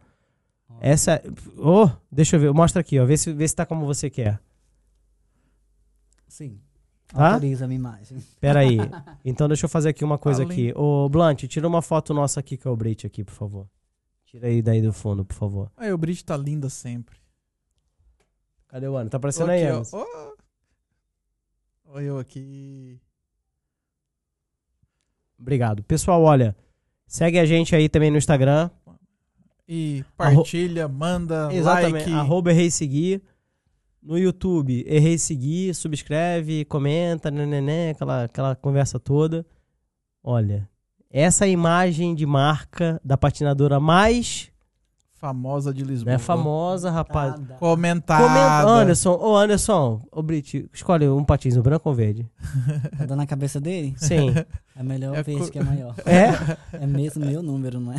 Essa. 0.82 1.22
Ô, 1.58 1.90
deixa 2.12 2.36
eu 2.36 2.40
ver, 2.40 2.54
mostra 2.54 2.82
aqui, 2.82 3.00
ó, 3.00 3.06
vê 3.06 3.18
se, 3.18 3.32
vê 3.34 3.48
se 3.48 3.56
tá 3.56 3.66
como 3.66 3.86
você 3.86 4.10
quer. 4.10 4.40
Sim. 6.40 6.58
Tá? 7.08 7.34
Autoriza 7.34 7.66
a 7.66 7.68
minha 7.68 7.80
imagem. 7.80 8.24
Pera 8.40 8.62
aí. 8.62 8.78
Então 9.26 9.48
deixa 9.50 9.66
eu 9.66 9.70
fazer 9.70 9.90
aqui 9.90 10.06
uma 10.06 10.18
coisa 10.18 10.44
Além- 10.44 10.70
aqui. 10.70 10.80
Ô, 10.80 11.10
Blunt, 11.10 11.44
tira 11.48 11.68
uma 11.68 11.82
foto 11.82 12.14
nossa 12.14 12.40
aqui 12.40 12.56
com 12.56 12.70
o 12.70 12.76
Brit 12.78 13.06
aqui, 13.06 13.26
por 13.26 13.34
favor. 13.34 13.68
Tira 14.26 14.48
aí 14.48 14.62
daí 14.62 14.82
do 14.82 14.94
fundo, 14.94 15.26
por 15.26 15.34
favor. 15.34 15.70
Aí, 15.76 15.92
o 15.92 15.98
Brit 15.98 16.24
tá 16.24 16.38
linda 16.38 16.70
sempre. 16.70 17.18
Cadê 18.70 18.88
o 18.88 18.96
Ana? 18.96 19.10
Tá 19.10 19.18
aparecendo 19.18 19.50
aí, 19.50 19.64
aqui, 19.64 19.72
ó. 19.72 19.76
Anderson? 19.76 19.98
Ó. 19.98 20.34
Olha 21.88 22.06
eu 22.06 22.20
aqui. 22.20 23.02
Obrigado. 25.38 25.84
Pessoal, 25.84 26.22
olha, 26.24 26.56
Segue 27.06 27.40
a 27.40 27.46
gente 27.46 27.76
aí 27.76 27.90
também 27.90 28.12
no 28.12 28.18
Instagram. 28.18 28.70
E 29.68 30.06
partilha, 30.16 30.88
manda, 30.88 31.50
Exatamente. 31.52 32.10
like. 32.10 32.14
Arroba 32.14 32.52
Errei 32.52 32.70
Seguir. 32.72 33.22
No 34.10 34.18
YouTube, 34.18 34.84
Errei 34.88 35.20
Seguir, 35.20 35.76
subscreve, 35.76 36.66
comenta, 36.66 37.30
neném, 37.30 37.92
aquela, 37.92 38.24
aquela 38.24 38.56
conversa 38.56 39.00
toda. 39.00 39.46
Olha, 40.24 40.68
essa 41.12 41.46
é 41.46 41.52
imagem 41.52 42.16
de 42.16 42.26
marca 42.26 43.00
da 43.06 43.16
patinadora 43.16 43.80
mais 43.80 44.50
Famosa 45.14 45.72
de 45.72 45.84
Lisboa. 45.84 46.14
né, 46.14 46.18
famosa, 46.18 46.90
rapaz. 46.90 47.36
Comentada. 47.60 48.24
Comenta, 48.24 48.68
Anderson, 48.68 49.12
ô 49.22 49.36
Anderson, 49.38 50.02
ô 50.12 50.24
Brit, 50.24 50.68
escolhe 50.74 51.08
um 51.08 51.24
patins, 51.24 51.56
o 51.56 51.62
branco 51.62 51.88
ou 51.88 51.94
verde? 51.94 52.26
Tá 52.98 53.06
dando 53.06 53.18
na 53.18 53.28
cabeça 53.28 53.60
dele? 53.62 53.94
Sim. 53.98 54.34
É 54.76 54.82
melhor 54.82 55.16
É 55.16 55.22
o 55.22 55.24
verde 55.24 55.42
co- 55.44 55.52
que 55.52 55.60
é 55.60 55.64
maior. 55.64 55.94
É? 56.08 56.78
É 56.82 56.88
mesmo 56.88 57.24
meu 57.24 57.44
número, 57.44 57.80
não 57.80 57.94
é? 57.94 57.98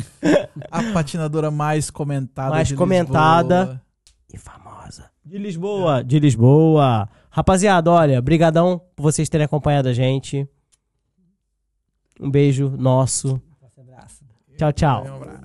A 0.69 0.91
patinadora 0.91 1.49
mais 1.49 1.89
comentada 1.89 2.49
Mais 2.49 2.67
de 2.67 2.75
comentada. 2.75 3.59
Lisboa. 3.59 3.81
E 4.33 4.37
famosa. 4.37 4.70
De 5.23 5.37
Lisboa, 5.37 6.03
de 6.03 6.19
Lisboa. 6.19 7.07
Rapaziada, 7.29 7.91
olha, 7.91 8.21
brigadão 8.21 8.81
por 8.95 9.03
vocês 9.03 9.29
terem 9.29 9.45
acompanhado 9.45 9.87
a 9.87 9.93
gente. 9.93 10.47
Um 12.19 12.29
beijo 12.29 12.69
nosso. 12.69 13.41
Tchau, 14.57 14.73
tchau. 14.73 15.05
Um 15.05 15.15
abraço. 15.15 15.41